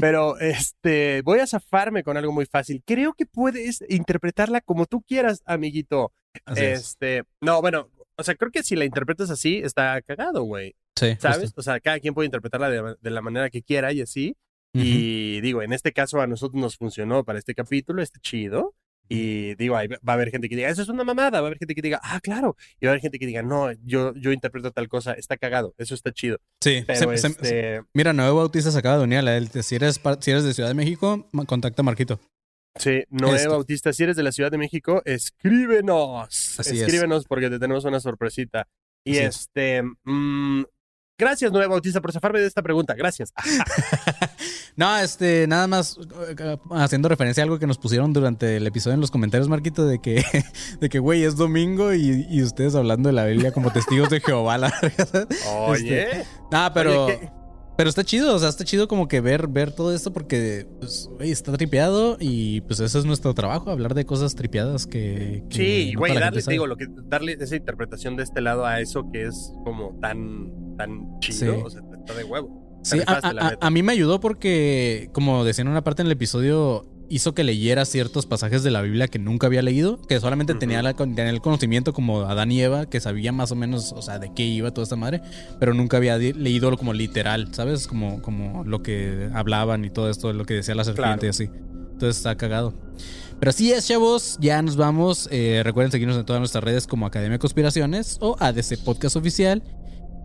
Pero 0.00 0.38
este, 0.38 1.22
voy 1.22 1.40
a 1.40 1.46
zafarme 1.46 2.02
con 2.04 2.16
algo 2.16 2.32
muy 2.32 2.46
fácil. 2.46 2.82
Creo 2.86 3.12
que 3.14 3.26
puedes 3.26 3.84
interpretarla 3.88 4.60
como 4.60 4.86
tú 4.86 5.02
quieras, 5.02 5.42
amiguito. 5.44 6.12
Así 6.44 6.64
es. 6.64 6.80
este, 6.90 7.24
no, 7.40 7.60
bueno, 7.60 7.90
o 8.16 8.22
sea, 8.22 8.34
creo 8.34 8.50
que 8.52 8.62
si 8.62 8.76
la 8.76 8.84
interpretas 8.84 9.30
así, 9.30 9.58
está 9.58 10.00
cagado, 10.02 10.42
güey. 10.44 10.74
Sí, 10.98 11.16
¿Sabes? 11.18 11.40
justo. 11.40 11.60
O 11.60 11.64
sea, 11.64 11.80
cada 11.80 11.98
quien 11.98 12.14
puede 12.14 12.26
interpretarla 12.26 12.70
de, 12.70 12.96
de 13.00 13.10
la 13.10 13.22
manera 13.22 13.50
que 13.50 13.62
quiera 13.62 13.92
y 13.92 14.02
así. 14.02 14.36
Ujú. 14.74 14.84
Y 14.84 15.40
digo, 15.40 15.62
en 15.62 15.72
este 15.72 15.92
caso 15.92 16.20
a 16.20 16.26
nosotros 16.26 16.60
nos 16.60 16.76
funcionó 16.76 17.24
para 17.24 17.38
este 17.38 17.54
capítulo, 17.54 18.02
está 18.02 18.18
chido. 18.20 18.74
Y 19.08 19.54
digo, 19.54 19.76
ahí 19.76 19.86
va 19.88 19.98
a 20.04 20.12
haber 20.14 20.30
gente 20.30 20.48
que 20.48 20.56
diga, 20.56 20.68
eso 20.68 20.82
es 20.82 20.88
una 20.88 21.04
mamada. 21.04 21.40
Va 21.40 21.46
a 21.46 21.46
haber 21.46 21.58
gente 21.58 21.74
que 21.74 21.82
diga, 21.82 22.00
ah, 22.02 22.18
claro. 22.20 22.56
Y 22.80 22.86
va 22.86 22.90
a 22.90 22.92
haber 22.92 23.00
gente 23.02 23.18
que 23.18 23.26
diga, 23.26 23.42
no, 23.42 23.70
yo, 23.84 24.12
yo 24.14 24.32
interpreto 24.32 24.70
tal 24.72 24.88
cosa, 24.88 25.12
está 25.14 25.36
cagado, 25.36 25.74
eso 25.78 25.94
está 25.94 26.12
chido. 26.12 26.38
Sí, 26.62 26.82
Pero 26.86 26.98
se- 27.12 27.18
se- 27.18 27.26
este, 27.28 27.82
Mira, 27.94 28.12
Nuevo 28.12 28.38
Bautista 28.38 28.70
se 28.70 28.78
acaba 28.78 28.98
de 28.98 29.04
unir 29.04 29.18
a 29.18 29.22
la 29.22 29.36
élite. 29.36 29.62
Si 29.62 29.76
eres, 29.76 30.00
si 30.20 30.30
eres 30.30 30.44
de 30.44 30.54
Ciudad 30.54 30.68
de 30.68 30.74
México, 30.74 31.28
contacta 31.46 31.82
a 31.82 31.84
Marquito. 31.84 32.18
sí, 32.76 33.04
Noé 33.10 33.36
Esto. 33.36 33.50
Bautista, 33.50 33.92
si 33.92 34.02
eres 34.02 34.16
de 34.16 34.22
la 34.22 34.32
Ciudad 34.32 34.50
de 34.50 34.58
México, 34.58 35.02
escríbenos. 35.04 36.58
Así 36.58 36.76
es. 36.76 36.82
escríbenos 36.82 37.24
porque 37.26 37.48
te 37.50 37.58
tenemos 37.58 37.84
una 37.84 38.00
sorpresita. 38.00 38.66
Y 39.04 39.12
Así 39.18 39.24
es. 39.24 39.36
este, 39.40 39.82
mm, 40.04 40.64
gracias 41.18 41.52
Noé 41.52 41.66
Bautista 41.68 42.00
por 42.00 42.12
zafarme 42.12 42.40
de 42.40 42.46
esta 42.46 42.62
pregunta, 42.62 42.94
gracias. 42.94 43.32
no, 44.76 44.98
este, 44.98 45.46
nada 45.46 45.66
más 45.66 45.98
eh, 46.38 46.58
haciendo 46.72 47.08
referencia 47.08 47.42
a 47.42 47.44
algo 47.44 47.58
que 47.58 47.66
nos 47.66 47.78
pusieron 47.78 48.12
durante 48.12 48.56
el 48.58 48.66
episodio 48.66 48.94
en 48.94 49.00
los 49.00 49.10
comentarios, 49.10 49.48
Marquito, 49.48 49.86
de 49.86 50.00
que, 50.00 50.22
de 50.80 50.88
que, 50.88 50.98
güey, 50.98 51.24
es 51.24 51.36
domingo 51.36 51.94
y, 51.94 52.26
y 52.30 52.42
ustedes 52.42 52.74
hablando 52.74 53.08
de 53.08 53.14
la 53.14 53.24
Biblia 53.24 53.52
como 53.52 53.72
testigos 53.72 54.10
de 54.10 54.20
Jehová, 54.20 54.58
la 54.58 54.72
verdad. 54.82 55.28
Oye, 55.66 56.06
Ah, 56.52 56.70
pero, 56.74 57.08
pero 57.76 57.88
está 57.90 58.04
chido, 58.04 58.34
o 58.34 58.38
sea, 58.38 58.48
está 58.48 58.64
chido 58.64 58.86
como 58.88 59.08
que 59.08 59.20
ver, 59.20 59.48
ver 59.48 59.72
todo 59.72 59.94
esto 59.94 60.12
porque, 60.12 60.66
pues, 60.80 61.08
güey, 61.16 61.30
está 61.30 61.52
tripeado 61.52 62.16
y 62.20 62.60
pues 62.62 62.80
ese 62.80 62.98
es 62.98 63.04
nuestro 63.04 63.34
trabajo, 63.34 63.70
hablar 63.70 63.94
de 63.94 64.04
cosas 64.06 64.34
tripeadas 64.34 64.86
que... 64.86 65.42
que 65.50 65.56
Sí, 65.56 65.94
güey, 65.94 66.14
darle, 66.18 66.42
digo, 66.48 66.66
lo 66.66 66.76
que, 66.76 66.86
darle 67.04 67.36
esa 67.40 67.56
interpretación 67.56 68.16
de 68.16 68.22
este 68.22 68.40
lado 68.40 68.64
a 68.66 68.80
eso 68.80 69.10
que 69.12 69.24
es 69.26 69.52
como 69.64 69.98
tan, 70.00 70.76
tan 70.76 71.18
chido, 71.20 71.54
Sí. 71.54 71.60
o 71.64 71.70
sea, 71.70 71.82
está 71.98 72.14
de 72.14 72.24
huevo. 72.24 72.65
Sí, 72.86 72.96
a, 72.98 73.14
rifaste, 73.16 73.34
la 73.34 73.42
a- 73.46 73.50
neta. 73.50 73.66
a 73.66 73.70
mí 73.70 73.82
me 73.82 73.92
ayudó 73.92 74.20
porque, 74.20 75.10
como 75.12 75.44
decía 75.44 75.62
en 75.62 75.68
una 75.68 75.82
parte 75.84 76.02
en 76.02 76.06
el 76.06 76.12
episodio, 76.12 76.84
hizo 77.08 77.34
que 77.34 77.44
leyera 77.44 77.84
ciertos 77.84 78.26
pasajes 78.26 78.62
de 78.64 78.70
la 78.72 78.82
Biblia 78.82 79.06
que 79.08 79.18
nunca 79.20 79.46
había 79.46 79.62
leído, 79.62 80.00
que 80.02 80.18
solamente 80.18 80.54
tenía, 80.54 80.82
la, 80.82 80.94
tenía 80.94 81.30
el 81.30 81.40
conocimiento 81.40 81.92
como 81.92 82.22
Adán 82.22 82.50
y 82.50 82.60
Eva, 82.62 82.86
que 82.86 82.98
sabía 83.00 83.30
más 83.32 83.52
o 83.52 83.54
menos, 83.56 83.92
o 83.92 84.02
sea, 84.02 84.18
de 84.18 84.32
qué 84.34 84.42
iba 84.44 84.72
toda 84.72 84.82
esta 84.84 84.96
madre, 84.96 85.20
pero 85.60 85.72
nunca 85.72 85.98
había 85.98 86.18
leído 86.18 86.76
como 86.76 86.92
literal, 86.92 87.48
¿sabes? 87.52 87.86
Como, 87.86 88.20
como 88.22 88.64
lo 88.64 88.82
que 88.82 89.28
hablaban 89.34 89.84
y 89.84 89.90
todo 89.90 90.10
esto, 90.10 90.32
lo 90.32 90.44
que 90.44 90.54
decía 90.54 90.74
la 90.74 90.82
serpiente 90.84 91.20
Claro. 91.20 91.26
y 91.26 91.30
así. 91.30 91.44
Entonces 91.92 92.16
está 92.16 92.36
cagado. 92.36 92.74
Pero 93.38 93.50
así 93.50 93.70
es, 93.72 93.86
chavos. 93.86 94.36
Ya 94.40 94.60
nos 94.62 94.76
vamos. 94.76 95.28
Eh, 95.30 95.60
recuerden 95.64 95.92
seguirnos 95.92 96.16
en 96.18 96.24
todas 96.26 96.40
nuestras 96.40 96.64
redes 96.64 96.86
como 96.86 97.06
Academia 97.06 97.34
de 97.34 97.38
Conspiraciones 97.38 98.16
o 98.20 98.36
ADC 98.40 98.78
Podcast 98.84 99.14
Oficial. 99.16 99.62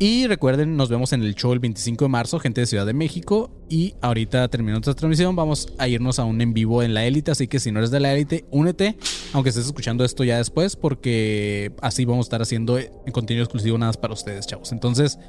Y 0.01 0.25
recuerden, 0.25 0.77
nos 0.77 0.89
vemos 0.89 1.13
en 1.13 1.21
el 1.21 1.35
show 1.35 1.53
el 1.53 1.59
25 1.59 2.05
de 2.05 2.09
marzo, 2.09 2.39
gente 2.39 2.61
de 2.61 2.65
Ciudad 2.65 2.87
de 2.87 2.93
México. 2.93 3.51
Y 3.69 3.93
ahorita 4.01 4.47
terminando 4.47 4.79
esta 4.79 4.99
transmisión, 4.99 5.35
vamos 5.35 5.71
a 5.77 5.87
irnos 5.87 6.17
a 6.17 6.23
un 6.23 6.41
en 6.41 6.55
vivo 6.55 6.81
en 6.81 6.95
la 6.95 7.05
élite. 7.05 7.29
Así 7.29 7.47
que 7.47 7.59
si 7.59 7.71
no 7.71 7.77
eres 7.77 7.91
de 7.91 7.99
la 7.99 8.11
élite, 8.11 8.45
únete, 8.49 8.97
aunque 9.31 9.49
estés 9.49 9.67
escuchando 9.67 10.03
esto 10.03 10.23
ya 10.23 10.37
después, 10.37 10.75
porque 10.75 11.71
así 11.83 12.05
vamos 12.05 12.25
a 12.25 12.27
estar 12.29 12.41
haciendo 12.41 12.79
contenido 13.11 13.43
exclusivo 13.43 13.77
nada 13.77 13.89
más 13.89 13.97
para 13.97 14.15
ustedes, 14.15 14.47
chavos. 14.47 14.71
Entonces, 14.71 15.19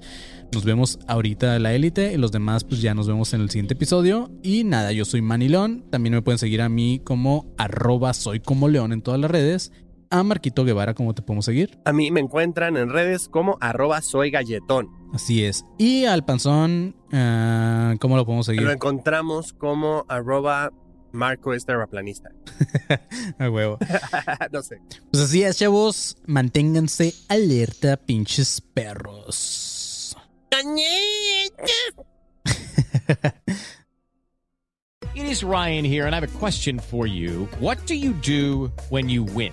nos 0.53 0.65
vemos 0.65 0.99
ahorita 1.07 1.57
en 1.57 1.65
la 1.65 1.74
élite. 1.74 2.15
Y 2.15 2.16
los 2.16 2.32
demás, 2.32 2.65
pues 2.65 2.81
ya 2.81 2.94
nos 2.94 3.07
vemos 3.07 3.35
en 3.35 3.43
el 3.43 3.51
siguiente 3.51 3.74
episodio. 3.74 4.31
Y 4.43 4.65
nada, 4.65 4.93
yo 4.93 5.05
soy 5.05 5.20
Manilón. 5.20 5.85
También 5.90 6.15
me 6.15 6.23
pueden 6.23 6.39
seguir 6.39 6.62
a 6.62 6.70
mí 6.70 6.99
como 7.05 7.53
arroba 7.59 8.15
soy 8.15 8.40
como 8.40 8.69
león 8.69 8.94
en 8.94 9.03
todas 9.03 9.20
las 9.20 9.31
redes. 9.31 9.70
A 10.13 10.23
Marquito 10.23 10.67
Guevara, 10.67 10.93
¿cómo 10.93 11.15
te 11.15 11.23
podemos 11.23 11.47
seguir? 11.47 11.79
A 11.87 11.93
mí 11.95 12.11
me 12.11 12.21
encuentran 12.21 12.77
en 12.77 12.91
redes 12.91 13.29
como 13.29 13.57
arroba 13.63 14.03
soy 14.03 14.31
galletón. 14.31 14.91
Así 15.15 15.43
es. 15.43 15.65
Y 15.79 16.05
al 16.05 16.23
panzón, 16.23 16.95
ah, 17.13 17.95
¿cómo 17.99 18.19
lo 18.19 18.27
podemos 18.27 18.45
seguir? 18.45 18.61
Lo 18.61 18.73
encontramos 18.73 19.55
como 19.55 20.05
arroba 20.09 20.71
Marco 21.13 21.55
es 21.55 21.65
terraplanista. 21.65 22.29
A 23.39 23.49
huevo. 23.49 23.79
no 24.53 24.63
sé. 24.63 24.83
Pues 25.11 25.23
así 25.23 25.45
es, 25.45 25.57
chavos. 25.57 26.19
Manténganse 26.27 27.15
alerta, 27.29 27.97
pinches 27.97 28.61
perros. 28.61 30.15
It 35.15 35.25
is 35.27 35.43
Ryan 35.43 35.87
here, 35.87 36.05
and 36.05 36.15
I 36.15 36.21
have 36.21 36.25
a 36.25 36.39
question 36.39 36.79
for 36.79 37.07
you. 37.07 37.49
What 37.61 37.87
do 37.87 37.95
you 37.95 38.13
do 38.13 38.71
when 38.91 39.09
you 39.09 39.25
win? 39.25 39.53